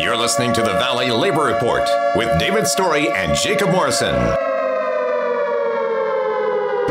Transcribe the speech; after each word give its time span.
You're 0.00 0.16
listening 0.16 0.54
to 0.54 0.62
the 0.62 0.72
Valley 0.80 1.10
Labor 1.10 1.44
Report 1.44 1.86
with 2.16 2.32
David 2.40 2.66
Story 2.66 3.12
and 3.12 3.36
Jacob 3.36 3.68
Morrison. 3.68 4.14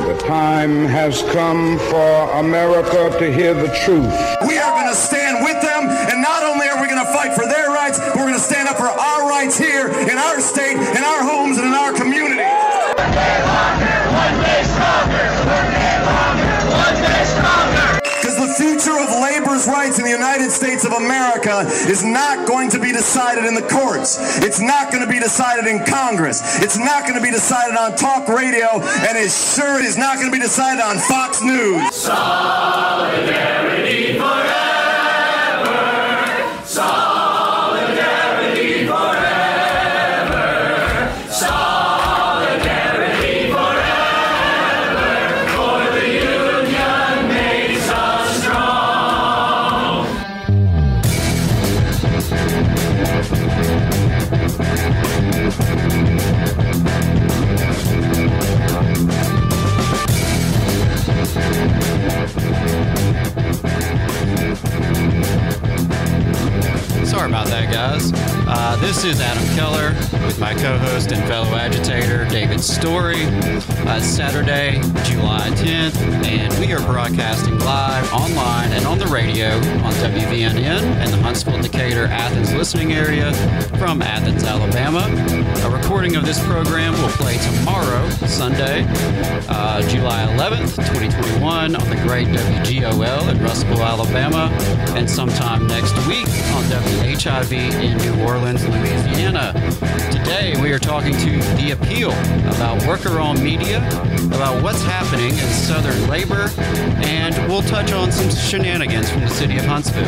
The 0.06 0.16
time 0.22 0.86
has 0.86 1.24
come 1.34 1.80
for 1.90 2.32
America 2.38 3.10
to 3.18 3.34
hear 3.34 3.56
the 3.56 3.74
truth. 3.82 4.14
We 4.46 4.62
are 4.62 4.72
going 4.78 4.94
to 4.94 4.96
stand 4.96 5.44
with 5.44 5.58
them, 5.58 5.90
and 5.90 6.22
not 6.22 6.44
only 6.44 6.70
are 6.70 6.80
we 6.80 6.88
going 6.88 7.04
to 7.04 7.12
fight 7.12 7.34
for 7.34 7.50
their 7.50 7.74
rights, 7.74 7.98
but 7.98 8.14
we're 8.14 8.30
going 8.30 8.38
to 8.38 8.40
stand 8.40 8.70
up 8.70 8.78
for 8.78 8.86
our 8.86 9.28
rights 9.28 9.58
here 9.58 9.90
in 9.90 10.18
our 10.20 10.40
state, 10.40 10.78
in 10.78 11.04
our 11.04 11.24
labor's 19.20 19.68
rights 19.68 20.00
in 20.00 20.06
the 20.06 20.12
United 20.12 20.52
States 20.52 20.86
of 20.86 20.94
America 20.94 21.66
is 21.88 22.04
not 22.04 22.48
going 22.48 22.70
to 22.72 22.80
be 22.80 22.92
decided 22.92 23.46
in 23.46 23.54
the 23.54 23.62
courts. 23.62 24.18
It's 24.40 24.60
not 24.60 24.92
going 24.92 25.04
to 25.04 25.10
be 25.10 25.20
decided 25.20 25.68
in 25.68 25.84
Congress. 25.86 26.42
It's 26.64 26.78
not 26.78 27.04
going 27.04 27.16
to 27.16 27.22
be 27.22 27.32
decided 27.32 27.76
on 27.78 27.96
talk 27.96 28.28
radio, 28.28 28.80
and 28.80 29.18
it 29.18 29.32
sure 29.32 29.82
is 29.84 29.98
not 29.98 30.16
going 30.16 30.28
to 30.28 30.36
be 30.36 30.42
decided 30.42 30.82
on 30.82 30.98
Fox 30.98 31.42
News. 31.42 31.96
Solidarity 31.96 33.40
this 68.90 69.04
is 69.04 69.22
Adam 69.22 69.46
Keller 69.56 70.09
with 70.30 70.40
my 70.40 70.54
co 70.54 70.78
host 70.78 71.12
and 71.12 71.28
fellow 71.28 71.56
agitator, 71.56 72.24
David 72.26 72.62
Story. 72.62 73.24
Uh, 73.90 74.00
Saturday, 74.00 74.80
July 75.04 75.50
10th, 75.56 75.96
and 76.24 76.54
we 76.60 76.72
are 76.72 76.80
broadcasting 76.82 77.58
live 77.60 78.14
online 78.14 78.72
and 78.74 78.86
on 78.86 79.00
the 79.00 79.08
radio 79.08 79.48
on 79.50 79.92
WVNN 79.94 80.84
and 80.84 81.12
the 81.12 81.18
Huntsville, 81.18 81.60
Decatur, 81.60 82.06
Athens 82.06 82.54
listening 82.54 82.94
area 82.94 83.34
from 83.80 84.04
Athens, 84.04 84.44
Alabama. 84.44 85.00
A 85.66 85.76
recording 85.76 86.16
of 86.16 86.24
this 86.26 86.44
program 86.46 86.94
will 87.02 87.10
play 87.10 87.38
tomorrow, 87.38 88.08
Sunday, 88.28 88.86
uh, 89.50 89.82
July 89.90 90.28
11th, 90.38 90.76
2021, 90.76 91.76
on 91.76 91.90
the 91.90 91.96
great 92.08 92.28
WGOL 92.28 93.32
in 93.32 93.42
Russellville, 93.42 93.82
Alabama, 93.82 94.52
and 94.96 95.10
sometime 95.10 95.66
next 95.66 95.96
week 96.08 96.28
on 96.54 96.64
WHIV 96.66 97.54
in 97.82 97.98
New 97.98 98.24
Orleans, 98.24 98.64
Louisiana. 98.68 100.19
Today, 100.30 100.62
we 100.62 100.72
are 100.72 100.78
talking 100.78 101.14
to 101.14 101.30
The 101.58 101.72
Appeal 101.72 102.12
about 102.54 102.86
worker 102.86 103.20
owned 103.20 103.42
media, 103.44 103.80
about 104.28 104.62
what's 104.62 104.84
happening 104.84 105.32
in 105.32 105.50
Southern 105.50 106.08
labor, 106.08 106.52
and 107.04 107.36
we'll 107.48 107.64
touch 107.64 107.92
on 107.94 108.12
some 108.12 108.30
shenanigans 108.30 109.10
from 109.10 109.22
the 109.22 109.28
city 109.28 109.58
of 109.58 109.66
Huntsville. 109.66 110.06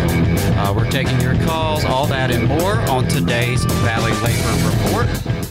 Uh, 0.60 0.74
we're 0.76 0.92
taking 0.92 1.20
your 1.22 1.34
calls, 1.48 1.84
all 1.86 2.06
that 2.06 2.30
and 2.30 2.48
more 2.48 2.76
on 2.82 3.08
today's 3.08 3.66
Valley 3.66 4.12
Labor 4.22 4.70
Report. 4.70 5.51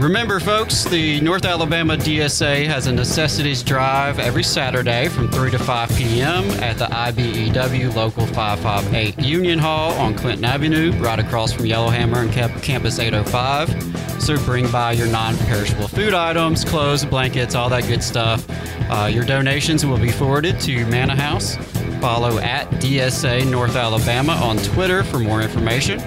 Remember, 0.00 0.40
folks, 0.40 0.84
the 0.84 1.20
North 1.20 1.44
Alabama 1.44 1.94
DSA 1.94 2.64
has 2.66 2.86
a 2.86 2.92
necessities 2.92 3.62
drive 3.62 4.18
every 4.18 4.42
Saturday 4.42 5.08
from 5.08 5.30
3 5.30 5.50
to 5.50 5.58
5 5.58 5.90
p.m. 5.90 6.44
at 6.62 6.78
the 6.78 6.86
IBEW 6.86 7.94
Local 7.94 8.24
558 8.28 9.18
Union 9.18 9.58
Hall 9.58 9.92
on 9.98 10.14
Clinton 10.14 10.46
Avenue, 10.46 10.92
right 10.92 11.18
across 11.18 11.52
from 11.52 11.66
Yellowhammer 11.66 12.20
and 12.20 12.32
Camp- 12.32 12.62
Campus 12.62 12.98
805. 12.98 14.22
So 14.22 14.38
bring 14.46 14.70
by 14.70 14.92
your 14.92 15.06
non 15.06 15.36
perishable 15.36 15.86
food 15.86 16.14
items, 16.14 16.64
clothes, 16.64 17.04
blankets, 17.04 17.54
all 17.54 17.68
that 17.68 17.86
good 17.86 18.02
stuff. 18.02 18.46
Uh, 18.90 19.04
your 19.12 19.24
donations 19.24 19.84
will 19.84 19.98
be 19.98 20.10
forwarded 20.10 20.58
to 20.60 20.86
Manna 20.86 21.14
House. 21.14 21.56
Follow 22.00 22.38
at 22.38 22.70
DSA 22.80 23.50
North 23.50 23.76
Alabama 23.76 24.32
on 24.32 24.56
Twitter 24.56 25.04
for 25.04 25.18
more 25.18 25.42
information. 25.42 26.00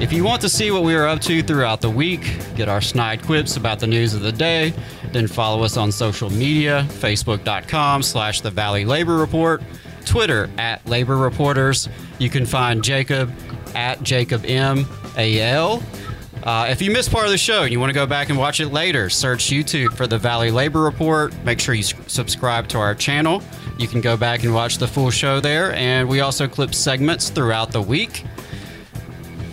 If 0.00 0.12
you 0.12 0.22
want 0.22 0.40
to 0.42 0.48
see 0.48 0.70
what 0.70 0.84
we 0.84 0.94
are 0.94 1.08
up 1.08 1.20
to 1.22 1.42
throughout 1.42 1.80
the 1.80 1.90
week, 1.90 2.20
get 2.54 2.68
our 2.68 2.80
snide 2.80 3.20
quips 3.22 3.56
about 3.56 3.80
the 3.80 3.88
news 3.88 4.14
of 4.14 4.20
the 4.20 4.30
day, 4.30 4.72
then 5.10 5.26
follow 5.26 5.64
us 5.64 5.76
on 5.76 5.90
social 5.90 6.30
media, 6.30 6.86
facebook.com 6.88 8.04
slash 8.04 8.40
the 8.40 8.50
Valley 8.50 8.84
Labor 8.84 9.16
Report, 9.16 9.60
Twitter 10.04 10.48
at 10.56 10.86
Labor 10.86 11.16
Reporters. 11.16 11.88
You 12.20 12.30
can 12.30 12.46
find 12.46 12.82
Jacob 12.82 13.32
at 13.74 14.00
Jacob 14.04 14.44
M 14.46 14.86
A 15.16 15.40
L. 15.40 15.82
Uh, 16.44 16.68
if 16.70 16.80
you 16.80 16.92
missed 16.92 17.10
part 17.10 17.24
of 17.24 17.32
the 17.32 17.36
show 17.36 17.64
and 17.64 17.72
you 17.72 17.80
want 17.80 17.90
to 17.90 17.94
go 17.94 18.06
back 18.06 18.28
and 18.30 18.38
watch 18.38 18.60
it 18.60 18.68
later, 18.68 19.10
search 19.10 19.46
YouTube 19.46 19.96
for 19.96 20.06
the 20.06 20.16
Valley 20.16 20.52
Labor 20.52 20.82
Report. 20.82 21.34
Make 21.44 21.58
sure 21.58 21.74
you 21.74 21.82
subscribe 21.82 22.68
to 22.68 22.78
our 22.78 22.94
channel. 22.94 23.42
You 23.78 23.88
can 23.88 24.00
go 24.00 24.16
back 24.16 24.44
and 24.44 24.54
watch 24.54 24.78
the 24.78 24.86
full 24.86 25.10
show 25.10 25.40
there. 25.40 25.74
And 25.74 26.08
we 26.08 26.20
also 26.20 26.46
clip 26.46 26.72
segments 26.72 27.30
throughout 27.30 27.72
the 27.72 27.82
week. 27.82 28.24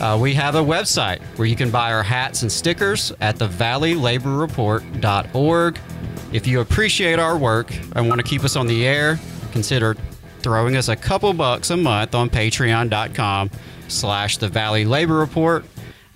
Uh, 0.00 0.18
we 0.20 0.34
have 0.34 0.56
a 0.56 0.62
website 0.62 1.22
where 1.36 1.46
you 1.46 1.54
can 1.54 1.70
buy 1.70 1.92
our 1.92 2.02
hats 2.02 2.42
and 2.42 2.50
stickers 2.50 3.12
at 3.20 3.38
the 3.38 3.46
valleylaborreport.org. 3.46 5.78
If 6.32 6.48
you 6.48 6.60
appreciate 6.60 7.20
our 7.20 7.38
work 7.38 7.72
and 7.94 8.08
want 8.08 8.20
to 8.20 8.26
keep 8.26 8.42
us 8.44 8.56
on 8.56 8.66
the 8.66 8.86
air, 8.86 9.20
consider 9.52 9.96
throwing 10.40 10.76
us 10.76 10.88
a 10.88 10.96
couple 10.96 11.32
bucks 11.32 11.70
a 11.70 11.76
month 11.76 12.14
on 12.14 12.28
patreon.com 12.28 13.50
slash 13.88 14.36
the 14.38 14.48
Valley 14.48 14.84
Labor 14.84 15.14
Report. 15.14 15.64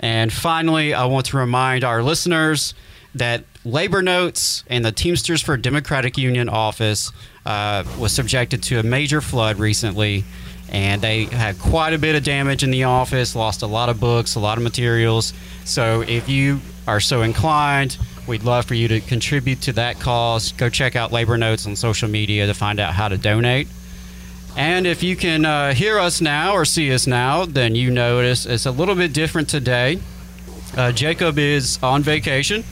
And 0.01 0.33
finally, 0.33 0.95
I 0.95 1.07
want 1.07 1.27
to 1.27 1.37
remind 1.37 1.85
our 1.85 2.03
listeners 2.03 2.75
that 3.15 3.45
Labor 3.65 4.03
Notes 4.03 4.65
and 4.69 4.85
the 4.85 4.93
Teamsters 4.93 5.43
for 5.43 5.57
Democratic 5.57 6.17
Union 6.17 6.49
office 6.49 7.11
uh, 7.45 7.85
was 7.99 8.13
subjected 8.13 8.63
to 8.65 8.79
a 8.79 8.83
major 8.83 9.21
flood 9.21 9.59
recently. 9.59 10.25
And 10.71 11.01
they 11.01 11.25
had 11.25 11.59
quite 11.59 11.95
a 11.95 11.99
bit 11.99 12.15
of 12.15 12.23
damage 12.23 12.63
in 12.63 12.71
the 12.71 12.85
office, 12.85 13.35
lost 13.35 13.63
a 13.63 13.67
lot 13.67 13.89
of 13.89 13.99
books, 13.99 14.35
a 14.35 14.41
lot 14.41 14.59
of 14.59 14.65
materials. 14.65 15.33
So 15.65 16.03
if 16.03 16.29
you 16.29 16.61
are 16.87 17.01
so 17.01 17.23
inclined, 17.23 17.97
we'd 18.27 18.43
love 18.43 18.67
for 18.67 18.75
you 18.75 18.87
to 18.89 19.01
contribute 19.01 19.63
to 19.63 19.73
that 19.75 19.99
cause. 19.99 20.53
Go 20.53 20.69
check 20.69 20.95
out 20.95 21.11
Labor 21.11 21.39
Notes 21.39 21.67
on 21.67 21.75
social 21.75 22.09
media 22.09 22.47
to 22.47 22.55
find 22.55 22.79
out 22.79 22.93
how 22.93 23.09
to 23.09 23.17
donate. 23.17 23.67
And 24.57 24.87
if 24.87 25.03
you 25.03 25.15
can 25.15 25.45
uh, 25.45 25.75
hear 25.75 25.99
us 25.99 26.21
now 26.21 26.55
or 26.55 26.65
see 26.65 26.93
us 26.93 27.07
now, 27.07 27.45
then 27.45 27.75
you 27.75 27.91
notice 27.91 28.47
it's 28.47 28.67
a 28.67 28.71
little 28.71 28.95
bit 28.95 29.13
different 29.13 29.49
today. 29.49 30.01
Uh, 30.77 30.93
Jacob 30.93 31.39
is 31.39 31.79
on 31.83 32.03
vacation, 32.03 32.65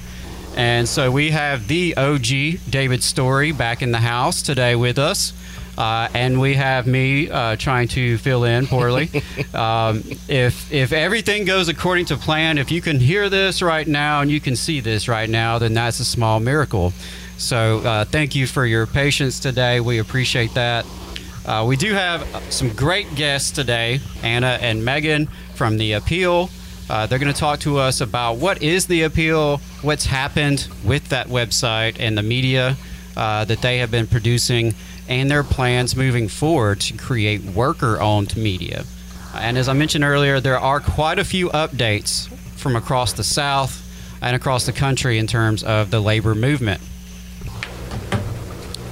and 0.56 0.88
so 0.88 1.10
we 1.10 1.30
have 1.30 1.68
the 1.68 1.96
OG 1.96 2.70
David 2.70 3.02
Story 3.02 3.52
back 3.52 3.82
in 3.82 3.92
the 3.92 3.98
house 3.98 4.42
today 4.42 4.74
with 4.74 4.98
us. 4.98 5.32
Uh, 5.78 6.08
and 6.14 6.40
we 6.40 6.54
have 6.54 6.86
me 6.86 7.28
uh, 7.30 7.54
trying 7.56 7.86
to 7.86 8.16
fill 8.18 8.44
in 8.44 8.66
poorly. 8.66 9.10
um, 9.54 10.02
if 10.26 10.72
if 10.72 10.92
everything 10.92 11.44
goes 11.44 11.68
according 11.68 12.06
to 12.06 12.16
plan, 12.16 12.56
if 12.56 12.70
you 12.70 12.80
can 12.80 12.98
hear 12.98 13.28
this 13.28 13.60
right 13.60 13.86
now 13.86 14.22
and 14.22 14.30
you 14.30 14.40
can 14.40 14.56
see 14.56 14.80
this 14.80 15.06
right 15.06 15.28
now, 15.28 15.58
then 15.58 15.74
that's 15.74 16.00
a 16.00 16.04
small 16.04 16.40
miracle. 16.40 16.94
So 17.36 17.80
uh, 17.80 18.04
thank 18.06 18.34
you 18.34 18.46
for 18.46 18.64
your 18.64 18.86
patience 18.86 19.38
today. 19.38 19.80
We 19.80 19.98
appreciate 19.98 20.54
that. 20.54 20.86
Uh, 21.46 21.64
we 21.64 21.76
do 21.76 21.94
have 21.94 22.26
some 22.50 22.68
great 22.70 23.14
guests 23.14 23.52
today, 23.52 24.00
Anna 24.24 24.58
and 24.60 24.84
Megan 24.84 25.28
from 25.54 25.78
The 25.78 25.92
Appeal. 25.92 26.50
Uh, 26.90 27.06
they're 27.06 27.20
going 27.20 27.32
to 27.32 27.38
talk 27.38 27.60
to 27.60 27.78
us 27.78 28.00
about 28.00 28.38
what 28.38 28.62
is 28.62 28.86
The 28.86 29.02
Appeal, 29.02 29.58
what's 29.82 30.06
happened 30.06 30.66
with 30.84 31.08
that 31.10 31.28
website 31.28 31.98
and 32.00 32.18
the 32.18 32.22
media 32.22 32.76
uh, 33.16 33.44
that 33.44 33.62
they 33.62 33.78
have 33.78 33.92
been 33.92 34.08
producing, 34.08 34.74
and 35.08 35.30
their 35.30 35.44
plans 35.44 35.94
moving 35.94 36.26
forward 36.26 36.80
to 36.80 36.96
create 36.96 37.42
worker 37.44 38.00
owned 38.00 38.36
media. 38.36 38.84
And 39.32 39.56
as 39.56 39.68
I 39.68 39.72
mentioned 39.72 40.02
earlier, 40.02 40.40
there 40.40 40.58
are 40.58 40.80
quite 40.80 41.20
a 41.20 41.24
few 41.24 41.48
updates 41.50 42.28
from 42.56 42.74
across 42.74 43.12
the 43.12 43.24
South 43.24 43.82
and 44.20 44.34
across 44.34 44.66
the 44.66 44.72
country 44.72 45.16
in 45.16 45.28
terms 45.28 45.62
of 45.62 45.92
the 45.92 46.00
labor 46.00 46.34
movement. 46.34 46.80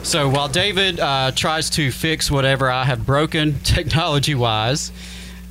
So 0.05 0.29
while 0.29 0.49
David 0.49 1.01
uh, 1.01 1.33
tries 1.35 1.71
to 1.71 1.91
fix 1.91 2.31
whatever 2.31 2.71
I 2.71 2.85
have 2.85 3.05
broken 3.07 3.59
technology 3.65 4.35
wise, 4.35 4.93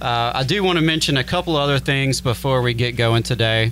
Uh, 0.02 0.34
I 0.36 0.44
do 0.44 0.62
want 0.66 0.78
to 0.80 0.84
mention 0.84 1.16
a 1.16 1.24
couple 1.24 1.56
other 1.56 1.80
things 1.80 2.20
before 2.20 2.62
we 2.62 2.74
get 2.74 2.98
going 2.98 3.24
today. 3.24 3.72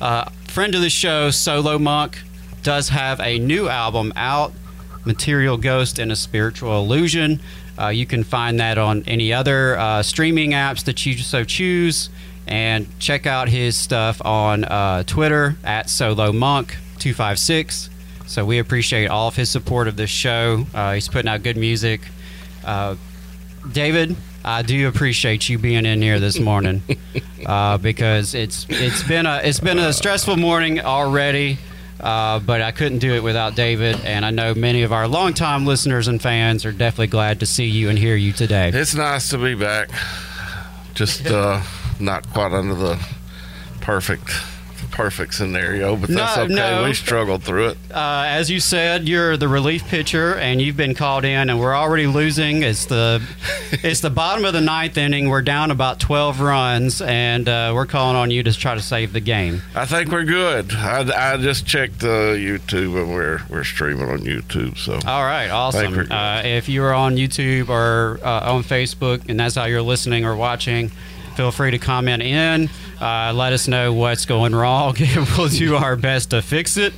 Uh, 0.00 0.24
friend 0.48 0.74
of 0.74 0.80
the 0.80 0.88
show, 0.88 1.30
Solo 1.30 1.78
Monk, 1.78 2.22
does 2.62 2.88
have 2.88 3.20
a 3.20 3.38
new 3.38 3.68
album 3.68 4.10
out, 4.16 4.54
Material 5.04 5.58
Ghost 5.58 5.98
and 5.98 6.10
a 6.10 6.16
Spiritual 6.16 6.78
Illusion. 6.80 7.40
Uh, 7.78 7.88
you 7.88 8.06
can 8.06 8.24
find 8.24 8.58
that 8.58 8.78
on 8.78 9.04
any 9.06 9.34
other 9.34 9.78
uh, 9.78 10.02
streaming 10.02 10.52
apps 10.52 10.82
that 10.84 11.04
you 11.04 11.18
so 11.18 11.44
choose. 11.44 12.08
And 12.46 12.86
check 12.98 13.26
out 13.26 13.50
his 13.50 13.76
stuff 13.76 14.22
on 14.24 14.64
uh, 14.64 15.02
Twitter 15.02 15.56
at 15.62 15.90
Solo 15.90 16.32
Monk 16.32 16.78
256. 17.00 17.90
So 18.26 18.44
we 18.44 18.58
appreciate 18.58 19.06
all 19.06 19.28
of 19.28 19.36
his 19.36 19.50
support 19.50 19.88
of 19.88 19.96
this 19.96 20.10
show. 20.10 20.66
Uh, 20.74 20.94
he's 20.94 21.08
putting 21.08 21.28
out 21.28 21.42
good 21.42 21.56
music. 21.56 22.00
Uh, 22.64 22.96
David, 23.72 24.16
I 24.44 24.62
do 24.62 24.88
appreciate 24.88 25.48
you 25.48 25.58
being 25.58 25.86
in 25.86 26.02
here 26.02 26.20
this 26.20 26.38
morning 26.38 26.82
uh, 27.46 27.78
because 27.78 28.34
it's 28.34 28.66
it's 28.68 29.02
been 29.02 29.26
a 29.26 29.40
it's 29.42 29.60
been 29.60 29.78
a 29.78 29.92
stressful 29.92 30.36
morning 30.36 30.80
already. 30.80 31.58
Uh, 31.98 32.38
but 32.40 32.60
I 32.60 32.72
couldn't 32.72 32.98
do 32.98 33.14
it 33.14 33.22
without 33.22 33.56
David, 33.56 33.98
and 34.04 34.22
I 34.22 34.30
know 34.30 34.54
many 34.54 34.82
of 34.82 34.92
our 34.92 35.08
longtime 35.08 35.64
listeners 35.64 36.08
and 36.08 36.20
fans 36.20 36.66
are 36.66 36.72
definitely 36.72 37.06
glad 37.06 37.40
to 37.40 37.46
see 37.46 37.64
you 37.64 37.88
and 37.88 37.98
hear 37.98 38.14
you 38.14 38.32
today. 38.34 38.70
It's 38.72 38.94
nice 38.94 39.30
to 39.30 39.38
be 39.38 39.54
back. 39.54 39.88
Just 40.92 41.26
uh, 41.26 41.62
not 41.98 42.28
quite 42.34 42.52
under 42.52 42.74
the 42.74 43.02
perfect 43.80 44.30
perfect 44.96 45.34
scenario, 45.34 45.94
but 45.94 46.08
that's 46.08 46.36
No, 46.38 46.42
okay. 46.44 46.54
no. 46.54 46.84
We 46.84 46.94
struggled 46.94 47.42
through 47.42 47.68
it. 47.68 47.78
Uh, 47.92 48.24
as 48.26 48.50
you 48.50 48.60
said, 48.60 49.06
you're 49.06 49.36
the 49.36 49.46
relief 49.46 49.84
pitcher, 49.88 50.34
and 50.36 50.60
you've 50.60 50.76
been 50.78 50.94
called 50.94 51.26
in, 51.26 51.50
and 51.50 51.60
we're 51.60 51.74
already 51.76 52.06
losing. 52.06 52.62
It's 52.62 52.86
the 52.86 53.22
it's 53.82 54.00
the 54.00 54.08
bottom 54.10 54.46
of 54.46 54.54
the 54.54 54.62
ninth 54.62 54.96
inning. 54.96 55.28
We're 55.28 55.42
down 55.42 55.70
about 55.70 56.00
twelve 56.00 56.40
runs, 56.40 57.02
and 57.02 57.46
uh, 57.46 57.72
we're 57.74 57.84
calling 57.84 58.16
on 58.16 58.30
you 58.30 58.42
to 58.42 58.52
try 58.54 58.74
to 58.74 58.80
save 58.80 59.12
the 59.12 59.20
game. 59.20 59.60
I 59.74 59.84
think 59.84 60.10
we're 60.10 60.24
good. 60.24 60.72
I, 60.72 61.34
I 61.34 61.36
just 61.36 61.66
checked 61.66 62.02
uh, 62.02 62.32
YouTube 62.34 62.98
and 63.00 63.12
we're 63.12 63.42
we're 63.50 63.64
streaming 63.64 64.08
on 64.08 64.20
YouTube. 64.20 64.78
So 64.78 64.94
All 65.06 65.22
right, 65.24 65.50
awesome. 65.50 66.10
Uh, 66.10 66.40
if 66.42 66.70
you 66.70 66.82
are 66.84 66.94
on 66.94 67.16
YouTube 67.16 67.68
or 67.68 68.18
uh, 68.24 68.54
on 68.54 68.62
Facebook, 68.62 69.28
and 69.28 69.38
that's 69.38 69.56
how 69.56 69.66
you're 69.66 69.82
listening 69.82 70.24
or 70.24 70.34
watching, 70.34 70.90
feel 71.36 71.52
free 71.52 71.70
to 71.70 71.78
comment 71.78 72.22
in. 72.22 72.70
Uh, 72.98 73.30
let 73.34 73.52
us 73.52 73.68
know 73.68 73.92
what's 73.92 74.24
going 74.24 74.54
wrong. 74.54 74.96
we'll 75.36 75.48
do 75.48 75.76
our 75.76 75.94
best 75.94 76.30
to 76.30 76.40
fix 76.40 76.78
it. 76.78 76.94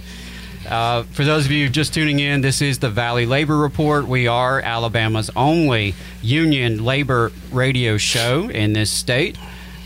Uh, 0.69 1.03
for 1.05 1.25
those 1.25 1.45
of 1.47 1.51
you 1.51 1.69
just 1.69 1.93
tuning 1.93 2.21
in, 2.21 2.41
this 2.41 2.63
is 2.63 2.79
the 2.79 2.91
Valley 2.91 3.27
Labor 3.27 3.57
Report. 3.57 4.07
We 4.07 4.29
are 4.29 4.61
Alabama's 4.61 5.31
only 5.35 5.95
union 6.23 6.85
labor 6.85 7.33
radio 7.51 7.97
show 7.97 8.49
in 8.49 8.75
this 8.75 8.91
state, 8.91 9.37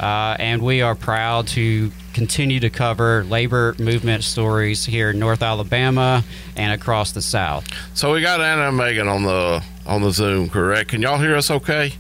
uh, 0.01 0.37
and 0.39 0.61
we 0.61 0.83
are 0.83 0.95
proud 0.95 1.47
to 1.49 1.91
continue 2.13 2.61
to 2.61 2.69
cover 2.69 3.25
labor 3.25 3.75
movement 3.79 4.23
stories 4.23 4.85
here 4.85 5.11
in 5.11 5.19
North 5.19 5.43
Alabama 5.43 6.23
and 6.57 6.73
across 6.73 7.13
the 7.13 7.23
South. 7.23 7.67
so 7.95 8.13
we 8.13 8.21
got 8.21 8.41
Anna 8.43 8.69
and 8.69 8.77
Megan 8.77 9.09
on 9.09 9.23
the 9.23 9.63
on 9.87 10.03
the 10.03 10.11
Zoom. 10.11 10.51
Correct? 10.51 10.91
Can 10.91 11.01
y'all 11.01 11.19
hear 11.19 11.37
us? 11.37 11.51
Okay. 11.51 11.95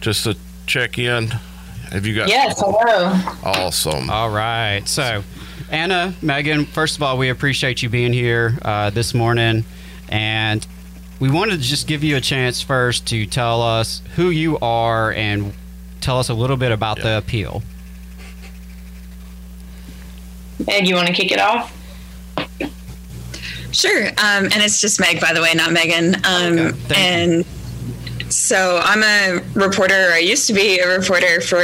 Just 0.00 0.24
to 0.24 0.36
check 0.66 0.98
in. 0.98 1.32
Have 1.90 2.06
you 2.06 2.14
got? 2.14 2.28
Yes, 2.28 2.60
hello. 2.60 3.12
Awesome. 3.42 4.10
All 4.10 4.30
right. 4.30 4.82
So, 4.86 5.24
Anna, 5.70 6.14
Megan, 6.22 6.64
first 6.64 6.96
of 6.96 7.02
all, 7.02 7.18
we 7.18 7.28
appreciate 7.30 7.82
you 7.82 7.88
being 7.88 8.12
here 8.12 8.58
uh, 8.62 8.90
this 8.90 9.12
morning. 9.12 9.64
And 10.08 10.64
we 11.18 11.30
wanted 11.30 11.56
to 11.56 11.62
just 11.62 11.86
give 11.86 12.04
you 12.04 12.16
a 12.16 12.20
chance 12.20 12.62
first 12.62 13.06
to 13.08 13.26
tell 13.26 13.60
us 13.62 14.02
who 14.16 14.30
you 14.30 14.58
are 14.60 15.12
and 15.12 15.52
tell 16.00 16.18
us 16.18 16.28
a 16.28 16.34
little 16.34 16.56
bit 16.56 16.72
about 16.72 16.98
the 17.00 17.18
appeal. 17.18 17.62
Meg, 20.66 20.86
you 20.86 20.94
want 20.94 21.08
to 21.08 21.12
kick 21.12 21.32
it 21.32 21.40
off? 21.40 21.76
Sure. 23.72 24.08
Um, 24.08 24.44
and 24.44 24.56
it's 24.56 24.80
just 24.80 25.00
Meg, 25.00 25.20
by 25.20 25.32
the 25.32 25.40
way, 25.40 25.54
not 25.54 25.72
Megan. 25.72 26.14
Um, 26.16 26.58
Okay, 26.58 26.70
thank 26.72 26.98
and 26.98 27.46
so 28.30 28.80
I'm 28.82 29.02
a 29.02 29.42
reporter. 29.54 30.10
I 30.12 30.18
used 30.18 30.46
to 30.46 30.52
be 30.52 30.78
a 30.78 30.88
reporter 30.88 31.40
for 31.40 31.62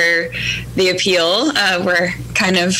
the 0.74 0.90
appeal. 0.90 1.52
Uh, 1.54 1.82
we're 1.84 2.10
kind 2.34 2.56
of 2.56 2.74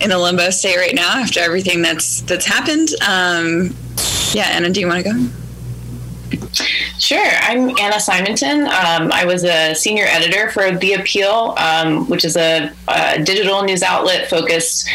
in 0.00 0.10
a 0.10 0.18
limbo 0.18 0.50
state 0.50 0.76
right 0.76 0.94
now 0.94 1.18
after 1.18 1.40
everything 1.40 1.82
that's 1.82 2.22
that's 2.22 2.46
happened. 2.46 2.90
Um, 3.06 3.74
yeah, 4.32 4.48
Anna, 4.50 4.70
do 4.70 4.80
you 4.80 4.88
want 4.88 5.04
to 5.04 5.12
go? 5.12 5.28
Sure. 6.98 7.30
I'm 7.42 7.70
Anna 7.78 8.00
Simonton. 8.00 8.62
Um, 8.62 9.12
I 9.12 9.24
was 9.26 9.44
a 9.44 9.74
senior 9.74 10.06
editor 10.08 10.50
for 10.50 10.72
The 10.72 10.94
Appeal, 10.94 11.54
um, 11.58 12.08
which 12.08 12.24
is 12.24 12.36
a, 12.36 12.72
a 12.88 13.22
digital 13.22 13.62
news 13.62 13.82
outlet 13.82 14.28
focused 14.28 14.88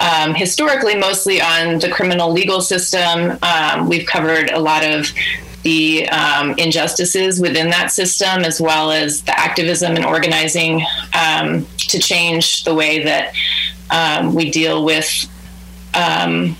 um, 0.00 0.34
historically 0.34 0.96
mostly 0.96 1.40
on 1.40 1.78
the 1.80 1.90
criminal 1.90 2.32
legal 2.32 2.60
system. 2.60 3.38
Um, 3.42 3.88
we've 3.88 4.06
covered 4.06 4.50
a 4.50 4.58
lot 4.58 4.84
of 4.84 5.12
the 5.62 6.08
um, 6.10 6.54
injustices 6.58 7.40
within 7.40 7.70
that 7.70 7.90
system, 7.90 8.42
as 8.42 8.60
well 8.60 8.90
as 8.90 9.22
the 9.22 9.38
activism 9.38 9.96
and 9.96 10.04
organizing 10.04 10.82
um, 11.14 11.66
to 11.76 11.98
change 11.98 12.64
the 12.64 12.74
way 12.74 13.02
that 13.04 13.34
um, 13.90 14.34
we 14.34 14.50
deal 14.50 14.84
with 14.84 15.26
um, 15.94 16.56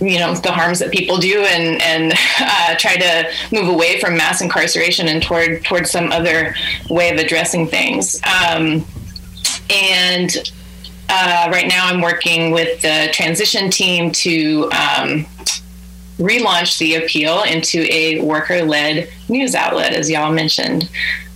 you 0.00 0.18
know 0.18 0.34
the 0.34 0.50
harms 0.50 0.80
that 0.80 0.90
people 0.90 1.18
do 1.18 1.44
and 1.44 1.80
and 1.82 2.12
uh, 2.40 2.74
try 2.76 2.96
to 2.96 3.30
move 3.52 3.68
away 3.68 4.00
from 4.00 4.16
mass 4.16 4.40
incarceration 4.40 5.06
and 5.08 5.22
toward 5.22 5.64
towards 5.64 5.90
some 5.90 6.10
other 6.10 6.54
way 6.88 7.10
of 7.10 7.18
addressing 7.18 7.66
things. 7.66 8.20
Um, 8.24 8.84
and 9.70 10.52
uh, 11.08 11.48
right 11.52 11.68
now 11.68 11.86
i'm 11.86 12.00
working 12.00 12.50
with 12.50 12.80
the 12.82 13.08
transition 13.12 13.70
team 13.70 14.10
to 14.10 14.68
um, 16.20 16.26
relaunch 16.26 16.78
the 16.78 16.96
appeal 16.96 17.42
into 17.42 17.80
a 17.92 18.20
worker-led 18.22 19.08
news 19.28 19.54
outlet 19.54 19.92
as 19.92 20.10
y'all 20.10 20.32
mentioned 20.32 20.88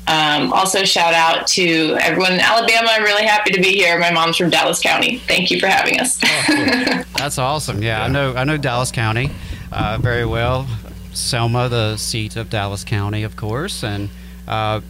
um, 0.07 0.53
also 0.53 0.85
shout 0.85 1.15
out 1.15 1.47
to 1.47 1.97
everyone 2.01 2.33
in 2.33 2.41
alabama 2.41 2.89
i'm 2.91 3.03
really 3.03 3.25
happy 3.25 3.51
to 3.51 3.61
be 3.61 3.73
here 3.73 3.99
my 3.99 4.11
mom's 4.11 4.37
from 4.37 4.51
dallas 4.51 4.81
county 4.81 5.19
thank 5.21 5.51
you 5.51 5.59
for 5.59 5.67
having 5.67 5.99
us 6.01 6.21
That's 7.25 7.39
awesome. 7.39 7.83
Yeah, 7.83 8.05
I 8.05 8.09
know. 8.09 8.35
I 8.35 8.45
know 8.45 8.59
Dallas 8.59 8.91
County 8.91 9.31
uh, 9.73 9.97
very 9.99 10.27
well. 10.27 10.67
Selma, 11.15 11.71
the 11.71 11.97
seat 11.97 12.37
of 12.37 12.51
Dallas 12.51 12.85
County, 12.85 13.23
of 13.23 13.35
course. 13.35 13.83
And 13.83 14.11
uh, 14.47 14.83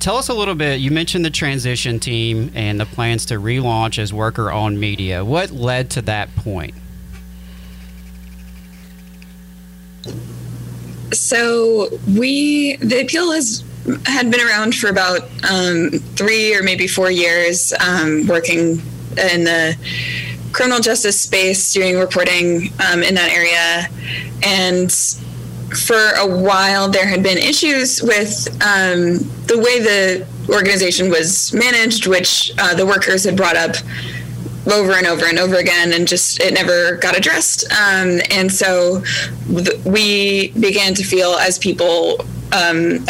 tell 0.00 0.16
us 0.16 0.30
a 0.30 0.34
little 0.34 0.54
bit. 0.54 0.80
You 0.80 0.90
mentioned 0.90 1.26
the 1.26 1.30
transition 1.30 2.00
team 2.00 2.50
and 2.54 2.80
the 2.80 2.86
plans 2.86 3.26
to 3.26 3.34
relaunch 3.34 3.98
as 3.98 4.14
worker-owned 4.14 4.80
media. 4.80 5.24
What 5.24 5.50
led 5.50 5.90
to 5.90 6.02
that 6.02 6.34
point? 6.36 6.74
So 11.20 11.88
we 12.06 12.76
the 12.76 13.02
appeal 13.02 13.32
has 13.32 13.64
had 14.06 14.30
been 14.30 14.40
around 14.40 14.74
for 14.74 14.88
about 14.88 15.22
um, 15.50 15.90
three 16.16 16.56
or 16.56 16.62
maybe 16.62 16.86
four 16.86 17.10
years, 17.10 17.72
um, 17.80 18.26
working 18.26 18.80
in 19.32 19.44
the 19.44 19.76
criminal 20.52 20.80
justice 20.80 21.20
space, 21.20 21.72
doing 21.72 21.98
reporting 21.98 22.72
um, 22.86 23.02
in 23.02 23.14
that 23.14 23.30
area, 23.30 23.88
and 24.42 24.92
for 25.76 26.10
a 26.18 26.26
while 26.26 26.88
there 26.88 27.06
had 27.06 27.22
been 27.22 27.38
issues 27.38 28.02
with 28.02 28.48
um, 28.62 29.18
the 29.46 29.58
way 29.58 29.80
the 29.80 30.26
organization 30.48 31.10
was 31.10 31.52
managed, 31.52 32.06
which 32.06 32.52
uh, 32.58 32.74
the 32.74 32.86
workers 32.86 33.24
had 33.24 33.36
brought 33.36 33.56
up 33.56 33.76
over 34.72 34.92
and 34.92 35.06
over 35.06 35.26
and 35.26 35.38
over 35.38 35.56
again, 35.56 35.92
and 35.92 36.06
just 36.08 36.40
it 36.40 36.54
never 36.54 36.96
got 36.96 37.16
addressed. 37.16 37.64
Um, 37.72 38.20
and 38.30 38.50
so 38.50 39.02
we 39.84 40.48
began 40.58 40.94
to 40.94 41.04
feel 41.04 41.34
as 41.34 41.58
people 41.58 42.18
um, 42.52 43.04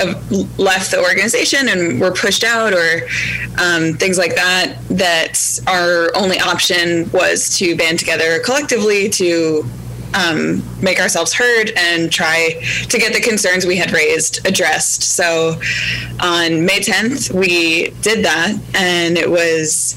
left 0.56 0.90
the 0.90 1.02
organization 1.02 1.68
and 1.68 2.00
were 2.00 2.12
pushed 2.12 2.44
out 2.44 2.72
or 2.72 3.06
um, 3.60 3.92
things 3.94 4.16
like 4.18 4.34
that, 4.36 4.76
that 4.88 5.60
our 5.66 6.10
only 6.16 6.38
option 6.40 7.10
was 7.12 7.56
to 7.58 7.76
band 7.76 7.98
together 7.98 8.38
collectively 8.40 9.08
to 9.10 9.64
um, 10.14 10.62
make 10.80 11.00
ourselves 11.00 11.32
heard 11.32 11.72
and 11.76 12.10
try 12.10 12.52
to 12.88 12.98
get 12.98 13.12
the 13.12 13.20
concerns 13.20 13.66
we 13.66 13.76
had 13.76 13.92
raised 13.92 14.46
addressed. 14.46 15.02
So 15.02 15.60
on 16.20 16.64
May 16.64 16.80
10th, 16.80 17.32
we 17.32 17.90
did 18.00 18.24
that, 18.24 18.58
and 18.74 19.18
it 19.18 19.28
was 19.28 19.96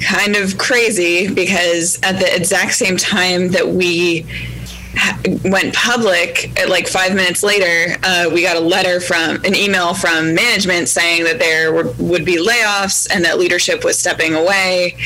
kind 0.00 0.36
of 0.36 0.58
crazy 0.58 1.32
because 1.32 1.98
at 2.02 2.18
the 2.18 2.34
exact 2.34 2.74
same 2.74 2.96
time 2.96 3.48
that 3.48 3.68
we 3.68 4.24
went 5.44 5.74
public, 5.74 6.58
at 6.58 6.68
like 6.68 6.88
five 6.88 7.14
minutes 7.14 7.42
later, 7.42 7.96
uh, 8.02 8.30
we 8.32 8.42
got 8.42 8.56
a 8.56 8.60
letter 8.60 9.00
from 9.00 9.36
an 9.44 9.54
email 9.54 9.94
from 9.94 10.34
management 10.34 10.88
saying 10.88 11.24
that 11.24 11.38
there 11.38 11.72
were, 11.72 11.92
would 11.98 12.24
be 12.24 12.36
layoffs 12.36 13.08
and 13.14 13.24
that 13.24 13.38
leadership 13.38 13.84
was 13.84 13.98
stepping 13.98 14.34
away. 14.34 14.96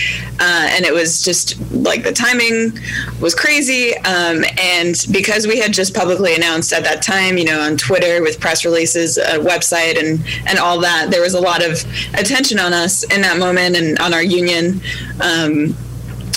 Uh, 0.41 0.69
and 0.71 0.85
it 0.85 0.93
was 0.93 1.23
just 1.23 1.61
like 1.73 2.03
the 2.03 2.13
timing 2.13 2.73
was 3.21 3.35
crazy. 3.35 3.97
Um, 3.99 4.45
and 4.59 4.95
because 5.11 5.47
we 5.47 5.59
had 5.59 5.73
just 5.73 5.95
publicly 5.95 6.35
announced 6.35 6.73
at 6.73 6.85
that 6.85 7.03
time, 7.03 7.39
you 7.39 7.45
know, 7.45 7.61
on 7.61 7.77
Twitter 7.77 8.23
with 8.23 8.41
press 8.41 8.65
releases, 8.65 9.19
a 9.19 9.39
website, 9.39 9.99
and 9.99 10.25
and 10.47 10.59
all 10.59 10.81
that, 10.81 11.09
there 11.11 11.23
was 11.23 11.35
a 11.35 11.41
lot 11.41 11.65
of 11.65 11.85
attention 12.15 12.59
on 12.59 12.73
us 12.73 13.03
in 13.05 13.21
that 13.23 13.39
moment 13.39 13.77
and 13.77 13.99
on 13.99 14.15
our 14.15 14.23
union. 14.23 14.81
Um, 15.21 15.77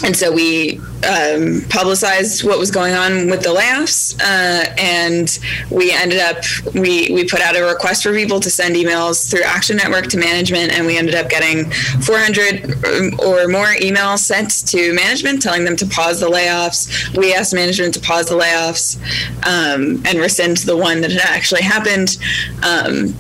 and 0.03 0.15
so 0.15 0.31
we 0.31 0.79
um, 1.07 1.61
publicized 1.69 2.43
what 2.43 2.59
was 2.59 2.71
going 2.71 2.93
on 2.93 3.29
with 3.29 3.41
the 3.43 3.49
layoffs, 3.49 4.19
uh, 4.21 4.73
and 4.77 5.39
we 5.71 5.91
ended 5.91 6.19
up 6.19 6.43
we 6.73 7.09
we 7.11 7.25
put 7.25 7.41
out 7.41 7.55
a 7.55 7.63
request 7.63 8.03
for 8.03 8.13
people 8.13 8.39
to 8.39 8.49
send 8.49 8.75
emails 8.75 9.29
through 9.29 9.43
Action 9.43 9.77
Network 9.77 10.07
to 10.07 10.17
management, 10.17 10.71
and 10.71 10.85
we 10.85 10.97
ended 10.97 11.15
up 11.15 11.29
getting 11.29 11.71
400 12.01 13.19
or 13.23 13.47
more 13.47 13.73
emails 13.81 14.19
sent 14.19 14.65
to 14.67 14.93
management 14.93 15.41
telling 15.41 15.63
them 15.63 15.75
to 15.77 15.85
pause 15.85 16.19
the 16.19 16.29
layoffs. 16.29 17.15
We 17.17 17.33
asked 17.33 17.53
management 17.53 17.93
to 17.93 17.99
pause 18.01 18.27
the 18.29 18.37
layoffs 18.37 18.97
um, 19.45 20.03
and 20.05 20.19
rescind 20.19 20.57
the 20.57 20.77
one 20.77 21.01
that 21.01 21.11
had 21.11 21.21
actually 21.21 21.61
happened. 21.61 22.17
Um, 22.63 23.15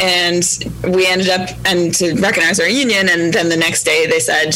and 0.00 0.44
we 0.94 1.06
ended 1.06 1.28
up 1.28 1.48
and 1.66 1.94
to 1.94 2.14
recognize 2.20 2.58
our 2.60 2.68
union 2.68 3.08
and 3.08 3.32
then 3.32 3.48
the 3.48 3.56
next 3.56 3.84
day 3.84 4.06
they 4.06 4.20
said 4.20 4.54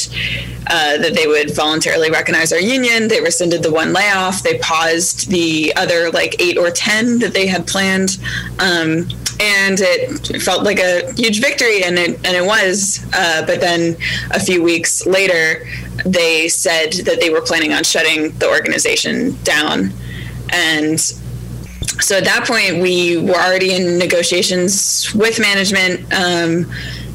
uh, 0.69 0.99
that 0.99 1.15
they 1.15 1.27
would 1.27 1.55
voluntarily 1.55 2.11
recognize 2.11 2.53
our 2.53 2.61
union. 2.61 3.07
They 3.09 3.21
rescinded 3.21 3.63
the 3.63 3.71
one 3.71 3.93
layoff. 3.93 4.43
They 4.43 4.59
paused 4.59 5.31
the 5.31 5.73
other 5.77 6.11
like 6.11 6.41
eight 6.41 6.59
or 6.59 6.71
ten 6.71 7.21
that 7.21 7.33
they 7.33 7.47
had 7.47 7.67
planned. 7.67 8.19
Um, 8.59 9.09
and 9.39 9.79
it 9.81 10.43
felt 10.43 10.65
like 10.65 10.81
a 10.81 11.13
huge 11.13 11.41
victory 11.41 11.85
and 11.85 11.99
it 11.99 12.17
and 12.27 12.37
it 12.37 12.45
was. 12.45 13.07
Uh, 13.13 13.45
but 13.47 13.61
then 13.61 13.97
a 14.33 14.41
few 14.41 14.63
weeks 14.63 15.07
later 15.07 15.67
they 16.05 16.49
said 16.49 16.93
that 17.05 17.21
they 17.21 17.31
were 17.31 17.43
planning 17.43 17.73
on 17.73 17.85
shutting 17.85 18.37
the 18.39 18.49
organization 18.49 19.37
down. 19.45 19.93
And 20.53 20.99
so 22.01 22.17
at 22.17 22.25
that 22.25 22.47
point, 22.47 22.83
we 22.83 23.17
were 23.17 23.35
already 23.35 23.75
in 23.75 23.99
negotiations 23.99 25.15
with 25.15 25.41
management, 25.41 26.01
um, 26.13 26.71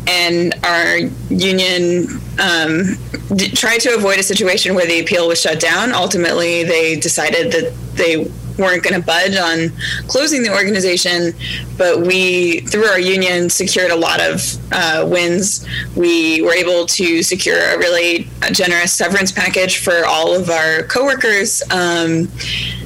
and 0.08 0.56
our 0.64 0.98
union 1.30 2.08
um, 2.40 2.98
d- 3.36 3.52
tried 3.52 3.80
to 3.82 3.94
avoid 3.96 4.18
a 4.18 4.24
situation 4.24 4.74
where 4.74 4.88
the 4.88 5.00
appeal 5.00 5.28
was 5.28 5.40
shut 5.40 5.60
down. 5.60 5.92
Ultimately, 5.94 6.64
they 6.64 7.00
decided 7.00 7.52
that 7.52 7.74
they 7.94 8.30
weren't 8.58 8.84
going 8.84 9.00
to 9.00 9.06
budge 9.06 9.36
on 9.38 9.70
closing 10.08 10.44
the 10.44 10.52
organization, 10.52 11.34
but 11.78 12.02
we, 12.02 12.62
through 12.62 12.86
our 12.86 13.00
union, 13.00 13.50
secured 13.50 13.92
a 13.92 13.96
lot 13.96 14.20
of 14.20 14.42
uh, 14.72 15.06
wins. 15.08 15.66
We 15.96 16.42
were 16.42 16.54
able 16.54 16.86
to 16.88 17.24
secure 17.24 17.58
a 17.58 17.78
really 17.78 18.28
generous 18.52 18.94
severance 18.94 19.32
package 19.32 19.80
for 19.84 20.06
all 20.06 20.36
of 20.36 20.50
our 20.50 20.84
coworkers. 20.84 21.64
Um, 21.72 22.30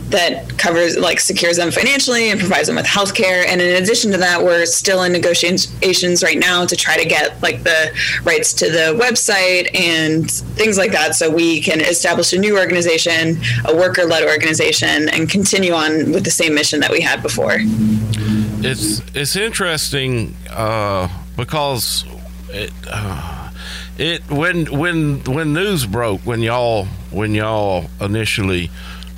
that 0.09 0.57
covers 0.57 0.97
like 0.97 1.19
secures 1.19 1.57
them 1.57 1.71
financially 1.71 2.29
and 2.29 2.39
provides 2.39 2.67
them 2.67 2.75
with 2.75 2.85
health 2.85 3.15
care 3.15 3.45
and 3.47 3.59
in 3.61 3.81
addition 3.81 4.11
to 4.11 4.17
that 4.17 4.43
we're 4.43 4.65
still 4.65 5.03
in 5.03 5.11
negotiations 5.11 6.23
right 6.23 6.37
now 6.37 6.65
to 6.65 6.75
try 6.75 6.95
to 6.97 7.07
get 7.07 7.41
like 7.41 7.63
the 7.63 7.91
rights 8.23 8.53
to 8.53 8.69
the 8.69 8.97
website 9.01 9.73
and 9.75 10.29
things 10.29 10.77
like 10.77 10.91
that. 10.91 11.15
So 11.15 11.29
we 11.29 11.61
can 11.61 11.81
establish 11.81 12.33
a 12.33 12.37
new 12.37 12.57
organization 12.57 13.37
a 13.65 13.75
worker-led 13.75 14.23
organization 14.23 15.09
and 15.09 15.29
continue 15.29 15.73
on 15.73 16.11
with 16.11 16.23
the 16.23 16.31
same 16.31 16.53
mission 16.53 16.79
that 16.81 16.91
we 16.91 17.01
had 17.01 17.21
before. 17.21 17.57
It's 17.59 19.01
it's 19.13 19.35
interesting 19.35 20.35
uh, 20.49 21.07
because 21.37 22.05
it, 22.49 22.71
uh, 22.89 23.51
it 23.97 24.29
when 24.29 24.65
when 24.77 25.23
when 25.23 25.53
news 25.53 25.85
broke 25.85 26.21
when 26.21 26.41
y'all 26.41 26.85
when 27.11 27.35
y'all 27.35 27.85
initially 28.01 28.71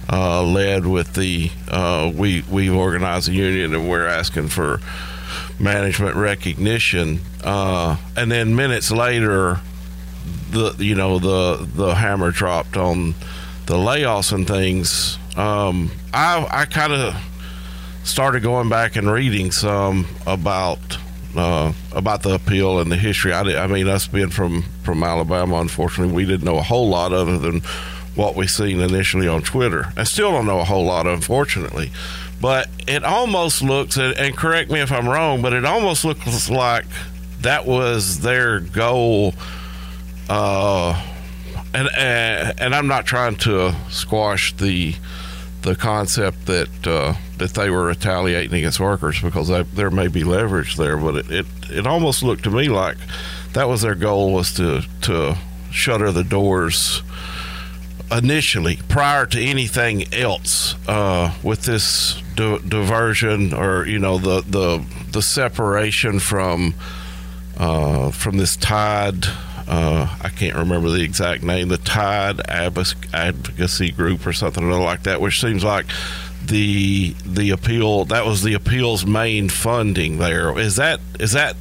uh, 0.10 0.44
led 0.44 0.86
with 0.86 1.14
the 1.14 1.52
uh, 1.68 2.12
we 2.14 2.42
we 2.50 2.70
organized 2.70 3.30
a 3.30 3.34
union 3.34 3.74
and 3.74 3.90
we're 3.90 4.08
asking 4.08 4.48
for 4.48 4.80
management 5.60 6.16
recognition, 6.16 7.20
uh, 7.44 7.98
and 8.16 8.32
then 8.32 8.56
minutes 8.56 8.92
later, 8.92 9.60
the 10.52 10.76
you 10.80 10.96
know 10.96 11.20
the 11.20 11.68
the 11.76 11.96
hammer 11.96 12.32
dropped 12.32 12.78
on 12.78 13.16
the 13.66 13.76
layoffs 13.76 14.32
and 14.32 14.48
things. 14.48 15.18
Um, 15.36 15.92
I 16.14 16.48
I 16.50 16.66
kind 16.66 16.94
of 16.94 17.16
started 18.04 18.42
going 18.42 18.70
back 18.70 18.96
and 18.96 19.12
reading 19.12 19.52
some 19.52 20.08
about 20.26 20.80
uh, 21.36 21.74
about 21.92 22.24
the 22.24 22.34
appeal 22.34 22.80
and 22.80 22.92
the 22.92 22.96
history. 22.96 23.34
I, 23.34 23.44
did, 23.44 23.56
I 23.58 23.68
mean, 23.68 23.88
us 23.88 24.08
being 24.08 24.30
from 24.30 24.64
from 24.84 25.04
Alabama, 25.04 25.58
unfortunately, 25.58 26.14
we 26.14 26.26
didn't 26.26 26.46
know 26.46 26.58
a 26.58 26.64
whole 26.64 26.90
lot 26.90 27.14
other 27.14 27.38
than 27.38 27.62
what 28.18 28.36
we've 28.36 28.52
seen 28.52 28.80
initially 28.80 29.28
on 29.28 29.42
Twitter. 29.44 29.94
I 29.96 30.04
still 30.04 30.32
don't 30.32 30.46
know 30.46 30.60
a 30.60 30.64
whole 30.64 30.86
lot, 30.86 31.06
unfortunately, 31.08 31.92
but 32.42 32.68
it 32.88 33.04
almost 33.04 33.62
looks, 33.62 33.98
and 33.98 34.36
correct 34.36 34.72
me 34.72 34.82
if 34.82 34.92
I'm 34.92 35.08
wrong, 35.08 35.42
but 35.42 35.54
it 35.54 35.64
almost 35.64 36.04
looks 36.04 36.50
like 36.50 36.86
that 37.42 37.66
was 37.66 38.22
their 38.22 38.60
goal. 38.60 39.34
Uh, 40.30 41.02
and, 41.74 41.90
and 41.96 42.60
and 42.60 42.76
I'm 42.76 42.88
not 42.88 43.06
trying 43.06 43.36
to 43.38 43.74
squash 43.90 44.54
the 44.54 44.96
the 45.62 45.76
concept 45.76 46.46
that 46.48 46.88
uh, 46.88 47.14
that 47.38 47.54
they 47.54 47.70
were 47.70 47.86
retaliating 47.86 48.58
against 48.58 48.80
workers 48.80 49.22
because 49.22 49.48
there 49.74 49.92
may 49.92 50.08
be 50.08 50.24
leverage 50.24 50.76
there, 50.76 50.98
but 50.98 51.16
it, 51.16 51.32
it 51.32 51.46
it 51.70 51.88
almost 51.88 52.24
looked 52.24 52.44
to 52.46 52.52
me 52.52 52.68
like 52.68 52.98
that 53.54 53.68
was 53.70 53.82
their 53.82 53.96
goal 53.96 54.34
was 54.34 54.54
to 54.56 54.82
to 55.02 55.38
shutter 55.72 56.12
the 56.12 56.24
doors 56.24 57.04
initially, 58.12 58.80
prior 58.88 59.26
to 59.28 59.42
anything 59.42 60.14
else, 60.14 60.76
uh, 60.88 61.34
with 61.44 61.64
this 61.64 62.22
di- 62.36 62.60
diversion 62.68 63.54
or 63.54 63.86
you 63.86 64.00
know 64.00 64.18
the 64.18 64.42
the 64.42 64.84
the 65.12 65.22
separation 65.22 66.20
from 66.20 66.76
uh, 67.58 68.12
from 68.12 68.38
this 68.38 68.56
Tide. 68.56 69.26
Uh, 69.70 70.16
I 70.22 70.30
can't 70.30 70.56
remember 70.56 70.90
the 70.90 71.02
exact 71.02 71.44
name. 71.44 71.68
The 71.68 71.78
Tide 71.78 72.40
Advocacy 72.50 73.92
Group 73.92 74.26
or 74.26 74.32
something 74.32 74.70
like 74.70 75.04
that, 75.04 75.20
which 75.20 75.42
seems 75.42 75.64
like 75.64 75.88
the 76.46 77.14
the 77.26 77.50
appeal 77.50 78.06
that 78.06 78.26
was 78.26 78.44
the 78.44 78.54
appeal's 78.54 79.06
main 79.06 79.50
funding. 79.50 80.20
There 80.20 80.58
is 80.58 80.78
that 80.78 81.02
is 81.20 81.34
that 81.34 81.58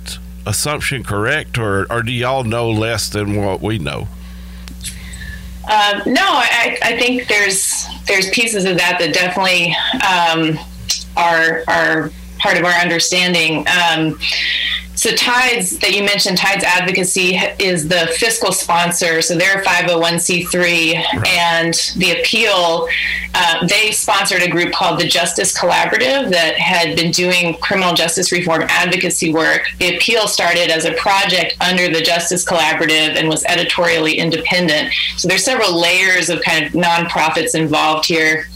assumption 0.47 1.03
correct, 1.03 1.59
or 1.59 1.91
or 1.91 2.03
do 2.03 2.13
y'all 2.13 2.45
know 2.45 2.71
less 2.71 3.09
than 3.09 3.43
what 3.43 3.61
we 3.61 3.79
know? 3.79 4.07
Um, 5.67 6.03
no, 6.07 6.23
I, 6.23 6.79
I, 6.81 6.97
think 6.97 7.27
there's 7.27 7.87
there's 8.07 8.31
pieces 8.31 8.65
of 8.67 8.77
that 8.77 8.99
that 9.01 9.13
definitely 9.13 9.75
um, 10.07 10.57
are 11.17 11.65
are 11.67 12.13
part 12.39 12.57
of 12.57 12.65
our 12.65 12.73
understanding. 12.73 13.67
Um, 13.67 14.17
so 15.07 15.15
Tides 15.15 15.79
that 15.79 15.95
you 15.95 16.03
mentioned, 16.03 16.37
Tides 16.37 16.65
Advocacy 16.65 17.37
is 17.61 17.87
the 17.87 18.13
fiscal 18.19 18.51
sponsor. 18.51 19.23
So 19.23 19.37
they're 19.37 19.63
501c3, 19.63 20.53
right. 20.53 21.27
and 21.29 21.75
the 21.97 22.19
appeal, 22.19 22.89
uh, 23.33 23.65
they 23.69 23.93
sponsored 23.93 24.43
a 24.43 24.49
group 24.49 24.73
called 24.73 24.99
the 24.99 25.07
Justice 25.07 25.57
Collaborative 25.57 26.31
that 26.31 26.57
had 26.59 26.97
been 26.97 27.13
doing 27.13 27.55
criminal 27.59 27.95
justice 27.95 28.33
reform 28.33 28.63
advocacy 28.63 29.33
work. 29.33 29.69
The 29.79 29.95
appeal 29.95 30.27
started 30.27 30.71
as 30.71 30.87
a 30.87 30.95
project 30.95 31.57
under 31.61 31.89
the 31.89 32.01
Justice 32.01 32.45
Collaborative 32.45 33.17
and 33.17 33.29
was 33.29 33.45
editorially 33.45 34.19
independent. 34.19 34.93
So 35.19 35.29
there's 35.29 35.45
several 35.45 35.81
layers 35.81 36.31
of 36.31 36.43
kind 36.43 36.67
of 36.67 36.73
nonprofits 36.73 37.55
involved 37.55 38.07
here. 38.07 38.49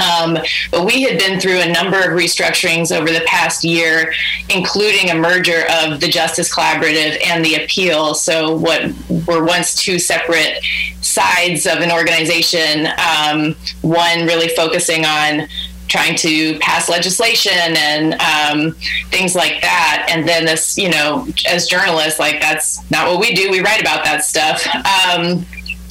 Um, 0.00 0.38
but 0.70 0.84
we 0.84 1.02
had 1.02 1.18
been 1.18 1.40
through 1.40 1.60
a 1.60 1.72
number 1.72 1.98
of 1.98 2.18
restructurings 2.18 2.96
over 2.96 3.10
the 3.10 3.22
past 3.26 3.64
year, 3.64 4.12
including 4.54 5.10
a 5.10 5.14
merger 5.14 5.64
of 5.82 6.00
the 6.00 6.08
Justice 6.08 6.52
Collaborative 6.52 7.18
and 7.26 7.44
the 7.44 7.56
Appeal. 7.56 8.14
So, 8.14 8.56
what 8.56 8.92
were 9.26 9.44
once 9.44 9.74
two 9.74 9.98
separate 9.98 10.58
sides 11.00 11.66
of 11.66 11.78
an 11.78 11.90
organization, 11.90 12.88
um, 12.98 13.54
one 13.82 14.26
really 14.26 14.48
focusing 14.48 15.04
on 15.04 15.48
trying 15.88 16.16
to 16.16 16.58
pass 16.58 16.88
legislation 16.88 17.52
and 17.54 18.14
um, 18.14 18.72
things 19.10 19.34
like 19.34 19.60
that. 19.62 20.08
And 20.10 20.28
then 20.28 20.44
this, 20.44 20.76
you 20.76 20.90
know, 20.90 21.26
as 21.48 21.66
journalists, 21.66 22.18
like 22.18 22.40
that's 22.40 22.88
not 22.90 23.08
what 23.08 23.20
we 23.20 23.34
do. 23.34 23.50
We 23.50 23.60
write 23.60 23.80
about 23.80 24.04
that 24.04 24.24
stuff. 24.24 24.66
Um, 24.66 25.46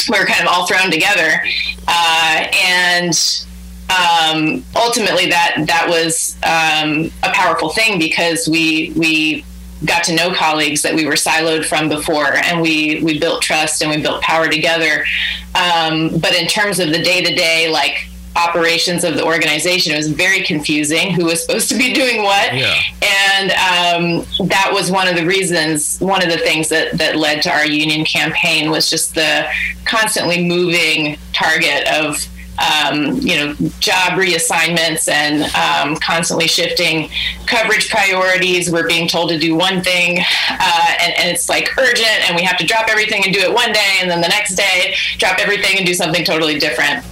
we're 0.10 0.26
kind 0.26 0.42
of 0.42 0.48
all 0.48 0.68
thrown 0.68 0.92
together. 0.92 1.42
Uh, 1.88 2.48
and 2.64 3.46
um, 3.90 4.64
ultimately 4.76 5.30
that 5.30 5.64
that 5.68 5.88
was 5.88 6.36
um, 6.44 7.12
a 7.24 7.32
powerful 7.34 7.70
thing 7.70 8.00
because 8.00 8.48
we 8.48 8.94
we 8.96 9.46
got 9.86 10.04
to 10.06 10.16
know 10.16 10.34
colleagues 10.34 10.82
that 10.82 10.96
we 10.96 11.06
were 11.06 11.14
siloed 11.14 11.66
from 11.66 11.90
before 11.90 12.34
and 12.34 12.62
we 12.62 13.02
we 13.04 13.20
built 13.20 13.42
trust 13.42 13.82
and 13.82 13.92
we 13.92 14.02
built 14.02 14.22
power 14.22 14.48
together 14.48 15.06
um, 15.54 16.18
but 16.20 16.34
in 16.34 16.48
terms 16.48 16.80
of 16.80 16.90
the 16.90 17.02
day 17.02 17.22
to 17.22 17.36
day 17.36 17.70
like 17.70 18.08
operations 18.36 19.04
of 19.04 19.16
the 19.16 19.24
organization. 19.24 19.94
It 19.94 19.98
was 19.98 20.10
very 20.10 20.42
confusing 20.42 21.12
who 21.12 21.26
was 21.26 21.42
supposed 21.42 21.70
to 21.70 21.76
be 21.76 21.94
doing 21.94 22.22
what. 22.24 22.54
Yeah. 22.54 22.76
And 23.02 23.52
um, 23.52 24.48
that 24.48 24.70
was 24.72 24.92
one 24.92 25.08
of 25.08 25.16
the 25.16 25.26
reasons, 25.26 25.98
one 26.00 26.22
of 26.22 26.30
the 26.30 26.38
things 26.38 26.70
that, 26.70 26.98
that 26.98 27.16
led 27.16 27.42
to 27.44 27.52
our 27.52 27.66
union 27.66 28.06
campaign 28.06 28.72
was 28.72 28.90
just 28.90 29.16
the 29.16 29.48
constantly 29.86 30.46
moving 30.46 31.18
target 31.34 31.88
of 31.88 32.28
um, 32.60 33.18
you 33.18 33.36
know, 33.36 33.54
job 33.80 34.14
reassignments 34.14 35.08
and 35.10 35.44
um, 35.56 35.98
constantly 35.98 36.48
shifting 36.48 37.10
coverage 37.46 37.90
priorities. 37.90 38.72
We're 38.72 38.88
being 38.88 39.08
told 39.08 39.30
to 39.30 39.40
do 39.40 39.56
one 39.56 39.82
thing, 39.82 40.20
uh, 40.50 40.94
and, 41.02 41.14
and, 41.18 41.30
it's 41.30 41.50
like 41.50 41.70
urgent, 41.78 42.30
and 42.30 42.36
we 42.36 42.44
have 42.44 42.58
to 42.58 42.66
drop 42.66 42.88
everything 42.90 43.24
and 43.26 43.34
do 43.34 43.40
it 43.42 43.54
one 43.54 43.72
day, 43.72 43.98
and 44.02 44.10
then 44.10 44.22
the 44.22 44.28
next 44.28 44.56
day, 44.56 44.96
drop 45.18 45.40
everything 45.40 45.78
and 45.78 45.86
do 45.86 45.94
something 45.94 46.24
totally 46.24 46.58
different. 46.60 47.04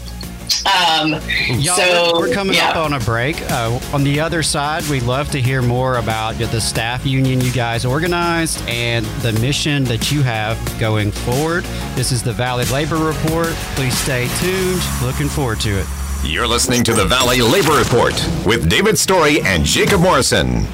Um, 0.65 1.13
Y'all, 1.59 1.75
so 1.75 2.11
we're, 2.13 2.27
we're 2.27 2.33
coming 2.33 2.55
yeah. 2.55 2.69
up 2.69 2.75
on 2.77 2.93
a 2.93 2.99
break. 2.99 3.39
Uh, 3.51 3.79
on 3.93 4.03
the 4.03 4.19
other 4.19 4.43
side, 4.43 4.83
we'd 4.89 5.03
love 5.03 5.29
to 5.31 5.41
hear 5.41 5.61
more 5.61 5.97
about 5.97 6.37
the 6.37 6.61
staff 6.61 7.05
union 7.05 7.41
you 7.41 7.51
guys 7.51 7.85
organized 7.85 8.61
and 8.67 9.05
the 9.21 9.33
mission 9.33 9.83
that 9.85 10.11
you 10.11 10.21
have 10.21 10.57
going 10.79 11.11
forward. 11.11 11.63
This 11.95 12.11
is 12.11 12.23
the 12.23 12.33
Valley 12.33 12.65
Labor 12.65 12.97
Report. 12.97 13.47
Please 13.75 13.97
stay 13.97 14.27
tuned. 14.39 14.81
Looking 15.01 15.27
forward 15.27 15.59
to 15.61 15.79
it. 15.79 15.87
You're 16.23 16.47
listening 16.47 16.83
to 16.85 16.93
the 16.93 17.05
Valley 17.05 17.41
Labor 17.41 17.77
Report 17.77 18.13
with 18.45 18.69
David 18.69 18.97
Story 18.97 19.41
and 19.41 19.65
Jacob 19.65 19.99
Morrison. 20.01 20.65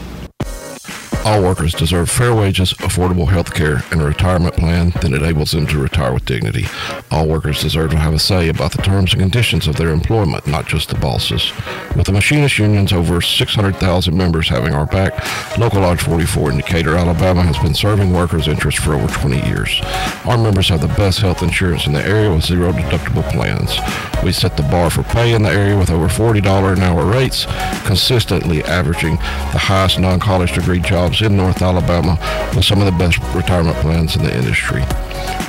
All 1.29 1.43
workers 1.43 1.75
deserve 1.75 2.09
fair 2.09 2.33
wages, 2.33 2.73
affordable 2.73 3.27
health 3.27 3.53
care, 3.53 3.83
and 3.91 4.01
a 4.01 4.05
retirement 4.05 4.55
plan 4.55 4.89
that 5.01 5.13
enables 5.13 5.51
them 5.51 5.67
to 5.67 5.77
retire 5.77 6.11
with 6.11 6.25
dignity. 6.25 6.65
All 7.11 7.27
workers 7.27 7.61
deserve 7.61 7.91
to 7.91 7.99
have 7.99 8.15
a 8.15 8.19
say 8.19 8.49
about 8.49 8.71
the 8.71 8.81
terms 8.81 9.13
and 9.13 9.21
conditions 9.21 9.67
of 9.67 9.75
their 9.75 9.89
employment, 9.89 10.47
not 10.47 10.65
just 10.65 10.89
the 10.89 10.95
bosses. 10.95 11.53
With 11.95 12.07
the 12.07 12.13
machinist 12.13 12.57
unions 12.57 12.93
over 12.93 13.21
600,000 13.21 14.17
members 14.17 14.49
having 14.49 14.73
our 14.73 14.87
back, 14.87 15.13
Local 15.59 15.81
Lodge 15.81 16.01
44 16.01 16.49
in 16.49 16.57
Decatur, 16.57 16.95
Alabama 16.95 17.43
has 17.43 17.59
been 17.59 17.75
serving 17.75 18.11
workers' 18.11 18.47
interests 18.47 18.81
for 18.81 18.95
over 18.95 19.07
20 19.07 19.45
years. 19.47 19.79
Our 20.25 20.37
members 20.39 20.69
have 20.69 20.81
the 20.81 20.87
best 20.87 21.19
health 21.19 21.43
insurance 21.43 21.85
in 21.85 21.93
the 21.93 22.03
area 22.03 22.33
with 22.33 22.43
zero 22.43 22.71
deductible 22.71 23.29
plans. 23.31 23.77
We 24.23 24.31
set 24.31 24.57
the 24.57 24.63
bar 24.63 24.89
for 24.89 25.03
pay 25.03 25.35
in 25.35 25.43
the 25.43 25.51
area 25.51 25.77
with 25.77 25.91
over 25.91 26.07
$40 26.07 26.73
an 26.73 26.81
hour 26.81 27.05
rates, 27.05 27.45
consistently 27.85 28.63
averaging 28.63 29.17
the 29.17 29.59
highest 29.59 29.99
non-college 29.99 30.53
degree 30.53 30.79
jobs 30.79 31.18
in 31.21 31.35
North 31.35 31.61
Alabama 31.61 32.17
with 32.55 32.65
some 32.65 32.79
of 32.79 32.85
the 32.85 32.91
best 32.91 33.19
retirement 33.35 33.77
plans 33.77 34.15
in 34.15 34.23
the 34.23 34.35
industry. 34.35 34.81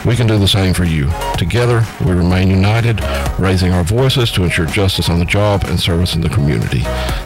We 0.06 0.16
can 0.16 0.26
do 0.26 0.38
the 0.38 0.48
same 0.48 0.72
for 0.72 0.84
you. 0.84 1.10
Together, 1.36 1.84
we 2.04 2.12
remain 2.12 2.48
united, 2.48 3.00
raising 3.38 3.72
our 3.72 3.84
voices 3.84 4.30
to 4.32 4.44
ensure 4.44 4.66
justice 4.66 5.08
on 5.08 5.18
the 5.18 5.24
job 5.24 5.64
and 5.64 5.78
service 5.78 6.14
in 6.14 6.22
the 6.22 6.28
community. 6.28 6.80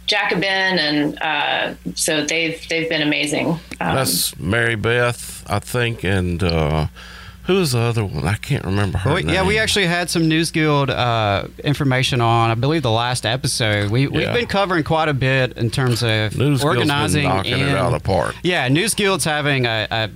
Jacobin, 0.08 0.43
and 0.80 1.19
uh, 1.21 1.73
so 1.95 2.23
they've 2.25 2.63
they've 2.69 2.88
been 2.89 3.01
amazing. 3.01 3.47
Um, 3.47 3.95
That's 3.95 4.38
Mary 4.38 4.75
Beth, 4.75 5.43
I 5.47 5.60
think, 5.60 6.04
and 6.04 6.43
uh, 6.43 6.88
who's 7.43 7.71
the 7.71 7.80
other 7.80 8.06
one? 8.06 8.28
I 8.28 8.36
can't 8.36 8.63
remember 8.65 8.99
her 8.99 9.13
Well, 9.13 9.19
yeah, 9.25 9.45
we 9.45 9.58
actually 9.58 9.88
had 9.88 10.10
some 10.12 10.28
News 10.28 10.51
Guild 10.51 10.89
uh, 10.91 11.45
information 11.63 12.21
on, 12.21 12.51
I 12.51 12.56
believe, 12.56 12.84
the 12.84 12.91
last 12.91 13.25
episode. 13.25 13.89
We, 13.91 14.08
we've 14.08 14.21
Yeah. 14.23 14.34
been 14.34 14.47
covering 14.47 14.84
quite 14.84 15.10
a 15.10 15.13
bit 15.13 15.58
in 15.58 15.71
terms 15.71 16.04
of 16.04 16.38
News 16.38 16.38
Guild's 16.38 16.62
been 16.62 16.67
organizing. 16.69 17.23
knocking 17.23 17.54
it 17.60 17.69
out 17.78 17.93
of 17.93 18.01
the 18.04 18.08
park. 18.08 18.36
Yeah, 18.43 18.67
News 18.67 18.93
Guild's 18.93 19.25
having 19.25 19.65
a, 19.65 19.88
a, 19.89 20.10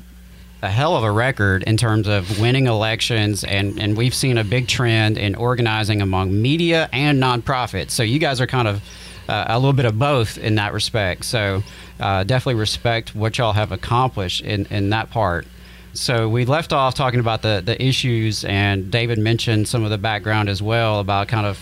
a 0.61 0.69
hell 0.69 0.95
of 0.95 1.03
a 1.03 1.11
record 1.11 1.63
in 1.63 1.77
terms 1.77 2.07
of 2.07 2.39
winning 2.39 2.67
elections, 2.67 3.43
and, 3.43 3.79
and 3.79 3.95
we've 3.95 4.13
seen 4.13 4.37
a 4.37 4.43
big 4.43 4.67
trend 4.67 5.17
in 5.17 5.35
organizing 5.35 6.01
among 6.01 6.41
media 6.41 6.89
and 6.91 7.21
nonprofits. 7.21 7.91
So 7.91 8.03
you 8.03 8.19
guys 8.19 8.41
are 8.41 8.47
kind 8.47 8.67
of 8.67 8.81
uh, 9.29 9.45
a 9.47 9.57
little 9.57 9.73
bit 9.73 9.85
of 9.85 9.97
both 9.97 10.37
in 10.37 10.55
that 10.55 10.73
respect. 10.73 11.23
So 11.23 11.63
uh, 11.99 12.23
definitely 12.23 12.59
respect 12.59 13.15
what 13.15 13.37
y'all 13.37 13.53
have 13.53 13.71
accomplished 13.71 14.41
in, 14.41 14.65
in 14.65 14.89
that 14.89 15.09
part. 15.11 15.47
So 15.93 16.27
we 16.27 16.45
left 16.45 16.73
off 16.73 16.93
talking 16.93 17.19
about 17.19 17.41
the, 17.41 17.61
the 17.65 17.81
issues, 17.81 18.43
and 18.43 18.91
David 18.91 19.17
mentioned 19.17 19.67
some 19.67 19.83
of 19.83 19.89
the 19.89 19.97
background 19.97 20.49
as 20.49 20.61
well 20.61 20.99
about 20.99 21.27
kind 21.27 21.45
of 21.45 21.59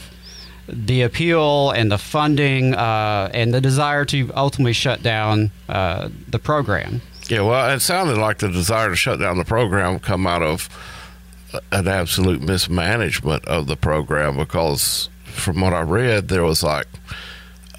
the 0.68 1.04
appeal 1.04 1.72
and 1.72 1.92
the 1.92 1.98
funding 1.98 2.76
uh, 2.76 3.30
and 3.34 3.54
the 3.54 3.62
desire 3.62 4.06
to 4.06 4.30
ultimately 4.36 4.74
shut 4.74 5.02
down 5.02 5.52
uh, 5.70 6.10
the 6.28 6.40
program. 6.40 7.02
Yeah, 7.30 7.42
well, 7.42 7.76
it 7.76 7.82
sounded 7.82 8.18
like 8.18 8.38
the 8.38 8.48
desire 8.50 8.90
to 8.90 8.96
shut 8.96 9.20
down 9.20 9.38
the 9.38 9.46
program 9.46 10.00
come 10.00 10.26
out 10.26 10.42
of 10.42 10.70
an 11.72 11.88
absolute 11.88 12.42
mismanagement 12.42 13.46
of 13.46 13.68
the 13.68 13.76
program 13.76 14.38
because 14.38 15.10
from 15.26 15.62
what 15.62 15.74
I 15.74 15.82
read, 15.82 16.30
there 16.30 16.44
was 16.44 16.64
like, 16.64 16.88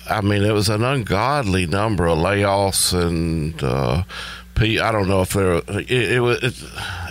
I 0.08 0.20
mean, 0.20 0.42
it 0.42 0.52
was 0.52 0.68
an 0.68 0.82
ungodly 0.82 1.66
number 1.66 2.06
of 2.06 2.18
layoffs 2.18 2.92
and. 2.98 3.62
Uh, 3.62 4.04
I 4.60 4.90
don't 4.90 5.06
know 5.06 5.22
if 5.22 5.34
there 5.34 5.62
it, 5.68 5.88
it 5.88 6.20
was 6.20 6.42
it, 6.42 6.64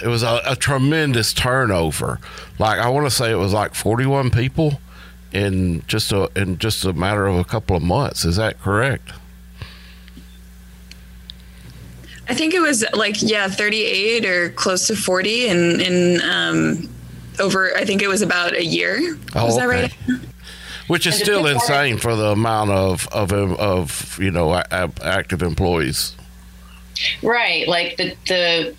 it 0.03 0.07
was 0.07 0.21
a, 0.21 0.41
a 0.45 0.57
tremendous 0.57 1.33
turnover. 1.33 2.19
Like 2.59 2.77
I 2.77 2.89
want 2.89 3.05
to 3.05 3.09
say 3.09 3.31
it 3.31 3.35
was 3.35 3.53
like 3.53 3.73
41 3.73 4.31
people 4.31 4.81
in 5.31 5.81
just 5.87 6.11
a 6.11 6.29
in 6.35 6.57
just 6.57 6.83
a 6.83 6.91
matter 6.91 7.25
of 7.25 7.37
a 7.37 7.45
couple 7.45 7.77
of 7.77 7.83
months. 7.83 8.25
Is 8.25 8.35
that 8.35 8.59
correct? 8.59 9.11
I 12.29 12.33
think 12.33 12.53
it 12.53 12.59
was 12.59 12.83
like 12.93 13.21
yeah, 13.21 13.47
38 13.47 14.25
or 14.25 14.49
close 14.49 14.87
to 14.87 14.95
40, 14.95 15.47
and 15.47 15.81
in 15.81 16.21
um, 16.21 16.89
over. 17.39 17.75
I 17.75 17.85
think 17.85 18.01
it 18.01 18.07
was 18.07 18.21
about 18.21 18.53
a 18.53 18.63
year. 18.65 19.17
Oh, 19.35 19.45
was 19.45 19.57
that 19.57 19.67
right? 19.67 19.93
Which 20.87 21.05
is 21.05 21.17
still 21.17 21.45
insane 21.47 21.97
for 21.97 22.15
the 22.15 22.31
amount 22.31 22.71
of 22.71 23.07
of 23.09 23.31
of 23.33 24.17
you 24.21 24.31
know 24.31 24.53
a- 24.53 24.65
a- 24.71 24.91
active 25.03 25.41
employees. 25.41 26.15
Right, 27.21 27.67
like 27.67 27.97
the 27.97 28.15
the 28.27 28.75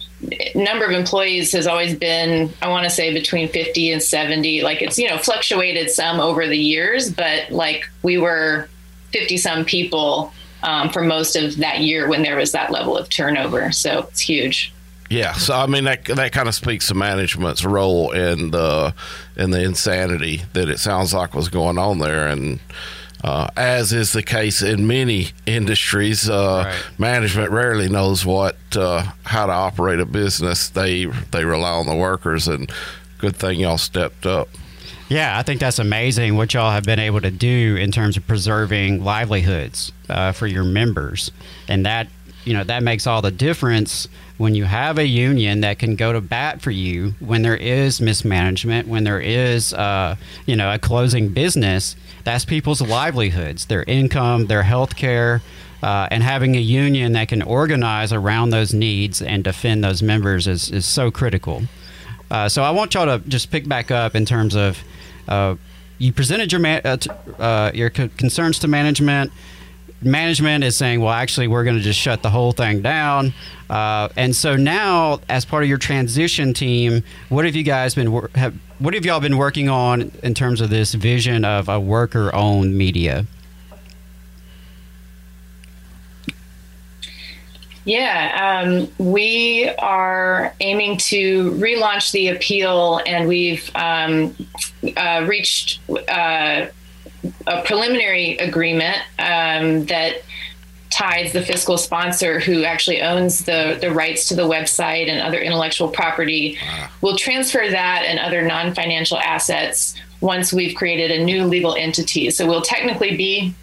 number 0.55 0.85
of 0.85 0.91
employees 0.91 1.53
has 1.53 1.69
always 1.69 1.95
been 1.95 2.53
i 2.61 2.69
want 2.69 2.83
to 2.83 2.91
say 2.91 3.15
between 3.15 3.49
50 3.49 3.93
and 3.93 4.03
70 4.03 4.63
like 4.63 4.83
it's 4.83 4.99
you 4.99 5.09
know 5.09 5.17
fluctuated 5.17 5.91
some 5.91 6.19
over 6.19 6.45
the 6.49 6.59
years 6.59 7.09
but 7.09 7.53
like 7.53 7.89
we 8.03 8.19
were 8.19 8.69
50 9.13 9.37
some 9.37 9.65
people 9.65 10.33
um, 10.63 10.89
for 10.91 11.03
most 11.03 11.37
of 11.37 11.57
that 11.57 11.81
year 11.81 12.09
when 12.09 12.23
there 12.23 12.37
was 12.37 12.53
that 12.53 12.71
level 12.71 12.97
of 12.97 13.09
turnover 13.09 13.71
so 13.73 14.01
it's 14.11 14.21
huge 14.21 14.73
yeah, 15.11 15.33
so 15.33 15.55
I 15.55 15.67
mean 15.67 15.85
that 15.85 16.05
that 16.05 16.33
kind 16.33 16.49
of 16.49 16.55
speaks 16.55 16.89
to 16.89 16.95
management's 16.95 17.65
role 17.65 18.11
in 18.11 18.51
the 18.51 18.95
in 19.37 19.51
the 19.51 19.63
insanity 19.63 20.43
that 20.53 20.69
it 20.69 20.79
sounds 20.79 21.15
like 21.15 21.35
was 21.35 21.49
going 21.49 21.79
on 21.79 21.99
there, 21.99 22.29
and 22.29 22.61
uh, 23.25 23.49
as 23.57 23.93
is 23.95 24.13
the 24.13 24.23
case 24.23 24.61
in 24.61 24.87
many 24.87 25.29
industries, 25.47 26.29
uh, 26.29 26.65
right. 26.67 26.99
management 26.99 27.51
rarely 27.51 27.89
knows 27.89 28.27
what 28.27 28.57
uh, 28.77 29.03
how 29.25 29.47
to 29.47 29.53
operate 29.53 29.99
a 29.99 30.05
business. 30.05 30.69
They 30.69 31.07
they 31.07 31.45
rely 31.45 31.71
on 31.71 31.87
the 31.87 31.97
workers, 31.97 32.47
and 32.47 32.71
good 33.17 33.35
thing 33.35 33.61
y'all 33.61 33.79
stepped 33.79 34.27
up. 34.27 34.51
Yeah, 35.09 35.39
I 35.39 35.43
think 35.43 35.61
that's 35.61 35.79
amazing 35.79 36.37
what 36.37 36.53
y'all 36.53 36.71
have 36.71 36.85
been 36.85 36.99
able 36.99 37.23
to 37.23 37.31
do 37.31 37.77
in 37.77 37.91
terms 37.91 38.17
of 38.19 38.27
preserving 38.27 39.03
livelihoods 39.03 39.91
uh, 40.11 40.33
for 40.33 40.47
your 40.47 40.65
members, 40.65 41.31
and 41.67 41.87
that 41.87 42.09
you 42.45 42.53
know 42.53 42.65
that 42.65 42.83
makes 42.83 43.07
all 43.07 43.23
the 43.23 43.31
difference 43.31 44.07
when 44.39 44.55
you 44.55 44.65
have 44.65 44.99
a 44.99 45.07
union 45.07 45.61
that 45.61 45.79
can 45.79 45.97
go 45.97 46.13
to 46.13 46.21
bat 46.21 46.63
for 46.63 46.71
you 46.71 47.15
when 47.19 47.43
there 47.43 47.57
is 47.57 48.01
mismanagement, 48.01 48.87
when 48.87 49.03
there 49.05 49.21
is, 49.21 49.75
uh, 49.75 50.15
you 50.47 50.55
know, 50.55 50.73
a 50.73 50.79
closing 50.79 51.29
business, 51.29 51.97
that's 52.23 52.45
people's 52.45 52.81
livelihoods, 52.81 53.67
their 53.67 53.83
income, 53.83 54.47
their 54.47 54.63
health 54.63 54.97
care. 54.97 55.43
Uh, 55.81 56.09
and 56.11 56.25
having 56.25 56.57
a 56.57 56.61
union 56.61 57.13
that 57.13 57.29
can 57.29 57.41
organize 57.41 58.13
around 58.13 58.51
those 58.51 58.75
needs 58.75 59.23
and 59.23 59.45
defend 59.45 59.85
those 59.85 60.03
members 60.03 60.49
is, 60.49 60.73
is 60.73 60.85
so 60.85 61.09
critical. 61.09 61.63
Uh, 62.31 62.49
so 62.49 62.63
I 62.63 62.71
want 62.71 62.95
y'all 62.95 63.19
to 63.19 63.27
just 63.29 63.51
pick 63.51 63.69
back 63.69 63.91
up 63.91 64.15
in 64.15 64.25
terms 64.25 64.55
of 64.55 64.79
uh, 65.29 65.57
you 65.99 66.13
presented 66.13 66.53
your 66.53 66.65
uh, 66.67 66.97
t- 66.97 67.11
uh, 67.39 67.71
your 67.75 67.91
c- 67.95 68.09
concerns 68.17 68.59
to 68.61 68.69
management 68.69 69.33
management 70.03 70.65
is 70.65 70.77
saying, 70.77 71.01
well, 71.01 71.13
actually, 71.13 71.49
we're 71.49 71.65
going 71.65 71.77
to 71.77 71.83
just 71.83 71.99
shut 71.99 72.23
the 72.23 72.31
whole 72.31 72.53
thing 72.53 72.83
down. 72.83 73.35
Uh, 73.69 74.09
and 74.17 74.35
so 74.35 74.57
now, 74.57 75.21
as 75.29 75.45
part 75.45 75.63
of 75.63 75.69
your 75.69 75.79
transition 75.79 76.55
team, 76.55 77.03
what 77.29 77.45
have 77.45 77.57
you 77.57 77.65
guys 77.65 77.95
been 77.95 78.13
have, 78.35 78.55
what 78.79 78.95
have 78.95 79.05
y'all 79.05 79.21
been 79.21 79.37
working 79.37 79.69
on 79.69 80.13
in 80.23 80.35
terms 80.35 80.61
of 80.61 80.71
this 80.71 80.95
vision 80.95 81.45
of 81.45 81.69
a 81.69 81.81
worker-owned 81.81 82.77
media? 82.77 83.27
Yeah, 87.89 88.67
um, 88.67 88.93
we 88.99 89.67
are 89.79 90.55
aiming 90.61 90.99
to 90.99 91.53
relaunch 91.53 92.13
the 92.13 92.29
appeal, 92.29 93.01
and 93.07 93.27
we've 93.27 93.71
um, 93.75 94.37
uh, 94.95 95.25
reached 95.27 95.81
uh, 95.91 96.67
a 97.47 97.63
preliminary 97.63 98.37
agreement 98.37 98.99
um, 99.19 99.87
that 99.87 100.17
Tides 100.91 101.33
the 101.33 101.43
fiscal 101.43 101.79
sponsor 101.79 102.41
who 102.41 102.65
actually 102.65 103.01
owns 103.01 103.47
the, 103.47 103.79
the 103.81 103.91
rights 103.91 104.29
to 104.29 104.35
the 104.35 104.43
website 104.43 105.09
and 105.09 105.21
other 105.21 105.39
intellectual 105.39 105.89
property 105.89 106.59
ah. 106.63 106.91
will 107.03 107.17
transfer 107.17 107.69
that 107.71 108.05
and 108.07 108.19
other 108.19 108.43
non-financial 108.43 109.19
assets 109.19 109.95
once 110.21 110.53
we've 110.53 110.75
created 110.75 111.11
a 111.11 111.23
new 111.23 111.45
legal 111.45 111.75
entity 111.75 112.31
so 112.31 112.47
we'll 112.47 112.63
technically 112.63 113.15
be 113.17 113.55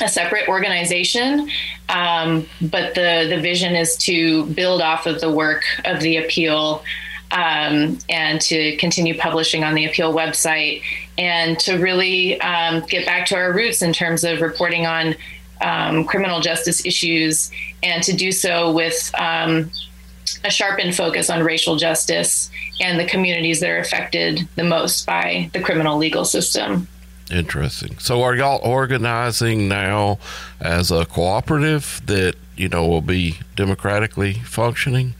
a 0.00 0.08
separate 0.08 0.48
organization 0.48 1.48
um, 1.88 2.46
but 2.60 2.94
the 2.94 3.26
the 3.28 3.40
vision 3.40 3.74
is 3.74 3.96
to 3.96 4.44
build 4.46 4.80
off 4.80 5.06
of 5.06 5.20
the 5.20 5.30
work 5.30 5.64
of 5.84 6.00
the 6.00 6.16
appeal 6.16 6.82
um, 7.30 7.98
and 8.08 8.40
to 8.40 8.76
continue 8.76 9.18
publishing 9.18 9.64
on 9.64 9.74
the 9.74 9.84
appeal 9.86 10.14
website 10.14 10.82
and 11.18 11.58
to 11.58 11.76
really 11.78 12.40
um, 12.40 12.84
get 12.88 13.04
back 13.04 13.26
to 13.26 13.34
our 13.34 13.52
roots 13.52 13.82
in 13.82 13.92
terms 13.92 14.24
of 14.24 14.40
reporting 14.40 14.86
on 14.86 15.14
um, 15.60 16.04
criminal 16.04 16.40
justice 16.40 16.84
issues 16.86 17.50
and 17.82 18.02
to 18.02 18.12
do 18.12 18.30
so 18.30 18.72
with 18.72 19.10
um, 19.18 19.70
a 20.44 20.50
sharpened 20.50 20.94
focus 20.94 21.30
on 21.30 21.42
racial 21.42 21.76
justice 21.76 22.50
and 22.80 22.98
the 22.98 23.06
communities 23.06 23.60
that 23.60 23.70
are 23.70 23.78
affected 23.78 24.48
the 24.56 24.64
most 24.64 25.06
by 25.06 25.50
the 25.52 25.60
criminal 25.60 25.98
legal 25.98 26.24
system. 26.24 26.86
Interesting. 27.30 27.98
So, 27.98 28.22
are 28.22 28.34
y'all 28.34 28.60
organizing 28.62 29.66
now 29.68 30.18
as 30.60 30.90
a 30.90 31.06
cooperative 31.06 32.02
that 32.06 32.34
you 32.56 32.68
know 32.68 32.86
will 32.86 33.00
be 33.00 33.38
democratically 33.56 34.34
functioning? 34.34 35.14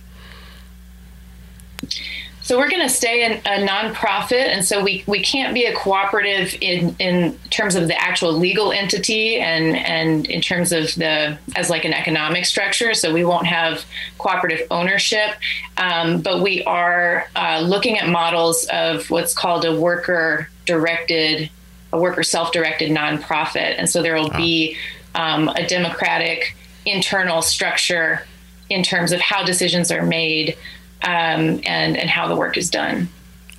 So 2.44 2.58
we're 2.58 2.68
going 2.68 2.82
to 2.82 2.90
stay 2.90 3.24
in 3.24 3.32
a 3.46 3.66
nonprofit, 3.66 4.48
and 4.48 4.62
so 4.62 4.84
we, 4.84 5.02
we 5.06 5.22
can't 5.22 5.54
be 5.54 5.64
a 5.64 5.74
cooperative 5.74 6.54
in 6.60 6.94
in 6.98 7.38
terms 7.48 7.74
of 7.74 7.88
the 7.88 7.98
actual 7.98 8.34
legal 8.34 8.70
entity 8.70 9.40
and 9.40 9.74
and 9.74 10.26
in 10.26 10.42
terms 10.42 10.70
of 10.70 10.94
the 10.96 11.38
as 11.56 11.70
like 11.70 11.86
an 11.86 11.94
economic 11.94 12.44
structure. 12.44 12.92
So 12.92 13.14
we 13.14 13.24
won't 13.24 13.46
have 13.46 13.86
cooperative 14.18 14.66
ownership, 14.70 15.30
um, 15.78 16.20
but 16.20 16.42
we 16.42 16.62
are 16.64 17.30
uh, 17.34 17.60
looking 17.60 17.98
at 17.98 18.10
models 18.10 18.66
of 18.70 19.08
what's 19.10 19.32
called 19.32 19.64
a 19.64 19.80
worker 19.80 20.50
directed, 20.66 21.48
a 21.94 21.98
worker 21.98 22.22
self 22.22 22.52
directed 22.52 22.90
nonprofit, 22.90 23.76
and 23.78 23.88
so 23.88 24.02
there 24.02 24.14
will 24.14 24.30
be 24.30 24.76
um, 25.14 25.48
a 25.48 25.66
democratic 25.66 26.57
internal 26.85 27.40
structure 27.40 28.26
in 28.68 28.83
terms 28.83 29.12
of 29.12 29.20
how 29.20 29.44
decisions 29.44 29.90
are 29.90 30.04
made 30.04 30.57
um, 31.02 31.61
and 31.64 31.96
and 31.96 32.11
how 32.11 32.26
the 32.26 32.37
work 32.37 32.57
is 32.57 32.68
done. 32.68 33.09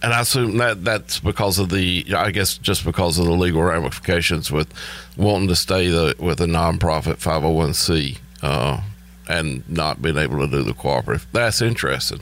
And 0.03 0.13
I 0.13 0.21
assume 0.21 0.57
that 0.57 0.83
that's 0.83 1.19
because 1.19 1.57
of 1.57 1.69
the, 1.69 2.05
I 2.15 2.29
guess, 2.29 2.59
just 2.59 2.85
because 2.85 3.17
of 3.17 3.25
the 3.25 3.31
legal 3.31 3.63
ramifications 3.63 4.51
with 4.51 4.71
wanting 5.17 5.47
to 5.47 5.55
stay 5.55 5.87
the, 5.87 6.13
with 6.19 6.39
a 6.41 6.45
nonprofit 6.45 7.15
501c 7.15 8.19
uh, 8.43 8.81
and 9.27 9.67
not 9.67 10.03
being 10.03 10.17
able 10.17 10.39
to 10.39 10.47
do 10.47 10.61
the 10.61 10.73
cooperative. 10.73 11.25
That's 11.31 11.59
interesting. 11.61 12.21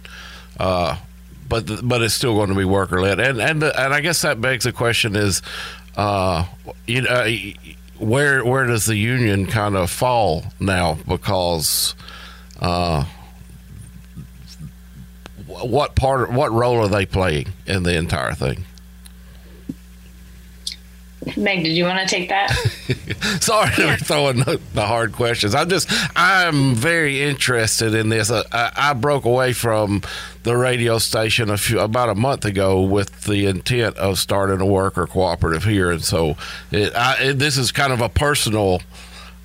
Uh, 0.58 0.98
but 1.50 1.88
but 1.88 2.02
it's 2.02 2.14
still 2.14 2.36
going 2.36 2.50
to 2.50 2.56
be 2.56 2.66
worker 2.66 3.02
led, 3.02 3.20
and 3.20 3.40
and 3.42 3.64
and 3.64 3.94
I 3.94 4.02
guess 4.02 4.22
that 4.22 4.42
begs 4.42 4.64
the 4.64 4.72
question: 4.72 5.16
is 5.16 5.42
uh, 5.96 6.46
you 6.88 7.02
know 7.02 7.28
where 7.98 8.44
where 8.46 8.66
does 8.66 8.86
the 8.86 8.96
union 8.96 9.46
kind 9.46 9.76
of 9.76 9.90
fall 9.90 10.46
now? 10.60 10.98
Because 11.08 11.96
uh, 12.60 13.06
what 15.48 15.96
part, 15.96 16.32
what 16.32 16.52
role 16.52 16.78
are 16.78 16.88
they 16.88 17.06
playing 17.06 17.48
in 17.66 17.84
the 17.84 17.96
entire 17.96 18.34
thing? 18.34 18.66
Meg, 21.38 21.64
did 21.64 21.74
you 21.74 21.86
want 21.86 22.00
to 22.00 22.16
take 22.16 22.30
that? 22.30 22.50
Sorry 23.42 23.72
yeah. 23.78 23.96
for 23.96 24.04
throwing 24.04 24.40
the, 24.40 24.60
the, 24.74 24.86
hard 24.86 25.14
questions. 25.14 25.56
I'm 25.56 25.70
just, 25.70 25.90
I'm 26.16 26.76
very 26.76 27.22
interested 27.22 27.94
in 27.94 28.10
this. 28.10 28.30
I, 28.32 28.44
I, 28.52 28.94
broke 28.94 29.26
away 29.26 29.54
from 29.54 30.02
the 30.44 30.58
radio 30.58 30.98
station 30.98 31.50
a 31.50 31.58
few, 31.58 31.80
about 31.80 32.10
a 32.10 32.16
month 32.16 32.46
ago 32.46 32.82
with 32.82 33.24
the 33.24 33.46
intent 33.46 33.98
of 33.98 34.20
starting 34.20 34.60
a 34.60 34.66
worker 34.66 35.08
cooperative 35.08 35.64
here, 35.64 35.92
and 35.92 36.04
so 36.04 36.36
it, 36.72 36.94
I, 36.96 37.30
it, 37.30 37.40
this 37.40 37.58
is 37.58 37.72
kind 37.72 37.94
of 37.94 38.02
a 38.02 38.10
personal, 38.10 38.82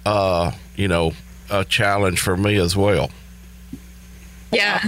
uh, 0.05 0.53
you 0.77 0.89
know, 0.89 1.13
a 1.51 1.65
challenge 1.65 2.21
for 2.21 2.37
me 2.37 2.57
as 2.57 2.77
well. 2.77 3.11
Yeah. 4.53 4.83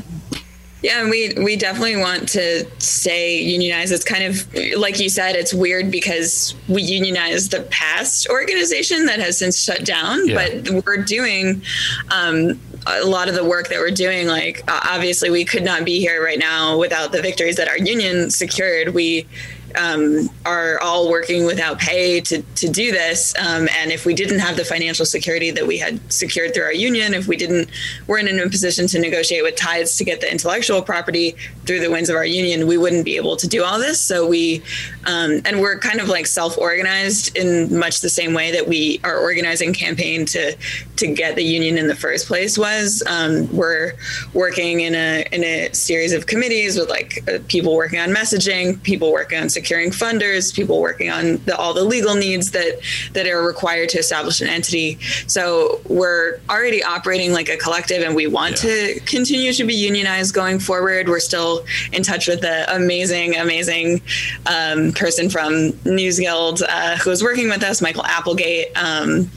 Yeah, 0.83 1.03
and 1.03 1.11
we 1.11 1.35
we 1.37 1.57
definitely 1.57 1.97
want 1.97 2.29
to 2.31 2.67
stay 2.79 3.43
unionized. 3.43 3.93
It's 3.93 4.05
kind 4.05 4.25
of 4.25 4.79
like 4.79 4.99
you 4.99 5.11
said, 5.11 5.37
it's 5.37 5.53
weird 5.53 5.91
because 5.91 6.55
we 6.69 6.83
unionize 6.83 7.51
the 7.51 7.63
past 7.65 8.29
organization 8.29 9.07
that 9.07 9.19
has 9.19 9.39
since 9.39 9.63
shut 9.63 9.85
down, 9.85 10.27
yeah. 10.27 10.35
but 10.63 10.85
we're 10.87 11.03
doing 11.03 11.63
um, 12.11 12.59
a 12.87 13.05
lot 13.05 13.29
of 13.29 13.35
the 13.35 13.45
work 13.45 13.69
that 13.69 13.79
we're 13.79 13.91
doing. 13.91 14.27
Like 14.27 14.63
obviously, 14.69 15.29
we 15.29 15.45
could 15.45 15.65
not 15.65 15.85
be 15.85 16.01
here 16.01 16.25
right 16.25 16.39
now 16.39 16.79
without 16.79 17.13
the 17.13 17.21
victories 17.21 17.57
that 17.57 17.69
our 17.69 17.79
union 17.79 18.31
secured. 18.31 18.95
We 18.95 19.27
um, 19.77 20.29
are 20.45 20.81
all 20.81 21.11
working 21.11 21.45
without 21.45 21.79
pay 21.79 22.21
to, 22.21 22.43
to 22.43 22.69
do 22.69 22.93
this. 22.93 23.35
Um, 23.39 23.69
and 23.79 23.91
if 23.91 24.05
we 24.05 24.15
didn't 24.15 24.41
have 24.41 24.57
the 24.57 24.65
financial 24.65 25.07
security 25.07 25.51
that 25.51 25.67
we 25.67 25.79
had 25.79 26.13
secured 26.13 26.55
through 26.55 26.65
our 26.65 26.73
union, 26.73 27.15
if 27.15 27.27
we 27.27 27.37
didn't, 27.37 27.69
weren't 28.07 28.29
in 28.29 28.39
a 28.39 28.49
position 28.49 28.87
to 28.89 28.99
negotiate 28.99 29.43
with 29.43 29.57
Tides 29.57 29.97
to 29.99 30.05
get 30.05 30.21
the 30.21 30.31
intellectual 30.31 30.83
property 30.83 31.37
through 31.67 31.81
the 31.81 31.91
winds 31.91 32.11
of 32.11 32.17
our 32.17 32.25
union, 32.25 32.67
we 32.67 32.77
wouldn't 32.77 33.05
be 33.05 33.17
able 33.17 33.37
to 33.37 33.47
do 33.47 33.65
all 33.65 33.79
this. 33.79 34.01
So 34.01 34.27
we, 34.27 34.63
um, 35.07 35.41
and 35.45 35.61
we're 35.61 35.79
kind 35.79 36.01
of 36.01 36.09
like 36.09 36.27
self-organized 36.27 37.37
in 37.37 37.79
much 37.79 38.01
the 38.01 38.09
same 38.09 38.35
way 38.35 38.51
that 38.53 38.67
we 38.67 39.01
are 39.05 39.19
organizing 39.19 39.73
campaign 39.73 40.27
to 40.27 40.57
to 40.97 41.07
get 41.07 41.35
the 41.35 41.43
union 41.43 41.79
in 41.79 41.87
the 41.87 41.95
first 41.97 42.27
place 42.27 42.59
was. 42.59 43.03
Um, 43.07 43.55
we're 43.57 43.93
working 44.35 44.81
in 44.81 44.95
a 44.95 45.25
in 45.33 45.43
a 45.43 45.73
series 45.73 46.13
of 46.13 46.27
committees 46.27 46.79
with 46.79 46.89
like 46.89 47.23
uh, 47.29 47.39
people 47.49 47.75
working 47.75 47.99
on 47.99 48.11
messaging, 48.11 48.83
people 48.83 49.13
working 49.13 49.39
on 49.39 49.49
securing 49.61 49.91
funders, 49.91 50.55
people 50.55 50.81
working 50.81 51.11
on 51.11 51.37
the, 51.45 51.55
all 51.57 51.75
the 51.75 51.85
legal 51.85 52.15
needs 52.15 52.51
that 52.53 52.81
that 53.13 53.27
are 53.27 53.43
required 53.43 53.89
to 53.91 53.99
establish 53.99 54.41
an 54.41 54.49
entity. 54.49 54.99
So 55.27 55.81
we're 55.87 56.41
already 56.49 56.83
operating 56.83 57.33
like 57.33 57.49
a 57.49 57.57
collective, 57.57 58.03
and 58.03 58.15
we 58.15 58.27
want 58.27 58.63
yeah. 58.63 58.71
to 58.71 59.01
continue 59.01 59.53
to 59.53 59.65
be 59.65 59.75
unionized 59.75 60.35
going 60.35 60.59
forward. 60.61 61.09
We're 61.09 61.21
still 61.21 61.65
in 61.93 62.03
touch 62.03 62.27
with 62.27 62.41
the 62.41 62.75
amazing, 62.75 63.37
amazing 63.37 64.01
um, 64.47 64.93
person 64.93 65.29
from 65.29 65.73
News 65.85 66.19
Guild 66.19 66.63
uh, 66.63 66.97
who 66.97 67.11
is 67.11 67.23
working 67.23 67.49
with 67.49 67.63
us, 67.63 67.83
Michael 67.83 68.05
Applegate. 68.05 68.69
Um, 68.77 69.31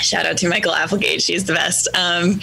shout 0.00 0.26
out 0.26 0.36
to 0.38 0.48
Michael 0.48 0.74
Applegate. 0.74 1.22
She's 1.22 1.44
the 1.44 1.54
best. 1.54 1.88
Um, 1.94 2.40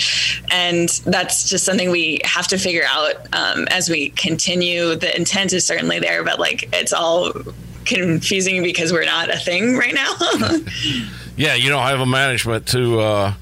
and 0.51 0.89
that's 1.05 1.49
just 1.49 1.65
something 1.65 1.89
we 1.89 2.21
have 2.23 2.47
to 2.47 2.57
figure 2.57 2.85
out 2.87 3.15
um, 3.33 3.67
as 3.69 3.89
we 3.89 4.09
continue. 4.11 4.95
The 4.95 5.15
intent 5.15 5.53
is 5.53 5.65
certainly 5.65 5.99
there, 5.99 6.23
but 6.23 6.39
like 6.39 6.69
it's 6.73 6.93
all 6.93 7.33
confusing 7.85 8.63
because 8.63 8.91
we're 8.91 9.05
not 9.05 9.29
a 9.29 9.37
thing 9.37 9.77
right 9.77 9.93
now. 9.93 10.13
yeah, 11.37 11.55
you 11.55 11.69
don't 11.69 11.85
have 11.85 11.99
a 11.99 12.05
management 12.05 12.67
to. 12.67 12.99
Uh 12.99 13.33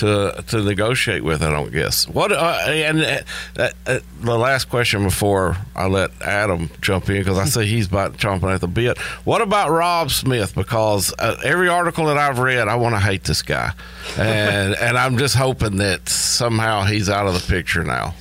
to 0.00 0.44
to 0.48 0.62
negotiate 0.62 1.22
with. 1.22 1.42
I 1.42 1.50
don't 1.50 1.72
guess. 1.72 2.08
What 2.08 2.32
uh, 2.32 2.58
and 2.66 3.24
uh, 3.56 3.70
uh, 3.86 4.00
the 4.20 4.38
last 4.38 4.68
question 4.68 5.04
before 5.04 5.56
I 5.74 5.86
let 5.86 6.10
Adam 6.20 6.70
jump 6.80 7.08
in 7.08 7.18
because 7.18 7.38
I 7.38 7.44
see 7.44 7.66
he's 7.66 7.86
about 7.86 8.16
chomping 8.16 8.52
at 8.54 8.60
the 8.60 8.68
bit. 8.68 8.98
What 9.24 9.40
about 9.40 9.70
Rob 9.70 10.10
Smith? 10.10 10.54
Because 10.54 11.14
uh, 11.18 11.36
every 11.44 11.68
article 11.68 12.06
that 12.06 12.18
I've 12.18 12.38
read, 12.38 12.68
I 12.68 12.76
want 12.76 12.94
to 12.94 13.00
hate 13.00 13.24
this 13.24 13.42
guy, 13.42 13.72
and 14.18 14.74
and 14.74 14.98
I'm 14.98 15.18
just 15.18 15.36
hoping 15.36 15.76
that 15.76 16.08
somehow 16.08 16.84
he's 16.84 17.08
out 17.08 17.26
of 17.26 17.34
the 17.34 17.46
picture 17.52 17.84
now. 17.84 18.14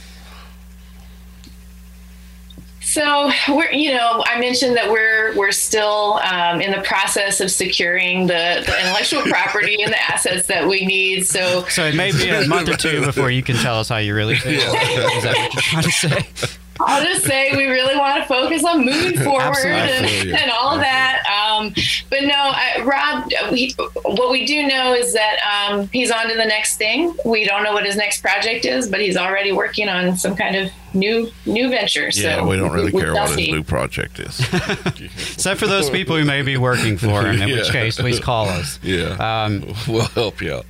So 2.90 3.30
we're, 3.50 3.72
you 3.72 3.94
know, 3.94 4.24
I 4.26 4.40
mentioned 4.40 4.76
that 4.76 4.90
we're 4.90 5.36
we're 5.36 5.52
still 5.52 6.20
um, 6.24 6.60
in 6.60 6.72
the 6.72 6.82
process 6.82 7.40
of 7.40 7.52
securing 7.52 8.26
the, 8.26 8.64
the 8.66 8.80
intellectual 8.80 9.22
property 9.22 9.84
and 9.84 9.94
the 9.94 10.12
assets 10.12 10.48
that 10.48 10.68
we 10.68 10.88
need. 10.88 11.28
So, 11.28 11.66
so 11.70 11.86
it 11.86 11.94
may 11.94 12.12
be 12.12 12.30
a 12.30 12.48
month 12.48 12.68
or 12.68 12.76
two 12.76 13.06
before 13.06 13.30
you 13.30 13.44
can 13.44 13.58
tell 13.58 13.80
us 13.80 13.90
how 13.90 13.98
you 13.98 14.16
really 14.16 14.38
feel. 14.38 14.54
Is 14.54 15.24
that 15.24 15.36
what 15.38 15.54
you're 15.54 15.62
trying 15.62 15.84
to 15.84 15.92
say? 15.92 16.58
I'll 16.90 17.04
just 17.04 17.24
say 17.24 17.56
we 17.56 17.66
really 17.66 17.96
want 17.96 18.20
to 18.20 18.28
focus 18.28 18.64
on 18.66 18.84
moving 18.84 19.20
forward 19.24 19.58
and, 19.64 20.30
and, 20.36 20.52
all 20.52 20.74
of 20.74 20.80
that. 20.80 21.24
Um, 21.30 21.74
but 22.10 22.24
no, 22.24 22.34
I, 22.36 22.82
Rob, 22.84 23.32
we, 23.52 23.76
what 24.04 24.32
we 24.32 24.46
do 24.46 24.68
know 24.68 24.94
is 24.94 25.14
that 25.14 25.38
um, 25.46 25.88
he's 25.94 26.10
on 26.10 26.30
to 26.30 26.36
the 26.36 26.46
next 26.46 26.78
thing. 26.78 27.16
We 27.24 27.46
don't 27.46 27.64
know 27.64 27.74
what 27.74 27.86
his 27.86 27.96
next 27.96 28.22
project 28.22 28.66
is, 28.66 28.90
but 28.90 29.02
he's 29.02 29.18
already 29.18 29.52
working 29.52 29.88
on 29.88 30.18
some 30.18 30.36
kind 30.36 30.56
of 30.56 30.72
new 30.96 31.30
new 31.46 31.70
venture. 31.70 32.10
Yeah, 32.12 32.38
so 32.38 32.48
we 32.48 32.58
don't 32.58 32.72
really 32.72 32.92
care 32.92 33.14
what 33.14 33.38
his 33.38 33.50
new 33.50 33.64
project 33.64 34.20
is. 34.20 34.40
Except 34.54 35.60
for 35.60 35.68
those 35.68 35.92
people 35.92 36.18
who 36.18 36.26
may 36.26 36.42
be 36.42 36.58
working 36.58 36.98
for 36.98 37.22
him, 37.22 37.40
in 37.40 37.50
yeah. 37.50 37.56
which 37.58 37.70
case, 37.70 37.98
please 37.98 38.20
call 38.20 38.50
us. 38.50 38.80
Yeah, 38.82 39.46
um, 39.46 39.64
we'll 39.88 40.02
help 40.02 40.42
you 40.42 40.56
out 40.56 40.66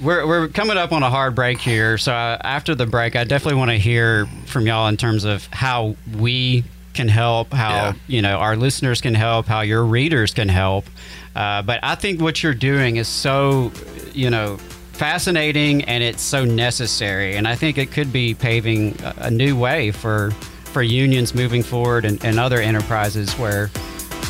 we're, 0.00 0.26
we're 0.26 0.48
coming 0.48 0.76
up 0.76 0.92
on 0.92 1.02
a 1.02 1.10
hard 1.10 1.34
break 1.34 1.58
here. 1.58 1.98
So 1.98 2.12
uh, 2.12 2.38
after 2.42 2.74
the 2.74 2.86
break, 2.86 3.16
I 3.16 3.24
definitely 3.24 3.58
want 3.58 3.70
to 3.70 3.78
hear 3.78 4.26
from 4.46 4.66
y'all 4.66 4.88
in 4.88 4.96
terms 4.96 5.24
of 5.24 5.46
how 5.52 5.96
we 6.16 6.64
can 6.94 7.08
help, 7.08 7.52
how 7.52 7.68
yeah. 7.68 7.92
you 8.06 8.22
know 8.22 8.36
our 8.38 8.56
listeners 8.56 9.00
can 9.00 9.14
help, 9.14 9.46
how 9.46 9.60
your 9.60 9.84
readers 9.84 10.32
can 10.32 10.48
help. 10.48 10.86
Uh, 11.34 11.62
but 11.62 11.80
I 11.82 11.94
think 11.94 12.20
what 12.20 12.42
you're 12.42 12.54
doing 12.54 12.96
is 12.96 13.06
so 13.06 13.70
you 14.12 14.30
know 14.30 14.56
fascinating 14.92 15.84
and 15.84 16.02
it's 16.02 16.22
so 16.22 16.44
necessary, 16.44 17.36
and 17.36 17.46
I 17.46 17.54
think 17.54 17.78
it 17.78 17.92
could 17.92 18.12
be 18.12 18.34
paving 18.34 18.96
a, 19.02 19.14
a 19.26 19.30
new 19.30 19.56
way 19.56 19.90
for 19.90 20.30
for 20.64 20.82
unions 20.82 21.34
moving 21.34 21.62
forward 21.62 22.04
and, 22.04 22.22
and 22.24 22.38
other 22.38 22.60
enterprises 22.60 23.32
where 23.34 23.70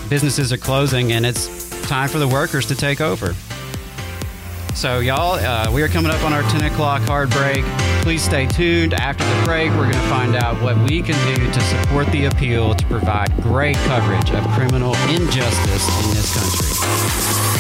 businesses 0.08 0.52
are 0.52 0.58
closing 0.58 1.10
and 1.10 1.26
it's 1.26 1.68
time 1.88 2.08
for 2.08 2.18
the 2.18 2.28
workers 2.28 2.66
to 2.66 2.74
take 2.76 3.00
over. 3.00 3.34
So, 4.76 4.98
y'all, 4.98 5.36
uh, 5.36 5.72
we 5.72 5.82
are 5.82 5.88
coming 5.88 6.12
up 6.12 6.22
on 6.22 6.34
our 6.34 6.42
10 6.50 6.70
o'clock 6.70 7.00
hard 7.00 7.30
break. 7.30 7.64
Please 8.02 8.22
stay 8.22 8.46
tuned. 8.46 8.92
After 8.92 9.24
the 9.24 9.46
break, 9.46 9.70
we're 9.70 9.90
going 9.90 9.92
to 9.92 10.08
find 10.10 10.36
out 10.36 10.60
what 10.62 10.76
we 10.86 11.00
can 11.00 11.16
do 11.34 11.50
to 11.50 11.60
support 11.62 12.06
the 12.08 12.26
appeal 12.26 12.74
to 12.74 12.84
provide 12.84 13.34
great 13.42 13.76
coverage 13.76 14.30
of 14.32 14.46
criminal 14.48 14.94
injustice 15.08 16.04
in 16.04 16.10
this 16.10 16.34
country. 16.34 17.55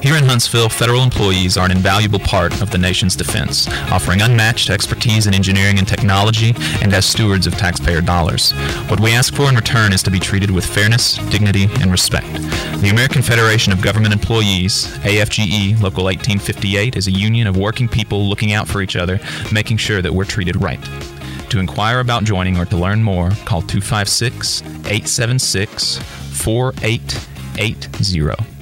Here 0.00 0.14
in 0.14 0.24
Huntsville, 0.24 0.68
federal 0.68 1.02
employees 1.02 1.56
are 1.56 1.64
an 1.64 1.72
invaluable 1.72 2.20
part 2.20 2.62
of 2.62 2.70
the 2.70 2.78
nation's 2.78 3.16
defense, 3.16 3.66
offering 3.90 4.22
unmatched 4.22 4.70
expertise 4.70 5.26
in 5.26 5.34
engineering 5.34 5.78
and 5.78 5.88
technology 5.88 6.54
and 6.82 6.94
as 6.94 7.04
stewards 7.04 7.48
of 7.48 7.54
taxpayer 7.54 8.00
dollars. 8.00 8.52
What 8.88 9.00
we 9.00 9.12
ask 9.12 9.34
for 9.34 9.48
in 9.48 9.56
return 9.56 9.92
is 9.92 10.04
to 10.04 10.10
be 10.12 10.20
treated 10.20 10.52
with 10.52 10.64
fairness, 10.64 11.16
dignity, 11.30 11.64
and 11.80 11.90
respect. 11.90 12.32
The 12.80 12.90
American 12.92 13.22
Federation 13.22 13.72
of 13.72 13.82
Government 13.82 14.14
Employees, 14.14 14.86
AFGE 14.98 15.82
Local 15.82 16.04
1858, 16.04 16.96
is 16.96 17.08
a 17.08 17.12
union 17.12 17.48
of 17.48 17.56
working 17.56 17.88
people 17.88 18.28
looking 18.28 18.52
out 18.52 18.68
for 18.68 18.82
each 18.82 18.94
other, 18.94 19.18
making 19.52 19.78
sure 19.78 20.00
that 20.00 20.14
we're 20.14 20.24
treated 20.24 20.62
right. 20.62 20.80
To 21.50 21.58
inquire 21.58 21.98
about 21.98 22.22
joining 22.22 22.56
or 22.56 22.66
to 22.66 22.76
learn 22.76 23.02
more, 23.02 23.30
call 23.46 23.62
256 23.62 24.62
876 24.62 25.98
4880. 25.98 28.57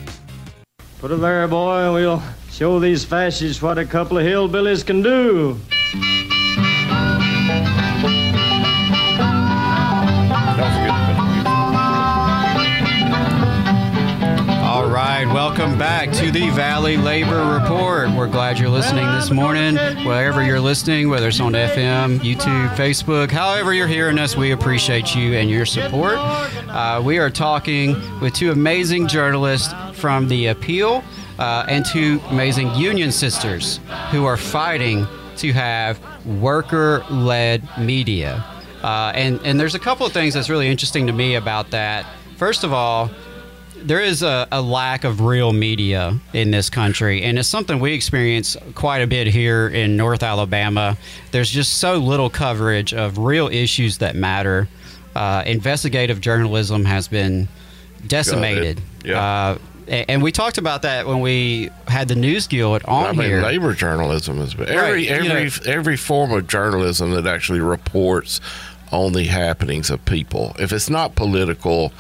Put 0.99 1.11
it 1.11 1.17
there, 1.17 1.47
boy, 1.47 1.85
and 1.85 1.95
we'll 1.95 2.23
show 2.51 2.81
these 2.81 3.05
fascists 3.05 3.61
what 3.61 3.77
a 3.77 3.85
couple 3.85 4.17
of 4.17 4.25
hillbillies 4.25 4.85
can 4.85 5.03
do. 5.03 5.61
Welcome 15.67 15.81
back 15.81 16.13
to 16.13 16.31
the 16.31 16.49
Valley 16.51 16.97
Labor 16.97 17.59
Report. 17.61 18.09
We're 18.11 18.29
glad 18.29 18.57
you're 18.57 18.69
listening 18.69 19.05
this 19.07 19.33
morning. 19.33 19.75
Wherever 20.07 20.41
you're 20.45 20.61
listening, 20.61 21.11
whether 21.11 21.27
it's 21.27 21.41
on 21.41 21.55
FM, 21.55 22.21
YouTube, 22.21 22.69
Facebook, 22.77 23.33
however 23.33 23.75
you're 23.75 23.89
hearing 23.89 24.17
us, 24.17 24.37
we 24.37 24.53
appreciate 24.53 25.17
you 25.17 25.35
and 25.35 25.51
your 25.51 25.67
support. 25.67 26.19
Uh, 26.19 27.03
we 27.05 27.19
are 27.19 27.31
talking 27.31 27.97
with 28.21 28.33
two 28.33 28.53
amazing 28.53 29.09
journalists 29.09 29.75
from 29.95 30.29
the 30.29 30.47
appeal 30.47 31.03
uh, 31.41 31.67
and 31.69 31.85
two 31.85 32.21
amazing 32.29 32.73
union 32.77 33.11
sisters 33.11 33.81
who 34.13 34.25
are 34.25 34.37
fighting 34.37 35.05
to 35.39 35.53
have 35.53 35.99
worker 36.25 37.05
led 37.11 37.69
media. 37.77 38.45
Uh, 38.85 39.11
and, 39.17 39.41
and 39.45 39.59
there's 39.59 39.75
a 39.75 39.81
couple 39.81 40.07
of 40.07 40.13
things 40.13 40.33
that's 40.33 40.49
really 40.49 40.69
interesting 40.69 41.09
to 41.09 41.13
me 41.13 41.35
about 41.35 41.73
that. 41.73 42.07
First 42.37 42.63
of 42.63 42.73
all, 42.73 43.11
there 43.87 44.01
is 44.01 44.23
a, 44.23 44.49
a, 44.51 44.61
lack 44.61 45.05
of 45.05 45.21
real 45.21 45.53
media 45.53 46.19
in 46.33 46.51
this 46.51 46.69
country, 46.69 47.23
and 47.23 47.39
it's 47.39 47.49
something 47.49 47.79
we 47.79 47.93
experience 47.93 48.57
quite 48.75 48.99
a 48.99 49.07
bit 49.07 49.29
here 49.29 49.69
in 49.69 49.97
North 49.97 50.23
Alabama. 50.23 50.99
There's 51.31 51.51
just 51.51 51.79
so 51.79 51.97
little 51.97 52.29
coverage 52.29 52.93
of 52.93 53.19
real 53.19 53.49
issues 53.49 53.99
that 53.99 54.17
matter. 54.17 54.69
Uh, 55.15 55.45
investigative 55.47 56.21
journalism 56.21 56.85
has 56.85 57.09
been 57.09 57.49
decimated. 58.07 58.81
Yeah. 59.05 59.23
Uh, 59.23 59.59
and 59.89 60.21
we 60.21 60.33
talked 60.33 60.59
about 60.59 60.83
that 60.83 61.07
when 61.07 61.21
we 61.21 61.71
had 61.87 62.09
the 62.09 62.17
News 62.17 62.49
Guild 62.49 62.83
on 62.87 63.07
I 63.07 63.13
mean, 63.13 63.29
here. 63.29 63.41
Labor 63.41 63.73
journalism 63.73 64.41
is 64.41 64.55
every 64.55 64.75
right. 64.75 65.07
every 65.07 65.29
know, 65.29 65.49
every 65.65 65.97
form 65.97 66.33
of 66.33 66.49
journalism 66.49 67.13
that 67.13 67.27
actually 67.27 67.61
reports 67.61 68.41
on 68.97 69.13
the 69.13 69.25
happenings 69.25 69.91
of 69.91 70.05
people. 70.05 70.57
If 70.59 70.73
it's 70.73 70.89
not 70.89 71.15
political, 71.15 71.93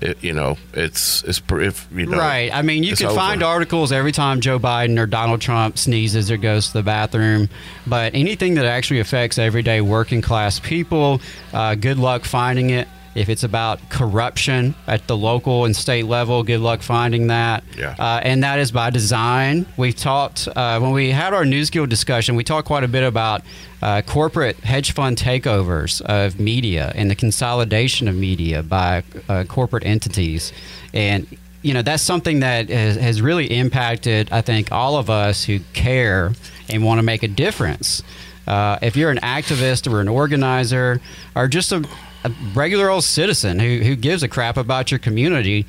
it, 0.00 0.22
you 0.22 0.32
know, 0.32 0.56
it's 0.72 1.22
it's 1.24 1.42
if 1.50 1.88
you 1.92 2.06
know, 2.06 2.18
right. 2.18 2.52
I 2.52 2.62
mean, 2.62 2.82
you 2.84 2.96
can 2.96 3.06
over. 3.06 3.16
find 3.16 3.42
articles 3.42 3.92
every 3.92 4.12
time 4.12 4.40
Joe 4.40 4.58
Biden 4.58 4.98
or 4.98 5.06
Donald 5.06 5.40
Trump 5.40 5.78
sneezes 5.78 6.30
or 6.30 6.36
goes 6.36 6.68
to 6.68 6.74
the 6.74 6.82
bathroom, 6.82 7.48
but 7.86 8.14
anything 8.14 8.54
that 8.54 8.66
actually 8.66 9.00
affects 9.00 9.38
everyday 9.38 9.80
working 9.80 10.22
class 10.22 10.60
people, 10.60 11.20
uh, 11.52 11.74
good 11.74 11.98
luck 11.98 12.24
finding 12.24 12.70
it. 12.70 12.88
If 13.14 13.28
it's 13.28 13.44
about 13.44 13.78
corruption 13.90 14.74
at 14.86 15.06
the 15.06 15.16
local 15.16 15.64
and 15.64 15.74
state 15.76 16.06
level, 16.06 16.42
good 16.42 16.60
luck 16.60 16.82
finding 16.82 17.28
that. 17.28 17.62
Yeah. 17.78 17.94
Uh, 17.98 18.20
and 18.22 18.42
that 18.42 18.58
is 18.58 18.72
by 18.72 18.90
design. 18.90 19.66
We 19.76 19.92
talked, 19.92 20.48
uh, 20.48 20.80
when 20.80 20.92
we 20.92 21.10
had 21.10 21.32
our 21.32 21.44
News 21.44 21.70
Guild 21.70 21.90
discussion, 21.90 22.34
we 22.34 22.42
talked 22.42 22.66
quite 22.66 22.82
a 22.82 22.88
bit 22.88 23.04
about 23.04 23.42
uh, 23.82 24.02
corporate 24.02 24.56
hedge 24.56 24.92
fund 24.92 25.16
takeovers 25.16 26.00
of 26.02 26.40
media 26.40 26.92
and 26.94 27.10
the 27.10 27.14
consolidation 27.14 28.08
of 28.08 28.16
media 28.16 28.62
by 28.62 29.04
uh, 29.28 29.44
corporate 29.44 29.84
entities. 29.86 30.52
And, 30.92 31.26
you 31.62 31.72
know, 31.72 31.82
that's 31.82 32.02
something 32.02 32.40
that 32.40 32.68
has, 32.68 32.96
has 32.96 33.22
really 33.22 33.46
impacted, 33.46 34.32
I 34.32 34.40
think, 34.40 34.72
all 34.72 34.96
of 34.96 35.08
us 35.08 35.44
who 35.44 35.60
care 35.72 36.32
and 36.68 36.84
want 36.84 36.98
to 36.98 37.02
make 37.02 37.22
a 37.22 37.28
difference. 37.28 38.02
Uh, 38.46 38.78
if 38.82 38.96
you're 38.96 39.10
an 39.10 39.20
activist 39.20 39.90
or 39.90 40.00
an 40.00 40.08
organizer 40.08 41.00
or 41.34 41.48
just 41.48 41.72
a, 41.72 41.86
a 42.24 42.32
regular 42.54 42.88
old 42.88 43.04
citizen 43.04 43.58
who, 43.58 43.78
who 43.78 43.96
gives 43.96 44.22
a 44.22 44.28
crap 44.28 44.56
about 44.56 44.90
your 44.90 44.98
community, 44.98 45.66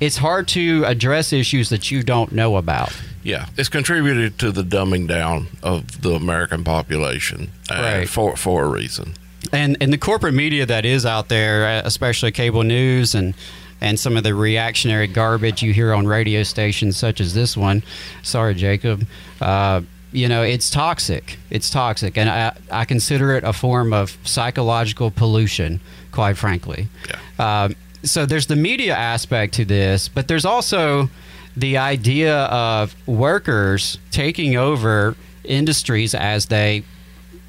it's 0.00 0.16
hard 0.16 0.48
to 0.48 0.84
address 0.84 1.32
issues 1.32 1.68
that 1.68 1.90
you 1.90 2.02
don't 2.02 2.32
know 2.32 2.56
about. 2.56 2.92
Yeah, 3.22 3.46
it's 3.56 3.68
contributed 3.68 4.38
to 4.38 4.52
the 4.52 4.62
dumbing 4.62 5.08
down 5.08 5.48
of 5.62 6.02
the 6.02 6.12
American 6.12 6.64
population 6.64 7.50
uh, 7.70 7.74
right. 7.74 8.08
for 8.08 8.36
for 8.36 8.64
a 8.64 8.68
reason. 8.68 9.14
and 9.52 9.76
and 9.80 9.92
the 9.92 9.98
corporate 9.98 10.34
media 10.34 10.64
that 10.66 10.84
is 10.84 11.04
out 11.04 11.28
there, 11.28 11.66
uh, 11.66 11.82
especially 11.84 12.30
cable 12.30 12.62
news 12.62 13.14
and 13.14 13.34
and 13.80 13.98
some 13.98 14.16
of 14.16 14.22
the 14.22 14.34
reactionary 14.34 15.06
garbage 15.06 15.62
you 15.62 15.72
hear 15.72 15.92
on 15.92 16.06
radio 16.06 16.42
stations 16.42 16.96
such 16.96 17.20
as 17.20 17.34
this 17.34 17.56
one. 17.56 17.82
Sorry, 18.22 18.54
Jacob. 18.54 19.06
Uh, 19.40 19.82
you 20.16 20.28
know, 20.28 20.42
it's 20.42 20.70
toxic. 20.70 21.36
It's 21.50 21.68
toxic, 21.68 22.16
and 22.16 22.30
I, 22.30 22.56
I 22.70 22.86
consider 22.86 23.34
it 23.34 23.44
a 23.44 23.52
form 23.52 23.92
of 23.92 24.16
psychological 24.24 25.10
pollution, 25.10 25.78
quite 26.10 26.38
frankly. 26.38 26.88
Yeah. 27.08 27.64
Um, 27.64 27.76
so 28.02 28.24
there's 28.24 28.46
the 28.46 28.56
media 28.56 28.94
aspect 28.94 29.54
to 29.54 29.66
this, 29.66 30.08
but 30.08 30.26
there's 30.26 30.46
also 30.46 31.10
the 31.54 31.76
idea 31.76 32.44
of 32.44 32.96
workers 33.06 33.98
taking 34.10 34.56
over 34.56 35.16
industries 35.44 36.14
as 36.14 36.46
they 36.46 36.82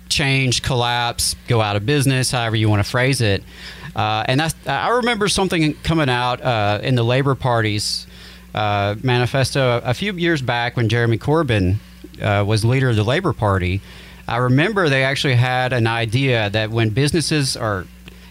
change, 0.09 0.61
collapse, 0.61 1.35
go 1.47 1.61
out 1.61 1.77
of 1.77 1.85
business, 1.85 2.31
however 2.31 2.57
you 2.57 2.69
want 2.69 2.83
to 2.83 2.89
phrase 2.89 3.21
it. 3.21 3.43
Uh, 3.95 4.23
and 4.27 4.41
that's, 4.41 4.55
I 4.67 4.89
remember 4.89 5.29
something 5.29 5.73
coming 5.83 6.09
out 6.09 6.41
uh, 6.41 6.79
in 6.83 6.95
the 6.95 7.03
Labor 7.03 7.35
Party's 7.35 8.07
uh, 8.53 8.95
manifesto 9.03 9.81
a 9.83 9.93
few 9.93 10.13
years 10.13 10.41
back 10.41 10.75
when 10.75 10.89
Jeremy 10.89 11.17
Corbyn 11.17 11.77
uh, 12.21 12.43
was 12.45 12.65
leader 12.65 12.89
of 12.89 12.95
the 12.95 13.03
Labor 13.03 13.33
Party. 13.33 13.81
I 14.27 14.37
remember 14.37 14.89
they 14.89 15.03
actually 15.03 15.35
had 15.35 15.73
an 15.73 15.87
idea 15.87 16.49
that 16.49 16.69
when 16.69 16.89
businesses 16.89 17.55
are 17.55 17.85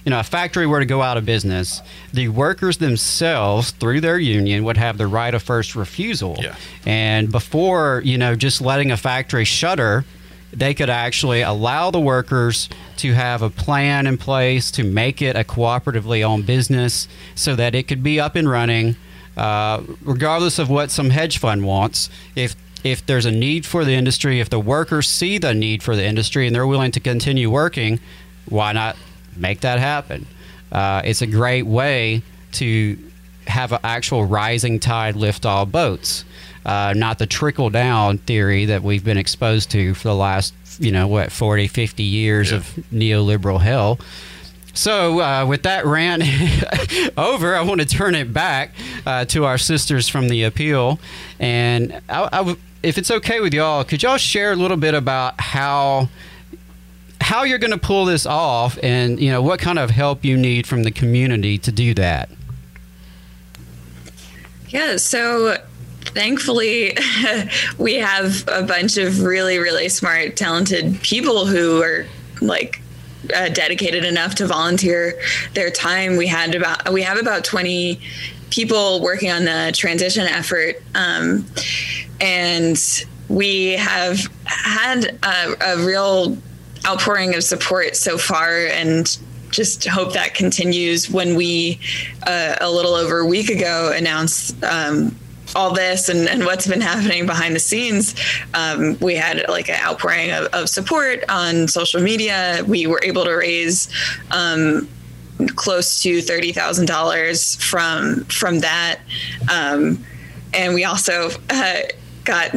you 0.07 0.11
know, 0.11 0.21
a 0.21 0.23
factory 0.23 0.69
were 0.69 0.79
to 0.79 0.87
go 0.87 1.03
out 1.03 1.17
of 1.17 1.25
business, 1.25 1.83
the 2.13 2.29
workers 2.29 2.77
themselves, 2.77 3.73
through 3.73 4.01
their 4.01 4.21
union, 4.21 4.63
would 4.63 4.77
have 4.77 4.99
the 4.99 5.09
right 5.09 5.35
of 5.35 5.43
first 5.43 5.75
refusal. 5.75 6.37
Yeah. 6.41 6.55
And 6.87 7.33
before, 7.33 8.03
you 8.05 8.17
know, 8.17 8.37
just 8.37 8.61
letting 8.61 8.93
a 8.93 8.97
factory 8.97 9.45
shutter, 9.45 10.05
they 10.53 10.75
could 10.75 10.91
actually 10.91 11.43
allow 11.43 11.91
the 11.91 11.99
workers 11.99 12.69
to 12.99 13.15
have 13.15 13.43
a 13.43 13.51
plan 13.51 14.07
in 14.07 14.17
place 14.17 14.71
to 14.73 14.85
make 14.85 15.21
it 15.21 15.35
a 15.35 15.43
cooperatively 15.43 16.23
owned 16.23 16.47
business 16.47 17.09
so 17.35 17.57
that 17.57 17.75
it 17.75 17.89
could 17.89 18.05
be 18.05 18.21
up 18.21 18.37
and 18.37 18.49
running, 18.49 18.95
uh, 19.37 19.83
regardless 20.03 20.61
of 20.61 20.71
what 20.71 20.93
some 20.93 21.11
hedge 21.11 21.39
fund 21.39 21.67
wants. 21.67 22.09
If 22.37 22.55
if 22.91 23.05
there's 23.07 23.27
a 23.27 23.31
need 23.31 23.67
for 23.67 23.85
the 23.85 23.93
industry, 23.95 24.41
if 24.41 24.49
the 24.51 24.61
workers 24.61 25.09
see 25.09 25.39
the 25.39 25.55
need 25.55 25.83
for 25.83 25.95
the 25.97 26.05
industry 26.05 26.47
and 26.47 26.55
they're 26.55 26.67
willing 26.67 26.93
to 26.93 27.01
continue 27.01 27.51
working, 27.51 28.01
why 28.49 28.73
not 28.73 28.97
make 29.37 29.61
that 29.61 29.79
happen? 29.79 30.27
Uh, 30.73 31.03
it's 31.05 31.23
a 31.23 31.27
great 31.27 31.63
way 31.67 32.23
to 32.53 32.99
have 33.47 33.73
an 33.73 33.79
actual 33.85 34.25
rising 34.25 34.81
tide 34.81 35.15
lift 35.17 35.47
all 35.47 35.67
boats, 35.67 36.25
uh, 36.65 36.93
not 36.97 37.19
the 37.19 37.27
trickle 37.27 37.71
down 37.71 38.19
theory 38.19 38.65
that 38.67 38.83
we've 38.83 39.05
been 39.05 39.19
exposed 39.19 39.71
to 39.71 39.95
for 39.95 40.09
the 40.09 40.15
last, 40.15 40.53
you 40.81 40.91
know, 40.91 41.07
what, 41.07 41.31
40, 41.31 41.69
50 41.69 42.03
years 42.03 42.51
Yeah. 42.51 42.57
of 42.59 42.65
neoliberal 42.93 43.61
hell. 43.61 43.99
So, 44.75 45.21
uh, 45.21 45.47
with 45.47 45.63
that 45.63 45.87
rant 45.87 46.23
over, 47.17 47.57
I 47.57 47.63
want 47.63 47.81
to 47.81 47.87
turn 47.87 48.15
it 48.15 48.33
back 48.35 48.73
uh, 49.07 49.25
to 49.27 49.45
our 49.47 49.57
sisters 49.57 50.07
from 50.09 50.29
the 50.29 50.43
appeal. 50.43 50.99
And 51.41 51.95
I, 52.11 52.25
I 52.25 52.37
w- 52.39 52.59
if 52.83 52.99
it's 52.99 53.11
okay 53.11 53.41
with 53.41 53.55
y'all, 53.55 53.85
could 53.85 54.03
y'all 54.03 54.17
share 54.17 54.53
a 54.53 54.57
little 54.57 54.77
bit 54.77 54.95
about 54.95 55.41
how 55.41 56.09
how 57.21 57.43
you're 57.43 57.59
going 57.59 57.73
to 57.73 57.79
pull 57.79 58.05
this 58.05 58.27
off, 58.27 58.79
and 58.83 59.19
you 59.19 59.31
know 59.31 59.43
what 59.43 59.59
kind 59.59 59.79
of 59.79 59.91
help 59.91 60.25
you 60.25 60.37
need 60.37 60.67
from 60.67 60.85
the 60.85 60.91
community 60.91 61.59
to 61.59 61.73
do 61.73 61.95
that? 61.95 62.31
Yeah, 64.69 64.97
so 64.97 65.57
thankfully, 66.03 66.97
we 67.79 67.95
have 67.95 68.45
a 68.49 68.63
bunch 68.63 68.97
of 68.97 69.23
really, 69.23 69.59
really 69.59 69.89
smart, 69.89 70.37
talented 70.37 71.01
people 71.03 71.47
who 71.47 71.83
are 71.83 72.07
like 72.41 72.81
uh, 73.35 73.49
dedicated 73.49 74.05
enough 74.05 74.35
to 74.37 74.47
volunteer 74.47 75.21
their 75.55 75.71
time. 75.71 76.17
We 76.17 76.27
had 76.27 76.55
about 76.55 76.93
we 76.93 77.03
have 77.03 77.19
about 77.19 77.45
twenty 77.45 78.01
people 78.51 79.01
working 79.03 79.31
on 79.31 79.45
the 79.45 79.73
transition 79.75 80.27
effort, 80.27 80.77
um, 80.95 81.45
and 82.21 82.79
we 83.29 83.73
have 83.73 84.21
had 84.45 85.19
a, 85.23 85.75
a 85.75 85.85
real 85.85 86.39
outpouring 86.87 87.35
of 87.35 87.43
support 87.43 87.97
so 87.97 88.19
far, 88.19 88.67
and 88.67 89.19
just 89.51 89.87
hope 89.87 90.13
that 90.13 90.35
continues. 90.35 91.11
When 91.11 91.35
we 91.35 91.81
uh, 92.27 92.57
a 92.61 92.71
little 92.71 92.95
over 92.95 93.21
a 93.21 93.27
week 93.27 93.49
ago 93.49 93.93
announced 93.95 94.63
um, 94.65 95.17
all 95.55 95.73
this 95.73 96.09
and, 96.09 96.29
and 96.29 96.45
what's 96.45 96.67
been 96.67 96.81
happening 96.81 97.25
behind 97.25 97.55
the 97.55 97.61
scenes 97.61 98.15
um, 98.55 98.99
we 99.01 99.15
had 99.15 99.45
like 99.49 99.69
an 99.69 99.77
outpouring 99.81 100.31
of, 100.33 100.47
of 100.47 100.69
support 100.69 101.25
on 101.29 101.69
social 101.69 102.01
media. 102.01 102.63
We 102.67 102.87
were 102.87 103.01
able 103.03 103.25
to 103.25 103.35
raise 103.35 103.89
um, 104.31 104.89
close 105.55 106.03
to 106.03 106.19
$30000 106.19 107.63
from 107.63 108.25
from 108.25 108.61
that. 108.61 109.01
Um, 109.53 110.05
and 110.55 110.75
we 110.75 110.85
also 110.85 111.31
uh, 111.51 111.81
got 112.27 112.55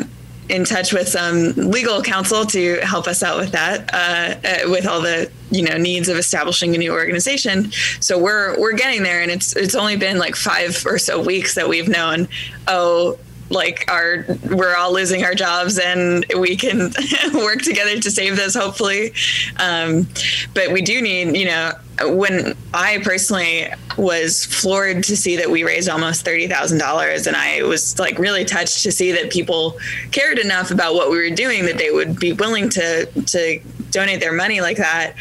in 0.50 0.66
touch 0.66 0.92
with 0.92 1.08
some 1.08 1.52
legal 1.56 2.02
counsel 2.02 2.44
to 2.44 2.80
help 2.82 3.08
us 3.08 3.22
out 3.22 3.40
with 3.40 3.52
that, 3.52 3.94
uh, 3.94 4.48
uh, 4.48 4.70
with 4.70 4.88
all 4.88 5.00
the 5.00 5.32
you 5.52 5.64
know 5.64 5.78
needs 5.78 6.10
of 6.10 6.18
establishing 6.18 6.76
a 6.76 6.78
new 6.78 6.92
organization. 6.92 7.72
So 8.00 8.18
we're 8.18 8.60
we're 8.60 8.74
getting 8.74 9.04
there, 9.04 9.22
and 9.22 9.32
it's 9.32 9.56
it's 9.56 9.76
only 9.76 9.96
been 9.96 10.18
like 10.18 10.36
five 10.36 10.86
or 10.86 10.98
so 10.98 11.22
weeks 11.22 11.56
that 11.56 11.70
we've 11.70 11.88
known. 11.88 12.28
Oh, 12.68 13.18
like 13.50 13.90
our 13.90 14.26
we're 14.50 14.76
all 14.76 14.94
losing 14.94 15.24
our 15.24 15.34
jobs, 15.34 15.80
and 15.80 16.26
we 16.38 16.56
can 16.56 16.92
work 17.34 17.62
together 17.62 18.00
to 18.00 18.12
save 18.12 18.36
this, 18.36 18.56
hopefully. 18.56 19.14
Um, 19.58 20.08
but 20.54 20.72
we 20.72 20.82
do 20.82 21.02
need 21.02 21.36
you 21.36 21.46
know 21.46 21.74
when 22.02 22.56
I 22.74 23.00
personally 23.04 23.68
was 23.98 24.46
floored 24.46 25.04
to 25.06 25.18
see 25.18 25.36
that 25.38 25.50
we 25.50 25.64
raised 25.64 25.90
almost 25.90 26.24
thirty 26.24 26.48
thousand 26.48 26.78
dollars, 26.78 27.28
and 27.28 27.36
I 27.36 27.64
was 27.64 28.00
like 28.00 28.18
really 28.20 28.46
touched 28.46 28.84
to 28.84 28.92
see 28.92 29.12
that 29.14 29.32
people 29.32 29.78
cared 30.12 30.40
enough 30.40 30.72
about 30.72 30.94
what 30.94 31.10
we 31.10 31.18
were 31.18 31.36
doing 31.36 31.66
that 31.66 31.78
they 31.78 31.92
would 31.92 32.20
be 32.20 32.34
willing 32.34 32.70
to 32.70 33.06
to 33.06 33.60
donate 33.92 34.20
their 34.20 34.34
money 34.34 34.62
like 34.62 34.78
that. 34.78 35.14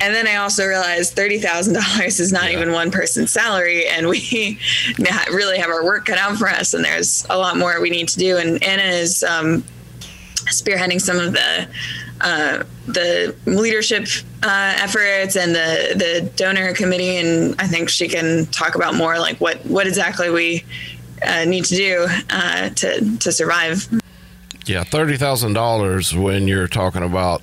And 0.00 0.14
then 0.14 0.26
I 0.26 0.36
also 0.36 0.66
realized 0.66 1.14
thirty 1.14 1.38
thousand 1.38 1.74
dollars 1.74 2.20
is 2.20 2.32
not 2.32 2.50
even 2.50 2.72
one 2.72 2.90
person's 2.90 3.30
salary, 3.30 3.86
and 3.86 4.08
we 4.08 4.58
really 5.30 5.58
have 5.58 5.70
our 5.70 5.84
work 5.84 6.06
cut 6.06 6.18
out 6.18 6.36
for 6.36 6.48
us. 6.48 6.74
And 6.74 6.84
there's 6.84 7.26
a 7.30 7.38
lot 7.38 7.56
more 7.56 7.80
we 7.80 7.90
need 7.90 8.08
to 8.08 8.18
do. 8.18 8.36
And 8.36 8.62
Anna 8.62 8.82
is 8.82 9.22
um, 9.22 9.64
spearheading 10.46 11.00
some 11.00 11.18
of 11.18 11.32
the 11.32 11.68
uh, 12.20 12.64
the 12.86 13.34
leadership 13.46 14.06
uh, 14.42 14.74
efforts 14.76 15.36
and 15.36 15.54
the 15.54 15.94
the 15.94 16.30
donor 16.36 16.74
committee, 16.74 17.16
and 17.16 17.54
I 17.60 17.66
think 17.66 17.88
she 17.88 18.08
can 18.08 18.46
talk 18.46 18.74
about 18.74 18.94
more 18.94 19.18
like 19.18 19.40
what 19.40 19.64
what 19.66 19.86
exactly 19.86 20.30
we 20.30 20.64
uh, 21.26 21.44
need 21.44 21.64
to 21.66 21.74
do 21.74 22.06
uh, 22.30 22.70
to 22.70 23.18
to 23.18 23.32
survive. 23.32 23.88
Yeah, 24.66 24.84
thirty 24.84 25.16
thousand 25.16 25.54
dollars 25.54 26.14
when 26.14 26.48
you're 26.48 26.68
talking 26.68 27.02
about 27.02 27.42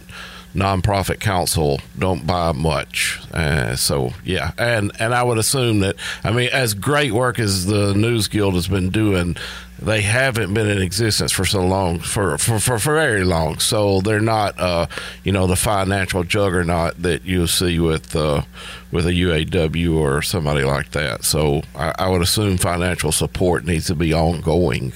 nonprofit 0.53 1.19
council 1.19 1.79
don't 1.97 2.27
buy 2.27 2.51
much. 2.51 3.19
Uh, 3.33 3.75
so 3.75 4.11
yeah, 4.23 4.51
and 4.57 4.91
and 4.99 5.13
I 5.13 5.23
would 5.23 5.37
assume 5.37 5.79
that 5.81 5.95
I 6.23 6.31
mean, 6.31 6.49
as 6.51 6.73
great 6.73 7.11
work 7.11 7.39
as 7.39 7.65
the 7.65 7.93
News 7.93 8.27
Guild 8.27 8.55
has 8.55 8.67
been 8.67 8.89
doing, 8.89 9.37
they 9.81 10.01
haven't 10.01 10.53
been 10.53 10.69
in 10.69 10.81
existence 10.81 11.31
for 11.31 11.45
so 11.45 11.65
long 11.65 11.99
for 11.99 12.37
for 12.37 12.59
for, 12.59 12.79
for 12.79 12.93
very 12.93 13.23
long. 13.23 13.59
So 13.59 14.01
they're 14.01 14.19
not 14.19 14.59
uh, 14.59 14.87
you 15.23 15.31
know 15.31 15.47
the 15.47 15.55
financial 15.55 16.23
juggernaut 16.23 17.01
that 17.01 17.23
you 17.25 17.47
see 17.47 17.79
with 17.79 18.15
uh, 18.15 18.43
with 18.91 19.07
a 19.07 19.11
UAW 19.11 19.95
or 19.95 20.21
somebody 20.21 20.63
like 20.63 20.91
that. 20.91 21.23
So 21.23 21.61
I, 21.75 21.93
I 21.97 22.09
would 22.09 22.21
assume 22.21 22.57
financial 22.57 23.11
support 23.11 23.65
needs 23.65 23.87
to 23.87 23.95
be 23.95 24.13
ongoing. 24.13 24.93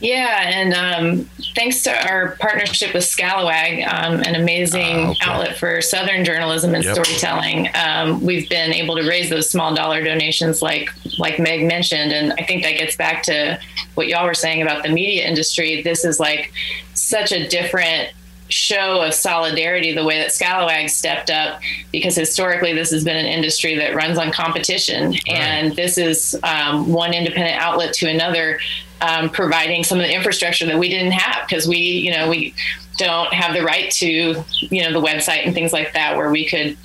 Yeah, 0.00 0.48
and 0.48 0.72
um, 0.72 1.24
thanks 1.54 1.82
to 1.82 1.90
our 2.10 2.36
partnership 2.40 2.94
with 2.94 3.04
Scalawag, 3.04 3.86
um, 3.92 4.20
an 4.22 4.34
amazing 4.34 4.80
Ah, 4.96 5.10
okay. 5.10 5.30
outlet 5.30 5.56
for 5.58 5.82
Southern 5.82 6.24
journalism 6.24 6.74
and 6.74 6.82
Yep. 6.82 6.94
storytelling, 6.94 7.68
um, 7.74 8.24
we've 8.24 8.48
been 8.48 8.72
able 8.72 8.96
to 8.96 9.06
raise 9.06 9.28
those 9.28 9.50
small 9.50 9.74
dollar 9.74 10.02
donations, 10.02 10.62
like 10.62 10.88
like 11.18 11.38
Meg 11.38 11.66
mentioned, 11.66 12.12
and 12.12 12.32
I 12.38 12.44
think 12.44 12.62
that 12.62 12.78
gets 12.78 12.96
back 12.96 13.22
to 13.24 13.58
what 13.94 14.08
y'all 14.08 14.24
were 14.24 14.32
saying 14.34 14.62
about 14.62 14.82
the 14.82 14.88
media 14.88 15.26
industry. 15.26 15.82
This 15.82 16.04
is 16.04 16.18
like 16.18 16.50
such 16.94 17.30
a 17.32 17.46
different 17.48 18.08
show 18.48 19.02
of 19.02 19.14
solidarity 19.14 19.92
the 19.92 20.02
way 20.04 20.18
that 20.18 20.30
Scalawag 20.30 20.90
stepped 20.90 21.30
up 21.30 21.60
because 21.92 22.16
historically 22.16 22.72
this 22.72 22.90
has 22.90 23.04
been 23.04 23.16
an 23.16 23.26
industry 23.26 23.76
that 23.76 23.94
runs 23.94 24.18
on 24.18 24.32
competition 24.32 25.14
and 25.28 25.76
this 25.76 25.96
is 25.96 26.36
um, 26.42 26.88
one 26.92 27.14
independent 27.14 27.56
outlet 27.62 27.92
to 27.94 28.08
another 28.08 28.58
um, 29.00 29.30
providing 29.30 29.84
some 29.84 29.98
of 29.98 30.06
the 30.06 30.14
infrastructure 30.14 30.66
that 30.66 30.78
we 30.78 30.88
didn't 30.88 31.12
have 31.12 31.46
because 31.48 31.66
we 31.66 31.78
you 31.78 32.10
know 32.10 32.28
we 32.28 32.54
don't 32.96 33.32
have 33.32 33.54
the 33.54 33.62
right 33.62 33.90
to 33.92 34.44
you 34.60 34.82
know 34.82 34.92
the 34.92 35.06
website 35.06 35.44
and 35.46 35.54
things 35.54 35.72
like 35.72 35.92
that 35.94 36.16
where 36.16 36.30
we 36.30 36.46
could 36.46 36.76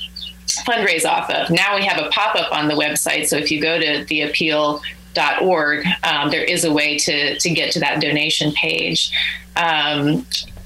fundraise 0.66 1.06
off 1.06 1.30
of. 1.30 1.50
Now 1.50 1.76
we 1.76 1.86
have 1.86 2.04
a 2.04 2.10
pop-up 2.10 2.52
on 2.52 2.68
the 2.68 2.76
website 2.76 3.28
so 3.28 3.38
if 3.38 3.52
you 3.52 3.62
go 3.62 3.80
to 3.80 4.06
the 4.06 4.22
appeal 4.22 4.82
org 5.42 5.86
um, 6.04 6.30
there 6.30 6.44
is 6.44 6.66
a 6.66 6.74
way 6.74 6.98
to 6.98 7.40
to 7.40 7.50
get 7.50 7.72
to 7.74 7.80
that 7.80 8.02
donation 8.02 8.52
page. 8.54 9.12
Um, 9.56 10.26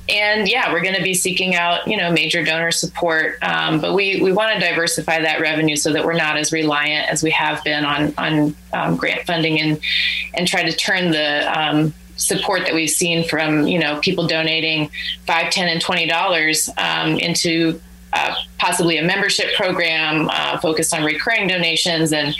and 0.09 0.49
yeah, 0.49 0.73
we're 0.73 0.81
going 0.81 0.95
to 0.95 1.03
be 1.03 1.13
seeking 1.13 1.55
out, 1.55 1.87
you 1.87 1.95
know, 1.95 2.11
major 2.11 2.43
donor 2.43 2.71
support. 2.71 3.37
Um, 3.41 3.79
but 3.79 3.93
we, 3.93 4.21
we 4.21 4.31
want 4.31 4.53
to 4.53 4.59
diversify 4.59 5.21
that 5.21 5.39
revenue 5.39 5.75
so 5.75 5.93
that 5.93 6.03
we're 6.03 6.13
not 6.13 6.37
as 6.37 6.51
reliant 6.51 7.09
as 7.09 7.21
we 7.21 7.31
have 7.31 7.63
been 7.63 7.85
on, 7.85 8.13
on 8.17 8.55
um, 8.73 8.95
grant 8.95 9.25
funding 9.25 9.59
and, 9.59 9.79
and 10.33 10.47
try 10.47 10.63
to 10.63 10.75
turn 10.75 11.11
the, 11.11 11.59
um, 11.59 11.93
support 12.19 12.65
that 12.65 12.73
we've 12.73 12.89
seen 12.89 13.27
from, 13.27 13.65
you 13.65 13.79
know, 13.79 13.99
people 14.01 14.27
donating 14.27 14.89
five, 15.25 15.51
10 15.51 15.69
and 15.69 15.81
$20 15.81 16.69
um, 16.77 17.17
into 17.17 17.79
uh, 18.11 18.35
possibly 18.57 18.97
a 18.97 19.03
membership 19.03 19.53
program 19.55 20.29
uh, 20.29 20.59
focused 20.59 20.93
on 20.93 21.03
recurring 21.03 21.47
donations 21.47 22.11
and, 22.11 22.35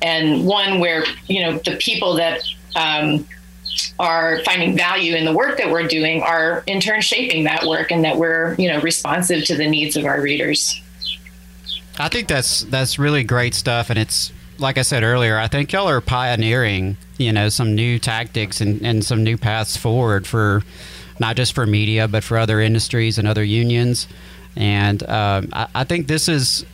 and 0.00 0.46
one 0.46 0.80
where, 0.80 1.04
you 1.26 1.42
know, 1.42 1.58
the 1.58 1.76
people 1.76 2.14
that, 2.14 2.40
um, 2.76 3.26
are 3.98 4.40
finding 4.44 4.76
value 4.76 5.14
in 5.14 5.24
the 5.24 5.32
work 5.32 5.58
that 5.58 5.70
we're 5.70 5.86
doing 5.86 6.22
are 6.22 6.62
in 6.66 6.80
turn 6.80 7.00
shaping 7.00 7.44
that 7.44 7.66
work 7.66 7.90
and 7.90 8.04
that 8.04 8.16
we're 8.16 8.54
you 8.54 8.68
know 8.68 8.80
responsive 8.80 9.44
to 9.44 9.56
the 9.56 9.68
needs 9.68 9.96
of 9.96 10.04
our 10.04 10.20
readers. 10.20 10.80
I 11.98 12.08
think 12.08 12.28
that's 12.28 12.62
that's 12.62 12.98
really 12.98 13.24
great 13.24 13.54
stuff. 13.54 13.90
And 13.90 13.98
it's 13.98 14.32
like 14.58 14.76
i 14.76 14.82
said 14.82 15.02
earlier 15.02 15.38
i 15.38 15.48
think 15.48 15.72
y'all 15.72 15.88
are 15.88 16.02
pioneering 16.02 16.98
you 17.16 17.32
know 17.32 17.48
some 17.48 17.74
new 17.74 17.98
tactics 17.98 18.60
and, 18.60 18.82
and 18.82 19.02
some 19.02 19.24
new 19.24 19.38
paths 19.38 19.74
forward 19.74 20.26
for 20.26 20.62
not 21.20 21.36
just 21.36 21.54
for 21.54 21.66
media 21.66 22.08
but 22.08 22.24
for 22.24 22.38
other 22.38 22.60
industries 22.60 23.18
and 23.18 23.28
other 23.28 23.44
unions. 23.44 24.08
And 24.56 25.02
um, 25.08 25.50
I, 25.52 25.68
I 25.76 25.84
think 25.84 26.08
this 26.08 26.28
is 26.28 26.64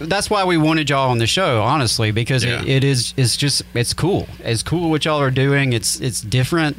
that's 0.00 0.30
why 0.30 0.44
we 0.44 0.56
wanted 0.56 0.90
y'all 0.90 1.10
on 1.10 1.18
the 1.18 1.26
show, 1.26 1.62
honestly, 1.62 2.10
because 2.10 2.44
yeah. 2.44 2.62
it, 2.62 2.68
it 2.68 2.84
is 2.84 3.14
it's 3.16 3.36
just 3.36 3.62
it's 3.74 3.94
cool. 3.94 4.28
It's 4.40 4.62
cool 4.62 4.90
what 4.90 5.04
y'all 5.04 5.20
are 5.20 5.30
doing. 5.30 5.72
It's 5.72 6.00
it's 6.00 6.20
different. 6.20 6.76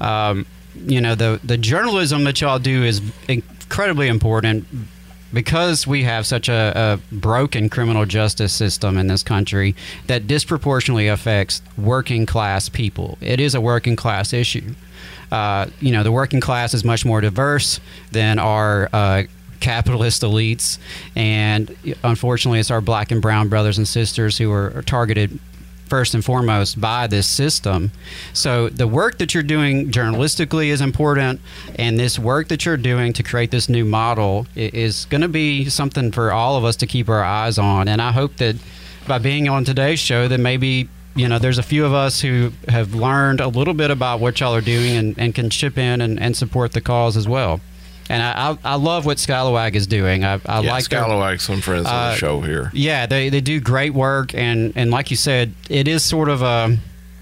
Um, 0.00 0.46
you 0.86 1.00
know 1.00 1.14
the 1.14 1.40
the 1.42 1.56
journalism 1.56 2.24
that 2.24 2.40
y'all 2.40 2.58
do 2.58 2.84
is 2.84 3.00
incredibly 3.28 4.08
important 4.08 4.66
because 5.32 5.86
we 5.86 6.04
have 6.04 6.26
such 6.26 6.48
a, 6.48 7.00
a, 7.12 7.14
broken 7.14 7.68
criminal 7.68 8.06
justice 8.06 8.52
system 8.52 8.96
in 8.96 9.08
this 9.08 9.22
country 9.22 9.74
that 10.06 10.26
disproportionately 10.26 11.06
affects 11.06 11.60
working 11.76 12.24
class 12.24 12.70
people. 12.70 13.18
It 13.20 13.38
is 13.38 13.54
a 13.54 13.60
working 13.60 13.94
class 13.94 14.32
issue. 14.32 14.74
Uh, 15.30 15.66
you 15.80 15.92
know, 15.92 16.02
the 16.02 16.12
working 16.12 16.40
class 16.40 16.72
is 16.72 16.82
much 16.84 17.04
more 17.04 17.20
diverse 17.20 17.80
than 18.10 18.38
our 18.38 18.88
uh, 18.92 19.24
capitalist 19.60 20.22
elites, 20.22 20.78
and 21.16 21.74
unfortunately, 22.02 22.60
it's 22.60 22.70
our 22.70 22.80
black 22.80 23.10
and 23.10 23.22
brown 23.22 23.48
brothers 23.48 23.78
and 23.78 23.86
sisters 23.86 24.38
who 24.38 24.52
are 24.52 24.82
targeted 24.82 25.38
first 25.88 26.14
and 26.14 26.24
foremost 26.24 26.80
by 26.80 27.06
this 27.06 27.26
system. 27.26 27.90
So 28.32 28.68
the 28.68 28.86
work 28.86 29.18
that 29.18 29.34
you're 29.34 29.42
doing 29.42 29.90
journalistically 29.90 30.68
is 30.68 30.80
important, 30.80 31.40
and 31.76 31.98
this 31.98 32.18
work 32.18 32.48
that 32.48 32.64
you're 32.64 32.76
doing 32.76 33.12
to 33.14 33.22
create 33.22 33.50
this 33.50 33.68
new 33.68 33.84
model 33.84 34.46
is 34.54 35.06
going 35.06 35.22
to 35.22 35.28
be 35.28 35.68
something 35.68 36.12
for 36.12 36.30
all 36.32 36.56
of 36.56 36.64
us 36.64 36.76
to 36.76 36.86
keep 36.86 37.08
our 37.08 37.24
eyes 37.24 37.58
on. 37.58 37.88
And 37.88 38.00
I 38.00 38.12
hope 38.12 38.36
that 38.36 38.56
by 39.06 39.18
being 39.18 39.48
on 39.48 39.64
today's 39.64 39.98
show, 39.98 40.28
that 40.28 40.38
maybe 40.38 40.88
you 41.16 41.28
know 41.28 41.38
there's 41.38 41.58
a 41.58 41.62
few 41.62 41.84
of 41.84 41.92
us 41.92 42.20
who 42.20 42.52
have 42.68 42.94
learned 42.94 43.40
a 43.40 43.48
little 43.48 43.74
bit 43.74 43.90
about 43.90 44.20
what 44.20 44.38
y'all 44.38 44.54
are 44.54 44.60
doing 44.60 44.96
and, 44.96 45.18
and 45.18 45.34
can 45.34 45.50
chip 45.50 45.76
in 45.76 46.00
and, 46.00 46.20
and 46.20 46.36
support 46.36 46.72
the 46.72 46.80
cause 46.80 47.16
as 47.16 47.26
well 47.26 47.60
and 48.08 48.22
I, 48.22 48.50
I, 48.50 48.58
I 48.72 48.74
love 48.76 49.06
what 49.06 49.18
Scalawag 49.18 49.74
is 49.74 49.86
doing. 49.86 50.24
I, 50.24 50.40
I 50.46 50.60
yeah, 50.60 50.70
like 50.70 50.84
Scalawag. 50.84 51.40
Some 51.40 51.60
friends 51.60 51.86
uh, 51.86 51.90
on 51.90 52.10
the 52.10 52.16
show 52.16 52.40
here. 52.40 52.70
Yeah, 52.72 53.06
they, 53.06 53.28
they 53.28 53.40
do 53.40 53.60
great 53.60 53.94
work, 53.94 54.34
and 54.34 54.72
and 54.76 54.90
like 54.90 55.10
you 55.10 55.16
said, 55.16 55.54
it 55.68 55.88
is 55.88 56.02
sort 56.02 56.28
of 56.28 56.42
a 56.42 56.78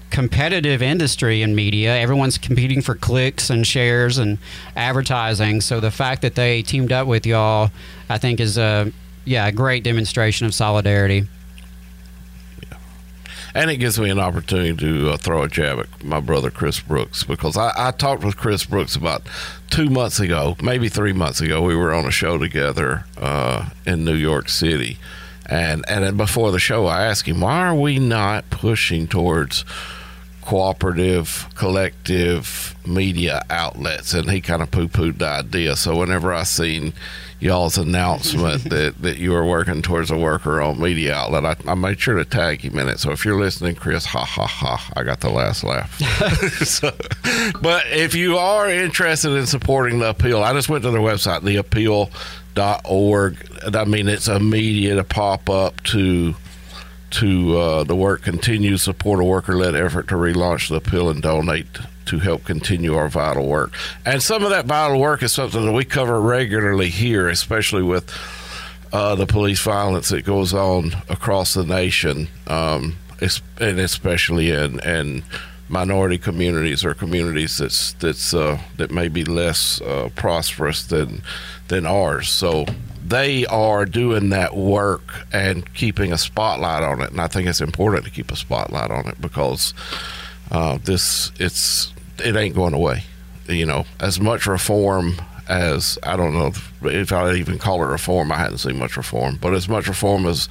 competitive 0.09 0.81
industry 0.81 1.41
in 1.41 1.53
media. 1.55 1.95
Everyone's 1.97 2.37
competing 2.37 2.81
for 2.81 2.95
clicks 2.95 3.49
and 3.49 3.67
shares 3.67 4.17
and 4.17 4.37
advertising. 4.75 5.61
So 5.61 5.79
the 5.79 5.91
fact 5.91 6.21
that 6.21 6.35
they 6.35 6.61
teamed 6.61 6.91
up 6.91 7.07
with 7.07 7.25
y'all, 7.25 7.71
I 8.09 8.17
think, 8.17 8.39
is 8.39 8.57
a 8.57 8.91
yeah 9.25 9.47
a 9.47 9.51
great 9.51 9.83
demonstration 9.83 10.45
of 10.45 10.53
solidarity 10.53 11.27
and 13.57 13.71
it 13.71 13.77
gives 13.77 13.99
me 13.99 14.11
an 14.11 14.19
opportunity 14.19 14.75
to 14.75 15.09
uh, 15.09 15.17
throw 15.17 15.41
a 15.41 15.47
jab 15.47 15.79
at 15.79 16.03
my 16.03 16.19
brother 16.19 16.51
Chris 16.51 16.79
Brooks 16.79 17.23
because 17.23 17.57
I, 17.57 17.73
I, 17.75 17.89
talked 17.89 18.23
with 18.23 18.37
Chris 18.37 18.63
Brooks 18.63 18.95
about 18.95 19.23
two 19.71 19.89
months 19.89 20.19
ago, 20.19 20.55
maybe 20.61 20.89
three 20.89 21.11
months 21.11 21.41
ago. 21.41 21.63
We 21.63 21.75
were 21.75 21.91
on 21.91 22.05
a 22.05 22.11
show 22.11 22.37
together 22.37 23.05
uh, 23.17 23.69
in 23.83 24.05
New 24.05 24.13
York 24.13 24.49
City, 24.49 24.99
and 25.47 25.83
and 25.89 26.15
before 26.17 26.51
the 26.51 26.59
show, 26.59 26.85
I 26.85 27.05
asked 27.05 27.27
him, 27.27 27.41
"Why 27.41 27.65
are 27.65 27.75
we 27.75 27.97
not 27.97 28.47
pushing 28.51 29.07
towards?" 29.07 29.65
Cooperative, 30.47 31.45
collective 31.55 32.73
media 32.87 33.43
outlets, 33.49 34.13
and 34.13 34.31
he 34.31 34.39
kind 34.39 34.61
of 34.61 34.71
poo-pooed 34.71 35.17
the 35.17 35.27
idea. 35.27 35.75
So 35.75 35.97
whenever 35.97 36.33
I 36.33 36.43
seen 36.43 36.93
y'all's 37.41 37.77
announcement 37.77 38.63
that, 38.69 38.95
that 39.01 39.17
you 39.17 39.31
were 39.31 39.43
working 39.43 39.81
towards 39.81 40.09
a 40.09 40.17
worker-owned 40.17 40.79
media 40.79 41.13
outlet. 41.13 41.43
I, 41.43 41.57
I, 41.69 41.75
made 41.75 41.99
sure 41.99 42.15
to 42.15 42.23
tag 42.23 42.61
him 42.61 42.79
in 42.79 42.87
it. 42.87 43.01
So 43.01 43.11
if 43.11 43.25
you're 43.25 43.37
listening, 43.37 43.75
Chris, 43.75 44.05
ha 44.05 44.23
ha 44.23 44.47
ha, 44.47 44.89
I 44.95 45.03
got 45.03 45.19
the 45.19 45.31
last 45.31 45.65
laugh. 45.65 45.99
so, 46.65 46.95
but 47.61 47.83
if 47.87 48.15
you 48.15 48.37
are 48.37 48.69
interested 48.69 49.33
in 49.33 49.47
supporting 49.47 49.99
the 49.99 50.11
appeal, 50.11 50.41
I 50.43 50.53
just 50.53 50.69
went 50.69 50.85
to 50.85 50.91
their 50.91 51.01
website, 51.01 51.41
theappeal.org. 51.41 52.15
I 53.75 53.83
mean, 53.83 54.07
it's 54.07 54.29
immediate 54.29 54.95
to 54.95 55.03
pop 55.03 55.49
up 55.49 55.83
to 55.83 56.35
to 57.09 57.57
uh, 57.57 57.83
the 57.83 57.95
work 57.95 58.21
continue 58.21 58.77
support 58.77 59.19
a 59.19 59.23
worker-led 59.23 59.75
effort 59.75 60.07
to 60.09 60.15
relaunch 60.15 60.69
the 60.69 60.75
appeal 60.75 61.09
and 61.09 61.21
donate 61.21 61.67
to 62.05 62.19
help 62.19 62.45
continue 62.45 62.95
our 62.95 63.09
vital 63.09 63.47
work. 63.47 63.73
And 64.05 64.21
some 64.21 64.43
of 64.43 64.49
that 64.49 64.65
vital 64.65 64.99
work 64.99 65.23
is 65.23 65.31
something 65.31 65.65
that 65.65 65.71
we 65.71 65.85
cover 65.85 66.19
regularly 66.21 66.89
here, 66.89 67.27
especially 67.27 67.83
with 67.83 68.13
uh, 68.93 69.15
the 69.15 69.25
police 69.25 69.61
violence 69.61 70.09
that 70.09 70.23
goes 70.25 70.53
on 70.53 70.93
across 71.09 71.53
the 71.53 71.65
nation, 71.65 72.29
um, 72.47 72.95
and 73.59 73.79
especially 73.79 74.51
in, 74.51 74.79
in 74.79 75.23
minority 75.69 76.17
communities 76.17 76.85
or 76.85 76.93
communities 76.93 77.57
that's 77.57 77.91
that's 77.93 78.33
uh, 78.33 78.57
that 78.77 78.91
may 78.91 79.09
be 79.09 79.25
less 79.25 79.81
uh, 79.81 80.09
prosperous 80.15 80.83
than 80.85 81.21
than 81.67 81.85
ours. 81.85 82.29
So 82.29 82.65
they 83.07 83.45
are 83.45 83.85
doing 83.85 84.29
that 84.29 84.55
work 84.55 85.25
and 85.31 85.73
keeping 85.73 86.11
a 86.11 86.17
spotlight 86.17 86.83
on 86.83 87.01
it, 87.01 87.11
and 87.11 87.21
I 87.21 87.27
think 87.27 87.47
it's 87.47 87.61
important 87.61 88.05
to 88.05 88.11
keep 88.11 88.31
a 88.31 88.35
spotlight 88.35 88.91
on 88.91 89.07
it 89.07 89.21
because 89.21 89.73
uh, 90.51 90.77
this 90.83 91.31
it's 91.39 91.93
it 92.23 92.35
ain't 92.35 92.55
going 92.55 92.73
away. 92.73 93.03
You 93.47 93.65
know, 93.65 93.85
as 93.99 94.19
much 94.19 94.45
reform 94.45 95.15
as 95.47 95.97
I 96.03 96.17
don't 96.17 96.33
know 96.33 96.51
if, 96.83 97.11
I 97.13 97.33
even 97.35 97.57
call 97.57 97.81
it 97.81 97.87
reform. 97.87 98.31
I 98.31 98.37
hadn't 98.37 98.57
seen 98.57 98.77
much 98.77 98.97
reform, 98.97 99.37
but 99.41 99.53
as 99.53 99.69
much 99.69 99.87
reform 99.87 100.25
as 100.25 100.49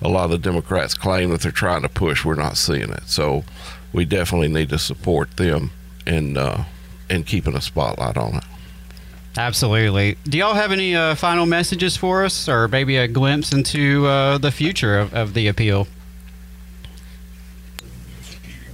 a 0.00 0.08
lot 0.08 0.24
of 0.24 0.30
the 0.30 0.38
Democrats 0.38 0.94
claim 0.94 1.30
that 1.30 1.42
they're 1.42 1.52
trying 1.52 1.82
to 1.82 1.88
push, 1.88 2.24
we're 2.24 2.34
not 2.34 2.56
seeing 2.56 2.90
it. 2.90 3.04
So 3.06 3.44
we 3.92 4.06
definitely 4.06 4.48
need 4.48 4.70
to 4.70 4.78
support 4.78 5.36
them 5.36 5.70
in 6.06 6.38
uh, 6.38 6.64
in 7.10 7.24
keeping 7.24 7.54
a 7.54 7.60
spotlight 7.60 8.16
on 8.16 8.36
it. 8.36 8.44
Absolutely. 9.38 10.16
Do 10.24 10.36
y'all 10.36 10.54
have 10.54 10.72
any 10.72 10.96
uh, 10.96 11.14
final 11.14 11.46
messages 11.46 11.96
for 11.96 12.24
us, 12.24 12.48
or 12.48 12.66
maybe 12.66 12.96
a 12.96 13.06
glimpse 13.06 13.52
into 13.52 14.04
uh, 14.06 14.38
the 14.38 14.50
future 14.50 14.98
of, 14.98 15.14
of 15.14 15.34
the 15.34 15.46
appeal? 15.46 15.86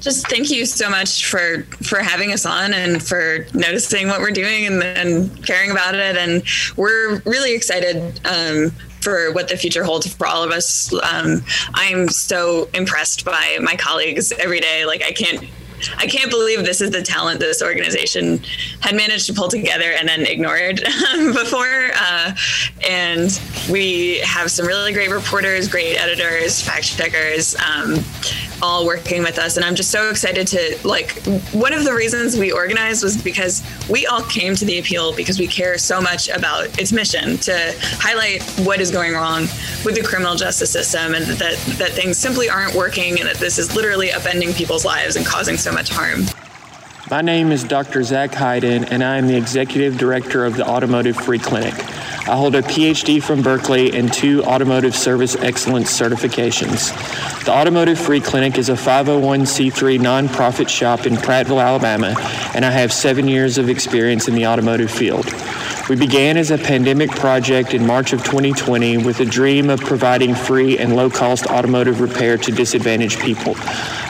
just 0.00 0.28
thank 0.28 0.50
you 0.50 0.66
so 0.66 0.90
much 0.90 1.24
for 1.24 1.62
for 1.82 1.98
having 1.98 2.30
us 2.30 2.44
on 2.44 2.74
and 2.74 3.02
for 3.02 3.46
noticing 3.54 4.06
what 4.06 4.20
we're 4.20 4.30
doing 4.30 4.66
and, 4.66 4.82
and 4.82 5.46
caring 5.46 5.70
about 5.70 5.94
it 5.94 6.14
and 6.14 6.42
we're 6.76 7.22
really 7.24 7.54
excited 7.54 8.20
um, 8.26 8.70
for 9.00 9.32
what 9.32 9.48
the 9.48 9.56
future 9.56 9.82
holds 9.82 10.12
for 10.12 10.26
all 10.26 10.44
of 10.44 10.50
us 10.50 10.92
um, 11.04 11.42
i'm 11.72 12.06
so 12.08 12.68
impressed 12.74 13.24
by 13.24 13.58
my 13.62 13.76
colleagues 13.76 14.30
every 14.32 14.60
day 14.60 14.84
like 14.84 15.02
i 15.02 15.10
can't 15.10 15.48
I 15.96 16.06
can't 16.06 16.30
believe 16.30 16.64
this 16.64 16.80
is 16.80 16.90
the 16.90 17.02
talent 17.02 17.40
this 17.40 17.62
organization 17.62 18.40
had 18.80 18.94
managed 18.94 19.26
to 19.26 19.32
pull 19.34 19.48
together 19.48 19.92
and 19.92 20.08
then 20.08 20.26
ignored 20.26 20.76
before. 21.16 21.90
Uh, 21.94 22.34
and 22.86 23.40
we 23.70 24.18
have 24.20 24.50
some 24.50 24.66
really 24.66 24.92
great 24.92 25.10
reporters, 25.10 25.68
great 25.68 25.96
editors, 25.96 26.60
fact 26.62 26.96
checkers, 26.96 27.54
um, 27.56 27.96
all 28.64 28.86
working 28.86 29.22
with 29.22 29.38
us. 29.38 29.56
And 29.56 29.64
I'm 29.64 29.74
just 29.74 29.90
so 29.90 30.08
excited 30.08 30.46
to 30.48 30.78
like. 30.84 31.22
One 31.52 31.74
of 31.74 31.84
the 31.84 31.92
reasons 31.92 32.38
we 32.38 32.50
organized 32.50 33.04
was 33.04 33.22
because 33.22 33.62
we 33.90 34.06
all 34.06 34.22
came 34.22 34.56
to 34.56 34.64
the 34.64 34.78
appeal 34.78 35.14
because 35.14 35.38
we 35.38 35.46
care 35.46 35.76
so 35.76 36.00
much 36.00 36.28
about 36.28 36.78
its 36.78 36.90
mission 36.90 37.36
to 37.38 37.74
highlight 38.00 38.42
what 38.66 38.80
is 38.80 38.90
going 38.90 39.12
wrong 39.12 39.42
with 39.84 39.94
the 39.96 40.02
criminal 40.02 40.34
justice 40.34 40.70
system 40.70 41.14
and 41.14 41.26
that 41.26 41.56
that 41.78 41.90
things 41.90 42.16
simply 42.16 42.48
aren't 42.48 42.74
working 42.74 43.20
and 43.20 43.28
that 43.28 43.36
this 43.36 43.58
is 43.58 43.76
literally 43.76 44.08
upending 44.08 44.56
people's 44.56 44.84
lives 44.84 45.16
and 45.16 45.26
causing 45.26 45.58
so 45.58 45.70
much 45.70 45.90
harm. 45.90 46.24
My 47.10 47.20
name 47.20 47.52
is 47.52 47.64
Dr. 47.64 48.02
Zach 48.02 48.34
Hayden, 48.34 48.84
and 48.84 49.04
I 49.04 49.18
am 49.18 49.26
the 49.26 49.36
Executive 49.36 49.98
Director 49.98 50.46
of 50.46 50.56
the 50.56 50.66
Automotive 50.66 51.16
Free 51.16 51.38
Clinic. 51.38 51.74
I 52.26 52.34
hold 52.34 52.54
a 52.54 52.62
PhD 52.62 53.22
from 53.22 53.42
Berkeley 53.42 53.94
and 53.94 54.10
two 54.10 54.42
automotive 54.44 54.96
service 54.96 55.36
excellence 55.36 55.92
certifications. 55.92 56.94
The 57.44 57.52
Automotive 57.52 57.98
Free 57.98 58.20
Clinic 58.20 58.56
is 58.56 58.70
a 58.70 58.72
501c3 58.72 59.98
nonprofit 60.00 60.70
shop 60.70 61.04
in 61.04 61.16
Prattville, 61.16 61.62
Alabama, 61.62 62.14
and 62.54 62.64
I 62.64 62.70
have 62.70 62.90
seven 62.90 63.28
years 63.28 63.58
of 63.58 63.68
experience 63.68 64.26
in 64.26 64.34
the 64.34 64.46
automotive 64.46 64.90
field. 64.90 65.26
We 65.86 65.96
began 65.96 66.38
as 66.38 66.50
a 66.50 66.56
pandemic 66.56 67.10
project 67.10 67.74
in 67.74 67.86
March 67.86 68.14
of 68.14 68.24
2020 68.24 69.04
with 69.04 69.20
a 69.20 69.26
dream 69.26 69.68
of 69.68 69.80
providing 69.80 70.34
free 70.34 70.78
and 70.78 70.96
low 70.96 71.10
cost 71.10 71.44
automotive 71.48 72.00
repair 72.00 72.38
to 72.38 72.50
disadvantaged 72.50 73.20
people. 73.20 73.54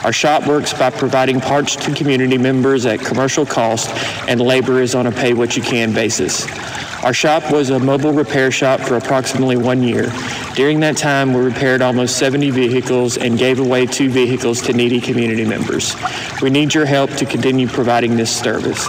Our 0.05 0.13
shop 0.13 0.47
works 0.47 0.71
by 0.71 0.91
providing 0.91 1.41
parts 1.41 1.75
to 1.75 1.93
community 1.93 2.37
members 2.37 2.85
at 2.85 3.01
commercial 3.01 3.45
cost, 3.45 3.89
and 4.29 4.39
labor 4.39 4.79
is 4.79 4.95
on 4.95 5.07
a 5.07 5.11
pay 5.11 5.33
what 5.33 5.57
you 5.57 5.63
can 5.63 5.93
basis. 5.93 6.47
Our 7.03 7.13
shop 7.13 7.51
was 7.51 7.71
a 7.71 7.79
mobile 7.79 8.13
repair 8.13 8.51
shop 8.51 8.79
for 8.79 8.95
approximately 8.95 9.57
one 9.57 9.83
year. 9.83 10.13
During 10.55 10.79
that 10.79 10.95
time, 10.95 11.33
we 11.33 11.41
repaired 11.41 11.81
almost 11.81 12.17
70 12.17 12.51
vehicles 12.51 13.17
and 13.17 13.37
gave 13.37 13.59
away 13.59 13.85
two 13.85 14.09
vehicles 14.09 14.61
to 14.61 14.73
needy 14.73 15.01
community 15.01 15.43
members. 15.43 15.93
We 16.41 16.49
need 16.49 16.73
your 16.73 16.85
help 16.85 17.11
to 17.17 17.25
continue 17.25 17.67
providing 17.67 18.15
this 18.15 18.33
service. 18.33 18.87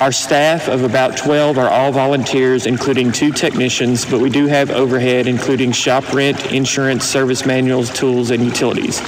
Our 0.00 0.12
staff 0.12 0.68
of 0.68 0.82
about 0.82 1.18
12 1.18 1.58
are 1.58 1.68
all 1.68 1.92
volunteers, 1.92 2.64
including 2.64 3.12
two 3.12 3.30
technicians, 3.32 4.06
but 4.06 4.18
we 4.18 4.30
do 4.30 4.46
have 4.46 4.70
overhead, 4.70 5.26
including 5.26 5.72
shop 5.72 6.14
rent, 6.14 6.52
insurance, 6.52 7.04
service 7.04 7.44
manuals, 7.44 7.90
tools, 7.90 8.30
and 8.30 8.42
utilities. 8.42 8.98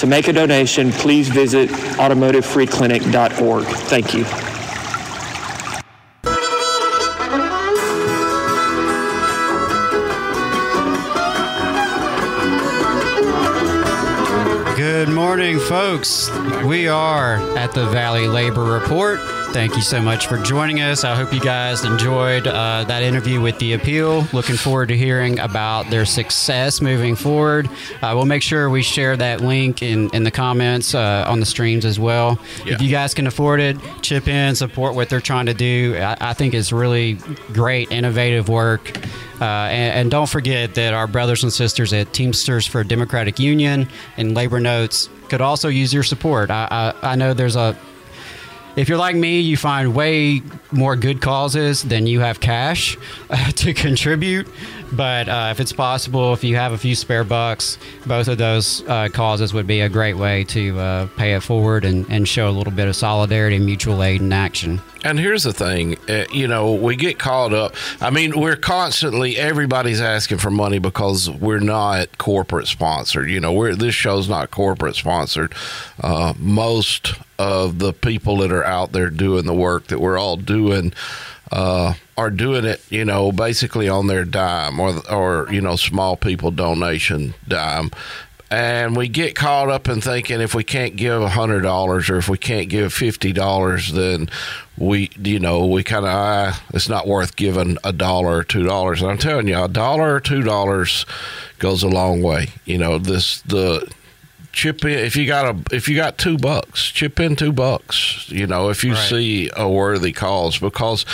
To 0.00 0.06
make 0.06 0.28
a 0.28 0.34
donation, 0.34 0.92
please 0.92 1.30
visit 1.30 1.70
automotivefreeclinic.org. 1.70 3.64
Thank 3.64 4.12
you. 4.12 4.24
Good 14.76 15.08
morning, 15.08 15.58
folks. 15.60 16.28
We 16.66 16.88
are 16.88 17.36
at 17.56 17.72
the 17.72 17.86
Valley 17.86 18.28
Labor 18.28 18.64
Report. 18.64 19.18
Thank 19.56 19.74
you 19.74 19.80
so 19.80 20.02
much 20.02 20.26
for 20.26 20.36
joining 20.36 20.82
us. 20.82 21.02
I 21.02 21.14
hope 21.14 21.32
you 21.32 21.40
guys 21.40 21.82
enjoyed 21.82 22.46
uh, 22.46 22.84
that 22.88 23.02
interview 23.02 23.40
with 23.40 23.58
the 23.58 23.72
appeal. 23.72 24.26
Looking 24.34 24.54
forward 24.54 24.88
to 24.88 24.96
hearing 24.98 25.38
about 25.38 25.88
their 25.88 26.04
success 26.04 26.82
moving 26.82 27.16
forward. 27.16 27.66
Uh, 28.02 28.12
we'll 28.14 28.26
make 28.26 28.42
sure 28.42 28.68
we 28.68 28.82
share 28.82 29.16
that 29.16 29.40
link 29.40 29.82
in, 29.82 30.10
in 30.10 30.24
the 30.24 30.30
comments 30.30 30.94
uh, 30.94 31.24
on 31.26 31.40
the 31.40 31.46
streams 31.46 31.86
as 31.86 31.98
well. 31.98 32.38
If 32.66 32.82
you 32.82 32.90
guys 32.90 33.14
can 33.14 33.26
afford 33.26 33.60
it, 33.60 33.78
chip 34.02 34.28
in, 34.28 34.54
support 34.54 34.94
what 34.94 35.08
they're 35.08 35.22
trying 35.22 35.46
to 35.46 35.54
do. 35.54 35.96
I, 35.96 36.18
I 36.20 36.32
think 36.34 36.52
it's 36.52 36.70
really 36.70 37.14
great, 37.54 37.90
innovative 37.90 38.50
work. 38.50 38.94
Uh, 39.40 39.44
and, 39.44 40.00
and 40.00 40.10
don't 40.10 40.28
forget 40.28 40.74
that 40.74 40.92
our 40.92 41.06
brothers 41.06 41.42
and 41.42 41.50
sisters 41.50 41.94
at 41.94 42.12
Teamsters 42.12 42.66
for 42.66 42.84
Democratic 42.84 43.38
Union 43.38 43.88
and 44.18 44.34
Labor 44.34 44.60
Notes 44.60 45.08
could 45.30 45.40
also 45.40 45.68
use 45.68 45.94
your 45.94 46.02
support. 46.02 46.50
I, 46.50 46.92
I, 47.02 47.12
I 47.12 47.16
know 47.16 47.32
there's 47.32 47.56
a 47.56 47.74
if 48.76 48.88
you're 48.88 48.98
like 48.98 49.16
me, 49.16 49.40
you 49.40 49.56
find 49.56 49.94
way 49.94 50.42
more 50.70 50.96
good 50.96 51.20
causes 51.22 51.82
than 51.82 52.06
you 52.06 52.20
have 52.20 52.40
cash 52.40 52.96
uh, 53.30 53.50
to 53.52 53.74
contribute. 53.74 54.46
But 54.92 55.28
uh, 55.28 55.48
if 55.50 55.60
it's 55.60 55.72
possible, 55.72 56.32
if 56.32 56.44
you 56.44 56.56
have 56.56 56.72
a 56.72 56.78
few 56.78 56.94
spare 56.94 57.24
bucks, 57.24 57.78
both 58.06 58.28
of 58.28 58.38
those 58.38 58.82
uh, 58.88 59.08
causes 59.12 59.52
would 59.52 59.66
be 59.66 59.80
a 59.80 59.88
great 59.88 60.14
way 60.14 60.44
to 60.44 60.78
uh, 60.78 61.06
pay 61.16 61.34
it 61.34 61.40
forward 61.40 61.84
and, 61.84 62.06
and 62.08 62.28
show 62.28 62.48
a 62.48 62.52
little 62.52 62.72
bit 62.72 62.88
of 62.88 62.94
solidarity 62.94 63.56
and 63.56 63.66
mutual 63.66 64.02
aid 64.02 64.20
in 64.20 64.32
action. 64.32 64.80
And 65.04 65.18
here's 65.18 65.44
the 65.44 65.52
thing, 65.52 65.96
uh, 66.08 66.24
you 66.32 66.48
know, 66.48 66.74
we 66.74 66.96
get 66.96 67.18
caught 67.18 67.52
up. 67.52 67.74
I 68.00 68.10
mean, 68.10 68.40
we're 68.40 68.56
constantly 68.56 69.36
everybody's 69.36 70.00
asking 70.00 70.38
for 70.38 70.50
money 70.50 70.78
because 70.78 71.30
we're 71.30 71.60
not 71.60 72.18
corporate 72.18 72.66
sponsored. 72.66 73.30
You 73.30 73.40
know, 73.40 73.52
we're 73.52 73.74
this 73.74 73.94
show's 73.94 74.28
not 74.28 74.50
corporate 74.50 74.96
sponsored. 74.96 75.54
Uh, 76.00 76.34
most 76.38 77.14
of 77.38 77.78
the 77.78 77.92
people 77.92 78.38
that 78.38 78.50
are 78.50 78.64
out 78.64 78.92
there 78.92 79.10
doing 79.10 79.44
the 79.44 79.54
work 79.54 79.88
that 79.88 80.00
we're 80.00 80.18
all 80.18 80.36
doing 80.36 80.92
uh, 81.52 81.94
are 82.16 82.30
doing 82.30 82.64
it, 82.64 82.80
you 82.90 83.04
know, 83.04 83.32
basically 83.32 83.88
on 83.88 84.06
their 84.06 84.24
dime 84.24 84.80
or 84.80 85.00
or 85.10 85.48
you 85.52 85.60
know, 85.60 85.76
small 85.76 86.16
people 86.16 86.50
donation 86.50 87.34
dime 87.46 87.90
and 88.50 88.96
we 88.96 89.08
get 89.08 89.34
caught 89.34 89.68
up 89.68 89.88
in 89.88 90.00
thinking 90.00 90.40
if 90.40 90.54
we 90.54 90.62
can't 90.62 90.94
give 90.94 91.20
a 91.20 91.28
hundred 91.28 91.62
dollars 91.62 92.08
or 92.08 92.16
if 92.18 92.28
we 92.28 92.38
can't 92.38 92.68
give 92.68 92.92
fifty 92.92 93.32
dollars, 93.32 93.92
then 93.92 94.28
we, 94.78 95.10
you 95.16 95.40
know, 95.40 95.66
we 95.66 95.82
kind 95.82 96.04
of 96.04 96.12
ah, 96.12 96.64
it's 96.72 96.88
not 96.88 97.08
worth 97.08 97.34
giving 97.34 97.76
a 97.82 97.92
dollar 97.92 98.38
or 98.38 98.44
two 98.44 98.62
dollars. 98.62 99.02
And 99.02 99.10
I'm 99.10 99.18
telling 99.18 99.48
you, 99.48 99.62
a 99.62 99.68
dollar 99.68 100.14
or 100.14 100.20
two 100.20 100.42
dollars 100.42 101.06
goes 101.58 101.82
a 101.82 101.88
long 101.88 102.22
way. 102.22 102.48
You 102.64 102.78
know, 102.78 102.98
this 102.98 103.40
the 103.42 103.90
chip 104.56 104.84
in 104.84 104.98
if 104.98 105.14
you 105.16 105.26
got 105.26 105.44
a 105.54 105.74
if 105.76 105.88
you 105.88 105.94
got 105.94 106.16
two 106.18 106.38
bucks, 106.38 106.90
chip 106.90 107.20
in 107.20 107.36
two 107.36 107.52
bucks. 107.52 108.26
You 108.30 108.46
know, 108.46 108.70
if 108.70 108.82
you 108.82 108.92
Right. 108.94 109.08
see 109.08 109.50
a 109.56 109.68
worthy 109.68 110.12
cause, 110.12 110.58
because 110.58 111.04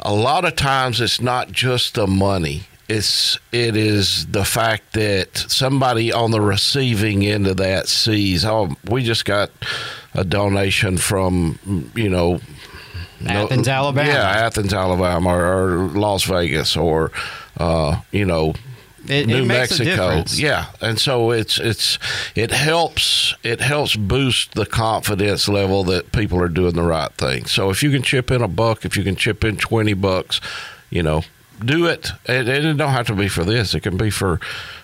a 0.00 0.12
lot 0.12 0.44
of 0.44 0.54
times 0.54 1.00
it's 1.00 1.20
not 1.20 1.50
just 1.50 1.94
the 1.94 2.06
money 2.06 2.62
it's 2.88 3.38
it 3.52 3.76
is 3.76 4.26
the 4.28 4.44
fact 4.44 4.94
that 4.94 5.36
somebody 5.36 6.10
on 6.10 6.30
the 6.30 6.40
receiving 6.40 7.26
end 7.26 7.46
of 7.46 7.58
that 7.58 7.86
sees 7.86 8.44
oh 8.46 8.74
we 8.88 9.02
just 9.02 9.26
got 9.26 9.50
a 10.14 10.24
donation 10.24 10.96
from 10.96 11.58
you 11.94 12.08
know 12.08 12.40
Athens, 13.26 13.68
Alabama. 13.68 14.08
yeah 14.08 14.46
athens 14.46 14.72
alabama 14.72 15.28
or, 15.28 15.44
or 15.44 15.88
las 15.88 16.24
vegas 16.24 16.76
or 16.78 17.10
uh, 17.58 18.00
you 18.10 18.24
know 18.24 18.54
It- 19.08 19.22
it 19.22 19.26
New 19.26 19.44
makes 19.44 19.70
a 19.78 19.84
Mexico, 19.84 20.08
difference. 20.10 20.38
yeah, 20.40 20.66
and 20.80 21.00
so 21.00 21.30
it's 21.30 21.58
it's 21.58 21.98
it 22.34 22.50
helps 22.50 23.34
it 23.42 23.60
helps 23.60 23.96
boost 23.96 24.52
the 24.54 24.66
confidence 24.66 25.48
level 25.48 25.84
that 25.84 26.12
people 26.12 26.40
are 26.42 26.48
doing 26.48 26.74
the 26.74 26.82
right 26.82 27.12
thing. 27.14 27.46
So 27.46 27.70
if 27.70 27.82
you 27.82 27.90
can 27.90 28.02
chip 28.02 28.30
in 28.30 28.42
a 28.42 28.48
buck, 28.48 28.84
if 28.84 28.96
you 28.96 29.04
can 29.04 29.16
chip 29.16 29.44
in 29.44 29.56
twenty 29.56 29.94
bucks, 29.94 30.40
you 30.90 31.02
know, 31.02 31.22
do 31.64 31.86
it. 31.86 32.10
And, 32.26 32.48
and 32.48 32.66
it 32.66 32.74
don't 32.76 32.90
have 32.92 33.06
to 33.08 33.14
be 33.14 33.28
for 33.28 33.44
this. 33.44 33.74
It 33.74 33.80
can 33.80 33.96
be 33.96 34.10
for 34.10 34.40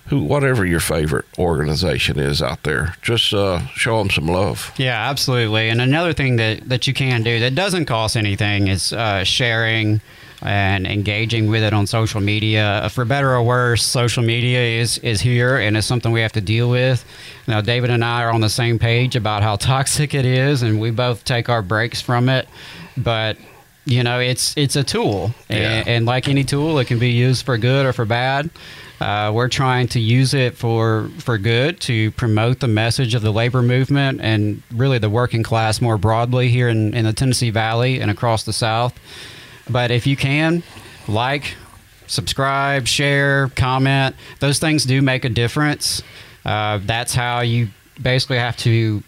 who, 0.07 0.23
whatever 0.23 0.67
your 0.67 0.81
favorite 0.81 1.25
organization 1.39 2.19
is 2.19 2.43
out 2.43 2.63
there. 2.65 2.95
Just 3.03 3.33
uh, 3.33 3.61
show 3.69 3.99
them 3.99 4.11
some 4.11 4.27
love. 4.27 4.73
Yeah, 4.77 5.09
absolutely. 5.11 5.69
And 5.71 5.81
another 5.81 6.13
thing 6.13 6.37
that, 6.37 6.69
that 6.69 6.87
you 6.87 6.93
can 6.93 7.23
do 7.23 7.39
that 7.41 7.55
doesn't 7.55 7.87
cost 7.87 8.17
anything 8.17 8.69
is 8.69 8.93
uh, 8.93 9.25
sharing 9.25 10.01
and 10.45 10.87
engaging 10.87 11.49
with 11.49 11.63
it 11.63 11.73
on 11.73 11.87
social 11.87 12.21
media. 12.21 12.89
For 12.93 13.05
better 13.05 13.31
or 13.33 13.43
worse, 13.43 13.83
social 13.83 14.23
media 14.23 14.81
is, 14.81 14.99
is 14.99 15.21
here 15.21 15.57
and 15.57 15.77
it's 15.77 15.87
something 15.87 16.13
we 16.13 16.21
have 16.21 16.33
to 16.33 16.41
deal 16.41 16.69
with. 16.69 17.05
Now, 17.49 17.61
David 17.61 17.91
and 17.91 18.05
I 18.05 18.23
are 18.23 18.31
on 18.31 18.43
the 18.43 18.51
same 18.51 18.79
page 18.79 19.17
about 19.17 19.43
how 19.43 19.57
toxic 19.75 20.15
it 20.15 20.27
is, 20.27 20.63
and 20.63 20.81
we 20.81 20.91
both 20.91 21.25
take 21.25 21.49
our 21.49 21.63
breaks 21.63 22.01
from 22.01 22.29
it. 22.29 22.47
But 22.97 23.39
you 23.87 24.03
know, 24.03 24.19
it's 24.19 24.57
it's 24.57 24.77
a 24.77 24.85
tool, 24.85 25.35
and, 25.51 25.87
and 25.87 26.07
like 26.07 26.27
any 26.27 26.43
tool, 26.43 26.79
it 26.79 26.87
can 26.87 26.99
be 26.99 27.11
used 27.11 27.45
for 27.45 27.59
good 27.59 27.85
or 27.85 27.93
for 27.93 28.07
bad. 28.07 28.49
Uh, 29.01 29.31
we're 29.35 29.49
trying 29.49 29.89
to 29.89 30.01
use 30.01 30.33
it 30.33 30.57
for 30.57 31.11
for 31.19 31.37
good 31.37 31.81
to 31.81 32.11
promote 32.13 32.61
the 32.61 32.69
message 32.69 33.15
of 33.15 33.21
the 33.21 33.33
labor 33.33 33.61
movement 33.61 34.21
and 34.23 34.63
really 34.73 34.99
the 34.99 35.11
working 35.11 35.43
class 35.43 35.83
more 35.83 35.99
broadly 35.99 36.49
here 36.49 36.69
in, 36.69 36.95
in 36.95 37.05
the 37.05 37.13
Tennessee 37.13 37.51
Valley 37.51 38.01
and 38.01 38.11
across 38.11 38.45
the 38.45 38.53
South. 38.53 38.99
But 39.69 39.91
if 39.91 40.07
you 40.07 40.17
can, 40.17 40.63
like, 41.09 41.55
subscribe, 42.07 42.87
share, 42.87 43.49
comment, 43.57 44.15
those 44.41 44.59
things 44.59 44.85
do 44.85 45.01
make 45.03 45.25
a 45.25 45.29
difference. 45.29 46.03
Uh, 46.45 46.79
that's 46.83 47.15
how 47.15 47.41
you 47.41 47.69
basically 48.01 48.39
have 48.39 48.57
to 48.59 49.03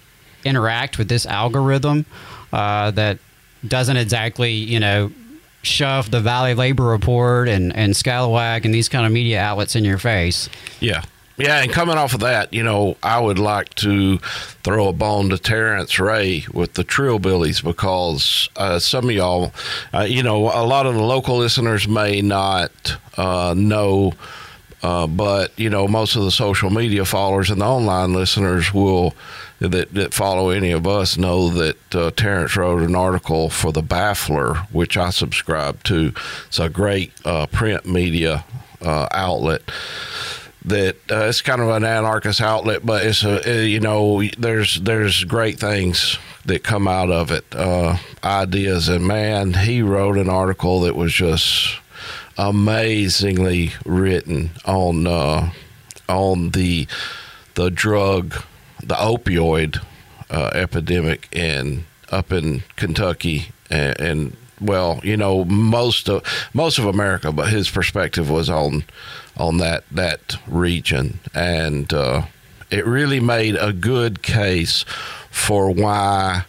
interact 0.44 0.98
with 0.98 1.08
this 1.08 1.26
algorithm 1.26 2.06
uh, 2.52 2.90
that 2.92 3.18
doesn't 3.66 3.96
exactly, 3.96 4.52
you 4.52 4.80
know, 4.80 5.10
shove 5.62 6.10
the 6.10 6.20
Valley 6.20 6.54
Labor 6.54 6.84
Report 6.84 7.48
and, 7.48 7.74
and 7.74 7.92
Scalawag 7.92 8.64
and 8.64 8.72
these 8.72 8.88
kind 8.88 9.04
of 9.04 9.12
media 9.12 9.40
outlets 9.40 9.74
in 9.74 9.84
your 9.84 9.98
face. 9.98 10.48
Yeah. 10.80 11.02
Yeah, 11.38 11.60
and 11.62 11.70
coming 11.70 11.98
off 11.98 12.14
of 12.14 12.20
that, 12.20 12.54
you 12.54 12.62
know, 12.62 12.96
I 13.02 13.20
would 13.20 13.38
like 13.38 13.74
to 13.76 14.16
throw 14.62 14.88
a 14.88 14.92
bone 14.94 15.28
to 15.28 15.36
Tarence 15.36 15.98
Ray 15.98 16.46
with 16.52 16.74
the 16.74 16.84
Trillbillies 16.84 17.62
because 17.62 18.48
uh, 18.56 18.78
some 18.78 19.10
of 19.10 19.14
y'all, 19.14 19.52
uh, 19.92 20.06
you 20.08 20.22
know, 20.22 20.44
a 20.44 20.64
lot 20.64 20.86
of 20.86 20.94
the 20.94 21.02
local 21.02 21.36
listeners 21.36 21.86
may 21.86 22.22
not 22.22 22.96
uh, 23.18 23.52
know, 23.54 24.14
uh, 24.82 25.06
but 25.06 25.52
you 25.58 25.68
know, 25.68 25.86
most 25.86 26.16
of 26.16 26.22
the 26.22 26.30
social 26.30 26.70
media 26.70 27.04
followers 27.04 27.50
and 27.50 27.60
the 27.60 27.66
online 27.66 28.14
listeners 28.14 28.72
will 28.72 29.12
that 29.58 29.92
that 29.92 30.14
follow 30.14 30.48
any 30.48 30.70
of 30.70 30.86
us 30.86 31.18
know 31.18 31.50
that 31.50 31.94
uh, 31.94 32.10
Terrence 32.12 32.56
wrote 32.56 32.82
an 32.82 32.94
article 32.94 33.50
for 33.50 33.72
the 33.72 33.82
Baffler, 33.82 34.56
which 34.72 34.96
I 34.96 35.10
subscribe 35.10 35.82
to. 35.84 36.14
It's 36.46 36.58
a 36.58 36.70
great 36.70 37.12
uh, 37.26 37.46
print 37.46 37.84
media 37.86 38.44
uh, 38.80 39.08
outlet 39.10 39.62
that 40.66 40.96
uh, 41.10 41.26
it's 41.26 41.42
kind 41.42 41.62
of 41.62 41.68
an 41.68 41.84
anarchist 41.84 42.40
outlet, 42.40 42.84
but 42.84 43.04
it's 43.04 43.24
a 43.24 43.60
uh, 43.60 43.62
you 43.62 43.80
know 43.80 44.22
there's 44.38 44.80
there's 44.80 45.24
great 45.24 45.58
things 45.58 46.18
that 46.44 46.62
come 46.62 46.86
out 46.86 47.10
of 47.10 47.30
it, 47.30 47.44
uh, 47.54 47.96
ideas, 48.22 48.88
and 48.88 49.06
man, 49.06 49.54
he 49.54 49.82
wrote 49.82 50.18
an 50.18 50.28
article 50.28 50.80
that 50.80 50.94
was 50.94 51.12
just 51.12 51.76
amazingly 52.36 53.72
written 53.84 54.50
on 54.64 55.06
uh, 55.06 55.50
on 56.08 56.50
the 56.50 56.86
the 57.54 57.70
drug, 57.70 58.42
the 58.82 58.94
opioid 58.94 59.82
uh, 60.30 60.50
epidemic 60.52 61.28
in 61.34 61.84
up 62.10 62.32
in 62.32 62.62
Kentucky. 62.76 63.48
And, 63.70 64.00
and 64.00 64.36
well, 64.60 65.00
you 65.02 65.16
know, 65.16 65.44
most 65.44 66.08
of 66.08 66.22
most 66.54 66.78
of 66.78 66.86
America, 66.86 67.32
but 67.32 67.48
his 67.48 67.70
perspective 67.70 68.30
was 68.30 68.48
on 68.48 68.84
on 69.36 69.58
that 69.58 69.84
that 69.90 70.36
region, 70.46 71.20
and 71.34 71.92
uh, 71.92 72.22
it 72.70 72.86
really 72.86 73.20
made 73.20 73.56
a 73.56 73.72
good 73.72 74.22
case 74.22 74.84
for 75.30 75.70
why 75.70 76.44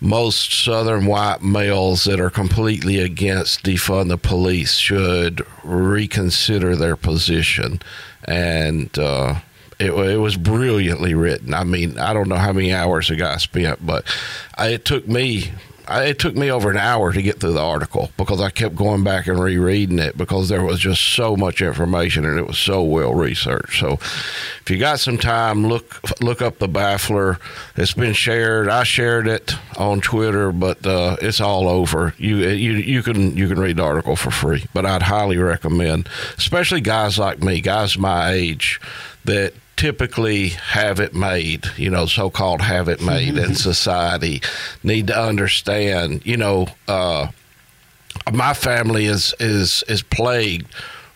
most 0.00 0.52
Southern 0.64 1.06
white 1.06 1.42
males 1.42 2.04
that 2.04 2.20
are 2.20 2.30
completely 2.30 2.98
against 2.98 3.64
defund 3.64 4.08
the 4.08 4.18
police 4.18 4.74
should 4.74 5.44
reconsider 5.62 6.76
their 6.76 6.96
position, 6.96 7.80
and. 8.24 8.98
Uh, 8.98 9.40
it, 9.80 9.90
it, 9.90 10.18
was 10.18 10.36
brilliantly 10.36 11.14
written. 11.14 11.52
I 11.52 11.64
mean, 11.64 11.98
I 11.98 12.12
don't 12.12 12.28
know 12.28 12.36
how 12.36 12.52
many 12.52 12.72
hours 12.72 13.08
the 13.08 13.16
guy 13.16 13.36
spent, 13.38 13.84
but 13.84 14.04
it 14.56 14.84
took 14.84 15.08
me 15.08 15.50
I, 15.86 16.04
it 16.04 16.18
took 16.18 16.34
me 16.34 16.50
over 16.50 16.70
an 16.70 16.76
hour 16.76 17.12
to 17.12 17.22
get 17.22 17.40
through 17.40 17.52
the 17.52 17.62
article 17.62 18.10
because 18.16 18.40
I 18.40 18.50
kept 18.50 18.74
going 18.74 19.04
back 19.04 19.26
and 19.26 19.38
rereading 19.38 19.98
it 19.98 20.16
because 20.16 20.48
there 20.48 20.62
was 20.62 20.80
just 20.80 21.02
so 21.14 21.36
much 21.36 21.60
information 21.60 22.24
and 22.24 22.38
it 22.38 22.46
was 22.46 22.58
so 22.58 22.82
well 22.82 23.14
researched. 23.14 23.80
So, 23.80 23.94
if 23.94 24.70
you 24.70 24.78
got 24.78 25.00
some 25.00 25.18
time, 25.18 25.66
look 25.66 26.00
look 26.20 26.40
up 26.40 26.58
the 26.58 26.68
Baffler. 26.68 27.38
It's 27.76 27.94
been 27.94 28.14
shared. 28.14 28.68
I 28.68 28.84
shared 28.84 29.28
it 29.28 29.54
on 29.76 30.00
Twitter, 30.00 30.52
but 30.52 30.86
uh, 30.86 31.16
it's 31.20 31.40
all 31.40 31.68
over. 31.68 32.14
You 32.18 32.36
you 32.48 32.72
you 32.72 33.02
can 33.02 33.36
you 33.36 33.48
can 33.48 33.58
read 33.58 33.76
the 33.76 33.84
article 33.84 34.16
for 34.16 34.30
free. 34.30 34.64
But 34.72 34.86
I'd 34.86 35.02
highly 35.02 35.38
recommend, 35.38 36.08
especially 36.38 36.80
guys 36.80 37.18
like 37.18 37.42
me, 37.42 37.60
guys 37.60 37.98
my 37.98 38.30
age, 38.30 38.80
that 39.24 39.54
typically 39.76 40.48
have 40.48 41.00
it 41.00 41.14
made, 41.14 41.66
you 41.76 41.90
know, 41.90 42.06
so 42.06 42.30
called 42.30 42.62
have 42.62 42.88
it 42.88 43.00
made 43.00 43.36
in 43.36 43.54
society 43.70 44.40
need 44.82 45.06
to 45.08 45.18
understand, 45.18 46.24
you 46.24 46.36
know, 46.36 46.66
uh, 46.88 47.28
my 48.32 48.54
family 48.54 49.06
is 49.06 49.34
is 49.40 49.84
is 49.88 50.02
plagued 50.02 50.66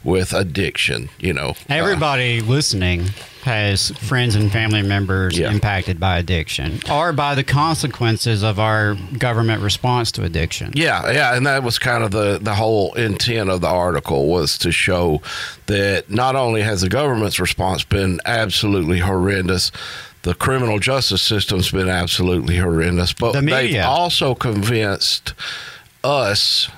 with 0.04 0.32
addiction, 0.32 1.08
you 1.18 1.32
know. 1.32 1.54
Everybody 1.68 2.40
uh, 2.40 2.44
listening 2.44 3.10
has 3.48 3.90
friends 3.92 4.34
and 4.34 4.52
family 4.52 4.82
members 4.82 5.38
yeah. 5.38 5.50
impacted 5.50 5.98
by 5.98 6.18
addiction 6.18 6.80
or 6.90 7.14
by 7.14 7.34
the 7.34 7.42
consequences 7.42 8.42
of 8.42 8.60
our 8.60 8.94
government 9.16 9.62
response 9.62 10.12
to 10.12 10.22
addiction. 10.22 10.70
Yeah, 10.74 11.10
yeah, 11.10 11.34
and 11.34 11.46
that 11.46 11.62
was 11.62 11.78
kind 11.78 12.04
of 12.04 12.10
the 12.10 12.38
the 12.40 12.54
whole 12.54 12.92
intent 12.94 13.48
of 13.48 13.62
the 13.62 13.68
article 13.68 14.28
was 14.28 14.58
to 14.58 14.70
show 14.70 15.22
that 15.66 16.10
not 16.10 16.36
only 16.36 16.60
has 16.60 16.82
the 16.82 16.90
government's 16.90 17.40
response 17.40 17.84
been 17.84 18.20
absolutely 18.26 18.98
horrendous, 18.98 19.72
the 20.22 20.34
criminal 20.34 20.78
justice 20.78 21.22
system's 21.22 21.70
been 21.70 21.88
absolutely 21.88 22.58
horrendous, 22.58 23.14
but 23.14 23.32
the 23.32 23.40
they've 23.40 23.82
also 23.82 24.34
convinced 24.34 25.32
us 26.04 26.68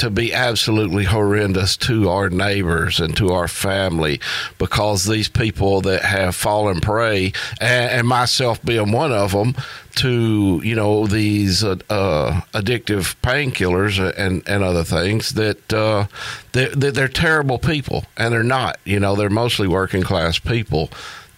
to 0.00 0.08
be 0.08 0.32
absolutely 0.32 1.04
horrendous 1.04 1.76
to 1.76 2.08
our 2.08 2.30
neighbors 2.30 3.00
and 3.00 3.14
to 3.18 3.28
our 3.28 3.46
family 3.46 4.18
because 4.56 5.04
these 5.04 5.28
people 5.28 5.82
that 5.82 6.02
have 6.02 6.34
fallen 6.34 6.80
prey, 6.80 7.34
and, 7.60 7.90
and 7.90 8.08
myself 8.08 8.62
being 8.62 8.92
one 8.92 9.12
of 9.12 9.32
them, 9.32 9.54
to 9.96 10.62
you 10.64 10.74
know 10.74 11.06
these 11.06 11.62
uh, 11.62 11.76
uh, 11.90 12.40
addictive 12.54 13.14
painkillers 13.22 14.00
and 14.16 14.42
and 14.48 14.64
other 14.64 14.84
things 14.84 15.34
that 15.34 15.70
uh, 15.70 16.06
they're, 16.52 16.74
they're 16.74 17.08
terrible 17.08 17.58
people, 17.58 18.06
and 18.16 18.32
they're 18.32 18.42
not. 18.42 18.78
You 18.84 19.00
know, 19.00 19.16
they're 19.16 19.28
mostly 19.28 19.68
working 19.68 20.02
class 20.02 20.38
people 20.38 20.88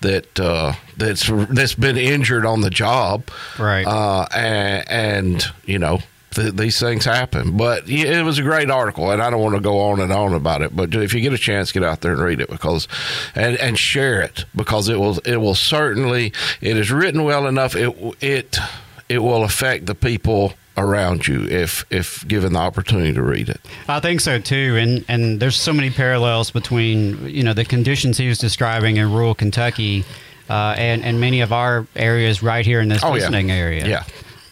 that 0.03 0.39
uh, 0.39 0.75
that's 0.97 1.29
that's 1.51 1.75
been 1.75 1.97
injured 1.97 2.47
on 2.47 2.61
the 2.61 2.71
job, 2.71 3.29
right? 3.59 3.87
Uh, 3.87 4.27
and, 4.33 4.89
and 4.89 5.45
you 5.65 5.81
know 5.81 5.99
th- 6.35 6.55
these 6.55 6.79
things 6.79 7.05
happen. 7.05 7.57
But 7.57 7.89
it 7.89 8.25
was 8.25 8.39
a 8.39 8.43
great 8.43 8.71
article, 8.71 9.11
and 9.11 9.23
I 9.23 9.31
don't 9.31 9.41
want 9.41 9.55
to 9.55 9.61
go 9.61 9.81
on 9.81 10.01
and 10.01 10.13
on 10.13 10.35
about 10.35 10.63
it. 10.63 10.75
But 10.75 10.95
if 10.95 11.15
you 11.15 11.21
get 11.21 11.33
a 11.33 11.39
chance, 11.39 11.73
get 11.73 11.85
out 11.85 12.01
there 12.01 12.13
and 12.13 12.21
read 12.21 12.41
it 12.41 12.51
because, 12.51 12.89
and 13.35 13.57
and 13.57 13.79
share 13.79 14.21
it 14.23 14.45
because 14.55 14.89
it 14.89 14.99
will 14.99 15.19
it 15.25 15.37
will 15.37 15.55
certainly 15.55 16.33
it 16.61 16.77
is 16.77 16.91
written 16.91 17.25
well 17.25 17.47
enough. 17.47 17.75
It 17.77 17.95
it 18.21 18.59
it 19.09 19.19
will 19.19 19.45
affect 19.45 19.87
the 19.87 19.95
people 19.95 20.55
around 20.77 21.29
you 21.29 21.45
if 21.45 21.85
if 21.91 22.27
given 22.27 22.55
the 22.55 22.59
opportunity 22.59 23.13
to 23.13 23.23
read 23.23 23.49
it. 23.49 23.61
I 23.89 24.01
think 24.01 24.21
so 24.21 24.39
too, 24.39 24.77
and 24.79 25.05
and 25.09 25.41
there's 25.41 25.57
so 25.57 25.73
many 25.73 25.91
parallels 25.91 26.51
between 26.51 27.29
you 27.29 27.43
know 27.43 27.53
the 27.53 27.65
conditions 27.65 28.19
he 28.19 28.29
was 28.29 28.39
describing 28.39 28.97
in 28.97 29.13
rural 29.13 29.35
Kentucky. 29.35 30.05
Uh, 30.51 30.75
and 30.77 31.03
and 31.05 31.21
many 31.21 31.41
of 31.41 31.53
our 31.53 31.87
areas 31.97 32.43
right 32.43 32.67
here 32.67 32.81
in 32.81 32.89
this 32.89 33.03
oh, 33.03 33.13
listening 33.13 33.49
yeah. 33.49 33.55
area. 33.55 33.87
Yeah, 33.87 34.05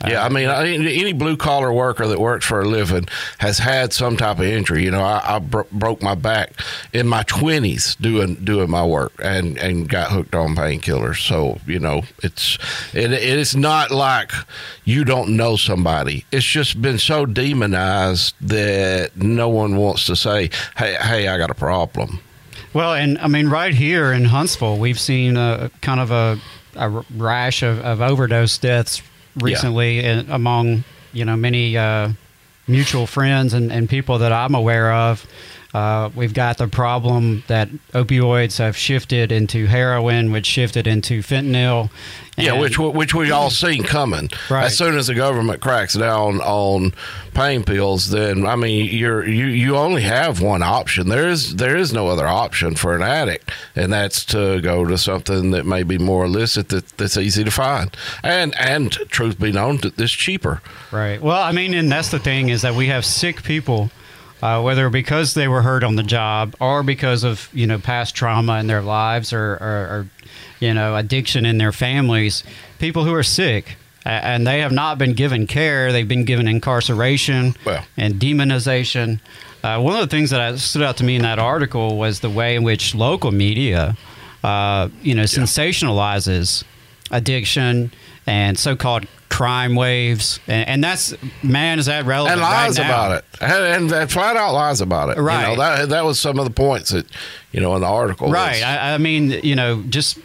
yeah, 0.07 0.22
I 0.22 0.26
uh, 0.26 0.30
mean, 0.30 0.48
any 0.48 1.12
blue 1.12 1.36
collar 1.36 1.70
worker 1.72 2.07
that 2.07 2.18
works 2.18 2.46
for 2.46 2.62
a 2.62 2.64
living 2.64 3.07
has 3.38 3.59
had 3.59 3.92
some 3.92 4.16
type 4.16 4.38
of 4.38 4.44
injury. 4.44 4.84
You 4.84 4.92
know, 4.92 5.03
I, 5.03 5.36
I 5.36 5.38
bro- 5.40 5.66
broke 5.72 6.01
my 6.01 6.14
back 6.14 6.55
in 6.94 7.07
my 7.07 7.22
twenties 7.24 7.96
doing 7.96 8.36
doing 8.36 8.70
my 8.70 8.84
work 8.84 9.12
and 9.22 9.59
and 9.59 9.88
got 9.88 10.11
hooked 10.11 10.34
on 10.34 10.57
painkillers. 10.57 11.26
So 11.26 11.59
you 11.66 11.78
know, 11.78 12.03
it's 12.22 12.57
it, 12.94 13.12
it's 13.12 13.55
not 13.55 13.90
like 13.90 14.32
you 14.84 15.05
don't 15.05 15.36
know 15.36 15.57
somebody. 15.57 16.24
It's 16.32 16.46
just 16.46 16.80
been 16.80 16.98
so 16.98 17.26
demonized 17.26 18.34
that 18.40 19.14
no 19.16 19.51
one 19.51 19.76
wants 19.76 20.07
to 20.07 20.16
say, 20.16 20.48
"Hey, 20.78 20.94
hey, 20.94 21.28
I 21.28 21.36
got 21.36 21.51
a 21.51 21.55
problem." 21.55 22.20
Well, 22.72 22.94
and 22.94 23.18
I 23.18 23.26
mean, 23.26 23.48
right 23.48 23.74
here 23.74 24.12
in 24.12 24.24
Huntsville, 24.24 24.78
we've 24.78 25.01
seen 25.01 25.36
a 25.36 25.70
kind 25.82 26.01
of 26.01 26.11
a, 26.11 26.38
a 26.76 27.05
rash 27.16 27.62
of, 27.62 27.80
of 27.80 28.01
overdose 28.01 28.57
deaths 28.57 29.03
recently 29.41 30.01
yeah. 30.01 30.22
among 30.28 30.84
you 31.12 31.24
know 31.24 31.36
many 31.36 31.76
uh, 31.76 32.11
mutual 32.66 33.07
friends 33.07 33.53
and, 33.55 33.72
and 33.72 33.88
people 33.88 34.18
that 34.18 34.32
I'm 34.32 34.55
aware 34.55 34.93
of. 34.93 35.26
Uh, 35.72 36.10
we've 36.16 36.34
got 36.34 36.58
the 36.58 36.66
problem 36.66 37.44
that 37.46 37.68
opioids 37.92 38.58
have 38.58 38.76
shifted 38.76 39.30
into 39.30 39.66
heroin, 39.66 40.32
which 40.32 40.46
shifted 40.46 40.86
into 40.86 41.20
fentanyl. 41.22 41.90
Yeah, 42.36 42.58
which 42.58 42.78
which 42.78 43.14
we 43.14 43.30
all 43.30 43.50
seen 43.50 43.82
coming. 43.82 44.30
Right. 44.48 44.64
As 44.64 44.76
soon 44.76 44.96
as 44.96 45.08
the 45.08 45.14
government 45.14 45.60
cracks 45.60 45.94
down 45.94 46.40
on 46.40 46.94
pain 47.34 47.64
pills, 47.64 48.10
then 48.10 48.46
I 48.46 48.56
mean 48.56 48.86
you're 48.86 49.26
you 49.26 49.46
you 49.46 49.76
only 49.76 50.02
have 50.02 50.40
one 50.40 50.62
option. 50.62 51.08
There 51.08 51.28
is 51.28 51.56
there 51.56 51.76
is 51.76 51.92
no 51.92 52.08
other 52.08 52.26
option 52.26 52.76
for 52.76 52.96
an 52.96 53.02
addict, 53.02 53.50
and 53.76 53.92
that's 53.92 54.24
to 54.26 54.60
go 54.62 54.86
to 54.86 54.96
something 54.96 55.50
that 55.50 55.66
may 55.66 55.82
be 55.82 55.98
more 55.98 56.24
illicit 56.24 56.70
that, 56.70 56.88
that's 56.96 57.16
easy 57.18 57.44
to 57.44 57.50
find, 57.50 57.94
and 58.22 58.58
and 58.58 58.90
truth 58.90 59.38
be 59.38 59.52
known, 59.52 59.78
that's 59.96 60.10
cheaper. 60.10 60.62
Right. 60.90 61.20
Well, 61.20 61.42
I 61.42 61.52
mean, 61.52 61.74
and 61.74 61.92
that's 61.92 62.10
the 62.10 62.18
thing 62.18 62.48
is 62.48 62.62
that 62.62 62.74
we 62.74 62.86
have 62.86 63.04
sick 63.04 63.42
people 63.42 63.90
uh, 64.43 64.61
whether 64.62 64.88
because 64.91 65.34
they 65.34 65.49
were 65.49 65.62
hurt 65.62 65.84
on 65.84 65.97
the 65.97 66.03
job 66.03 66.55
or 66.61 66.82
because 66.82 67.24
of 67.24 67.49
you 67.53 67.66
know 67.66 67.78
past 67.78 68.14
trauma 68.14 68.59
in 68.59 68.66
their 68.66 68.82
lives 68.82 69.32
or, 69.32 69.53
or, 69.55 69.86
or 69.91 70.07
you 70.61 70.72
know 70.74 70.97
addiction 70.97 71.47
in 71.47 71.59
their 71.59 71.72
families, 71.72 72.45
people 72.78 73.05
who 73.05 73.14
are 73.14 73.22
sick 73.22 73.76
and 74.05 74.47
they 74.47 74.61
have 74.61 74.72
not 74.72 74.99
been 74.99 75.12
given 75.12 75.47
care. 75.47 75.93
They've 75.93 76.09
been 76.09 76.24
given 76.24 76.49
incarceration 76.49 77.55
well. 77.64 77.84
and 77.97 78.14
demonization. 78.14 79.20
Uh, 79.62 79.80
one 79.80 79.95
of 79.95 80.01
the 80.01 80.07
things 80.07 80.30
that 80.30 80.59
stood 80.59 80.82
out 80.82 80.97
to 80.99 81.05
me 81.05 81.16
in 81.16 81.22
that 81.22 81.38
article 81.38 81.99
was 81.99 82.20
the 82.20 82.30
way 82.30 82.57
in 82.57 82.62
which 82.62 82.95
local 82.95 83.30
media, 83.30 83.97
uh, 84.43 84.88
you 85.03 85.14
know, 85.14 85.22
yeah. 85.22 85.26
sensationalizes 85.26 86.64
addiction 87.11 87.93
and 88.26 88.59
so-called 88.59 89.07
crime 89.30 89.76
waves, 89.76 90.40
and, 90.46 90.68
and, 90.68 90.84
that's 90.84 91.14
man, 91.42 91.78
is 91.78 91.86
that 91.86 92.04
relevant? 92.04 92.34
And 92.34 92.42
lies 92.42 92.78
right 92.78 92.84
about 92.84 93.12
it, 93.12 93.24
and, 93.40 93.90
and, 93.90 94.10
flat 94.10 94.36
out 94.36 94.52
lies 94.52 94.80
about 94.80 95.16
it. 95.16 95.18
Right. 95.18 95.50
You 95.50 95.56
know, 95.56 95.62
that 95.62 95.88
that 95.88 96.04
was 96.04 96.20
some 96.20 96.38
of 96.38 96.44
the 96.44 96.50
points 96.50 96.90
that 96.90 97.06
you 97.52 97.60
know 97.60 97.74
in 97.76 97.80
the 97.80 97.86
article. 97.86 98.30
Right. 98.30 98.62
I, 98.62 98.94
I, 98.94 98.98
mean, 98.98 99.30
you 99.30 99.54
know, 99.54 99.82
just 99.88 100.18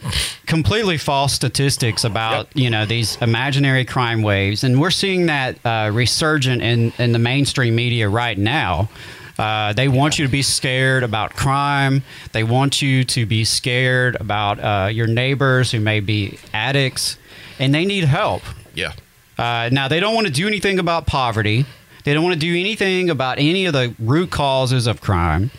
completely 0.46 0.98
false 0.98 1.32
statistics 1.32 2.04
about 2.04 2.48
yep. 2.48 2.48
you 2.56 2.68
know 2.68 2.84
these 2.84 3.16
imaginary 3.22 3.84
crime 3.84 4.22
waves, 4.22 4.64
and 4.64 4.80
we're 4.80 4.90
seeing 4.90 5.26
that 5.26 5.64
uh, 5.64 5.90
resurgent 5.94 6.60
in 6.60 6.92
in 6.98 7.12
the 7.12 7.18
mainstream 7.18 7.74
media 7.74 8.08
right 8.08 8.36
now. 8.36 8.90
Uh, 9.38 9.72
they 9.74 9.86
want 9.86 10.18
you 10.18 10.24
to 10.26 10.32
be 10.32 10.42
scared 10.42 11.02
about 11.02 11.34
crime. 11.34 12.02
They 12.32 12.42
want 12.42 12.80
you 12.80 13.04
to 13.04 13.26
be 13.26 13.44
scared 13.44 14.16
about 14.18 14.58
uh, 14.58 14.88
your 14.88 15.06
neighbors 15.06 15.70
who 15.70 15.80
may 15.80 16.00
be 16.00 16.38
addicts, 16.54 17.18
and 17.58 17.74
they 17.74 17.84
need 17.84 18.04
help. 18.04 18.42
Yeah. 18.76 18.92
Uh, 19.38 19.68
now, 19.72 19.88
they 19.88 20.00
don't 20.00 20.14
want 20.14 20.26
to 20.26 20.32
do 20.32 20.46
anything 20.46 20.78
about 20.78 21.06
poverty. 21.06 21.66
They 22.04 22.14
don't 22.14 22.22
want 22.22 22.34
to 22.34 22.40
do 22.40 22.58
anything 22.58 23.10
about 23.10 23.38
any 23.38 23.66
of 23.66 23.72
the 23.72 23.94
root 23.98 24.30
causes 24.30 24.86
of 24.86 25.00
crime, 25.00 25.50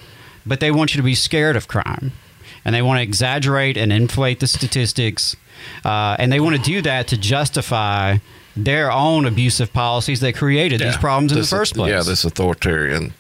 but 0.46 0.60
they 0.60 0.72
want 0.72 0.96
you 0.96 1.00
to 1.00 1.06
be 1.06 1.16
scared 1.16 1.56
of 1.56 1.68
crime. 1.68 2.14
And 2.64 2.74
they 2.74 2.82
want 2.82 3.00
to 3.00 3.04
exaggerate 3.04 3.78
and 3.78 3.94
inflate 3.94 4.40
the 4.40 4.48
statistics. 4.48 5.36
Uh, 5.84 6.16
and 6.20 6.32
they 6.32 6.40
want 6.40 6.56
to 6.56 6.62
do 6.62 6.82
that 6.82 7.08
to 7.10 7.18
justify 7.18 8.18
their 8.58 8.92
own 8.92 9.26
abusive 9.26 9.72
policies 9.72 10.20
that 10.22 10.36
created 10.36 10.80
yeah. 10.82 10.88
these 10.88 10.98
problems 10.98 11.32
in 11.32 11.38
this, 11.38 11.50
the 11.50 11.56
first 11.56 11.76
place. 11.76 11.92
Yeah, 11.92 12.02
this 12.02 12.26
authoritarian, 12.26 13.14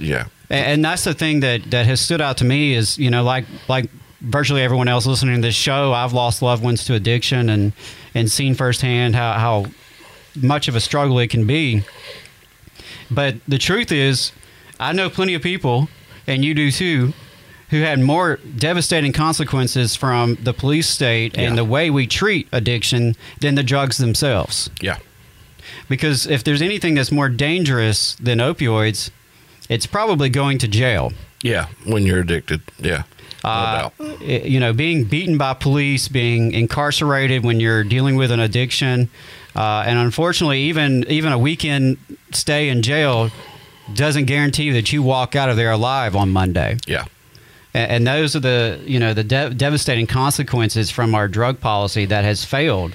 yeah. 0.00 0.26
And, 0.50 0.66
and 0.66 0.84
that's 0.84 1.04
the 1.04 1.14
thing 1.14 1.40
that 1.40 1.70
that 1.70 1.86
has 1.86 2.00
stood 2.00 2.20
out 2.20 2.36
to 2.38 2.44
me 2.44 2.74
is 2.74 2.98
you 2.98 3.10
know 3.10 3.24
like 3.24 3.46
like 3.68 3.88
virtually 4.22 4.62
everyone 4.62 4.88
else 4.88 5.06
listening 5.06 5.36
to 5.36 5.42
this 5.42 5.54
show, 5.54 5.92
I've 5.92 6.12
lost 6.12 6.42
loved 6.42 6.62
ones 6.62 6.84
to 6.86 6.94
addiction 6.94 7.48
and 7.48 7.72
and 8.14 8.30
seen 8.30 8.54
firsthand 8.54 9.14
how 9.14 9.32
how 9.34 9.66
much 10.40 10.68
of 10.68 10.76
a 10.76 10.80
struggle 10.80 11.18
it 11.18 11.28
can 11.28 11.46
be. 11.46 11.82
But 13.10 13.36
the 13.46 13.58
truth 13.58 13.92
is, 13.92 14.32
I 14.80 14.92
know 14.92 15.10
plenty 15.10 15.34
of 15.34 15.42
people, 15.42 15.88
and 16.26 16.44
you 16.44 16.54
do 16.54 16.70
too, 16.70 17.12
who 17.70 17.80
had 17.80 18.00
more 18.00 18.36
devastating 18.56 19.12
consequences 19.12 19.96
from 19.96 20.36
the 20.36 20.52
police 20.52 20.88
state 20.88 21.36
and 21.36 21.56
the 21.56 21.64
way 21.64 21.90
we 21.90 22.06
treat 22.06 22.48
addiction 22.52 23.16
than 23.40 23.54
the 23.54 23.62
drugs 23.62 23.98
themselves. 23.98 24.70
Yeah. 24.80 24.98
Because 25.88 26.26
if 26.26 26.44
there's 26.44 26.62
anything 26.62 26.94
that's 26.94 27.12
more 27.12 27.28
dangerous 27.28 28.14
than 28.16 28.38
opioids, 28.38 29.10
it's 29.68 29.86
probably 29.86 30.28
going 30.28 30.58
to 30.58 30.68
jail. 30.68 31.12
Yeah, 31.42 31.66
when 31.84 32.04
you're 32.04 32.20
addicted. 32.20 32.62
Yeah. 32.78 33.04
Uh, 33.44 33.90
you 34.20 34.60
know, 34.60 34.72
being 34.72 35.04
beaten 35.04 35.36
by 35.36 35.52
police, 35.52 36.06
being 36.06 36.52
incarcerated 36.52 37.42
when 37.42 37.58
you're 37.58 37.82
dealing 37.82 38.14
with 38.14 38.30
an 38.30 38.38
addiction, 38.38 39.08
uh, 39.56 39.84
and 39.86 39.98
unfortunately, 39.98 40.62
even 40.62 41.04
even 41.08 41.32
a 41.32 41.38
weekend 41.38 41.98
stay 42.30 42.68
in 42.68 42.82
jail 42.82 43.30
doesn't 43.94 44.26
guarantee 44.26 44.70
that 44.70 44.92
you 44.92 45.02
walk 45.02 45.34
out 45.34 45.48
of 45.48 45.56
there 45.56 45.72
alive 45.72 46.14
on 46.14 46.30
Monday. 46.30 46.78
Yeah. 46.86 47.04
And, 47.74 47.90
and 47.90 48.06
those 48.06 48.36
are 48.36 48.40
the 48.40 48.80
you 48.84 48.98
know 48.98 49.14
the 49.14 49.24
de- 49.24 49.50
devastating 49.50 50.06
consequences 50.06 50.90
from 50.90 51.14
our 51.14 51.28
drug 51.28 51.60
policy 51.60 52.04
that 52.06 52.24
has 52.24 52.44
failed. 52.44 52.94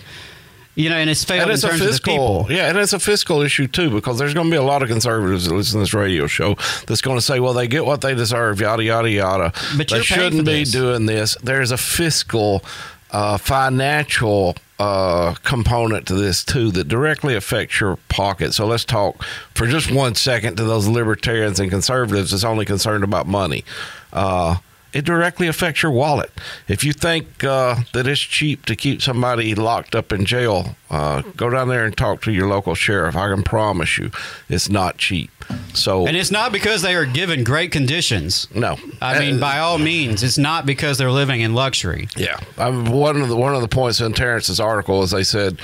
You 0.77 0.91
know, 0.91 0.95
and 0.95 1.09
it's 1.09 1.23
failed 1.23 1.41
and 1.41 1.51
it's 1.51 1.63
in 1.63 1.69
a 1.69 1.71
terms 1.71 1.81
of 1.81 1.87
the 1.87 1.93
fiscal, 1.93 2.13
people. 2.43 2.55
yeah, 2.55 2.69
and 2.69 2.77
it's 2.77 2.93
a 2.93 2.99
fiscal 2.99 3.41
issue 3.41 3.65
too 3.65 3.89
because 3.89 4.19
there's 4.19 4.35
going 4.35 4.45
to 4.45 4.51
be 4.51 4.57
a 4.57 4.61
lot 4.61 4.83
of 4.83 4.89
conservatives 4.89 5.47
that 5.47 5.55
listen 5.55 5.73
to 5.73 5.79
this 5.79 5.93
radio 5.95 6.27
show 6.27 6.53
that's 6.85 7.01
going 7.01 7.17
to 7.17 7.21
say, 7.21 7.39
"Well, 7.39 7.53
they 7.53 7.67
get 7.67 7.83
what 7.83 8.01
they 8.01 8.13
deserve," 8.13 8.61
yada 8.61 8.83
yada 8.83 9.09
yada. 9.09 9.53
But 9.75 9.87
they 9.89 10.01
shouldn't 10.03 10.45
be 10.45 10.65
doing 10.65 11.07
this. 11.07 11.35
There's 11.41 11.71
a 11.71 11.77
fiscal, 11.77 12.63
uh, 13.09 13.39
financial 13.39 14.55
uh, 14.77 15.33
component 15.43 16.05
to 16.09 16.13
this 16.13 16.43
too 16.43 16.69
that 16.69 16.87
directly 16.87 17.35
affects 17.35 17.79
your 17.79 17.97
pocket. 18.07 18.53
So 18.53 18.67
let's 18.67 18.85
talk 18.85 19.23
for 19.55 19.65
just 19.65 19.91
one 19.91 20.13
second 20.13 20.57
to 20.57 20.63
those 20.63 20.87
libertarians 20.87 21.59
and 21.59 21.71
conservatives 21.71 22.29
that's 22.29 22.43
only 22.43 22.65
concerned 22.65 23.03
about 23.03 23.25
money. 23.25 23.65
Uh, 24.13 24.57
it 24.97 25.05
directly 25.05 25.47
affects 25.47 25.83
your 25.83 25.91
wallet. 25.91 26.31
If 26.67 26.83
you 26.83 26.91
think 26.91 27.43
uh, 27.43 27.75
that 27.93 28.07
it's 28.07 28.19
cheap 28.19 28.65
to 28.65 28.75
keep 28.75 28.99
somebody 29.03 29.53
locked 29.53 29.93
up 29.93 30.11
in 30.11 30.25
jail, 30.25 30.75
uh, 30.89 31.21
go 31.35 31.51
down 31.51 31.67
there 31.67 31.85
and 31.85 31.95
talk 31.95 32.23
to 32.23 32.31
your 32.31 32.47
local 32.47 32.73
sheriff. 32.73 33.15
I 33.15 33.27
can 33.29 33.43
promise 33.43 33.99
you, 33.99 34.09
it's 34.49 34.69
not 34.69 34.97
cheap. 34.97 35.29
So, 35.75 36.07
And 36.07 36.17
it's 36.17 36.31
not 36.31 36.51
because 36.51 36.81
they 36.81 36.95
are 36.95 37.05
given 37.05 37.43
great 37.43 37.71
conditions. 37.71 38.47
no, 38.55 38.77
I 38.99 39.19
mean, 39.19 39.39
by 39.39 39.59
all 39.59 39.77
means, 39.77 40.23
it's 40.23 40.39
not 40.39 40.65
because 40.65 40.97
they're 40.97 41.11
living 41.11 41.41
in 41.41 41.53
luxury. 41.53 42.09
Yeah, 42.17 42.39
I 42.57 42.71
mean, 42.71 42.91
one 42.91 43.21
of 43.21 43.29
the 43.29 43.37
one 43.37 43.53
of 43.53 43.61
the 43.61 43.67
points 43.67 44.01
in 44.01 44.13
Tarence's 44.13 44.59
article 44.59 45.03
is 45.03 45.11
they 45.11 45.23
said 45.23 45.59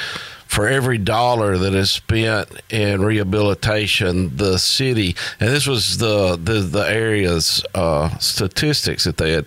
for 0.53 0.67
every 0.67 0.97
dollar 0.97 1.57
that 1.57 1.73
is 1.73 1.89
spent 1.91 2.47
in 2.69 3.01
rehabilitation, 3.03 4.35
the 4.37 4.57
city 4.57 5.15
and 5.39 5.49
this 5.49 5.67
was 5.67 5.97
the 5.97 6.35
the 6.41 6.59
the 6.61 6.85
area's 6.87 7.63
uh, 7.75 8.17
statistics 8.19 9.03
that 9.05 9.17
they 9.17 9.31
had. 9.31 9.45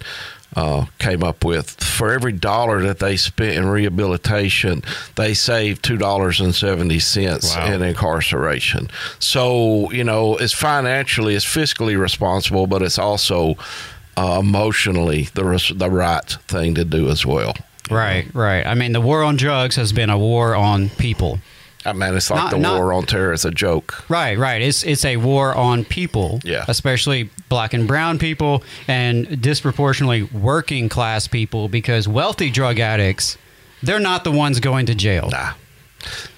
Uh, 0.55 0.87
came 0.99 1.23
up 1.23 1.45
with 1.45 1.69
for 1.85 2.13
every 2.13 2.33
dollar 2.33 2.81
that 2.81 2.99
they 2.99 3.15
spent 3.15 3.57
in 3.59 3.67
rehabilitation, 3.67 4.83
they 5.17 5.35
saved 5.35 5.83
two 5.83 5.99
dollars 5.99 6.41
and 6.41 6.55
seventy 6.55 6.99
cents 6.99 7.55
Wow. 7.55 7.73
in 7.75 7.83
incarceration. 7.83 8.89
So 9.19 9.91
you 9.93 10.03
know, 10.03 10.37
it's 10.39 10.55
financially, 10.55 11.35
it's 11.35 11.45
fiscally 11.45 11.99
responsible, 12.01 12.67
but 12.67 12.81
it's 12.81 12.99
also 12.99 13.57
uh, 14.17 14.39
emotionally 14.41 15.29
the 15.35 15.45
res- 15.45 15.73
the 15.75 15.91
right 15.91 16.25
thing 16.49 16.75
to 16.77 16.87
do 16.87 17.11
as 17.11 17.27
well. 17.27 17.55
Right, 17.91 18.27
right. 18.35 18.67
I 18.67 18.75
mean, 18.75 18.93
the 18.93 19.01
war 19.01 19.23
on 19.23 19.37
drugs 19.37 19.77
has 19.77 19.93
been 19.93 20.11
a 20.11 20.19
war 20.19 20.55
on 20.55 20.89
people. 20.91 21.39
I 21.85 21.93
mean, 21.93 22.15
it's 22.17 22.31
like 22.31 22.41
Not- 22.41 22.51
the 22.51 22.59
not- 22.59 22.79
war 22.79 22.93
on 22.93 23.07
terror 23.07 23.33
is 23.33 23.45
a 23.45 23.51
joke. 23.53 24.05
Right, 24.09 24.37
right. 24.37 24.61
It's 24.61 24.83
it's 24.83 25.05
a 25.05 25.19
war 25.19 25.55
on 25.55 25.85
people, 25.85 26.41
Yeah. 26.43 26.65
especially 26.67 27.31
black 27.49 27.73
and 27.75 27.87
brown 27.87 28.19
people, 28.19 28.65
and 28.89 29.41
disproportionately 29.41 30.25
working 30.25 30.89
class 30.89 31.29
people, 31.29 31.69
because 31.69 32.09
wealthy 32.09 32.51
drug 32.51 32.81
addicts, 32.81 33.39
they're 33.85 34.01
not 34.01 34.25
the 34.25 34.33
ones 34.33 34.59
going 34.59 34.87
to 34.87 34.97
jail. 34.97 35.29
Nah, 35.31 35.51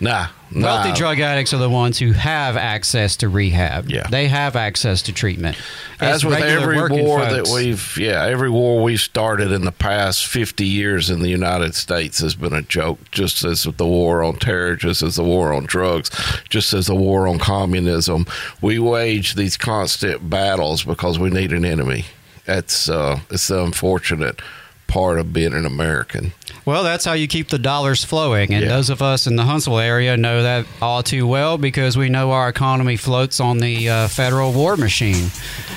nah, 0.01 0.29
nah. 0.51 0.67
Wealthy 0.67 0.93
drug 0.99 1.21
addicts 1.21 1.53
are 1.53 1.59
the 1.59 1.69
ones 1.71 1.99
who 1.99 2.13
have 2.13 2.57
access 2.57 3.17
to 3.17 3.29
rehab. 3.29 3.91
Yeah. 3.91 4.07
they 4.09 4.29
have 4.29 4.57
access 4.57 5.03
to 5.03 5.13
treatment. 5.13 5.57
As 6.01 6.17
It's 6.17 6.25
with 6.25 6.41
every 6.41 6.77
war 7.03 7.21
folks. 7.21 7.33
that 7.33 7.55
we've, 7.55 7.97
yeah, 7.99 8.25
every 8.25 8.51
war 8.51 8.83
we've 8.83 9.01
started 9.01 9.51
in 9.53 9.65
the 9.65 9.73
past 9.73 10.27
50 10.27 10.65
years 10.65 11.11
in 11.11 11.21
the 11.21 11.29
United 11.29 11.75
States 11.75 12.21
has 12.21 12.35
been 12.35 12.53
a 12.53 12.63
joke, 12.63 12.99
just 13.11 13.45
as 13.45 13.67
with 13.67 13.77
the 13.79 13.87
war 13.87 14.23
on 14.23 14.37
terror, 14.37 14.77
just 14.77 15.03
as 15.03 15.17
the 15.17 15.25
war 15.25 15.53
on 15.53 15.65
drugs, 15.67 16.11
just 16.49 16.73
as 16.73 16.87
the 16.87 16.95
war 16.95 17.27
on 17.27 17.39
communism. 17.39 18.27
We 18.61 18.79
wage 18.79 19.35
these 19.35 19.57
constant 19.57 20.31
battles 20.31 20.85
because 20.85 21.19
we 21.19 21.31
need 21.31 21.53
an 21.53 21.65
enemy. 21.65 22.07
That's, 22.47 22.89
uh, 22.89 23.21
it's 23.31 23.49
the 23.49 23.63
unfortunate 23.63 24.41
part 24.87 25.19
of 25.19 25.33
being 25.35 25.53
an 25.53 25.67
American. 25.67 26.33
Well, 26.65 26.83
that's 26.83 27.05
how 27.05 27.13
you 27.15 27.27
keep 27.29 27.49
the 27.49 27.59
dollars 27.59 28.05
flowing. 28.05 28.53
And 28.55 28.63
Yeah. 28.65 28.71
those 28.71 28.91
of 28.91 29.03
us 29.03 29.27
in 29.27 29.37
the 29.37 29.45
Huntsville 29.45 29.79
area 29.79 30.17
know 30.17 30.43
that 30.43 30.67
all 30.83 31.03
too 31.03 31.27
well 31.27 31.59
because 31.59 31.97
we 31.97 32.09
know 32.09 32.33
our 32.33 32.49
economy 32.49 32.97
floats 32.97 33.41
on 33.41 33.59
the 33.59 33.89
uh, 33.89 34.09
federal 34.09 34.53
war 34.53 34.77
machine. 34.77 35.31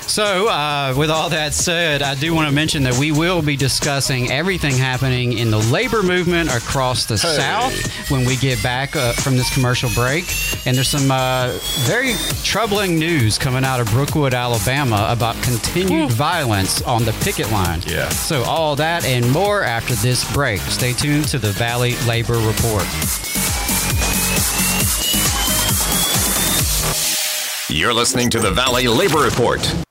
So, 0.08 0.48
uh, 0.50 0.94
with 0.98 1.10
all 1.10 1.30
that 1.30 1.54
said, 1.54 2.02
I 2.02 2.16
do 2.16 2.34
want 2.34 2.50
to 2.50 2.54
mention 2.56 2.84
that 2.84 2.98
we 2.98 3.12
will 3.12 3.42
be 3.42 3.56
discussing 3.56 4.32
everything 4.32 4.76
happening 4.76 5.34
in 5.38 5.52
the 5.52 5.60
labor 5.60 6.04
movement 6.04 6.54
across 6.54 7.06
the 7.06 7.18
South 7.18 7.74
when 8.10 8.26
we 8.26 8.36
get 8.36 8.62
back 8.64 8.96
uh, 8.96 9.14
from 9.14 9.38
this 9.38 9.54
commercial 9.54 9.90
break. 9.92 10.26
And 10.66 10.76
there's 10.76 10.90
some 10.90 11.10
uh, 11.12 11.58
very 11.86 12.14
troubling 12.44 12.98
news 13.00 13.38
coming 13.38 13.64
out 13.64 13.80
of 13.80 13.88
Brookwood, 13.92 14.34
Alabama 14.34 15.08
about 15.10 15.42
continued 15.44 16.12
violence 16.12 16.82
on 16.82 17.04
the 17.06 17.14
picket 17.24 17.52
line. 17.52 17.82
Yeah. 17.88 18.10
So, 18.10 18.44
all 18.44 18.76
that 18.78 19.06
and 19.06 19.30
more 19.32 19.64
after 19.64 19.94
this 19.96 20.30
break. 20.34 20.61
Stay 20.70 20.94
tuned 20.94 21.28
to 21.28 21.40
the 21.40 21.52
Valley 21.52 21.96
Labor 22.08 22.34
Report. 22.34 22.86
You're 27.70 27.94
listening 27.94 28.30
to 28.32 28.40
the 28.40 28.52
Valley 28.52 28.88
Labor 28.88 29.20
Report. 29.20 29.91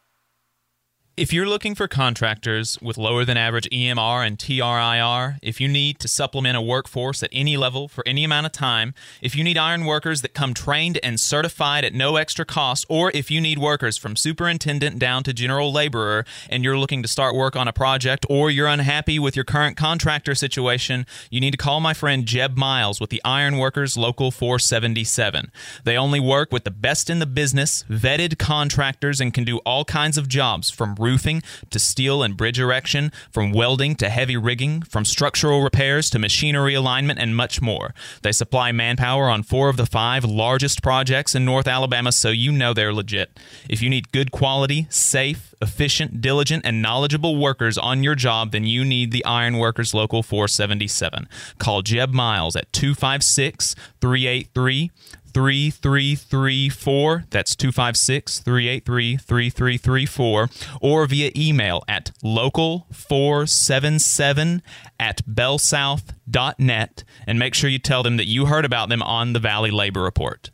If 1.21 1.35
you're 1.35 1.47
looking 1.47 1.75
for 1.75 1.87
contractors 1.87 2.79
with 2.81 2.97
lower 2.97 3.27
than 3.27 3.37
average 3.37 3.69
EMR 3.69 4.27
and 4.27 4.39
TRIR, 4.39 5.37
if 5.43 5.61
you 5.61 5.69
need 5.69 5.99
to 5.99 6.09
supplement 6.09 6.57
a 6.57 6.63
workforce 6.63 7.23
at 7.23 7.29
any 7.31 7.59
level 7.59 7.89
for 7.89 8.03
any 8.07 8.25
amount 8.25 8.47
of 8.47 8.53
time, 8.53 8.95
if 9.21 9.37
you 9.37 9.45
need 9.45 9.59
iron 9.59 9.85
workers 9.85 10.23
that 10.23 10.33
come 10.33 10.55
trained 10.55 10.99
and 11.03 11.21
certified 11.21 11.85
at 11.85 11.93
no 11.93 12.17
extra 12.17 12.47
cost, 12.47 12.87
or 12.89 13.11
if 13.13 13.31
you 13.31 13.39
need 13.39 13.59
workers 13.59 13.99
from 13.99 14.17
superintendent 14.17 14.99
down 14.99 15.23
to 15.25 15.35
general 15.35 15.71
laborer 15.71 16.25
and 16.49 16.65
you're 16.65 16.79
looking 16.79 17.03
to 17.03 17.09
start 17.09 17.35
work 17.35 17.55
on 17.55 17.69
a 17.69 17.73
project 17.75 18.25
or 18.31 18.51
you're 18.51 18.67
unhappy 18.67 19.19
with 19.19 19.37
your 19.37 19.45
current 19.45 19.77
contractor 19.77 20.35
situation, 20.35 21.05
you 21.29 21.39
need 21.39 21.51
to 21.51 21.59
call 21.59 21.81
my 21.81 21.93
friend 21.93 22.25
Jeb 22.25 22.57
Miles 22.57 22.99
with 22.99 23.11
the 23.11 23.21
Iron 23.27 23.59
Workers 23.59 23.95
Local 23.95 24.31
477. 24.31 25.53
They 25.85 25.99
only 25.99 26.19
work 26.19 26.51
with 26.51 26.65
the 26.65 26.71
best 26.71 27.11
in 27.11 27.19
the 27.19 27.27
business, 27.27 27.85
vetted 27.91 28.39
contractors, 28.39 29.21
and 29.21 29.35
can 29.35 29.45
do 29.45 29.59
all 29.67 29.85
kinds 29.85 30.17
of 30.17 30.27
jobs 30.27 30.71
from 30.71 30.95
roofing 31.11 31.43
to 31.71 31.79
steel 31.79 32.23
and 32.23 32.37
bridge 32.37 32.61
erection, 32.61 33.11
from 33.33 33.53
welding 33.53 33.97
to 33.97 34.09
heavy 34.09 34.37
rigging, 34.37 34.83
from 34.83 35.05
structural 35.05 35.63
repairs 35.63 36.09
to 36.11 36.19
machinery 36.19 36.75
alignment, 36.75 37.19
and 37.19 37.37
much 37.37 37.61
more. 37.61 37.93
They 38.23 38.33
supply 38.33 38.71
manpower 38.71 39.29
on 39.29 39.43
four 39.43 39.69
of 39.69 39.77
the 39.77 39.87
five 39.87 40.25
largest 40.25 40.83
projects 40.83 41.35
in 41.35 41.45
North 41.45 41.67
Alabama, 41.67 42.13
so 42.13 42.29
you 42.29 42.53
know 42.53 42.73
they're 42.73 42.93
legit. 42.93 43.41
If 43.69 43.83
you 43.83 43.91
need 43.91 44.13
good 44.13 44.31
quality, 44.31 44.87
safe, 44.89 45.53
efficient, 45.61 46.21
diligent, 46.21 46.65
and 46.65 46.81
knowledgeable 46.81 47.37
workers 47.37 47.77
on 47.77 48.05
your 48.05 48.15
job, 48.15 48.53
then 48.53 48.65
you 48.65 48.85
need 48.85 49.11
the 49.11 49.25
Iron 49.25 49.59
Workers 49.59 49.93
Local 49.93 50.23
477. 50.23 51.29
Call 51.59 51.83
Jeb 51.83 52.13
Miles 52.13 52.55
at 52.55 52.73
256 52.73 53.75
383 54.01 54.91
3334. 55.33 57.25
That's 57.31 57.57
256 57.57 58.41
383 58.41 59.17
3334. 59.17 60.51
Or 60.81 61.07
via 61.07 61.31
email 61.37 61.85
at 61.89 62.11
local477 62.23 64.61
at 64.99 65.25
bellsouth.net. 65.27 67.05
And 67.27 67.39
make 67.39 67.55
sure 67.55 67.71
you 67.71 67.79
tell 67.79 68.03
them 68.03 68.17
that 68.17 68.27
you 68.27 68.47
heard 68.47 68.65
about 68.65 68.89
them 68.89 69.03
on 69.03 69.33
the 69.33 69.39
Valley 69.39 69.71
Labor 69.71 70.03
Report. 70.03 70.51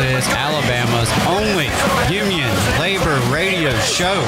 is 0.00 0.26
Alabama's 0.28 1.10
only 1.26 1.68
union 2.12 2.48
labor 2.78 3.18
radio 3.30 3.72
show. 3.80 4.22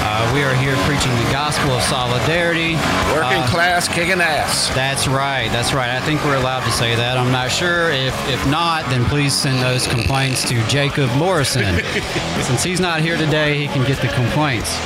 Uh, 0.00 0.30
we 0.34 0.42
are 0.42 0.54
here 0.54 0.76
preaching 0.84 1.12
the 1.16 1.30
gospel 1.32 1.72
of 1.72 1.82
solidarity. 1.82 2.74
Working 3.12 3.42
uh, 3.42 3.48
class 3.48 3.88
kicking 3.88 4.20
ass. 4.20 4.68
That's 4.74 5.08
right. 5.08 5.48
That's 5.50 5.72
right. 5.72 5.90
I 5.90 6.00
think 6.00 6.24
we're 6.24 6.36
allowed 6.36 6.64
to 6.64 6.72
say 6.72 6.94
that. 6.94 7.16
I'm 7.16 7.32
not 7.32 7.50
sure. 7.50 7.90
If, 7.90 8.14
if 8.28 8.46
not, 8.46 8.84
then 8.90 9.04
please 9.06 9.32
send 9.32 9.62
those 9.62 9.86
complaints 9.86 10.46
to 10.48 10.62
Jacob 10.66 11.10
Morrison. 11.16 11.82
Since 12.42 12.62
he's 12.62 12.80
not 12.80 13.00
here 13.00 13.16
today, 13.16 13.58
he 13.58 13.68
can 13.68 13.84
get 13.84 14.00
the 14.00 14.08
complaints. 14.08 14.78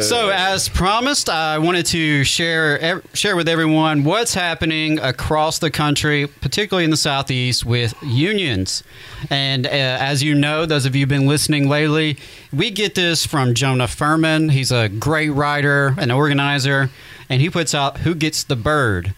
So, 0.00 0.30
as 0.30 0.68
promised, 0.68 1.28
I 1.28 1.58
wanted 1.58 1.86
to 1.86 2.22
share 2.22 3.02
share 3.14 3.34
with 3.34 3.48
everyone 3.48 4.04
what's 4.04 4.32
happening 4.32 5.00
across 5.00 5.58
the 5.58 5.70
country, 5.70 6.28
particularly 6.28 6.84
in 6.84 6.90
the 6.90 6.96
southeast, 6.96 7.64
with 7.64 7.94
unions. 8.02 8.84
And 9.28 9.66
uh, 9.66 9.70
as 9.70 10.22
you 10.22 10.34
know, 10.34 10.66
those 10.66 10.86
of 10.86 10.94
you 10.94 11.02
who've 11.02 11.08
been 11.08 11.26
listening 11.26 11.68
lately, 11.68 12.16
we 12.52 12.70
get 12.70 12.94
this 12.94 13.26
from 13.26 13.54
Jonah 13.54 13.88
Furman. 13.88 14.50
He's 14.50 14.70
a 14.70 14.88
great 14.88 15.30
writer, 15.30 15.94
an 15.98 16.12
organizer, 16.12 16.90
and 17.28 17.40
he 17.40 17.50
puts 17.50 17.74
out 17.74 17.98
"Who 17.98 18.14
Gets 18.14 18.44
the 18.44 18.56
Bird." 18.56 19.14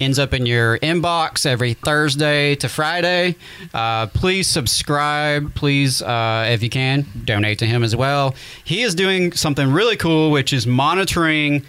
Ends 0.00 0.18
up 0.18 0.32
in 0.32 0.46
your 0.46 0.78
inbox 0.78 1.46
every 1.46 1.74
Thursday 1.74 2.54
to 2.56 2.68
Friday. 2.68 3.36
Uh, 3.74 4.06
please 4.08 4.48
subscribe. 4.48 5.54
Please, 5.54 6.02
uh, 6.02 6.48
if 6.50 6.62
you 6.62 6.70
can, 6.70 7.06
donate 7.24 7.58
to 7.58 7.66
him 7.66 7.84
as 7.84 7.94
well. 7.94 8.34
He 8.64 8.82
is 8.82 8.94
doing 8.94 9.32
something 9.32 9.70
really 9.70 9.96
cool, 9.96 10.30
which 10.30 10.52
is 10.52 10.66
monitoring 10.66 11.64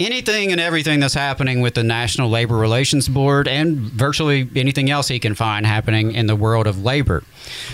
anything 0.00 0.52
and 0.52 0.60
everything 0.60 1.00
that's 1.00 1.14
happening 1.14 1.60
with 1.60 1.74
the 1.74 1.82
National 1.82 2.28
Labor 2.28 2.56
Relations 2.56 3.08
Board 3.08 3.46
and 3.46 3.78
virtually 3.78 4.48
anything 4.56 4.90
else 4.90 5.08
he 5.08 5.18
can 5.18 5.34
find 5.34 5.64
happening 5.64 6.12
in 6.12 6.26
the 6.26 6.36
world 6.36 6.66
of 6.66 6.82
labor. 6.82 7.22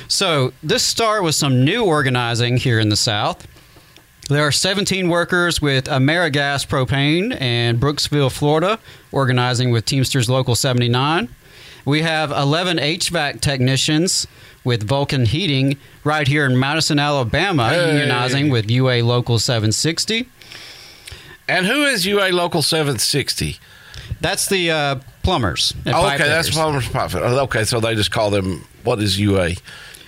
So, 0.08 0.52
this 0.62 0.82
start 0.82 1.22
with 1.22 1.34
some 1.34 1.64
new 1.64 1.84
organizing 1.84 2.56
here 2.56 2.78
in 2.78 2.88
the 2.88 2.96
South. 2.96 3.46
There 4.28 4.46
are 4.46 4.52
17 4.52 5.08
workers 5.08 5.62
with 5.62 5.86
Amerigas 5.86 6.66
Propane 6.66 7.38
in 7.40 7.80
Brooksville, 7.80 8.30
Florida, 8.30 8.78
organizing 9.10 9.70
with 9.70 9.86
Teamsters 9.86 10.28
Local 10.28 10.54
79. 10.54 11.28
We 11.86 12.02
have 12.02 12.30
11 12.30 12.76
HVAC 12.76 13.40
technicians 13.40 14.26
with 14.64 14.86
Vulcan 14.86 15.24
Heating 15.24 15.78
right 16.04 16.28
here 16.28 16.44
in 16.44 16.58
Madison, 16.58 16.98
Alabama, 16.98 17.70
Hey. 17.70 18.04
unionizing 18.06 18.52
with 18.52 18.70
UA 18.70 19.02
Local 19.02 19.38
760. 19.38 20.28
And 21.48 21.64
who 21.64 21.84
is 21.84 22.04
UA 22.04 22.28
Local 22.32 22.60
760? 22.60 23.56
That's 24.20 24.46
the 24.48 24.70
uh, 24.70 24.96
plumbers. 25.22 25.72
Oh, 25.86 26.06
okay, 26.06 26.18
that's. 26.28 26.50
Plumbers 26.50 26.86
Oh, 26.94 27.44
Okay, 27.44 27.64
so 27.64 27.80
they 27.80 27.94
just 27.94 28.10
call 28.10 28.28
them, 28.30 28.66
what 28.84 29.00
is 29.00 29.18
UA? 29.18 29.52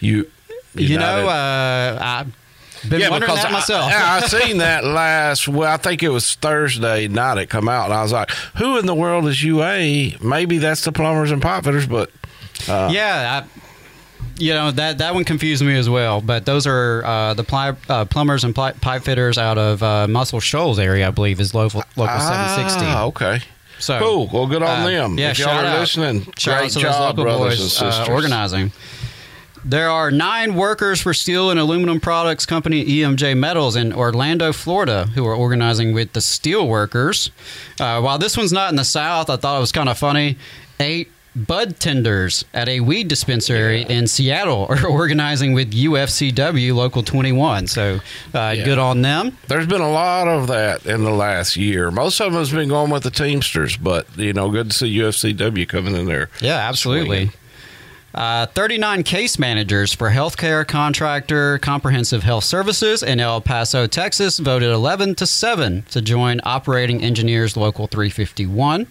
You, 0.00 0.30
You 0.74 0.98
know, 0.98 1.26
uh, 1.28 1.98
I've 2.00 2.39
been 2.88 3.10
wondering 3.10 3.34
that 3.34 3.46
I- 3.46 3.52
myself. 3.52 3.92
I, 3.92 4.18
I 4.18 4.20
seen 4.26 4.58
that 4.58 4.84
last. 4.84 5.48
Well, 5.48 5.70
I 5.72 5.76
think 5.76 6.02
it 6.02 6.08
was 6.10 6.34
Thursday 6.34 7.08
night. 7.08 7.38
It 7.38 7.46
come 7.50 7.68
out, 7.68 7.86
and 7.86 7.94
I 7.94 8.02
was 8.02 8.12
like, 8.12 8.30
"Who 8.56 8.78
in 8.78 8.86
the 8.86 8.94
world 8.94 9.26
is 9.26 9.42
UA?" 9.42 10.18
Maybe 10.22 10.58
that's 10.58 10.84
the 10.84 10.92
plumbers 10.92 11.30
and 11.30 11.42
pipe 11.42 11.64
fitters, 11.64 11.86
but 11.86 12.10
uh, 12.68 12.88
yeah, 12.92 13.42
I, 13.44 13.60
you 14.38 14.54
know 14.54 14.70
that 14.70 14.98
that 14.98 15.14
one 15.14 15.24
confused 15.24 15.62
me 15.64 15.76
as 15.76 15.88
well. 15.88 16.20
But 16.20 16.46
those 16.46 16.66
are 16.66 17.04
uh, 17.04 17.34
the 17.34 17.44
pli- 17.44 17.76
uh, 17.88 18.04
plumbers 18.06 18.44
and 18.44 18.54
pli- 18.54 18.72
pipe 18.80 19.02
fitters 19.02 19.36
out 19.38 19.58
of 19.58 19.82
uh, 19.82 20.08
Muscle 20.08 20.40
Shoals 20.40 20.78
area, 20.78 21.08
I 21.08 21.10
believe, 21.10 21.40
is 21.40 21.54
local 21.54 21.82
local 21.96 22.14
Ah, 22.16 22.54
760. 22.56 22.86
okay. 23.08 23.44
So 23.78 23.98
Cool. 23.98 24.28
Well, 24.30 24.46
good 24.46 24.62
on 24.62 24.82
uh, 24.82 24.86
them. 24.86 25.18
Yeah, 25.18 25.30
If 25.30 25.38
y'all 25.38 25.48
shout 25.48 25.64
are 25.64 25.68
out. 25.68 25.80
listening, 25.80 26.26
Shout 26.36 26.54
out 26.54 26.60
great 26.60 26.70
to 26.72 26.78
those 26.80 26.98
local 27.00 27.24
brothers 27.24 27.58
boys 27.58 27.80
and 27.80 27.88
uh, 27.88 27.92
sisters. 27.92 28.08
organizing. 28.14 28.72
There 29.64 29.90
are 29.90 30.10
nine 30.10 30.54
workers 30.54 31.00
for 31.00 31.12
steel 31.12 31.50
and 31.50 31.60
aluminum 31.60 32.00
products 32.00 32.46
company 32.46 32.84
EMJ 32.84 33.36
Metals 33.36 33.76
in 33.76 33.92
Orlando, 33.92 34.52
Florida, 34.52 35.06
who 35.14 35.26
are 35.26 35.34
organizing 35.34 35.92
with 35.92 36.12
the 36.12 36.20
steel 36.20 36.66
workers. 36.66 37.30
Uh, 37.78 38.00
while 38.00 38.18
this 38.18 38.36
one's 38.36 38.52
not 38.52 38.70
in 38.70 38.76
the 38.76 38.84
South, 38.84 39.28
I 39.28 39.36
thought 39.36 39.58
it 39.58 39.60
was 39.60 39.72
kind 39.72 39.88
of 39.88 39.98
funny. 39.98 40.38
Eight 40.78 41.10
bud 41.36 41.78
tenders 41.78 42.44
at 42.52 42.68
a 42.68 42.80
weed 42.80 43.08
dispensary 43.08 43.82
in 43.82 44.06
Seattle 44.06 44.66
are 44.68 44.86
organizing 44.90 45.52
with 45.52 45.72
UFCW 45.72 46.74
Local 46.74 47.02
21. 47.02 47.66
So 47.66 48.00
uh, 48.34 48.54
good 48.54 48.78
on 48.78 49.02
them. 49.02 49.36
There's 49.48 49.66
been 49.66 49.80
a 49.80 49.90
lot 49.90 50.26
of 50.26 50.48
that 50.48 50.86
in 50.86 51.04
the 51.04 51.12
last 51.12 51.56
year. 51.56 51.90
Most 51.90 52.20
of 52.20 52.32
them 52.32 52.40
has 52.40 52.50
been 52.50 52.68
going 52.68 52.90
with 52.90 53.02
the 53.02 53.10
Teamsters, 53.10 53.76
but 53.76 54.06
you 54.16 54.32
know, 54.32 54.50
good 54.50 54.70
to 54.70 54.76
see 54.76 54.98
UFCW 54.98 55.68
coming 55.68 55.94
in 55.94 56.06
there. 56.06 56.30
Yeah, 56.40 56.56
absolutely. 56.56 57.30
Uh, 58.12 58.46
39 58.46 59.04
case 59.04 59.38
managers 59.38 59.94
for 59.94 60.10
healthcare 60.10 60.66
contractor 60.66 61.58
comprehensive 61.58 62.24
health 62.24 62.42
services 62.42 63.04
in 63.04 63.20
El 63.20 63.40
Paso, 63.40 63.86
Texas 63.86 64.38
voted 64.38 64.70
11 64.70 65.14
to 65.16 65.26
7 65.26 65.82
to 65.90 66.02
join 66.02 66.40
operating 66.42 67.02
engineers 67.02 67.56
local 67.56 67.86
351. 67.86 68.88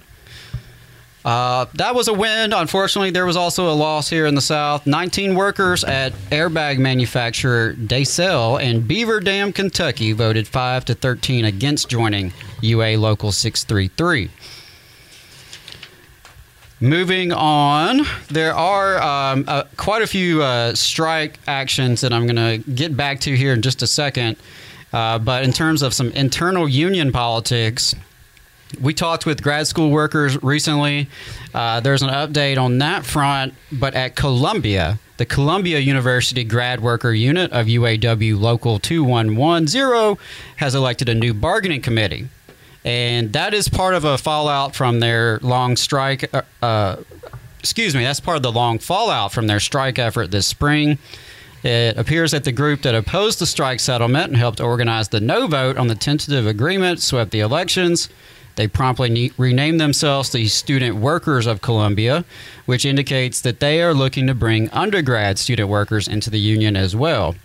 Uh, 1.26 1.66
that 1.74 1.94
was 1.94 2.08
a 2.08 2.14
win. 2.14 2.54
Unfortunately, 2.54 3.12
there 3.12 3.26
was 3.26 3.36
also 3.36 3.70
a 3.70 3.76
loss 3.76 4.10
here 4.10 4.26
in 4.26 4.36
the 4.36 4.42
South. 4.42 4.88
19 4.88 5.36
workers 5.36 5.84
at 5.84 6.14
airbag 6.32 6.80
manufacturer 6.80 7.74
Daicel 7.74 8.62
in 8.62 8.88
Beaver 8.88 9.20
Dam, 9.20 9.52
Kentucky 9.52 10.14
voted 10.14 10.48
5 10.48 10.86
to 10.86 10.96
13 10.96 11.44
against 11.44 11.90
joining 11.90 12.32
UA 12.62 12.98
Local 12.98 13.34
633. 13.34 14.30
Moving 16.82 17.34
on, 17.34 18.04
there 18.30 18.54
are 18.54 19.02
um, 19.02 19.44
uh, 19.50 19.64
quite 19.76 20.02
a 20.02 20.08
few 20.08 20.42
uh, 20.42 20.74
strike 20.76 21.38
actions 21.46 22.00
that 22.00 22.14
I'm 22.14 22.26
going 22.26 22.38
to 22.64 22.72
get 22.72 22.96
back 22.96 23.20
to 23.22 23.36
here 23.36 23.52
in 23.52 23.62
just 23.62 23.82
a 23.82 23.88
second. 23.88 24.38
Uh, 24.94 25.20
but 25.20 25.44
in 25.44 25.52
terms 25.52 25.82
of 25.82 25.94
some 25.94 26.10
internal 26.12 26.70
union 26.70 27.12
politics, 27.12 27.96
we 28.80 28.94
talked 28.94 29.26
with 29.26 29.44
grad 29.44 29.68
school 29.68 29.90
workers 29.90 30.42
recently. 30.42 31.10
Uh, 31.54 31.82
there's 31.82 32.02
an 32.02 32.10
update 32.10 32.58
on 32.58 32.78
that 32.78 33.06
front, 33.06 33.56
but 33.74 33.94
at 33.94 34.16
Columbia, 34.16 35.00
the 35.18 35.26
Columbia 35.26 35.80
University 35.80 36.46
Grad 36.46 36.80
Worker 36.80 37.12
Unit 37.12 37.52
of 37.52 37.66
UAW 37.68 38.40
Local 38.40 38.80
2110 38.80 40.18
has 40.56 40.76
elected 40.76 41.10
a 41.10 41.16
new 41.16 41.34
bargaining 41.34 41.82
committee. 41.82 42.30
And 42.86 43.34
that 43.34 43.54
is 43.54 43.68
part 43.68 43.94
of 43.94 44.06
a 44.06 44.18
fallout 44.18 44.76
from 44.76 45.00
their 45.00 45.40
long 45.42 45.76
strike. 45.76 46.34
Uh, 46.34 46.42
uh, 46.62 46.96
excuse 47.60 47.94
me, 47.94 48.04
that's 48.04 48.20
part 48.20 48.38
of 48.38 48.44
the 48.44 48.52
long 48.52 48.80
fallout 48.80 49.34
from 49.34 49.48
their 49.48 49.60
strike 49.60 50.00
effort 50.00 50.32
this 50.32 50.48
spring. 50.48 50.98
It 51.62 51.98
appears 51.98 52.32
that 52.32 52.46
the 52.46 52.54
group 52.54 52.84
that 52.84 52.96
opposed 52.96 53.40
the 53.40 53.46
strike 53.46 53.82
settlement 53.82 54.28
and 54.28 54.38
helped 54.38 54.62
organize 54.62 55.10
the 55.10 55.20
no 55.20 55.46
vote 55.48 55.78
on 55.78 55.88
the 55.88 55.96
tentative 55.96 56.48
agreement 56.48 57.02
swept 57.02 57.32
the 57.32 57.42
elections. 57.42 58.08
They 58.56 58.68
promptly 58.68 59.10
ne- 59.10 59.32
renamed 59.38 59.80
themselves 59.80 60.30
the 60.32 60.48
Student 60.48 60.96
Workers 60.96 61.48
of 61.48 61.62
Columbia, 61.62 62.24
which 62.66 62.86
indicates 62.86 63.42
that 63.42 63.60
they 63.60 63.82
are 63.82 63.94
looking 63.94 64.28
to 64.28 64.34
bring 64.34 64.70
undergrad 64.70 65.38
student 65.38 65.70
workers 65.70 66.08
into 66.08 66.30
the 66.30 66.40
union 66.40 66.78
as 66.78 66.96
well. 66.96 67.36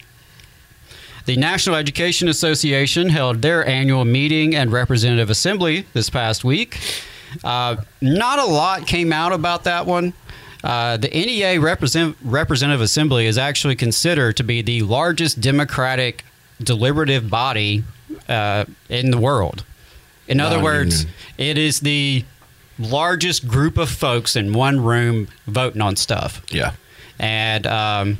The 1.26 1.36
National 1.36 1.76
Education 1.76 2.28
Association 2.28 3.08
held 3.08 3.40
their 3.40 3.66
annual 3.66 4.04
meeting 4.04 4.54
and 4.54 4.70
representative 4.70 5.30
assembly 5.30 5.86
this 5.94 6.10
past 6.10 6.44
week. 6.44 6.78
Uh, 7.42 7.76
not 8.00 8.38
a 8.38 8.44
lot 8.44 8.86
came 8.86 9.12
out 9.12 9.32
about 9.32 9.64
that 9.64 9.86
one. 9.86 10.12
Uh, 10.62 10.96
the 10.96 11.08
NEA 11.08 11.60
represent, 11.60 12.16
Representative 12.22 12.80
Assembly 12.80 13.26
is 13.26 13.36
actually 13.36 13.76
considered 13.76 14.36
to 14.36 14.42
be 14.42 14.62
the 14.62 14.82
largest 14.82 15.40
democratic 15.40 16.24
deliberative 16.62 17.28
body 17.28 17.84
uh, 18.28 18.64
in 18.88 19.10
the 19.10 19.18
world. 19.18 19.64
In 20.26 20.40
other 20.40 20.62
words, 20.62 21.06
it 21.36 21.58
is 21.58 21.80
the 21.80 22.24
largest 22.78 23.46
group 23.46 23.76
of 23.76 23.90
folks 23.90 24.36
in 24.36 24.52
one 24.54 24.80
room 24.80 25.28
voting 25.46 25.82
on 25.82 25.96
stuff. 25.96 26.42
Yeah. 26.50 26.72
And 27.18 27.66
um, 27.66 28.18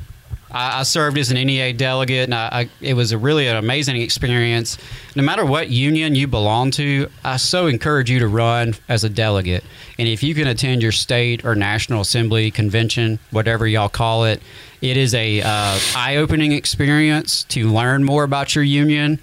I, 0.51 0.79
I 0.79 0.83
served 0.83 1.17
as 1.17 1.31
an 1.31 1.37
NEA 1.37 1.73
delegate, 1.73 2.25
and 2.25 2.35
I, 2.35 2.49
I, 2.51 2.69
it 2.81 2.93
was 2.93 3.11
a 3.11 3.17
really 3.17 3.47
an 3.47 3.55
amazing 3.55 3.97
experience. 3.97 4.77
No 5.15 5.23
matter 5.23 5.45
what 5.45 5.69
union 5.69 6.15
you 6.15 6.27
belong 6.27 6.71
to, 6.71 7.09
I 7.23 7.37
so 7.37 7.67
encourage 7.67 8.09
you 8.09 8.19
to 8.19 8.27
run 8.27 8.75
as 8.87 9.03
a 9.03 9.09
delegate. 9.09 9.63
And 9.97 10.07
if 10.07 10.23
you 10.23 10.35
can 10.35 10.47
attend 10.47 10.81
your 10.81 10.91
state 10.91 11.45
or 11.45 11.55
national 11.55 12.01
assembly 12.01 12.51
convention, 12.51 13.19
whatever 13.31 13.67
y'all 13.67 13.89
call 13.89 14.25
it, 14.25 14.41
it 14.81 14.97
is 14.97 15.13
a 15.15 15.41
uh, 15.41 15.79
eye-opening 15.95 16.51
experience 16.51 17.43
to 17.45 17.71
learn 17.71 18.03
more 18.03 18.23
about 18.23 18.55
your 18.55 18.63
union. 18.63 19.19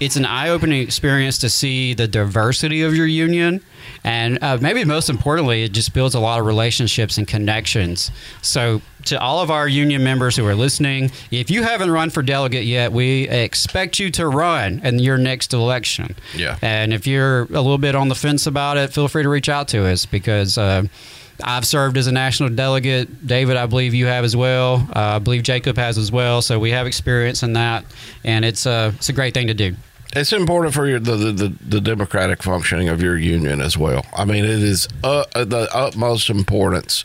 It's 0.00 0.16
an 0.16 0.24
eye-opening 0.24 0.80
experience 0.80 1.38
to 1.38 1.48
see 1.48 1.92
the 1.92 2.06
diversity 2.06 2.82
of 2.82 2.94
your 2.94 3.06
union, 3.06 3.60
and 4.04 4.42
uh, 4.42 4.56
maybe 4.60 4.84
most 4.84 5.10
importantly, 5.10 5.64
it 5.64 5.72
just 5.72 5.92
builds 5.92 6.14
a 6.14 6.20
lot 6.20 6.38
of 6.38 6.46
relationships 6.46 7.18
and 7.18 7.26
connections. 7.26 8.10
So, 8.40 8.80
to 9.08 9.20
all 9.20 9.40
of 9.40 9.50
our 9.50 9.68
union 9.68 10.02
members 10.02 10.36
who 10.36 10.46
are 10.46 10.54
listening, 10.54 11.10
if 11.30 11.50
you 11.50 11.62
haven't 11.62 11.90
run 11.90 12.10
for 12.10 12.22
delegate 12.22 12.64
yet, 12.64 12.92
we 12.92 13.28
expect 13.28 13.98
you 13.98 14.10
to 14.12 14.26
run 14.26 14.80
in 14.84 14.98
your 14.98 15.18
next 15.18 15.52
election. 15.52 16.16
Yeah. 16.34 16.58
And 16.62 16.92
if 16.92 17.06
you're 17.06 17.42
a 17.42 17.60
little 17.60 17.78
bit 17.78 17.94
on 17.94 18.08
the 18.08 18.14
fence 18.14 18.46
about 18.46 18.76
it, 18.76 18.92
feel 18.92 19.08
free 19.08 19.22
to 19.22 19.28
reach 19.28 19.48
out 19.48 19.68
to 19.68 19.86
us 19.86 20.06
because 20.06 20.58
uh, 20.58 20.84
I've 21.42 21.66
served 21.66 21.96
as 21.96 22.06
a 22.06 22.12
national 22.12 22.50
delegate. 22.50 23.26
David, 23.26 23.56
I 23.56 23.66
believe 23.66 23.94
you 23.94 24.06
have 24.06 24.24
as 24.24 24.36
well. 24.36 24.86
Uh, 24.94 25.16
I 25.16 25.18
believe 25.18 25.42
Jacob 25.42 25.76
has 25.76 25.98
as 25.98 26.10
well. 26.10 26.42
So 26.42 26.58
we 26.58 26.70
have 26.70 26.86
experience 26.86 27.42
in 27.42 27.52
that, 27.54 27.84
and 28.24 28.44
it's 28.44 28.66
a 28.66 28.92
it's 28.96 29.08
a 29.08 29.12
great 29.12 29.34
thing 29.34 29.46
to 29.46 29.54
do. 29.54 29.74
It's 30.14 30.32
important 30.32 30.74
for 30.74 30.88
your 30.88 31.00
the, 31.00 31.16
the, 31.16 31.54
the, 31.60 31.80
democratic 31.80 32.42
functioning 32.42 32.88
of 32.88 33.02
your 33.02 33.16
union 33.16 33.60
as 33.60 33.76
well. 33.76 34.06
I 34.16 34.24
mean, 34.24 34.44
it 34.44 34.50
is 34.50 34.88
uh, 35.04 35.24
the 35.34 35.68
utmost 35.72 36.30
importance 36.30 37.04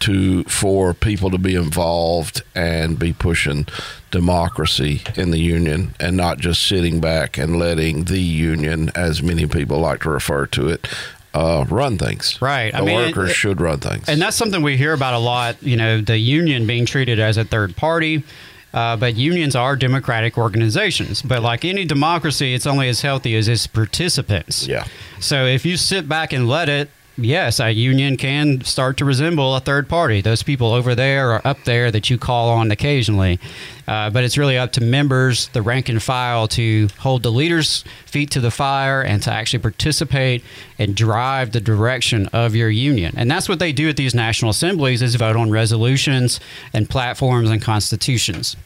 to 0.00 0.42
for 0.44 0.92
people 0.92 1.30
to 1.30 1.38
be 1.38 1.54
involved 1.54 2.42
and 2.54 2.98
be 2.98 3.12
pushing 3.12 3.66
democracy 4.10 5.02
in 5.16 5.30
the 5.30 5.38
union 5.38 5.94
and 6.00 6.16
not 6.16 6.38
just 6.38 6.66
sitting 6.66 7.00
back 7.00 7.38
and 7.38 7.58
letting 7.58 8.04
the 8.04 8.20
union, 8.20 8.90
as 8.96 9.22
many 9.22 9.46
people 9.46 9.78
like 9.78 10.00
to 10.00 10.10
refer 10.10 10.46
to 10.46 10.68
it, 10.68 10.88
uh, 11.34 11.64
run 11.68 11.98
things. 11.98 12.40
Right. 12.42 12.72
The 12.72 12.78
I 12.78 12.82
mean, 12.82 12.96
workers 12.96 13.30
it- 13.30 13.34
should 13.34 13.60
run 13.60 13.78
things. 13.78 14.08
And 14.08 14.20
that's 14.20 14.36
something 14.36 14.62
we 14.62 14.76
hear 14.76 14.92
about 14.92 15.14
a 15.14 15.18
lot, 15.18 15.62
you 15.62 15.76
know, 15.76 16.00
the 16.00 16.18
union 16.18 16.66
being 16.66 16.86
treated 16.86 17.20
as 17.20 17.36
a 17.36 17.44
third 17.44 17.76
party. 17.76 18.24
Uh, 18.72 18.96
but 18.96 19.16
unions 19.16 19.56
are 19.56 19.74
democratic 19.74 20.38
organizations. 20.38 21.22
But 21.22 21.42
like 21.42 21.64
any 21.64 21.84
democracy, 21.84 22.54
it's 22.54 22.66
only 22.66 22.88
as 22.88 23.00
healthy 23.00 23.34
as 23.34 23.48
its 23.48 23.66
participants. 23.66 24.66
Yeah. 24.66 24.86
So 25.18 25.46
if 25.46 25.66
you 25.66 25.76
sit 25.76 26.08
back 26.08 26.32
and 26.32 26.48
let 26.48 26.68
it, 26.68 26.88
yes, 27.24 27.60
a 27.60 27.70
union 27.70 28.16
can 28.16 28.62
start 28.62 28.96
to 28.98 29.04
resemble 29.04 29.54
a 29.54 29.60
third 29.60 29.88
party. 29.88 30.20
Those 30.20 30.42
people 30.42 30.72
over 30.72 30.94
there 30.94 31.32
or 31.32 31.46
up 31.46 31.64
there 31.64 31.90
that 31.90 32.10
you 32.10 32.18
call 32.18 32.50
on 32.50 32.70
occasionally. 32.70 33.38
Uh, 33.86 34.10
but 34.10 34.24
it's 34.24 34.38
really 34.38 34.56
up 34.56 34.72
to 34.72 34.80
members, 34.80 35.48
the 35.48 35.62
rank 35.62 35.88
and 35.88 36.02
file, 36.02 36.46
to 36.48 36.88
hold 36.98 37.22
the 37.22 37.30
leaders' 37.30 37.84
feet 38.06 38.30
to 38.30 38.40
the 38.40 38.50
fire 38.50 39.02
and 39.02 39.22
to 39.22 39.32
actually 39.32 39.58
participate 39.58 40.44
and 40.78 40.94
drive 40.94 41.52
the 41.52 41.60
direction 41.60 42.26
of 42.32 42.54
your 42.54 42.70
union. 42.70 43.14
And 43.16 43.30
that's 43.30 43.48
what 43.48 43.58
they 43.58 43.72
do 43.72 43.88
at 43.88 43.96
these 43.96 44.14
national 44.14 44.50
assemblies: 44.50 45.02
is 45.02 45.14
vote 45.16 45.36
on 45.36 45.50
resolutions 45.50 46.40
and 46.72 46.88
platforms 46.88 47.50
and 47.50 47.60
constitutions. 47.60 48.56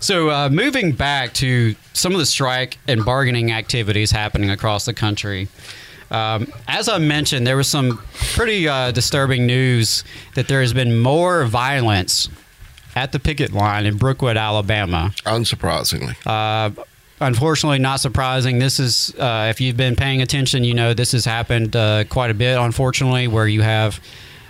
So, 0.00 0.30
uh, 0.30 0.48
moving 0.48 0.92
back 0.92 1.34
to 1.34 1.76
some 1.92 2.12
of 2.12 2.18
the 2.18 2.26
strike 2.26 2.78
and 2.88 3.04
bargaining 3.04 3.52
activities 3.52 4.10
happening 4.10 4.50
across 4.50 4.84
the 4.84 4.94
country. 4.94 5.48
Um, 6.10 6.52
as 6.66 6.88
I 6.88 6.98
mentioned, 6.98 7.46
there 7.46 7.56
was 7.56 7.68
some 7.68 7.98
pretty 8.34 8.68
uh, 8.68 8.92
disturbing 8.92 9.46
news 9.46 10.04
that 10.34 10.48
there 10.48 10.60
has 10.60 10.72
been 10.72 10.98
more 10.98 11.44
violence 11.44 12.28
at 12.96 13.12
the 13.12 13.18
picket 13.18 13.52
line 13.52 13.86
in 13.86 13.96
Brookwood, 13.96 14.36
Alabama. 14.36 15.12
Unsurprisingly. 15.24 16.16
Uh, 16.26 16.70
unfortunately, 17.20 17.78
not 17.78 18.00
surprising. 18.00 18.58
This 18.58 18.80
is, 18.80 19.14
uh, 19.18 19.48
if 19.50 19.60
you've 19.60 19.76
been 19.76 19.96
paying 19.96 20.22
attention, 20.22 20.64
you 20.64 20.74
know 20.74 20.94
this 20.94 21.12
has 21.12 21.24
happened 21.24 21.76
uh, 21.76 22.04
quite 22.04 22.30
a 22.30 22.34
bit, 22.34 22.58
unfortunately, 22.58 23.28
where 23.28 23.46
you 23.46 23.62
have. 23.62 24.00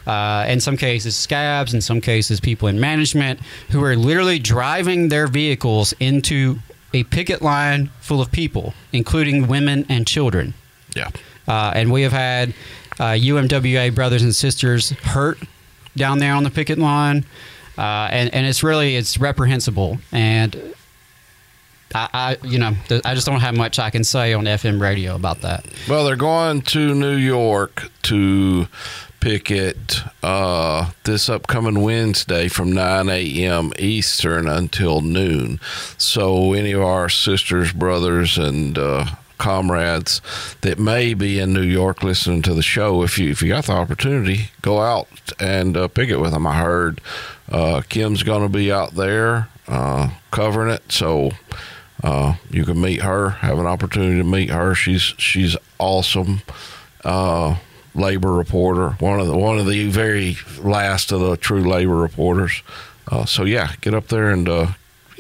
Uh, 0.07 0.47
in 0.49 0.59
some 0.59 0.75
cases, 0.75 1.15
scabs. 1.15 1.75
In 1.75 1.83
some 1.83 2.01
cases, 2.01 2.41
people 2.41 2.67
in 2.67 2.81
management 2.81 3.41
who 3.71 3.85
are 3.85 3.95
literally 3.95 4.39
driving 4.39 5.11
their 5.11 5.27
vehicles 5.27 5.93
into 6.01 6.61
a 6.95 7.05
picket 7.05 7.43
line 7.43 7.91
full 8.01 8.23
of 8.23 8.33
people, 8.33 8.73
including 8.91 9.49
women 9.49 9.85
and 9.91 10.07
children. 10.07 10.55
Yeah. 10.97 11.11
Uh, 11.49 11.73
and 11.75 11.91
we 11.91 12.03
have 12.03 12.13
had 12.13 12.55
uh, 13.01 13.13
UMWA 13.13 13.95
brothers 13.95 14.23
and 14.23 14.37
sisters 14.37 14.91
hurt 14.91 15.39
down 15.97 16.19
there 16.19 16.35
on 16.35 16.45
the 16.45 16.51
picket 16.51 16.79
line, 16.79 17.25
uh, 17.77 18.09
and 18.11 18.33
and 18.35 18.47
it's 18.47 18.63
really 18.63 18.97
it's 18.97 19.19
reprehensible. 19.19 19.99
And 20.13 20.75
I, 21.95 22.09
I 22.13 22.47
you 22.47 22.59
know 22.59 22.75
I 23.05 23.15
just 23.15 23.27
don't 23.27 23.41
have 23.41 23.57
much 23.57 23.79
I 23.79 23.91
can 23.91 24.05
say 24.05 24.35
on 24.35 24.45
FM 24.45 24.81
radio 24.81 25.15
about 25.15 25.41
that. 25.41 25.65
Well, 25.89 26.05
they're 26.05 26.17
going 26.17 26.63
to 26.63 26.95
New 26.95 27.17
York 27.17 27.91
to 28.03 28.69
picket 29.21 30.03
uh, 30.23 30.91
this 31.05 31.29
upcoming 31.29 31.83
Wednesday 31.83 32.49
from 32.49 32.73
9 32.73 33.09
a.m. 33.09 33.73
Eastern 33.79 34.47
until 34.49 35.01
noon. 35.01 35.59
So, 35.97 36.53
any 36.53 36.73
of 36.73 36.83
our 36.83 37.09
sisters, 37.09 37.73
brothers, 37.73 38.39
and 38.39 38.79
uh, 38.79 39.07
comrades 39.39 40.21
that 40.61 40.79
may 40.79 41.15
be 41.15 41.39
in 41.39 41.53
New 41.53 41.63
York 41.63 42.03
listening 42.03 42.43
to 42.43 42.55
the 42.55 42.63
show, 42.63 43.03
if 43.03 43.19
you 43.19 43.31
if 43.31 43.41
you 43.41 43.49
got 43.49 43.65
the 43.65 43.73
opportunity, 43.73 44.51
go 44.61 44.81
out 44.81 45.09
and 45.41 45.77
uh, 45.77 45.89
picket 45.89 46.21
with 46.21 46.33
them. 46.33 46.47
I 46.47 46.59
heard 46.59 47.01
uh, 47.51 47.83
Kim's 47.89 48.23
going 48.23 48.43
to 48.43 48.49
be 48.49 48.71
out 48.71 48.95
there 48.95 49.49
uh, 49.67 50.11
covering 50.31 50.71
it, 50.71 50.93
so 50.93 51.31
uh, 52.03 52.35
you 52.51 52.65
can 52.65 52.81
meet 52.81 53.03
her. 53.03 53.31
Have 53.31 53.59
an 53.59 53.67
opportunity 53.67 54.19
to 54.19 54.25
meet 54.25 54.51
her. 54.51 54.75
She's 54.75 55.15
she's 55.19 55.57
awesome. 55.79 56.43
Uh, 57.05 57.57
labor 57.95 58.33
reporter, 58.33 58.91
one 59.01 59.19
of 59.19 59.27
the 59.27 59.37
one 59.37 59.59
of 59.59 59.67
the 59.67 59.89
very 59.89 60.37
last 60.61 61.11
of 61.13 61.21
the 61.21 61.37
true 61.37 61.63
labor 61.63 61.97
reporters. 61.97 62.63
Uh, 63.11 63.25
so 63.25 63.45
yeah, 63.45 63.73
get 63.81 63.95
up 63.95 64.09
there 64.09 64.31
and 64.31 64.49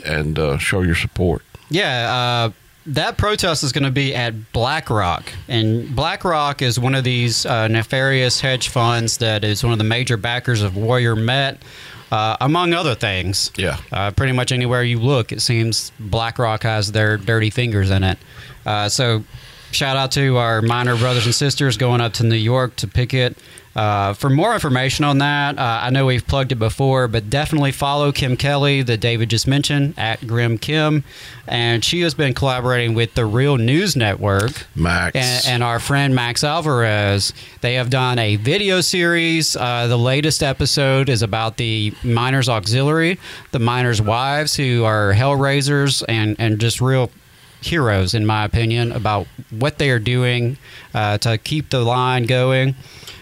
and 0.04 0.60
show 0.60 0.82
your 0.82 0.94
support. 0.94 1.42
Yeah, 1.70 2.50
that 2.88 3.18
protest 3.18 3.62
is 3.62 3.72
going 3.72 3.84
to 3.84 3.90
be 3.90 4.14
at 4.14 4.52
BlackRock, 4.52 5.30
and 5.46 5.94
BlackRock 5.94 6.62
is 6.62 6.78
one 6.78 6.94
of 6.94 7.04
these 7.04 7.44
uh, 7.44 7.68
nefarious 7.68 8.40
hedge 8.40 8.68
funds 8.68 9.18
that 9.18 9.44
is 9.44 9.62
one 9.62 9.72
of 9.72 9.78
the 9.78 9.84
major 9.84 10.16
backers 10.16 10.62
of 10.62 10.76
Warrior 10.76 11.14
Met, 11.14 11.62
uh, 12.10 12.36
among 12.40 12.72
other 12.72 12.94
things. 12.94 13.50
Yeah, 13.56 13.78
uh, 13.92 14.10
pretty 14.12 14.32
much 14.32 14.52
anywhere 14.52 14.82
you 14.82 14.98
look, 14.98 15.32
it 15.32 15.40
seems 15.42 15.92
BlackRock 16.00 16.62
has 16.62 16.92
their 16.92 17.18
dirty 17.18 17.50
fingers 17.50 17.90
in 17.90 18.04
it. 18.04 18.18
Uh, 18.64 18.88
so, 18.88 19.22
shout 19.70 19.96
out 19.96 20.10
to 20.12 20.38
our 20.38 20.62
minor 20.62 20.96
brothers 20.96 21.26
and 21.26 21.34
sisters 21.34 21.76
going 21.76 22.00
up 22.00 22.14
to 22.14 22.24
New 22.24 22.36
York 22.36 22.74
to 22.76 22.88
picket. 22.88 23.36
Uh, 23.78 24.12
for 24.12 24.28
more 24.28 24.54
information 24.54 25.04
on 25.04 25.18
that, 25.18 25.56
uh, 25.56 25.78
I 25.84 25.90
know 25.90 26.04
we've 26.04 26.26
plugged 26.26 26.50
it 26.50 26.56
before, 26.56 27.06
but 27.06 27.30
definitely 27.30 27.70
follow 27.70 28.10
Kim 28.10 28.36
Kelly, 28.36 28.82
that 28.82 28.98
David 28.98 29.30
just 29.30 29.46
mentioned, 29.46 29.94
at 29.96 30.26
Grim 30.26 30.58
Kim. 30.58 31.04
And 31.46 31.84
she 31.84 32.00
has 32.00 32.12
been 32.12 32.34
collaborating 32.34 32.94
with 32.94 33.14
the 33.14 33.24
Real 33.24 33.56
News 33.56 33.94
Network. 33.94 34.66
Max. 34.74 35.14
And, 35.14 35.46
and 35.46 35.62
our 35.62 35.78
friend 35.78 36.12
Max 36.12 36.42
Alvarez. 36.42 37.32
They 37.60 37.74
have 37.74 37.88
done 37.88 38.18
a 38.18 38.34
video 38.34 38.80
series. 38.80 39.54
Uh, 39.54 39.86
the 39.86 39.96
latest 39.96 40.42
episode 40.42 41.08
is 41.08 41.22
about 41.22 41.56
the 41.56 41.94
Miners 42.02 42.48
Auxiliary, 42.48 43.20
the 43.52 43.60
miners' 43.60 44.02
wives 44.02 44.56
who 44.56 44.82
are 44.82 45.12
hellraisers 45.12 46.02
and, 46.08 46.34
and 46.40 46.58
just 46.58 46.80
real 46.80 47.12
heroes, 47.60 48.14
in 48.14 48.24
my 48.26 48.44
opinion, 48.44 48.92
about 48.92 49.26
what 49.50 49.78
they 49.78 49.90
are 49.90 49.98
doing 49.98 50.56
uh, 50.94 51.18
to 51.18 51.38
keep 51.38 51.70
the 51.70 51.80
line 51.80 52.24
going. 52.24 52.74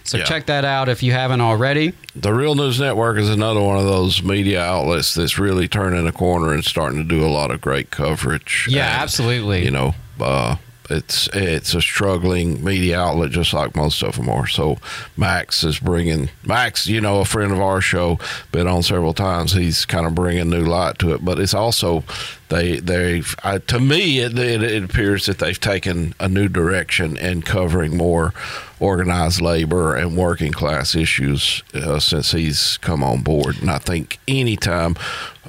So 0.05 0.19
Yeah. 0.19 0.25
check 0.25 0.47
that 0.47 0.65
out 0.65 0.89
if 0.89 1.03
you 1.03 1.11
haven't 1.13 1.41
already. 1.41 1.93
The 2.15 2.33
Real 2.33 2.55
News 2.55 2.79
Network 2.79 3.19
is 3.19 3.29
another 3.29 3.61
one 3.61 3.77
of 3.77 3.85
those 3.87 4.23
media 4.23 4.63
outlets 4.63 5.15
that's 5.15 5.39
really 5.39 5.67
turning 5.67 6.07
a 6.07 6.13
corner 6.13 6.53
and 6.53 6.65
starting 6.65 6.99
to 6.99 7.05
do 7.09 7.25
a 7.25 7.29
lot 7.29 7.51
of 7.51 7.61
great 7.61 7.91
coverage. 7.91 8.69
Yeah, 8.71 8.85
And, 8.93 9.03
absolutely. 9.03 9.65
You 9.65 9.73
know, 9.73 9.95
uh, 10.21 10.57
it's 10.91 11.29
it's 11.33 11.75
a 11.75 11.81
struggling 11.81 12.63
media 12.63 12.99
outlet, 13.01 13.31
just 13.31 13.53
like 13.53 13.77
most 13.77 14.03
of 14.03 14.17
them 14.17 14.29
are. 14.29 14.47
So 14.47 14.79
Max 15.17 15.65
is 15.65 15.79
bringing 15.79 16.31
Max, 16.45 16.87
you 16.87 17.01
know, 17.01 17.21
a 17.21 17.25
friend 17.25 17.53
of 17.53 17.61
our 17.61 17.81
show, 17.81 18.19
been 18.53 18.67
on 18.67 18.83
several 18.83 19.15
times. 19.15 19.53
He's 19.53 19.85
kind 19.85 20.07
of 20.07 20.15
bringing 20.15 20.51
new 20.51 20.65
light 20.65 20.99
to 21.01 21.15
it, 21.15 21.25
but 21.25 21.39
it's 21.39 21.55
also 21.55 22.05
they 22.49 22.79
they 22.79 23.23
to 23.67 23.81
me 23.81 24.21
it, 24.21 24.39
it, 24.39 24.63
it 24.63 24.85
appears 24.85 25.27
that 25.27 25.39
they've 25.39 25.59
taken 25.59 26.15
a 26.21 26.29
new 26.29 26.49
direction 26.49 27.17
and 27.19 27.45
covering 27.45 27.97
more 27.97 28.33
organized 28.79 29.41
labor 29.41 29.97
and 29.97 30.17
working 30.17 30.53
class 30.53 30.95
issues 30.95 31.63
uh, 31.75 31.99
since 31.99 32.33
he's 32.33 32.77
come 32.79 33.03
on 33.03 33.23
board. 33.23 33.61
And 33.61 33.71
I 33.71 33.79
think 33.79 34.19
anytime 34.29 34.97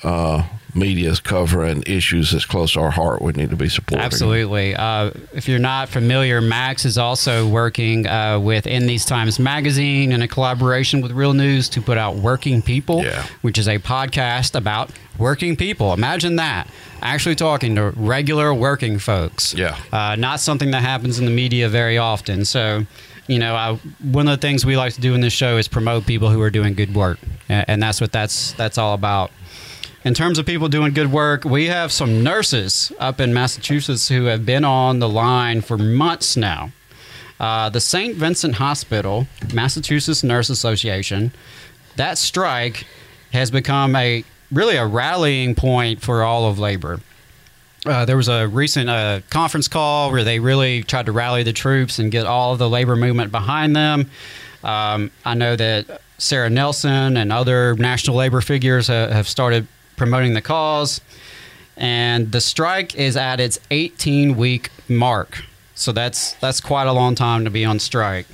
uh, 0.03 0.47
media 0.77 1.09
is 1.09 1.19
covering 1.19 1.83
issues 1.85 2.31
that's 2.31 2.45
close 2.45 2.73
to 2.73 2.79
our 2.79 2.91
heart, 2.91 3.21
we 3.21 3.33
need 3.33 3.49
to 3.49 3.55
be 3.55 3.69
supporting. 3.69 4.05
Absolutely. 4.05 4.75
Uh, 4.75 5.11
if 5.33 5.47
you're 5.47 5.59
not 5.59 5.89
familiar, 5.89 6.39
Max 6.41 6.85
is 6.85 6.97
also 6.97 7.47
working 7.47 8.07
uh, 8.07 8.39
with 8.39 8.67
In 8.67 8.87
These 8.87 9.05
Times 9.05 9.39
magazine 9.39 10.11
in 10.11 10.21
a 10.21 10.27
collaboration 10.27 11.01
with 11.01 11.11
Real 11.11 11.33
News 11.33 11.67
to 11.69 11.81
put 11.81 11.97
out 11.97 12.15
Working 12.15 12.61
People, 12.61 13.03
which 13.41 13.57
is 13.57 13.67
a 13.67 13.79
podcast 13.79 14.55
about 14.55 14.91
working 15.17 15.55
people. 15.55 15.93
Imagine 15.93 16.35
that. 16.37 16.67
Actually 17.01 17.35
talking 17.35 17.75
to 17.75 17.91
regular 17.95 18.53
working 18.53 18.99
folks. 18.99 19.53
Yeah. 19.53 19.77
Uh, 19.91 20.15
not 20.15 20.39
something 20.39 20.71
that 20.71 20.81
happens 20.81 21.19
in 21.19 21.25
the 21.25 21.31
media 21.31 21.69
very 21.69 21.97
often. 21.97 22.45
So, 22.45 22.85
you 23.27 23.39
know, 23.39 23.55
I, 23.55 23.73
one 24.01 24.27
of 24.27 24.39
the 24.39 24.41
things 24.47 24.65
we 24.65 24.77
like 24.77 24.93
to 24.93 25.01
do 25.01 25.13
in 25.13 25.21
this 25.21 25.33
show 25.33 25.57
is 25.57 25.67
promote 25.67 26.05
people 26.05 26.29
who 26.29 26.41
are 26.41 26.49
doing 26.49 26.73
good 26.73 26.95
work, 26.95 27.19
and, 27.49 27.65
and 27.67 27.83
that's 27.83 27.99
what 27.99 28.11
that's 28.11 28.53
that's 28.53 28.77
all 28.77 28.93
about. 28.93 29.31
In 30.03 30.13
terms 30.13 30.37
of 30.37 30.45
people 30.45 30.69
doing 30.69 30.93
good 30.93 31.11
work, 31.11 31.43
we 31.43 31.65
have 31.65 31.91
some 31.91 32.23
nurses 32.23 32.91
up 32.99 33.19
in 33.19 33.33
Massachusetts 33.33 34.07
who 34.07 34.25
have 34.25 34.45
been 34.45 34.63
on 34.63 34.99
the 34.99 35.09
line 35.09 35.61
for 35.61 35.77
months 35.77 36.37
now. 36.37 36.71
Uh, 37.39 37.69
the 37.69 37.81
St. 37.81 38.15
Vincent 38.15 38.55
Hospital, 38.55 39.27
Massachusetts 39.53 40.23
Nurse 40.23 40.49
Association, 40.49 41.31
that 41.95 42.17
strike 42.17 42.85
has 43.33 43.51
become 43.51 43.95
a 43.95 44.23
really 44.51 44.77
a 44.77 44.85
rallying 44.85 45.55
point 45.55 46.01
for 46.01 46.23
all 46.23 46.49
of 46.49 46.57
labor. 46.57 46.99
Uh, 47.85 48.05
there 48.05 48.17
was 48.17 48.27
a 48.27 48.47
recent 48.47 48.89
uh, 48.89 49.21
conference 49.29 49.67
call 49.67 50.11
where 50.11 50.23
they 50.23 50.39
really 50.39 50.83
tried 50.83 51.05
to 51.05 51.11
rally 51.11 51.43
the 51.43 51.53
troops 51.53 51.99
and 51.99 52.11
get 52.11 52.25
all 52.25 52.53
of 52.53 52.59
the 52.59 52.69
labor 52.69 52.95
movement 52.95 53.31
behind 53.31 53.75
them. 53.75 54.09
Um, 54.63 55.11
I 55.25 55.35
know 55.35 55.55
that 55.55 56.01
Sara 56.17 56.49
Nelson 56.49 57.17
and 57.17 57.31
other 57.31 57.75
national 57.75 58.17
labor 58.17 58.41
figures 58.41 58.87
ha- 58.87 59.09
have 59.09 59.27
started 59.27 59.67
promoting 59.97 60.33
the 60.33 60.41
cause, 60.41 61.01
and 61.75 62.31
the 62.31 62.39
strike 62.39 62.95
is 62.95 63.17
at 63.17 63.41
its 63.41 63.59
18 63.71 64.37
week 64.37 64.69
mark. 64.87 65.43
So 65.75 65.91
that's 65.91 66.33
that's 66.33 66.61
quite 66.61 66.87
a 66.87 66.93
long 66.93 67.13
time 67.15 67.43
to 67.43 67.51
be 67.51 67.65
on 67.65 67.79
strike. 67.79 68.25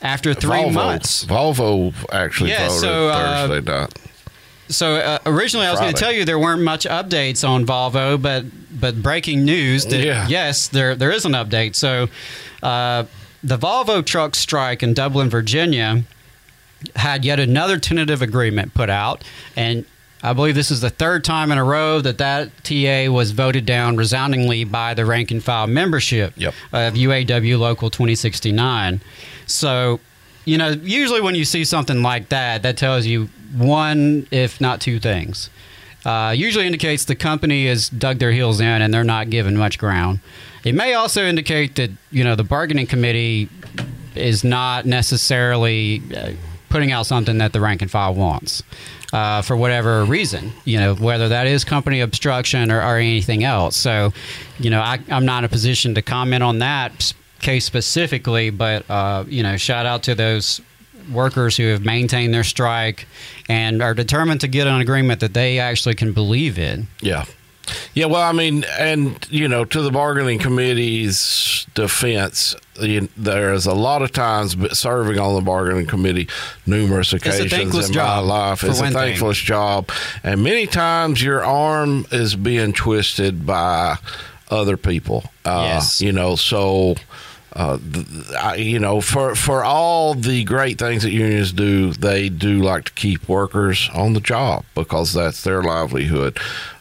After 0.00 0.34
three 0.34 0.58
Volvo, 0.64 0.72
months, 0.72 1.24
Volvo 1.24 1.94
actually 2.12 2.50
Yeah, 2.50 2.68
voted 2.68 2.80
so, 2.80 3.08
uh, 3.08 3.46
Thursday 3.48 3.70
night. 3.72 3.98
So 4.68 4.96
uh, 4.96 5.18
originally, 5.26 5.66
I 5.66 5.70
was 5.70 5.80
going 5.80 5.94
to 5.94 5.98
tell 6.00 6.12
you 6.12 6.24
there 6.24 6.38
weren't 6.38 6.62
much 6.62 6.84
updates 6.86 7.46
on 7.46 7.64
Volvo, 7.66 8.20
but 8.20 8.44
but 8.78 9.02
breaking 9.02 9.44
news 9.44 9.86
that 9.86 10.04
Yeah. 10.04 10.26
yes, 10.28 10.68
there 10.68 10.94
there 10.94 11.10
is 11.10 11.24
an 11.24 11.32
update. 11.32 11.74
So 11.74 12.08
uh, 12.62 13.04
the 13.42 13.56
Volvo 13.58 14.04
truck 14.04 14.34
strike 14.34 14.82
in 14.82 14.92
Dublin, 14.94 15.30
Virginia, 15.30 16.02
had 16.96 17.24
yet 17.24 17.38
another 17.40 17.78
tentative 17.78 18.20
agreement 18.22 18.74
put 18.74 18.90
out, 18.90 19.22
and 19.56 19.84
I 20.24 20.32
believe 20.32 20.54
this 20.54 20.70
is 20.70 20.80
the 20.80 20.88
third 20.88 21.22
time 21.22 21.52
in 21.52 21.58
a 21.58 21.64
row 21.64 22.00
that 22.00 22.16
that 22.16 22.50
TA 22.64 23.12
was 23.12 23.32
voted 23.32 23.66
down 23.66 23.96
resoundingly 23.96 24.64
by 24.64 24.94
the 24.94 25.04
rank 25.04 25.30
and 25.30 25.44
file 25.44 25.66
membership 25.66 26.34
of 26.72 26.94
UAW 26.94 27.58
Local 27.58 27.90
2069. 27.90 29.02
So, 29.44 30.00
you 30.46 30.56
know, 30.56 30.70
usually 30.70 31.20
when 31.20 31.34
you 31.34 31.44
see 31.44 31.62
something 31.66 32.02
like 32.02 32.30
that, 32.30 32.62
that 32.62 32.78
tells 32.78 33.04
you 33.04 33.28
one, 33.54 34.26
if 34.30 34.62
not 34.62 34.80
two 34.80 34.98
things. 34.98 35.50
Uh, 36.06 36.32
usually 36.34 36.64
indicates 36.64 37.04
the 37.04 37.14
company 37.14 37.66
has 37.66 37.90
dug 37.90 38.18
their 38.18 38.32
heels 38.32 38.60
in 38.60 38.80
and 38.80 38.94
they're 38.94 39.04
not 39.04 39.28
giving 39.28 39.56
much 39.56 39.78
ground. 39.78 40.20
It 40.64 40.74
may 40.74 40.94
also 40.94 41.22
indicate 41.26 41.74
that 41.74 41.90
you 42.10 42.24
know 42.24 42.34
the 42.34 42.44
bargaining 42.44 42.86
committee 42.86 43.50
is 44.14 44.42
not 44.42 44.86
necessarily 44.86 46.02
uh, 46.16 46.32
putting 46.70 46.92
out 46.92 47.04
something 47.04 47.38
that 47.38 47.52
the 47.52 47.60
rank 47.60 47.82
and 47.82 47.90
file 47.90 48.14
wants 48.14 48.62
uh, 49.14 49.42
for 49.42 49.56
whatever 49.56 50.04
reason. 50.04 50.52
You 50.64 50.78
know, 50.78 50.94
whether 50.96 51.28
that 51.28 51.46
is 51.46 51.64
company 51.64 52.00
obstruction 52.00 52.70
or, 52.70 52.80
or 52.80 52.96
anything 52.96 53.44
else. 53.44 53.76
So, 53.76 54.12
you 54.58 54.70
know, 54.70 54.80
I, 54.80 54.98
I'm 55.08 55.24
not 55.24 55.38
in 55.38 55.44
a 55.44 55.48
position 55.48 55.94
to 55.94 56.02
comment 56.02 56.42
on 56.42 56.58
that 56.58 57.14
case 57.40 57.64
specifically, 57.64 58.50
but 58.50 58.88
uh, 58.90 59.24
you 59.28 59.42
know, 59.42 59.56
shout 59.56 59.86
out 59.86 60.02
to 60.04 60.14
those 60.14 60.60
workers 61.12 61.56
who 61.56 61.64
have 61.64 61.84
maintained 61.84 62.34
their 62.34 62.44
strike 62.44 63.06
and 63.48 63.82
are 63.82 63.94
determined 63.94 64.40
to 64.40 64.48
get 64.48 64.66
an 64.66 64.80
agreement 64.80 65.20
that 65.20 65.34
they 65.34 65.60
actually 65.60 65.94
can 65.94 66.12
believe 66.12 66.58
in. 66.58 66.88
Yeah. 67.00 67.24
Yeah, 67.94 68.06
well, 68.06 68.22
I 68.22 68.32
mean, 68.32 68.64
and 68.78 69.24
you 69.30 69.48
know, 69.48 69.64
to 69.64 69.82
the 69.82 69.90
bargaining 69.90 70.38
committee's 70.38 71.66
defense, 71.74 72.54
you, 72.80 73.08
there's 73.16 73.66
a 73.66 73.74
lot 73.74 74.02
of 74.02 74.12
times 74.12 74.54
but 74.54 74.76
serving 74.76 75.18
on 75.18 75.34
the 75.34 75.40
bargaining 75.40 75.86
committee, 75.86 76.28
numerous 76.66 77.12
occasions 77.12 77.50
thankless 77.50 77.88
in 77.88 77.96
my 77.96 78.18
life. 78.18 78.64
It's 78.64 78.78
a 78.78 78.82
one 78.82 78.92
thing. 78.92 79.00
thankless 79.00 79.38
job, 79.38 79.90
and 80.22 80.42
many 80.42 80.66
times 80.66 81.22
your 81.22 81.44
arm 81.44 82.06
is 82.12 82.34
being 82.36 82.72
twisted 82.72 83.46
by 83.46 83.96
other 84.50 84.76
people. 84.76 85.24
Uh, 85.44 85.62
Yes. 85.74 86.00
you 86.00 86.12
know, 86.12 86.36
so. 86.36 86.94
Uh, 87.56 87.78
I, 88.36 88.56
you 88.56 88.80
know, 88.80 89.00
for 89.00 89.36
for 89.36 89.62
all 89.62 90.14
the 90.14 90.42
great 90.42 90.76
things 90.76 91.04
that 91.04 91.12
unions 91.12 91.52
do, 91.52 91.92
they 91.92 92.28
do 92.28 92.60
like 92.60 92.86
to 92.86 92.92
keep 92.94 93.28
workers 93.28 93.88
on 93.94 94.12
the 94.14 94.20
job 94.20 94.64
because 94.74 95.12
that's 95.12 95.44
their 95.44 95.62
livelihood. 95.62 96.36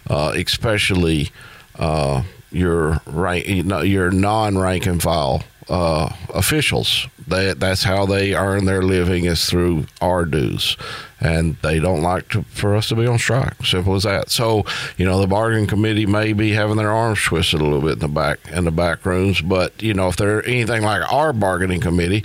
Uh, 0.09 0.33
especially 0.35 1.31
uh, 1.79 2.23
your 2.51 3.01
your 3.07 4.11
non-rank 4.11 4.85
and 4.85 5.01
file 5.01 5.43
uh, 5.69 6.09
officials. 6.33 7.07
That 7.27 7.59
that's 7.59 7.83
how 7.83 8.05
they 8.05 8.33
earn 8.33 8.65
their 8.65 8.81
living 8.81 9.25
is 9.25 9.45
through 9.45 9.85
our 10.01 10.25
dues, 10.25 10.75
and 11.21 11.55
they 11.61 11.79
don't 11.79 12.01
like 12.01 12.27
to, 12.29 12.43
for 12.43 12.75
us 12.75 12.89
to 12.89 12.95
be 12.95 13.07
on 13.07 13.17
strike. 13.17 13.65
Simple 13.65 13.95
as 13.95 14.03
that. 14.03 14.29
So 14.29 14.65
you 14.97 15.05
know, 15.05 15.21
the 15.21 15.27
bargaining 15.27 15.67
committee 15.67 16.05
may 16.05 16.33
be 16.33 16.51
having 16.51 16.75
their 16.75 16.91
arms 16.91 17.23
twisted 17.23 17.61
a 17.61 17.63
little 17.63 17.81
bit 17.81 17.93
in 17.93 17.99
the 17.99 18.07
back 18.09 18.39
in 18.51 18.65
the 18.65 18.71
back 18.71 19.05
rooms, 19.05 19.41
but 19.41 19.81
you 19.81 19.93
know, 19.93 20.09
if 20.09 20.17
they're 20.17 20.45
anything 20.45 20.83
like 20.83 21.11
our 21.11 21.33
bargaining 21.33 21.81
committee. 21.81 22.23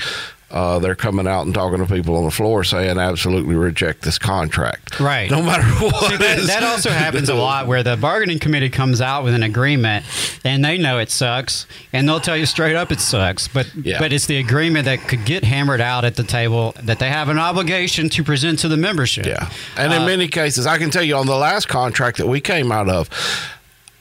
Uh, 0.50 0.78
they're 0.78 0.94
coming 0.94 1.26
out 1.26 1.44
and 1.44 1.54
talking 1.54 1.78
to 1.78 1.84
people 1.94 2.16
on 2.16 2.24
the 2.24 2.30
floor 2.30 2.64
saying 2.64 2.96
absolutely 2.98 3.54
reject 3.54 4.00
this 4.00 4.18
contract. 4.18 4.98
Right. 4.98 5.30
No 5.30 5.42
matter 5.42 5.62
what. 5.84 6.10
See, 6.10 6.16
that, 6.16 6.46
that 6.46 6.62
also 6.62 6.88
happens 6.88 7.28
a 7.28 7.34
lot 7.34 7.66
where 7.66 7.82
the 7.82 7.98
bargaining 7.98 8.38
committee 8.38 8.70
comes 8.70 9.02
out 9.02 9.24
with 9.24 9.34
an 9.34 9.42
agreement 9.42 10.06
and 10.46 10.64
they 10.64 10.78
know 10.78 10.98
it 10.98 11.10
sucks 11.10 11.66
and 11.92 12.08
they'll 12.08 12.18
tell 12.20 12.34
you 12.36 12.46
straight 12.46 12.76
up 12.76 12.90
it 12.90 13.00
sucks. 13.00 13.46
But 13.46 13.70
Yeah. 13.76 13.98
but 13.98 14.10
it's 14.10 14.24
the 14.24 14.38
agreement 14.38 14.86
that 14.86 15.00
could 15.06 15.26
get 15.26 15.44
hammered 15.44 15.82
out 15.82 16.06
at 16.06 16.16
the 16.16 16.24
table 16.24 16.74
that 16.82 16.98
they 16.98 17.10
have 17.10 17.28
an 17.28 17.38
obligation 17.38 18.08
to 18.08 18.24
present 18.24 18.58
to 18.60 18.68
the 18.68 18.78
membership. 18.78 19.26
Yeah. 19.26 19.50
And 19.76 19.92
in 19.92 20.00
Uh, 20.00 20.06
many 20.06 20.28
cases, 20.28 20.66
I 20.66 20.78
can 20.78 20.88
tell 20.90 21.02
you 21.02 21.16
on 21.16 21.26
the 21.26 21.36
last 21.36 21.68
contract 21.68 22.16
that 22.16 22.26
we 22.26 22.40
came 22.40 22.72
out 22.72 22.88
of, 22.88 23.10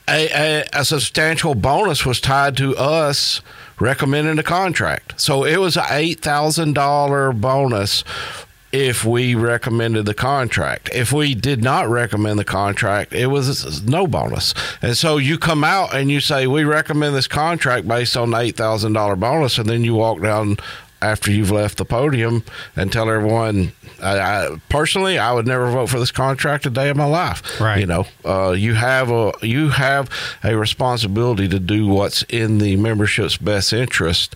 a, 0.08 0.28
a, 0.62 0.64
a 0.80 0.84
substantial 0.86 1.54
bonus 1.54 2.06
was 2.06 2.22
tied 2.22 2.56
to 2.56 2.74
us 2.78 3.42
recommending 3.80 4.36
the 4.36 4.42
contract. 4.42 5.20
So 5.20 5.44
it 5.44 5.58
was 5.58 5.76
an 5.76 5.84
$8,000 5.84 7.40
bonus 7.40 8.04
if 8.70 9.04
we 9.04 9.34
recommended 9.34 10.04
the 10.04 10.14
contract. 10.14 10.90
If 10.92 11.12
we 11.12 11.34
did 11.34 11.62
not 11.62 11.88
recommend 11.88 12.38
the 12.38 12.44
contract, 12.44 13.12
it 13.12 13.28
was 13.28 13.82
no 13.84 14.06
bonus. 14.06 14.54
And 14.82 14.96
so 14.96 15.16
you 15.16 15.38
come 15.38 15.64
out 15.64 15.94
and 15.94 16.10
you 16.10 16.20
say, 16.20 16.46
We 16.46 16.64
recommend 16.64 17.16
this 17.16 17.28
contract 17.28 17.88
based 17.88 18.16
on 18.16 18.30
the 18.30 18.36
$8,000 18.36 19.18
bonus. 19.18 19.58
And 19.58 19.68
then 19.68 19.84
you 19.84 19.94
walk 19.94 20.20
down 20.20 20.58
after 21.00 21.30
you've 21.30 21.50
left 21.50 21.78
the 21.78 21.84
podium 21.84 22.44
and 22.76 22.92
tell 22.92 23.08
everyone, 23.08 23.72
I, 24.02 24.18
I, 24.18 24.56
personally, 24.68 25.18
I 25.18 25.32
would 25.32 25.46
never 25.46 25.70
vote 25.70 25.86
for 25.88 25.98
this 25.98 26.10
contract 26.10 26.66
a 26.66 26.70
day 26.70 26.88
of 26.88 26.96
my 26.96 27.04
life. 27.04 27.60
Right. 27.60 27.80
You 27.80 27.86
know, 27.86 28.06
uh, 28.24 28.50
you 28.50 28.74
have 28.74 29.10
a 29.10 29.32
you 29.42 29.70
have 29.70 30.10
a 30.42 30.56
responsibility 30.56 31.48
to 31.48 31.58
do 31.58 31.86
what's 31.86 32.22
in 32.24 32.58
the 32.58 32.76
membership's 32.76 33.36
best 33.36 33.72
interest. 33.72 34.34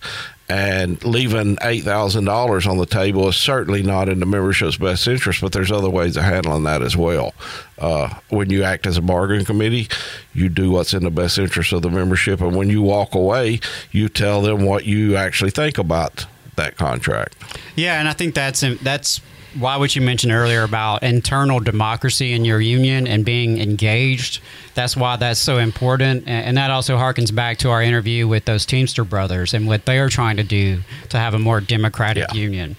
And 0.49 1.03
leaving 1.05 1.57
eight 1.61 1.83
thousand 1.83 2.25
dollars 2.25 2.67
on 2.67 2.77
the 2.77 2.85
table 2.85 3.29
is 3.29 3.37
certainly 3.37 3.81
not 3.81 4.09
in 4.09 4.19
the 4.19 4.25
membership's 4.25 4.75
best 4.75 5.07
interest. 5.07 5.39
But 5.39 5.53
there's 5.53 5.71
other 5.71 5.89
ways 5.89 6.17
of 6.17 6.23
handling 6.23 6.63
that 6.63 6.81
as 6.81 6.97
well. 6.97 7.33
Uh, 7.79 8.13
when 8.29 8.49
you 8.49 8.61
act 8.61 8.85
as 8.85 8.97
a 8.97 9.01
bargaining 9.01 9.45
committee, 9.45 9.87
you 10.33 10.49
do 10.49 10.69
what's 10.69 10.93
in 10.93 11.03
the 11.03 11.09
best 11.09 11.37
interest 11.37 11.71
of 11.71 11.81
the 11.81 11.89
membership, 11.89 12.41
and 12.41 12.55
when 12.55 12.69
you 12.69 12.81
walk 12.81 13.15
away, 13.15 13.61
you 13.91 14.09
tell 14.09 14.41
them 14.41 14.65
what 14.65 14.85
you 14.85 15.15
actually 15.15 15.49
think 15.49 15.77
about 15.77 16.25
that 16.55 16.77
contract. 16.77 17.35
Yeah, 17.75 17.99
and 17.99 18.07
I 18.07 18.13
think 18.13 18.35
that's 18.35 18.61
that's 18.81 19.21
why 19.57 19.77
what 19.77 19.95
you 19.95 20.01
mentioned 20.01 20.33
earlier 20.33 20.63
about 20.63 21.03
internal 21.03 21.59
democracy 21.59 22.33
in 22.33 22.43
your 22.43 22.59
union 22.59 23.05
and 23.07 23.23
being 23.23 23.59
engaged. 23.59 24.41
That's 24.73 24.97
why 24.97 25.15
that's 25.17 25.39
so 25.39 25.59
important, 25.59 26.23
and, 26.27 26.45
and 26.47 26.57
that 26.57 26.71
also 26.71 26.97
harkens 26.97 27.33
back 27.33 27.57
to 27.59 27.69
our 27.69 27.81
interview 27.81 28.27
with 28.27 28.45
those 28.45 28.65
Teamster 28.65 29.03
brothers 29.03 29.53
and 29.53 29.67
what 29.67 29.85
they 29.85 29.99
are 29.99 30.09
trying 30.09 30.37
to 30.37 30.43
do 30.43 30.81
to 31.09 31.17
have 31.17 31.33
a 31.33 31.39
more 31.39 31.61
democratic 31.61 32.33
union. 32.33 32.75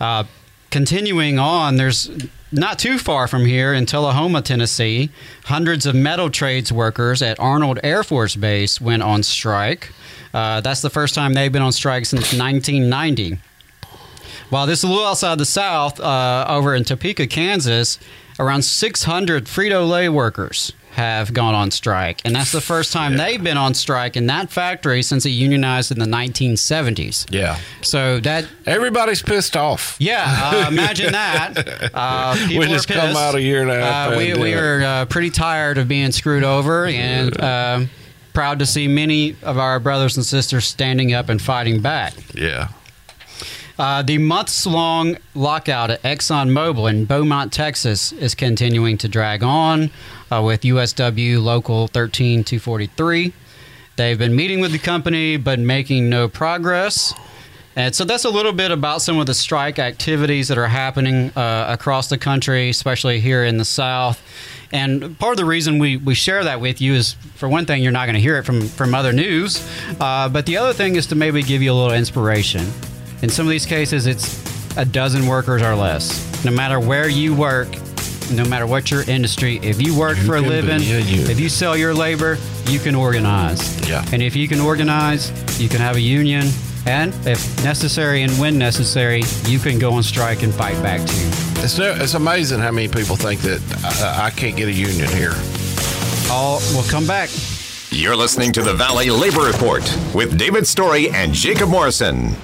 Uh, 0.00 0.24
continuing 0.70 1.38
on, 1.38 1.76
there's 1.76 2.10
not 2.50 2.78
too 2.78 2.98
far 2.98 3.26
from 3.28 3.44
here 3.46 3.72
in 3.72 3.86
Tullahoma, 3.86 4.42
Tennessee, 4.42 5.10
hundreds 5.44 5.86
of 5.86 5.94
metal 5.94 6.30
trades 6.30 6.72
workers 6.72 7.22
at 7.22 7.38
Arnold 7.40 7.78
Air 7.82 8.02
Force 8.02 8.36
Base 8.36 8.80
went 8.80 9.02
on 9.02 9.22
strike. 9.22 9.92
Uh, 10.34 10.60
that's 10.60 10.82
the 10.82 10.90
first 10.90 11.14
time 11.14 11.32
they've 11.32 11.52
been 11.52 11.62
on 11.62 11.72
strike 11.72 12.04
since 12.04 12.34
1990. 12.36 13.38
While 14.50 14.66
this 14.66 14.80
is 14.80 14.84
a 14.84 14.88
little 14.88 15.06
outside 15.06 15.38
the 15.38 15.46
South, 15.46 15.98
uh, 16.00 16.44
over 16.48 16.74
in 16.74 16.84
Topeka, 16.84 17.26
Kansas, 17.28 17.98
around 18.38 18.62
600 18.62 19.46
Frito 19.46 19.88
Lay 19.88 20.08
workers 20.08 20.72
have 20.92 21.32
gone 21.32 21.54
on 21.54 21.70
strike, 21.72 22.20
and 22.24 22.34
that's 22.36 22.52
the 22.52 22.60
first 22.60 22.92
time 22.92 23.16
they've 23.16 23.42
been 23.42 23.56
on 23.56 23.74
strike 23.74 24.16
in 24.16 24.26
that 24.26 24.50
factory 24.50 25.02
since 25.02 25.26
it 25.26 25.30
unionized 25.30 25.90
in 25.90 25.98
the 25.98 26.06
1970s. 26.06 27.26
Yeah. 27.30 27.58
So 27.82 28.20
that 28.20 28.46
everybody's 28.66 29.20
pissed 29.22 29.56
off. 29.56 29.96
Yeah, 29.98 30.24
uh, 30.26 30.68
imagine 30.72 31.12
that. 31.12 31.90
Uh, 31.92 32.36
We 32.48 32.66
just 32.66 32.86
come 32.86 33.16
out 33.16 33.34
a 33.34 33.40
year 33.42 33.62
and 33.62 33.70
a 33.72 33.80
half 33.80 34.12
Uh, 34.12 34.16
we, 34.16 34.34
we 34.34 34.54
are 34.54 34.82
uh, 34.82 35.04
pretty 35.06 35.30
tired 35.30 35.78
of 35.78 35.88
being 35.88 36.12
screwed 36.12 36.44
over, 36.44 36.86
and 36.86 37.40
uh, 37.40 37.80
proud 38.34 38.58
to 38.58 38.66
see 38.66 38.86
many 38.86 39.36
of 39.42 39.56
our 39.56 39.80
brothers 39.80 40.16
and 40.16 40.26
sisters 40.26 40.66
standing 40.66 41.14
up 41.14 41.28
and 41.28 41.40
fighting 41.40 41.80
back. 41.80 42.12
Yeah. 42.34 42.68
Uh, 43.78 44.02
the 44.02 44.18
months 44.18 44.66
long 44.66 45.16
lockout 45.34 45.90
at 45.90 46.02
ExxonMobil 46.02 46.88
in 46.88 47.06
Beaumont, 47.06 47.52
Texas 47.52 48.12
is 48.12 48.34
continuing 48.34 48.98
to 48.98 49.08
drag 49.08 49.42
on 49.42 49.90
uh, 50.30 50.42
with 50.44 50.62
USW 50.62 51.42
Local 51.42 51.88
13243. 51.88 53.32
They've 53.96 54.18
been 54.18 54.36
meeting 54.36 54.60
with 54.60 54.72
the 54.72 54.78
company 54.78 55.36
but 55.36 55.58
making 55.58 56.08
no 56.08 56.28
progress. 56.28 57.12
And 57.76 57.94
so 57.94 58.04
that's 58.04 58.24
a 58.24 58.30
little 58.30 58.52
bit 58.52 58.70
about 58.70 59.02
some 59.02 59.18
of 59.18 59.26
the 59.26 59.34
strike 59.34 59.78
activities 59.78 60.48
that 60.48 60.58
are 60.58 60.68
happening 60.68 61.30
uh, 61.36 61.66
across 61.68 62.08
the 62.08 62.18
country, 62.18 62.68
especially 62.70 63.20
here 63.20 63.44
in 63.44 63.58
the 63.58 63.64
South. 63.64 64.22
And 64.72 65.18
part 65.18 65.32
of 65.32 65.36
the 65.38 65.44
reason 65.44 65.78
we, 65.78 65.96
we 65.96 66.14
share 66.14 66.44
that 66.44 66.60
with 66.60 66.80
you 66.80 66.94
is, 66.94 67.14
for 67.36 67.48
one 67.48 67.66
thing, 67.66 67.82
you're 67.82 67.92
not 67.92 68.06
going 68.06 68.14
to 68.14 68.20
hear 68.20 68.38
it 68.38 68.44
from, 68.44 68.68
from 68.68 68.94
other 68.94 69.12
news. 69.12 69.66
Uh, 70.00 70.28
but 70.28 70.46
the 70.46 70.56
other 70.56 70.72
thing 70.72 70.96
is 70.96 71.06
to 71.08 71.14
maybe 71.14 71.42
give 71.42 71.62
you 71.62 71.72
a 71.72 71.74
little 71.74 71.94
inspiration 71.94 72.64
In 73.22 73.30
some 73.30 73.46
of 73.46 73.50
these 73.50 73.64
cases, 73.64 74.06
it's 74.06 74.76
a 74.76 74.84
dozen 74.84 75.26
workers 75.26 75.62
or 75.62 75.74
less. 75.74 76.44
No 76.44 76.50
matter 76.50 76.78
where 76.78 77.08
you 77.08 77.34
work, 77.34 77.68
no 78.30 78.44
matter 78.44 78.66
what 78.66 78.90
your 78.90 79.08
industry, 79.08 79.58
if 79.62 79.80
you 79.80 79.98
work 79.98 80.18
for 80.18 80.36
a 80.36 80.40
living, 80.42 80.80
if 80.82 81.40
you 81.40 81.48
sell 81.48 81.74
your 81.74 81.94
labor, 81.94 82.36
you 82.66 82.78
can 82.78 82.94
organize. 82.94 83.88
Yeah. 83.88 84.04
And 84.12 84.22
if 84.22 84.36
you 84.36 84.46
can 84.46 84.60
organize, 84.60 85.30
you 85.58 85.70
can 85.70 85.80
have 85.80 85.96
a 85.96 86.00
union. 86.00 86.48
And 86.86 87.14
if 87.26 87.64
necessary 87.64 88.22
and 88.22 88.32
when 88.38 88.58
necessary, 88.58 89.22
you 89.46 89.58
can 89.58 89.78
go 89.78 89.92
on 89.94 90.02
strike 90.02 90.42
and 90.42 90.52
fight 90.52 90.80
back 90.82 91.00
too. 91.00 91.28
It's, 91.62 91.78
no- 91.78 91.94
it's 91.94 92.14
amazing 92.14 92.60
how 92.60 92.70
many 92.72 92.88
people 92.88 93.16
think 93.16 93.40
that 93.40 93.60
I, 94.02 94.26
I 94.26 94.30
can't 94.30 94.56
get 94.56 94.68
a 94.68 94.72
union 94.72 95.08
here. 95.08 95.32
All 96.30 96.60
will 96.74 96.84
come 96.90 97.06
back. 97.06 97.30
You're 97.90 98.16
listening 98.16 98.52
to 98.52 98.62
the 98.62 98.74
Valley 98.74 99.08
Labor 99.08 99.42
Report 99.46 99.82
with 100.14 100.36
David 100.36 100.66
Story 100.66 101.08
and 101.10 101.32
Jacob 101.32 101.68
Morrison. 101.70 102.34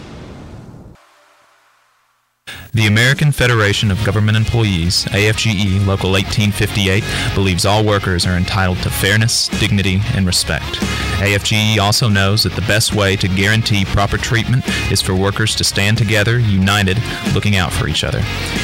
The 2.73 2.87
American 2.87 3.33
Federation 3.33 3.91
of 3.91 4.03
Government 4.05 4.37
Employees, 4.37 5.05
AFGE 5.07 5.85
Local 5.87 6.13
1858, 6.13 7.03
believes 7.35 7.67
all 7.67 7.85
workers 7.85 8.27
are 8.27 8.37
entitled 8.37 8.79
to 8.83 8.91
fairness, 8.91 9.49
dignity, 9.59 10.01
and 10.15 10.25
respect. 10.25 10.79
AFGE 11.21 11.79
also 11.79 12.09
knows 12.09 12.45
that 12.45 12.55
the 12.55 12.63
best 12.63 12.95
way 12.95 13.15
to 13.17 13.29
guarantee 13.29 13.85
proper 13.85 14.17
treatment 14.17 14.67
is 14.91 15.03
for 15.03 15.15
workers 15.15 15.55
to 15.57 15.65
stand 15.65 15.99
together, 15.99 16.39
united, 16.39 16.97
looking 17.35 17.57
out 17.57 17.73
for 17.73 17.89
each 17.89 18.05
other. 18.05 18.21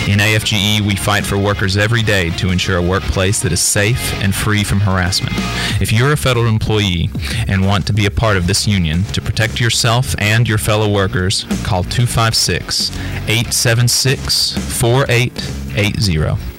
In 0.08 0.20
AFGE, 0.20 0.80
we 0.80 0.96
fight 0.96 1.26
for 1.26 1.36
workers 1.36 1.76
every 1.76 2.02
day 2.02 2.30
to 2.30 2.48
ensure 2.48 2.78
a 2.78 2.82
workplace 2.82 3.40
that 3.40 3.52
is 3.52 3.60
safe 3.60 4.14
and 4.22 4.34
free 4.34 4.64
from 4.64 4.80
harassment. 4.80 5.34
If 5.82 5.92
you're 5.92 6.12
a 6.12 6.16
federal 6.16 6.46
employee 6.46 7.10
and 7.46 7.66
want 7.66 7.86
to 7.88 7.92
be 7.92 8.06
a 8.06 8.10
part 8.10 8.38
of 8.38 8.46
this 8.46 8.66
union 8.66 9.04
to 9.12 9.20
protect 9.20 9.60
yourself 9.60 10.14
and 10.18 10.48
your 10.48 10.58
fellow 10.58 10.90
workers, 10.90 11.44
call 11.62 11.84
256 11.84 12.90
876 13.28 14.56
4880. 14.78 16.56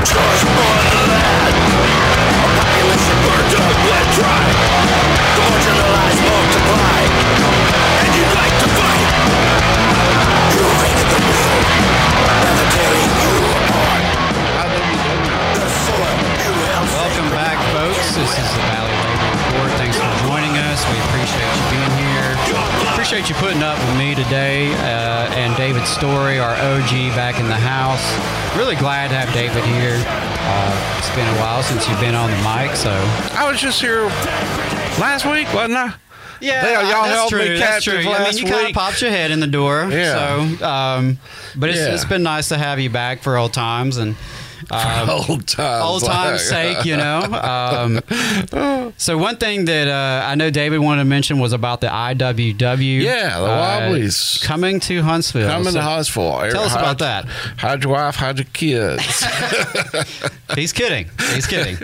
Welcome 0.00 0.69
putting 23.50 23.64
up 23.64 23.78
with 23.80 23.98
me 23.98 24.14
today 24.14 24.72
uh, 24.74 25.26
and 25.34 25.56
David 25.56 25.84
Story, 25.84 26.38
our 26.38 26.54
OG, 26.54 26.90
back 27.16 27.40
in 27.40 27.48
the 27.48 27.56
house. 27.56 27.98
Really 28.56 28.76
glad 28.76 29.08
to 29.08 29.16
have 29.16 29.34
David 29.34 29.64
here. 29.64 29.96
Uh, 30.06 30.96
it's 30.98 31.10
been 31.16 31.26
a 31.26 31.36
while 31.40 31.60
since 31.60 31.88
you've 31.88 31.98
been 31.98 32.14
on 32.14 32.30
the 32.30 32.36
mic, 32.36 32.76
so 32.76 32.90
I 33.34 33.50
was 33.50 33.60
just 33.60 33.80
here 33.80 34.02
last 35.02 35.26
week, 35.26 35.52
wasn't 35.52 35.78
I? 35.78 35.94
Yeah, 36.40 36.64
They- 36.64 36.72
y'all 36.74 37.02
that's 37.02 37.08
held 37.08 37.30
true. 37.30 37.40
me 37.40 37.58
that's 37.58 37.84
true. 37.84 37.98
I 37.98 38.30
mean, 38.30 38.38
you 38.38 38.44
kind 38.44 38.68
of 38.68 38.72
popped 38.72 39.02
your 39.02 39.10
head 39.10 39.32
in 39.32 39.40
the 39.40 39.48
door. 39.48 39.88
Yeah. 39.90 40.14
So, 40.56 40.64
um, 40.64 41.18
but 41.56 41.70
it's, 41.70 41.78
Yeah. 41.80 41.92
it's 41.94 42.04
been 42.04 42.22
nice 42.22 42.50
to 42.50 42.56
have 42.56 42.78
you 42.78 42.88
back 42.88 43.20
for 43.20 43.36
old 43.36 43.52
times 43.52 43.96
and 43.96 44.14
um, 44.70 45.10
old 45.10 45.46
times, 45.46 45.84
old 45.84 46.04
times' 46.04 46.42
sake, 46.42 46.84
you 46.84 46.96
know. 46.96 47.20
Um, 47.50 48.92
so 48.96 49.16
one 49.18 49.36
thing 49.36 49.64
that 49.66 49.88
uh, 49.88 50.26
I 50.26 50.34
know 50.34 50.50
David 50.50 50.78
wanted 50.78 51.02
to 51.02 51.08
mention 51.08 51.38
was 51.38 51.52
about 51.52 51.80
the 51.80 51.86
IWW. 51.88 53.00
Yeah, 53.00 53.38
the 53.38 53.44
uh, 53.46 53.80
Wobblies. 53.90 54.42
coming 54.42 54.80
to 54.80 55.02
Huntsville. 55.02 55.48
Coming 55.48 55.72
So 55.72 55.78
to 55.78 55.82
Huntsville. 55.82 56.50
Tell 56.50 56.62
us 56.64 56.74
about 56.74 56.98
that. 56.98 57.24
How'd 57.56 57.84
your 57.84 57.92
wife? 57.92 58.16
How'd 58.16 58.38
your 58.38 58.46
kids? 58.52 59.02
He's 60.54 60.72
kidding. 60.72 61.08
He's 61.34 61.46
kidding. 61.46 61.76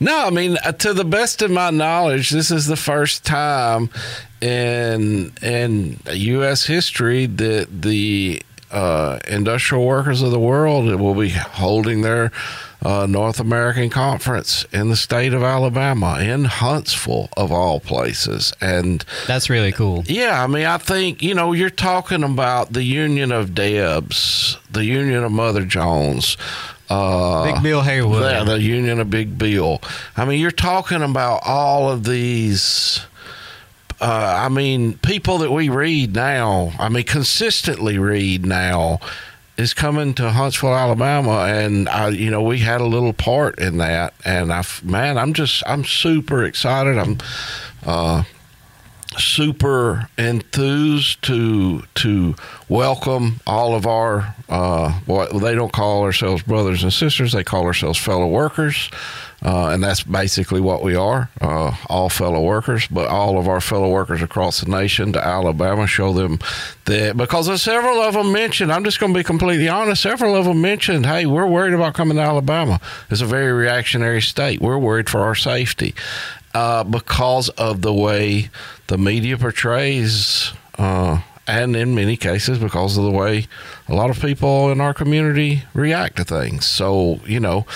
no, 0.00 0.26
I 0.26 0.30
mean, 0.30 0.56
uh, 0.64 0.72
to 0.72 0.92
the 0.92 1.04
best 1.04 1.42
of 1.42 1.50
my 1.50 1.70
knowledge, 1.70 2.30
this 2.30 2.50
is 2.50 2.66
the 2.66 2.76
first 2.76 3.24
time 3.24 3.90
in 4.40 5.32
in 5.42 5.98
U.S. 6.12 6.66
history 6.66 7.26
that 7.26 7.82
the 7.82 8.42
uh, 8.72 9.18
industrial 9.28 9.84
workers 9.86 10.22
of 10.22 10.30
the 10.30 10.40
world 10.40 10.86
will 11.00 11.14
be 11.14 11.28
holding 11.30 12.02
their 12.02 12.32
uh, 12.84 13.06
North 13.06 13.38
American 13.38 13.90
conference 13.90 14.64
in 14.72 14.88
the 14.88 14.96
state 14.96 15.32
of 15.34 15.42
Alabama 15.44 16.18
in 16.20 16.44
Huntsville, 16.46 17.28
of 17.36 17.52
all 17.52 17.78
places, 17.78 18.52
and 18.60 19.04
That's 19.28 19.48
really 19.48 19.70
cool. 19.72 20.02
yeah, 20.06 20.42
I 20.42 20.46
mean, 20.48 20.66
I 20.66 20.78
think 20.78 21.22
you 21.22 21.34
know 21.34 21.52
you're 21.52 21.70
talking 21.70 22.24
about 22.24 22.72
the 22.72 22.82
Union 22.82 23.30
of 23.30 23.54
Debs, 23.54 24.58
the 24.70 24.84
Union 24.84 25.22
of 25.22 25.30
Mother 25.30 25.64
Jones, 25.64 26.36
uh, 26.90 27.52
Big 27.52 27.62
Bill 27.62 27.82
Haywood. 27.82 28.22
yeah, 28.32 28.42
the 28.42 28.60
Union 28.60 28.98
of 28.98 29.10
Big 29.10 29.38
Bill. 29.38 29.80
I 30.16 30.24
mean, 30.24 30.40
you're 30.40 30.50
talking 30.50 31.02
about 31.02 31.42
all 31.44 31.88
of 31.88 32.02
these. 32.04 33.00
Uh, 34.02 34.34
I 34.36 34.48
mean, 34.48 34.98
people 34.98 35.38
that 35.38 35.52
we 35.52 35.68
read 35.68 36.12
now. 36.12 36.72
I 36.76 36.88
mean, 36.88 37.04
consistently 37.04 37.98
read 37.98 38.44
now. 38.44 38.98
Is 39.58 39.74
coming 39.74 40.14
to 40.14 40.30
Huntsville, 40.30 40.74
Alabama, 40.74 41.44
and 41.44 41.86
I, 41.88 42.08
you 42.08 42.30
know, 42.30 42.42
we 42.42 42.58
had 42.58 42.80
a 42.80 42.86
little 42.86 43.12
part 43.12 43.58
in 43.60 43.76
that, 43.78 44.14
and 44.24 44.50
I, 44.50 44.64
man, 44.82 45.18
I'm 45.18 45.34
just, 45.34 45.62
I'm 45.66 45.84
super 45.84 46.42
excited. 46.42 46.96
I'm, 46.96 47.18
uh, 47.84 48.24
super 49.18 50.08
enthused 50.16 51.22
to 51.22 51.82
to 51.94 52.34
welcome 52.68 53.40
all 53.46 53.74
of 53.74 53.86
our 53.86 54.34
uh, 54.48 54.90
what 55.06 55.38
they 55.40 55.54
don't 55.54 55.72
call 55.72 56.02
ourselves 56.02 56.42
brothers 56.42 56.82
and 56.82 56.92
sisters 56.92 57.32
they 57.32 57.44
call 57.44 57.64
ourselves 57.64 57.98
fellow 57.98 58.26
workers 58.26 58.90
uh, 59.44 59.68
and 59.68 59.82
that's 59.82 60.02
basically 60.02 60.60
what 60.60 60.82
we 60.82 60.94
are 60.94 61.28
uh, 61.40 61.74
all 61.88 62.08
fellow 62.08 62.40
workers. 62.40 62.86
But 62.86 63.08
all 63.08 63.38
of 63.38 63.48
our 63.48 63.60
fellow 63.60 63.90
workers 63.90 64.22
across 64.22 64.60
the 64.60 64.70
nation 64.70 65.12
to 65.14 65.24
Alabama 65.24 65.86
show 65.86 66.12
them 66.12 66.38
that 66.84 67.16
because 67.16 67.60
several 67.60 68.00
of 68.00 68.14
them 68.14 68.32
mentioned. 68.32 68.72
I'm 68.72 68.84
just 68.84 69.00
going 69.00 69.12
to 69.12 69.18
be 69.18 69.24
completely 69.24 69.68
honest 69.68 70.02
several 70.02 70.36
of 70.36 70.44
them 70.44 70.60
mentioned 70.60 71.06
hey 71.06 71.26
we're 71.26 71.46
worried 71.46 71.74
about 71.74 71.94
coming 71.94 72.16
to 72.16 72.22
Alabama. 72.22 72.80
It's 73.10 73.20
a 73.20 73.26
very 73.26 73.52
reactionary 73.52 74.22
state. 74.22 74.60
We're 74.60 74.78
worried 74.78 75.10
for 75.10 75.20
our 75.20 75.34
safety. 75.34 75.94
Uh, 76.54 76.84
because 76.84 77.48
of 77.50 77.80
the 77.80 77.94
way 77.94 78.50
the 78.88 78.98
media 78.98 79.38
portrays, 79.38 80.52
uh, 80.76 81.18
and 81.46 81.74
in 81.74 81.94
many 81.94 82.16
cases 82.16 82.58
because 82.58 82.96
of 82.96 83.04
the 83.04 83.10
way 83.10 83.46
a 83.88 83.94
lot 83.94 84.10
of 84.10 84.20
people 84.20 84.70
in 84.70 84.80
our 84.80 84.94
community 84.94 85.64
react 85.74 86.16
to 86.16 86.24
things. 86.24 86.66
So 86.66 87.20
you 87.26 87.40
know, 87.40 87.66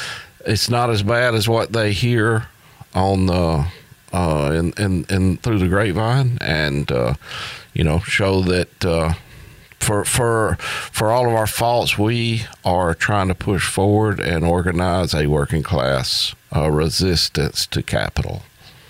it's 0.46 0.70
not 0.70 0.90
as 0.90 1.02
bad 1.02 1.34
as 1.34 1.48
what 1.48 1.72
they 1.72 1.92
hear 1.92 2.48
on 2.94 3.26
the 3.26 3.66
uh, 4.12 4.52
in, 4.54 4.72
in 4.78 5.04
in 5.10 5.36
through 5.38 5.58
the 5.58 5.68
grapevine, 5.68 6.38
and 6.40 6.90
uh, 6.90 7.14
you 7.74 7.84
know, 7.84 8.00
show 8.00 8.42
that. 8.42 8.84
Uh, 8.84 9.14
for 9.78 10.04
for 10.04 10.56
for 10.56 11.12
all 11.12 11.28
of 11.28 11.34
our 11.34 11.46
faults, 11.46 11.96
we 11.96 12.44
are 12.64 12.92
trying 12.92 13.28
to 13.28 13.36
push 13.36 13.70
forward 13.70 14.18
and 14.18 14.44
organize 14.44 15.14
a 15.14 15.28
working 15.28 15.62
class 15.62 16.34
uh, 16.54 16.68
resistance 16.68 17.66
to 17.68 17.84
capital. 17.84 18.42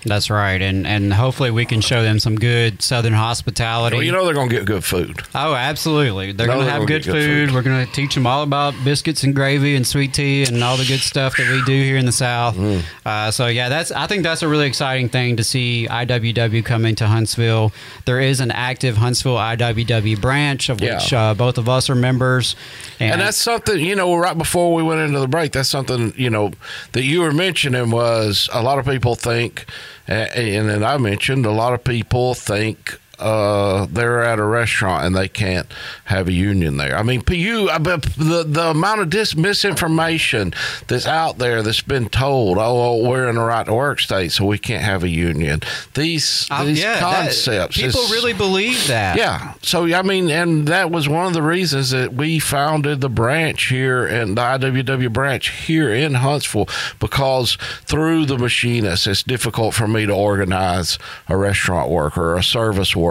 That's 0.06 0.30
right, 0.30 0.60
and 0.62 0.86
and 0.86 1.12
hopefully 1.12 1.50
we 1.50 1.64
can 1.66 1.80
show 1.80 2.02
them 2.02 2.18
some 2.18 2.36
good 2.36 2.80
Southern 2.82 3.12
hospitality. 3.12 3.96
Well, 3.96 4.02
you 4.04 4.12
know 4.12 4.24
they're 4.24 4.34
going 4.34 4.48
to 4.48 4.54
get 4.56 4.64
good 4.64 4.84
food. 4.84 5.20
Oh, 5.34 5.54
absolutely. 5.54 6.32
They're 6.32 6.46
No, 6.46 6.54
going 6.54 6.66
to 6.66 6.72
have 6.72 6.86
good 6.86 7.02
get 7.02 7.12
good 7.12 7.22
food. 7.24 7.48
food. 7.48 7.54
We're 7.54 7.62
going 7.62 7.86
to 7.86 7.92
teach 7.92 8.14
them 8.14 8.26
all 8.26 8.42
about 8.42 8.74
biscuits 8.84 9.24
and 9.24 9.34
gravy 9.34 9.74
and 9.76 9.86
sweet 9.86 10.14
tea 10.14 10.44
and 10.44 10.62
all 10.62 10.76
the 10.76 10.84
good 10.84 11.00
stuff 11.00 11.36
that 11.36 11.50
we 11.50 11.62
do 11.64 11.72
here 11.82 11.96
in 11.96 12.06
the 12.06 12.12
South. 12.12 12.56
Mm. 12.56 12.82
Uh, 13.04 13.30
so, 13.30 13.46
yeah, 13.48 13.68
that's 13.68 13.90
I 13.92 14.06
think 14.06 14.22
that's 14.22 14.42
a 14.42 14.48
really 14.48 14.66
exciting 14.66 15.08
thing 15.08 15.36
to 15.36 15.44
see 15.44 15.86
IWW 15.90 16.64
coming 16.64 16.94
to 16.96 17.06
Huntsville. 17.06 17.72
There 18.04 18.20
is 18.20 18.40
an 18.40 18.50
active 18.50 18.96
Huntsville 18.96 19.36
IWW 19.36 20.20
branch 20.20 20.68
of 20.68 20.80
which 20.80 21.12
Yeah. 21.12 21.30
uh, 21.30 21.34
both 21.34 21.58
of 21.58 21.68
us 21.68 21.90
are 21.90 21.94
members. 21.94 22.54
And 23.00 23.20
that's 23.20 23.36
something, 23.38 23.78
you 23.80 23.94
know, 23.96 24.14
right 24.16 24.36
before 24.36 24.72
we 24.74 24.82
went 24.82 25.00
into 25.00 25.18
the 25.18 25.28
break, 25.28 25.52
that's 25.52 25.68
something, 25.68 26.12
you 26.16 26.30
know, 26.30 26.52
that 26.92 27.02
you 27.04 27.20
were 27.20 27.32
mentioning 27.32 27.90
was 27.90 28.48
a 28.52 28.62
lot 28.62 28.78
of 28.78 28.86
people 28.86 29.14
think, 29.14 29.66
and 30.08 30.68
then 30.68 30.84
I 30.84 30.98
mentioned, 30.98 31.46
a 31.46 31.50
lot 31.50 31.72
of 31.72 31.82
people 31.84 32.34
think 32.34 32.98
uh, 33.18 33.86
they're 33.90 34.22
at 34.22 34.38
a 34.38 34.44
restaurant 34.44 35.04
and 35.04 35.16
they 35.16 35.28
can't 35.28 35.66
have 36.04 36.28
a 36.28 36.32
union 36.32 36.76
there. 36.76 36.96
I 36.96 37.02
mean, 37.02 37.22
you 37.28 37.66
the 37.66 38.44
the 38.46 38.70
amount 38.70 39.00
of 39.00 39.10
dis- 39.10 39.36
misinformation 39.36 40.52
that's 40.88 41.06
out 41.06 41.38
there 41.38 41.62
that's 41.62 41.80
been 41.82 42.08
told, 42.08 42.58
oh, 42.58 42.74
well, 43.00 43.10
we're 43.10 43.28
in 43.28 43.36
the 43.36 43.42
right 43.42 43.66
to 43.66 43.72
work 43.74 44.00
state, 44.00 44.32
so 44.32 44.44
we 44.44 44.58
can't 44.58 44.82
have 44.82 45.02
a 45.02 45.08
union. 45.08 45.60
These 45.94 46.46
Uh, 46.50 46.64
these 46.64 46.80
yeah, 46.80 46.94
that- 47.00 47.00
concepts, 47.24 47.76
people 47.76 48.02
really 48.10 48.32
believe 48.32 48.86
that. 48.88 49.16
yeah. 49.16 49.54
So 49.62 49.84
I 49.94 50.02
mean, 50.02 50.30
and 50.30 50.66
that 50.68 50.90
was 50.90 51.08
one 51.08 51.26
of 51.26 51.32
the 51.32 51.42
reasons 51.42 51.90
that 51.90 52.14
we 52.14 52.38
founded 52.38 53.00
the 53.00 53.08
branch 53.08 53.68
here 53.68 54.06
and 54.06 54.36
the 54.36 54.42
IWW 54.42 55.12
branch 55.12 55.48
here 55.66 55.92
in 55.92 56.14
Huntsville 56.14 56.68
because 56.98 57.56
through 57.84 58.26
the 58.26 58.38
machinists, 58.38 59.06
it's 59.06 59.22
difficult 59.22 59.74
for 59.74 59.88
me 59.88 60.06
to 60.06 60.12
organize 60.12 60.98
a 61.28 61.36
restaurant 61.36 61.90
worker 61.90 62.32
or 62.32 62.36
a 62.36 62.42
service 62.42 62.94
worker, 62.94 63.05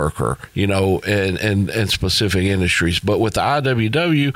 you 0.54 0.68
know, 0.68 1.00
in, 1.00 1.38
in, 1.38 1.70
in 1.70 1.88
specific 1.88 2.44
industries. 2.44 3.00
But 3.00 3.20
with 3.20 3.36
the 3.36 3.42
IWW, 3.42 4.36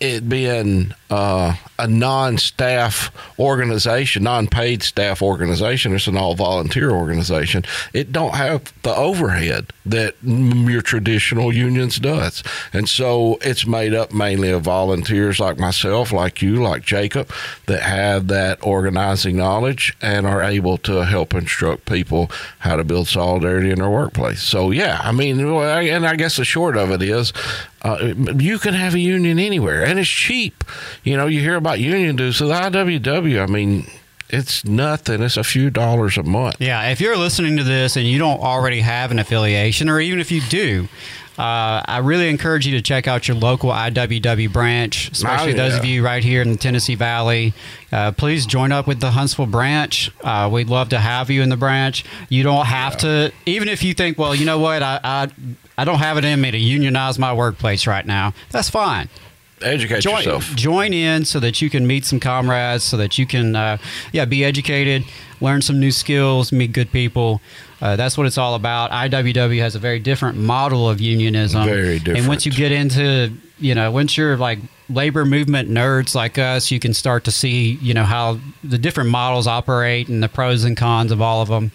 it 0.00 0.28
being 0.28 0.94
uh, 1.10 1.54
a 1.80 1.86
non-staff 1.86 3.10
organization, 3.38 4.24
non-paid 4.24 4.82
staff 4.82 5.22
organization, 5.22 5.94
it's 5.94 6.06
an 6.06 6.16
all-volunteer 6.16 6.90
organization. 6.90 7.64
It 7.92 8.12
don't 8.12 8.34
have 8.34 8.72
the 8.82 8.94
overhead 8.94 9.72
that 9.86 10.14
your 10.22 10.82
traditional 10.82 11.52
unions 11.52 11.98
does, 11.98 12.42
and 12.72 12.88
so 12.88 13.38
it's 13.40 13.66
made 13.66 13.94
up 13.94 14.12
mainly 14.12 14.50
of 14.50 14.62
volunteers 14.62 15.40
like 15.40 15.58
myself, 15.58 16.12
like 16.12 16.42
you, 16.42 16.62
like 16.62 16.82
Jacob, 16.82 17.30
that 17.66 17.82
have 17.82 18.28
that 18.28 18.58
organizing 18.62 19.36
knowledge 19.36 19.96
and 20.02 20.26
are 20.26 20.42
able 20.42 20.76
to 20.78 21.04
help 21.04 21.34
instruct 21.34 21.86
people 21.86 22.30
how 22.58 22.76
to 22.76 22.84
build 22.84 23.08
solidarity 23.08 23.70
in 23.70 23.78
their 23.78 23.90
workplace. 23.90 24.42
So 24.42 24.70
yeah, 24.70 25.00
I 25.02 25.12
mean, 25.12 25.40
and 25.40 26.06
I 26.06 26.16
guess 26.16 26.36
the 26.36 26.44
short 26.44 26.76
of 26.76 26.90
it 26.90 27.02
is, 27.02 27.32
uh, 27.82 28.12
you 28.36 28.58
can 28.58 28.74
have 28.74 28.94
a 28.94 28.98
union 28.98 29.38
anywhere, 29.38 29.84
and 29.84 29.98
it's 29.98 30.08
cheap. 30.08 30.64
You 31.02 31.16
know, 31.16 31.26
you 31.26 31.40
hear 31.40 31.56
about 31.56 31.69
union 31.78 32.16
dues. 32.16 32.36
So 32.36 32.48
the 32.48 32.54
IWW, 32.54 33.42
I 33.42 33.46
mean, 33.46 33.86
it's 34.28 34.64
nothing. 34.64 35.22
It's 35.22 35.36
a 35.36 35.44
few 35.44 35.70
dollars 35.70 36.16
a 36.16 36.22
month. 36.22 36.56
Yeah, 36.60 36.90
if 36.90 37.00
you're 37.00 37.16
listening 37.16 37.56
to 37.56 37.64
this 37.64 37.96
and 37.96 38.06
you 38.06 38.18
don't 38.18 38.40
already 38.40 38.80
have 38.80 39.10
an 39.10 39.18
affiliation, 39.18 39.88
or 39.88 40.00
even 40.00 40.20
if 40.20 40.30
you 40.30 40.40
do, 40.48 40.88
uh, 41.38 41.82
I 41.86 41.98
really 42.02 42.28
encourage 42.28 42.66
you 42.66 42.76
to 42.76 42.82
check 42.82 43.08
out 43.08 43.26
your 43.26 43.36
local 43.36 43.70
IWW 43.70 44.52
branch, 44.52 45.10
especially 45.10 45.52
Oh, 45.54 45.56
those 45.56 45.74
of 45.74 45.84
you 45.86 46.04
right 46.04 46.22
here 46.22 46.42
in 46.42 46.50
the 46.52 46.58
Tennessee 46.58 46.96
Valley. 46.96 47.54
Uh, 47.90 48.12
please 48.12 48.44
join 48.46 48.72
up 48.72 48.86
with 48.86 49.00
the 49.00 49.10
Huntsville 49.12 49.46
branch. 49.46 50.10
Uh, 50.22 50.50
we'd 50.52 50.68
love 50.68 50.90
to 50.90 50.98
have 50.98 51.30
you 51.30 51.40
in 51.42 51.48
the 51.48 51.56
branch. 51.56 52.04
You 52.28 52.42
don't 52.42 52.66
have 52.66 52.98
to, 52.98 53.32
even 53.46 53.68
if 53.68 53.82
you 53.82 53.94
think, 53.94 54.18
well, 54.18 54.34
you 54.34 54.44
know 54.44 54.58
what, 54.58 54.82
I, 54.82 55.00
I, 55.02 55.28
I 55.78 55.84
don't 55.84 55.98
have 55.98 56.18
it 56.18 56.24
in 56.26 56.40
me 56.42 56.50
to 56.50 56.58
unionize 56.58 57.18
my 57.18 57.32
workplace 57.32 57.86
right 57.86 58.04
now. 58.04 58.34
That's 58.50 58.68
fine. 58.68 59.08
Educate 59.62 60.00
join, 60.00 60.16
yourself. 60.16 60.44
Join 60.56 60.92
in 60.92 61.24
so 61.24 61.40
that 61.40 61.60
you 61.60 61.70
can 61.70 61.86
meet 61.86 62.04
some 62.04 62.20
comrades, 62.20 62.84
so 62.84 62.96
that 62.96 63.18
you 63.18 63.26
can, 63.26 63.54
uh, 63.54 63.78
yeah, 64.12 64.24
be 64.24 64.44
educated, 64.44 65.04
learn 65.40 65.62
some 65.62 65.78
new 65.78 65.90
skills, 65.90 66.52
meet 66.52 66.72
good 66.72 66.90
people. 66.92 67.40
Uh, 67.80 67.96
that's 67.96 68.16
what 68.16 68.26
it's 68.26 68.38
all 68.38 68.54
about. 68.54 68.90
IWW 68.90 69.60
has 69.60 69.74
a 69.74 69.78
very 69.78 69.98
different 69.98 70.38
model 70.38 70.88
of 70.88 71.00
unionism. 71.00 71.64
Very 71.64 72.00
And 72.06 72.28
once 72.28 72.44
you 72.46 72.52
get 72.52 72.72
into, 72.72 73.32
you 73.58 73.74
know, 73.74 73.90
once 73.90 74.16
you're 74.16 74.36
like 74.36 74.58
labor 74.88 75.24
movement 75.24 75.70
nerds 75.70 76.14
like 76.14 76.38
us, 76.38 76.70
you 76.70 76.80
can 76.80 76.92
start 76.92 77.24
to 77.24 77.30
see, 77.30 77.78
you 77.80 77.94
know, 77.94 78.04
how 78.04 78.38
the 78.64 78.78
different 78.78 79.10
models 79.10 79.46
operate 79.46 80.08
and 80.08 80.22
the 80.22 80.28
pros 80.28 80.64
and 80.64 80.76
cons 80.76 81.12
of 81.12 81.22
all 81.22 81.42
of 81.42 81.48
them. 81.48 81.72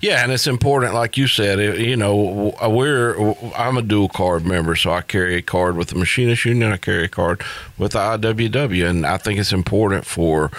Yeah, 0.00 0.22
and 0.22 0.32
it's 0.32 0.46
important, 0.46 0.94
like 0.94 1.16
you 1.16 1.26
said. 1.26 1.58
You 1.78 1.96
know, 1.96 2.54
we're 2.68 3.34
I'm 3.56 3.76
a 3.76 3.82
dual 3.82 4.08
card 4.08 4.44
member, 4.44 4.76
so 4.76 4.92
I 4.92 5.02
carry 5.02 5.36
a 5.36 5.42
card 5.42 5.76
with 5.76 5.88
the 5.88 5.96
Machinist 5.96 6.44
Union. 6.44 6.72
I 6.72 6.76
carry 6.76 7.04
a 7.04 7.08
card 7.08 7.42
with 7.78 7.92
the 7.92 7.98
IWW, 7.98 8.88
and 8.88 9.06
I 9.06 9.16
think 9.16 9.38
it's 9.38 9.52
important 9.52 10.06
for 10.06 10.50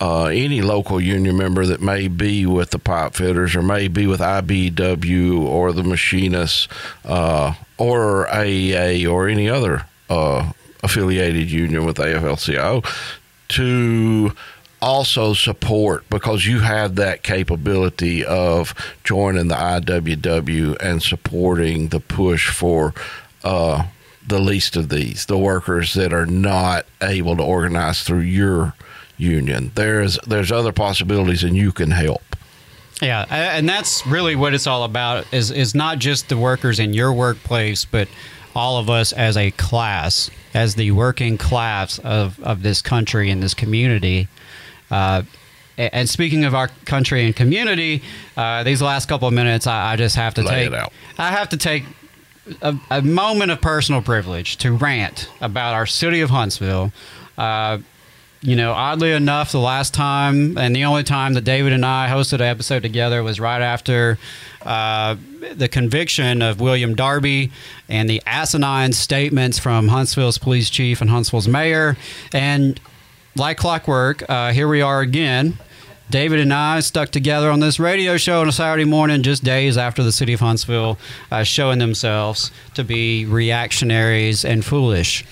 uh, 0.00 0.26
any 0.26 0.60
local 0.60 1.00
union 1.00 1.36
member 1.36 1.66
that 1.66 1.80
may 1.80 2.08
be 2.08 2.46
with 2.46 2.70
the 2.70 2.78
pipe 2.78 3.14
fitters 3.14 3.54
or 3.54 3.62
may 3.62 3.88
be 3.88 4.06
with 4.06 4.20
IBW 4.20 5.40
or 5.40 5.72
the 5.72 5.84
machinists 5.84 6.68
uh, 7.04 7.54
or 7.78 8.26
AEA 8.26 9.10
or 9.10 9.28
any 9.28 9.48
other 9.48 9.86
uh, 10.10 10.52
affiliated 10.82 11.50
union 11.50 11.86
with 11.86 11.96
AFL-CIO 11.96 12.82
to 13.48 14.32
also 14.84 15.32
support 15.32 16.04
because 16.10 16.44
you 16.44 16.60
have 16.60 16.96
that 16.96 17.22
capability 17.22 18.24
of 18.24 18.74
joining 19.02 19.48
the 19.48 19.54
IWW 19.54 20.76
and 20.80 21.02
supporting 21.02 21.88
the 21.88 22.00
push 22.00 22.50
for 22.50 22.92
uh, 23.42 23.84
the 24.26 24.38
least 24.38 24.76
of 24.76 24.90
these, 24.90 25.24
the 25.24 25.38
workers 25.38 25.94
that 25.94 26.12
are 26.12 26.26
not 26.26 26.84
able 27.00 27.36
to 27.36 27.42
organize 27.42 28.02
through 28.02 28.20
your 28.20 28.74
union. 29.16 29.72
There's 29.74 30.18
there's 30.26 30.52
other 30.52 30.72
possibilities, 30.72 31.42
and 31.42 31.56
you 31.56 31.72
can 31.72 31.90
help. 31.90 32.22
Yeah, 33.00 33.24
and 33.30 33.68
that's 33.68 34.06
really 34.06 34.36
what 34.36 34.54
it's 34.54 34.66
all 34.66 34.84
about. 34.84 35.26
Is 35.32 35.50
is 35.50 35.74
not 35.74 35.98
just 35.98 36.28
the 36.28 36.36
workers 36.36 36.78
in 36.78 36.92
your 36.92 37.12
workplace, 37.12 37.86
but 37.86 38.08
all 38.54 38.78
of 38.78 38.88
us 38.90 39.12
as 39.12 39.36
a 39.36 39.50
class, 39.52 40.30
as 40.52 40.74
the 40.74 40.90
working 40.90 41.38
class 41.38 41.98
of 42.00 42.38
of 42.40 42.62
this 42.62 42.82
country 42.82 43.30
and 43.30 43.42
this 43.42 43.54
community. 43.54 44.28
Uh, 44.90 45.22
and 45.76 46.08
speaking 46.08 46.44
of 46.44 46.54
our 46.54 46.68
country 46.84 47.24
and 47.24 47.34
community, 47.34 48.02
uh, 48.36 48.62
these 48.62 48.80
last 48.80 49.08
couple 49.08 49.26
of 49.26 49.34
minutes, 49.34 49.66
I, 49.66 49.92
I 49.92 49.96
just 49.96 50.16
have 50.16 50.34
to 50.34 50.42
Lay 50.42 50.68
take. 50.68 50.80
I 51.18 51.30
have 51.30 51.48
to 51.48 51.56
take 51.56 51.84
a, 52.62 52.76
a 52.90 53.02
moment 53.02 53.50
of 53.50 53.60
personal 53.60 54.02
privilege 54.02 54.56
to 54.58 54.72
rant 54.72 55.28
about 55.40 55.74
our 55.74 55.86
city 55.86 56.20
of 56.20 56.30
Huntsville. 56.30 56.92
Uh, 57.36 57.78
you 58.40 58.56
know, 58.56 58.72
oddly 58.72 59.12
enough, 59.12 59.52
the 59.52 59.58
last 59.58 59.94
time 59.94 60.58
and 60.58 60.76
the 60.76 60.84
only 60.84 61.02
time 61.02 61.32
that 61.32 61.44
David 61.44 61.72
and 61.72 61.84
I 61.84 62.08
hosted 62.08 62.34
an 62.34 62.42
episode 62.42 62.82
together 62.82 63.22
was 63.22 63.40
right 63.40 63.62
after 63.62 64.18
uh, 64.62 65.16
the 65.54 65.66
conviction 65.66 66.42
of 66.42 66.60
William 66.60 66.94
Darby 66.94 67.50
and 67.88 68.08
the 68.08 68.22
asinine 68.26 68.92
statements 68.92 69.58
from 69.58 69.88
Huntsville's 69.88 70.36
police 70.36 70.68
chief 70.68 71.00
and 71.00 71.08
Huntsville's 71.08 71.48
mayor. 71.48 71.96
And 72.34 72.78
like 73.36 73.56
clockwork, 73.58 74.28
uh, 74.28 74.52
here 74.52 74.68
we 74.68 74.80
are 74.80 75.00
again. 75.00 75.58
David 76.10 76.38
and 76.38 76.52
I 76.52 76.80
stuck 76.80 77.10
together 77.10 77.50
on 77.50 77.60
this 77.60 77.80
radio 77.80 78.16
show 78.16 78.42
on 78.42 78.48
a 78.48 78.52
Saturday 78.52 78.84
morning, 78.84 79.22
just 79.22 79.42
days 79.42 79.76
after 79.76 80.02
the 80.02 80.12
city 80.12 80.32
of 80.32 80.40
Huntsville 80.40 80.98
uh, 81.30 81.42
showing 81.42 81.78
themselves 81.78 82.52
to 82.74 82.84
be 82.84 83.24
reactionaries 83.24 84.44
and 84.44 84.64
foolish. 84.64 85.24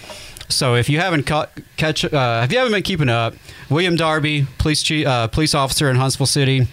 So 0.48 0.74
if 0.74 0.88
you 0.88 0.98
haven't 0.98 1.24
caught, 1.24 1.50
catch, 1.76 2.04
uh, 2.04 2.42
if 2.44 2.52
you 2.52 2.58
haven't 2.58 2.72
been 2.72 2.82
keeping 2.82 3.08
up, 3.08 3.34
William 3.70 3.96
Darby, 3.96 4.46
police 4.58 4.82
chief, 4.82 5.06
uh, 5.06 5.28
police 5.28 5.54
officer 5.54 5.88
in 5.88 5.96
Huntsville 5.96 6.26
City, 6.26 6.66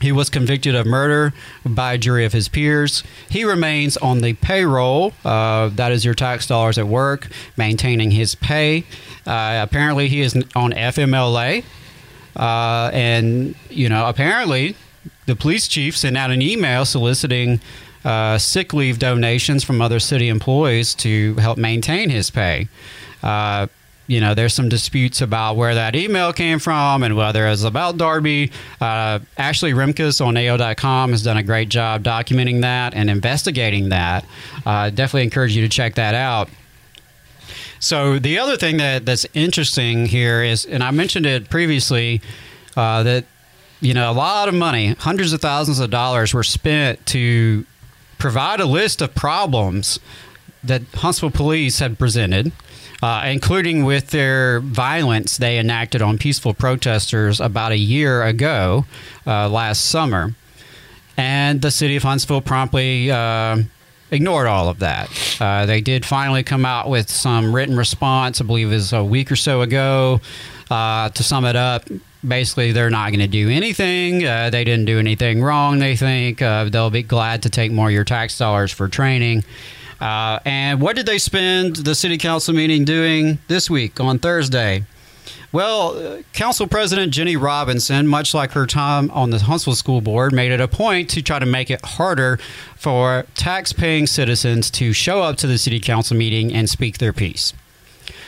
he 0.00 0.12
was 0.12 0.30
convicted 0.30 0.74
of 0.74 0.86
murder 0.86 1.32
by 1.64 1.94
a 1.94 1.98
jury 1.98 2.24
of 2.24 2.32
his 2.32 2.48
peers. 2.48 3.02
He 3.28 3.44
remains 3.44 3.96
on 3.96 4.20
the 4.20 4.34
payroll. 4.34 5.12
Uh, 5.24 5.68
that 5.70 5.92
is 5.92 6.04
your 6.04 6.14
tax 6.14 6.46
dollars 6.46 6.78
at 6.78 6.86
work, 6.86 7.28
maintaining 7.56 8.12
his 8.12 8.34
pay. 8.34 8.84
Uh, 9.26 9.60
apparently, 9.62 10.08
he 10.08 10.20
is 10.20 10.34
on 10.54 10.72
FMLA. 10.72 11.64
Uh, 12.36 12.90
and, 12.92 13.56
you 13.68 13.88
know, 13.88 14.06
apparently 14.06 14.76
the 15.26 15.34
police 15.34 15.66
chief 15.66 15.96
sent 15.96 16.16
out 16.16 16.30
an 16.30 16.40
email 16.40 16.84
soliciting 16.84 17.60
uh, 18.04 18.38
sick 18.38 18.72
leave 18.72 18.98
donations 18.98 19.64
from 19.64 19.82
other 19.82 19.98
city 19.98 20.28
employees 20.28 20.94
to 20.94 21.34
help 21.36 21.58
maintain 21.58 22.10
his 22.10 22.30
pay. 22.30 22.68
Uh, 23.22 23.66
you 24.08 24.20
know, 24.20 24.34
there's 24.34 24.54
some 24.54 24.70
disputes 24.70 25.20
about 25.20 25.56
where 25.56 25.74
that 25.74 25.94
email 25.94 26.32
came 26.32 26.58
from 26.58 27.02
and 27.02 27.14
whether 27.14 27.46
it's 27.46 27.62
about 27.62 27.98
Darby. 27.98 28.50
Uh, 28.80 29.20
Ashley 29.36 29.72
Remkus 29.72 30.24
on 30.24 30.36
AL.com 30.36 31.10
has 31.10 31.22
done 31.22 31.36
a 31.36 31.42
great 31.42 31.68
job 31.68 32.02
documenting 32.02 32.62
that 32.62 32.94
and 32.94 33.10
investigating 33.10 33.90
that. 33.90 34.24
Uh, 34.64 34.88
definitely 34.88 35.24
encourage 35.24 35.54
you 35.54 35.62
to 35.62 35.68
check 35.68 35.94
that 35.96 36.14
out. 36.14 36.48
So 37.80 38.18
the 38.18 38.38
other 38.38 38.56
thing 38.56 38.78
that 38.78 39.04
that's 39.04 39.26
interesting 39.34 40.06
here 40.06 40.42
is, 40.42 40.64
and 40.64 40.82
I 40.82 40.90
mentioned 40.90 41.26
it 41.26 41.50
previously, 41.50 42.22
uh, 42.76 43.02
that 43.02 43.24
you 43.80 43.94
know 43.94 44.10
a 44.10 44.12
lot 44.12 44.48
of 44.48 44.54
money, 44.54 44.94
hundreds 44.94 45.32
of 45.32 45.40
thousands 45.40 45.78
of 45.78 45.90
dollars, 45.90 46.34
were 46.34 46.42
spent 46.42 47.04
to 47.06 47.66
provide 48.18 48.58
a 48.58 48.66
list 48.66 49.00
of 49.00 49.14
problems 49.14 50.00
that 50.64 50.82
Huntsville 50.94 51.30
police 51.30 51.78
had 51.78 51.98
presented, 51.98 52.50
uh, 53.02 53.24
including 53.26 53.84
with 53.84 54.08
their 54.08 54.60
violence 54.60 55.36
they 55.36 55.58
enacted 55.58 56.02
on 56.02 56.18
peaceful 56.18 56.54
protesters 56.54 57.40
about 57.40 57.72
a 57.72 57.78
year 57.78 58.22
ago, 58.22 58.84
uh, 59.26 59.48
last 59.48 59.84
summer. 59.86 60.34
And 61.16 61.62
the 61.62 61.70
city 61.70 61.96
of 61.96 62.02
Huntsville 62.02 62.40
promptly 62.40 63.10
uh, 63.10 63.58
ignored 64.10 64.46
all 64.46 64.68
of 64.68 64.78
that. 64.80 65.10
Uh, 65.40 65.66
they 65.66 65.80
did 65.80 66.04
finally 66.06 66.42
come 66.42 66.64
out 66.64 66.88
with 66.88 67.08
some 67.10 67.54
written 67.54 67.76
response, 67.76 68.40
I 68.40 68.44
believe 68.44 68.70
it 68.70 68.74
was 68.74 68.92
a 68.92 69.04
week 69.04 69.30
or 69.30 69.36
so 69.36 69.62
ago. 69.62 70.20
Uh, 70.70 71.08
to 71.10 71.22
sum 71.22 71.44
it 71.44 71.56
up, 71.56 71.88
basically, 72.26 72.72
they're 72.72 72.90
not 72.90 73.10
going 73.10 73.20
to 73.20 73.26
do 73.26 73.48
anything. 73.48 74.24
Uh, 74.24 74.50
they 74.50 74.64
didn't 74.64 74.84
do 74.84 74.98
anything 74.98 75.42
wrong, 75.42 75.78
they 75.78 75.96
think. 75.96 76.42
Uh, 76.42 76.64
they'll 76.64 76.90
be 76.90 77.02
glad 77.02 77.42
to 77.42 77.50
take 77.50 77.72
more 77.72 77.88
of 77.88 77.92
your 77.92 78.04
tax 78.04 78.36
dollars 78.36 78.70
for 78.70 78.86
training. 78.88 79.44
Uh, 80.00 80.38
and 80.44 80.80
what 80.80 80.96
did 80.96 81.06
they 81.06 81.18
spend 81.18 81.76
the 81.76 81.94
city 81.94 82.18
council 82.18 82.54
meeting 82.54 82.84
doing 82.84 83.38
this 83.48 83.68
week 83.68 84.00
on 84.00 84.18
Thursday? 84.18 84.84
Well, 85.50 85.96
uh, 85.96 86.22
Council 86.34 86.66
President 86.66 87.12
Jennie 87.12 87.36
Robinson, 87.36 88.06
much 88.06 88.34
like 88.34 88.52
her 88.52 88.66
time 88.66 89.10
on 89.12 89.30
the 89.30 89.38
Huntsville 89.38 89.74
School 89.74 90.02
Board, 90.02 90.32
made 90.32 90.52
it 90.52 90.60
a 90.60 90.68
point 90.68 91.08
to 91.10 91.22
try 91.22 91.38
to 91.38 91.46
make 91.46 91.70
it 91.70 91.82
harder 91.84 92.38
for 92.76 93.24
tax-paying 93.34 94.06
citizens 94.06 94.70
to 94.72 94.92
show 94.92 95.22
up 95.22 95.36
to 95.38 95.46
the 95.46 95.56
City 95.56 95.80
Council 95.80 96.16
meeting 96.16 96.52
and 96.52 96.68
speak 96.68 96.98
their 96.98 97.14
piece. 97.14 97.54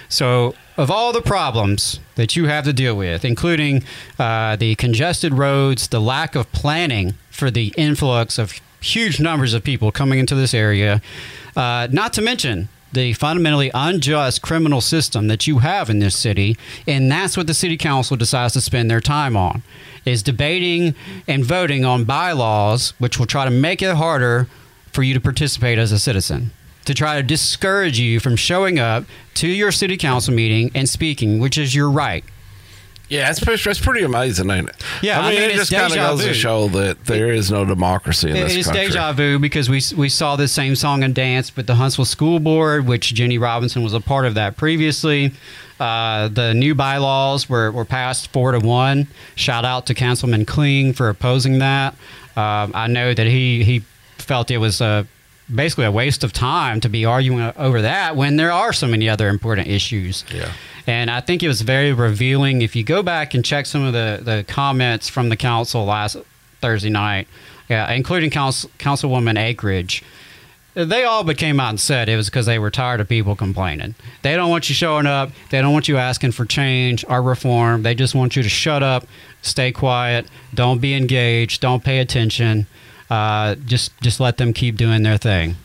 So, 0.08 0.54
of 0.78 0.90
all 0.90 1.12
the 1.12 1.20
problems 1.20 2.00
that 2.14 2.36
you 2.36 2.46
have 2.46 2.64
to 2.64 2.72
deal 2.72 2.96
with, 2.96 3.24
including 3.24 3.84
uh, 4.18 4.56
the 4.56 4.74
congested 4.76 5.34
roads, 5.34 5.88
the 5.88 6.00
lack 6.00 6.34
of 6.34 6.50
planning 6.52 7.14
for 7.30 7.50
the 7.50 7.74
influx 7.76 8.38
of 8.38 8.58
huge 8.80 9.20
numbers 9.20 9.54
of 9.54 9.62
people 9.64 9.92
coming 9.92 10.18
into 10.18 10.34
this 10.34 10.54
area. 10.54 11.00
Uh, 11.56 11.88
not 11.90 12.12
to 12.14 12.22
mention 12.22 12.68
the 12.92 13.12
fundamentally 13.12 13.70
unjust 13.72 14.42
criminal 14.42 14.80
system 14.80 15.28
that 15.28 15.46
you 15.46 15.58
have 15.58 15.88
in 15.88 16.00
this 16.00 16.16
city, 16.16 16.56
and 16.86 17.10
that's 17.10 17.36
what 17.36 17.46
the 17.46 17.54
city 17.54 17.76
council 17.76 18.16
decides 18.16 18.54
to 18.54 18.60
spend 18.60 18.90
their 18.90 19.00
time 19.00 19.36
on, 19.36 19.62
is 20.04 20.22
debating 20.22 20.94
and 21.28 21.44
voting 21.44 21.84
on 21.84 22.04
bylaws 22.04 22.92
which 22.98 23.18
will 23.18 23.26
try 23.26 23.44
to 23.44 23.50
make 23.50 23.80
it 23.82 23.94
harder 23.96 24.48
for 24.92 25.02
you 25.02 25.14
to 25.14 25.20
participate 25.20 25.78
as 25.78 25.92
a 25.92 25.98
citizen. 25.98 26.50
To 26.86 26.94
try 26.94 27.16
to 27.16 27.22
discourage 27.22 28.00
you 28.00 28.18
from 28.18 28.34
showing 28.34 28.78
up 28.78 29.04
to 29.34 29.46
your 29.46 29.70
city 29.70 29.96
council 29.96 30.34
meeting 30.34 30.72
and 30.74 30.88
speaking, 30.88 31.38
which 31.38 31.56
is 31.56 31.74
your 31.74 31.90
right. 31.90 32.24
Yeah, 33.10 33.28
it's 33.28 33.40
pretty, 33.40 33.68
it's 33.68 33.80
pretty 33.80 34.04
amazing, 34.04 34.50
ain't 34.50 34.68
it? 34.68 34.76
Yeah, 35.02 35.20
I 35.20 35.30
mean, 35.30 35.38
I 35.38 35.40
mean, 35.42 35.50
it 35.50 35.56
just 35.56 35.72
kind 35.72 35.92
of 35.92 35.96
goes 35.96 36.24
to 36.24 36.32
show 36.32 36.68
that 36.68 37.04
there 37.06 37.30
is 37.32 37.50
no 37.50 37.64
democracy 37.64 38.30
in 38.30 38.36
It 38.36 38.44
this 38.44 38.56
is 38.56 38.66
country. 38.66 38.86
deja 38.86 39.12
vu 39.12 39.38
because 39.40 39.68
we 39.68 39.82
we 39.96 40.08
saw 40.08 40.36
the 40.36 40.46
same 40.48 40.76
song 40.76 41.02
and 41.02 41.12
dance 41.14 41.56
with 41.56 41.66
the 41.66 41.74
Huntsville 41.74 42.04
School 42.04 42.38
Board, 42.38 42.86
which 42.86 43.12
Jennie 43.12 43.36
Robinson 43.36 43.82
was 43.82 43.94
a 43.94 44.00
part 44.00 44.26
of 44.26 44.34
that 44.34 44.56
previously. 44.56 45.32
Uh, 45.80 46.28
the 46.28 46.54
new 46.54 46.74
bylaws 46.74 47.48
were, 47.48 47.72
were 47.72 47.86
passed 47.86 48.28
four 48.32 48.52
to 48.52 48.58
one. 48.60 49.08
Shout 49.34 49.64
out 49.64 49.86
to 49.86 49.94
Councilman 49.94 50.44
Kling 50.44 50.92
for 50.92 51.08
opposing 51.08 51.58
that. 51.58 51.94
Um, 52.36 52.70
I 52.74 52.86
know 52.86 53.12
that 53.12 53.26
he 53.26 53.64
he 53.64 53.80
felt 54.18 54.50
it 54.52 54.58
was 54.58 54.80
a 54.80 55.06
basically 55.54 55.84
a 55.84 55.92
waste 55.92 56.24
of 56.24 56.32
time 56.32 56.80
to 56.80 56.88
be 56.88 57.04
arguing 57.04 57.52
over 57.56 57.82
that 57.82 58.16
when 58.16 58.36
there 58.36 58.52
are 58.52 58.72
so 58.72 58.86
many 58.86 59.08
other 59.08 59.28
important 59.28 59.68
issues. 59.68 60.24
Yeah. 60.32 60.52
And 60.86 61.10
I 61.10 61.20
think 61.20 61.42
it 61.42 61.48
was 61.48 61.60
very 61.62 61.92
revealing. 61.92 62.62
If 62.62 62.74
you 62.74 62.82
go 62.84 63.02
back 63.02 63.34
and 63.34 63.44
check 63.44 63.66
some 63.66 63.84
of 63.84 63.92
the, 63.92 64.20
the 64.22 64.44
comments 64.48 65.08
from 65.08 65.28
the 65.28 65.36
council 65.36 65.84
last 65.84 66.16
Thursday 66.60 66.90
night, 66.90 67.28
yeah, 67.68 67.90
including 67.92 68.30
Council, 68.30 68.70
Councilwoman 68.78 69.36
Akridge, 69.38 70.02
they 70.74 71.04
all 71.04 71.24
but 71.24 71.36
came 71.36 71.58
out 71.58 71.70
and 71.70 71.80
said 71.80 72.08
it 72.08 72.16
was 72.16 72.28
because 72.28 72.46
they 72.46 72.58
were 72.58 72.70
tired 72.70 73.00
of 73.00 73.08
people 73.08 73.34
complaining. 73.34 73.94
They 74.22 74.36
don't 74.36 74.50
want 74.50 74.68
you 74.68 74.74
showing 74.74 75.06
up. 75.06 75.30
They 75.50 75.60
don't 75.60 75.72
want 75.72 75.88
you 75.88 75.96
asking 75.96 76.32
for 76.32 76.44
change 76.44 77.04
or 77.08 77.22
reform. 77.22 77.82
They 77.82 77.94
just 77.94 78.14
want 78.14 78.36
you 78.36 78.42
to 78.42 78.48
shut 78.48 78.82
up, 78.82 79.06
stay 79.42 79.72
quiet, 79.72 80.26
don't 80.54 80.80
be 80.80 80.94
engaged, 80.94 81.60
don't 81.60 81.82
pay 81.82 81.98
attention. 81.98 82.66
Uh, 83.10 83.56
just 83.66 83.92
just 84.00 84.20
let 84.20 84.36
them 84.36 84.52
keep 84.52 84.76
doing 84.76 85.02
their 85.02 85.16
thing. 85.16 85.56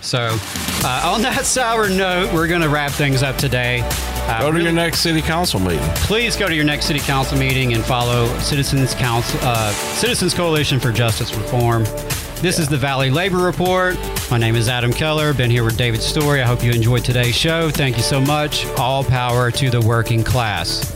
So, 0.00 0.38
uh, 0.84 1.12
on 1.12 1.22
that 1.22 1.44
sour 1.44 1.88
note, 1.88 2.32
we're 2.32 2.46
going 2.46 2.60
to 2.60 2.68
wrap 2.68 2.92
things 2.92 3.24
up 3.24 3.36
today. 3.36 3.80
Uh, 3.84 4.38
Go 4.40 4.46
to 4.46 4.52
really- 4.52 4.64
your 4.64 4.72
next 4.72 5.00
city 5.00 5.20
council 5.20 5.58
meeting. 5.58 5.80
please 6.06 6.36
go 6.36 6.46
to 6.48 6.54
your 6.54 6.64
next 6.64 6.84
city 6.86 7.00
council 7.00 7.36
meeting 7.36 7.74
and 7.74 7.82
follow 7.84 8.26
Citizens 8.38 8.94
Council, 8.94 9.38
uh, 9.42 9.72
Citizens 9.72 10.32
Coalition 10.34 10.78
for 10.78 10.92
Justice 10.92 11.34
Reform. 11.34 11.82
This 12.40 12.58
is 12.60 12.68
the 12.68 12.76
Valley 12.76 13.10
Labor 13.10 13.38
Report. 13.38 13.96
My 14.30 14.38
name 14.38 14.54
is 14.54 14.68
Adam 14.68 14.92
Keller. 14.92 15.32
Been 15.34 15.50
here 15.50 15.64
with 15.64 15.76
David 15.76 16.00
Story. 16.02 16.40
I 16.42 16.46
hope 16.46 16.62
you 16.62 16.70
enjoyed 16.70 17.04
today's 17.04 17.34
show. 17.34 17.70
Thank 17.70 17.96
you 17.96 18.02
so 18.04 18.20
much. 18.20 18.66
All 18.78 19.02
power 19.02 19.50
to 19.52 19.70
the 19.70 19.80
working 19.80 20.22
class. 20.22 20.92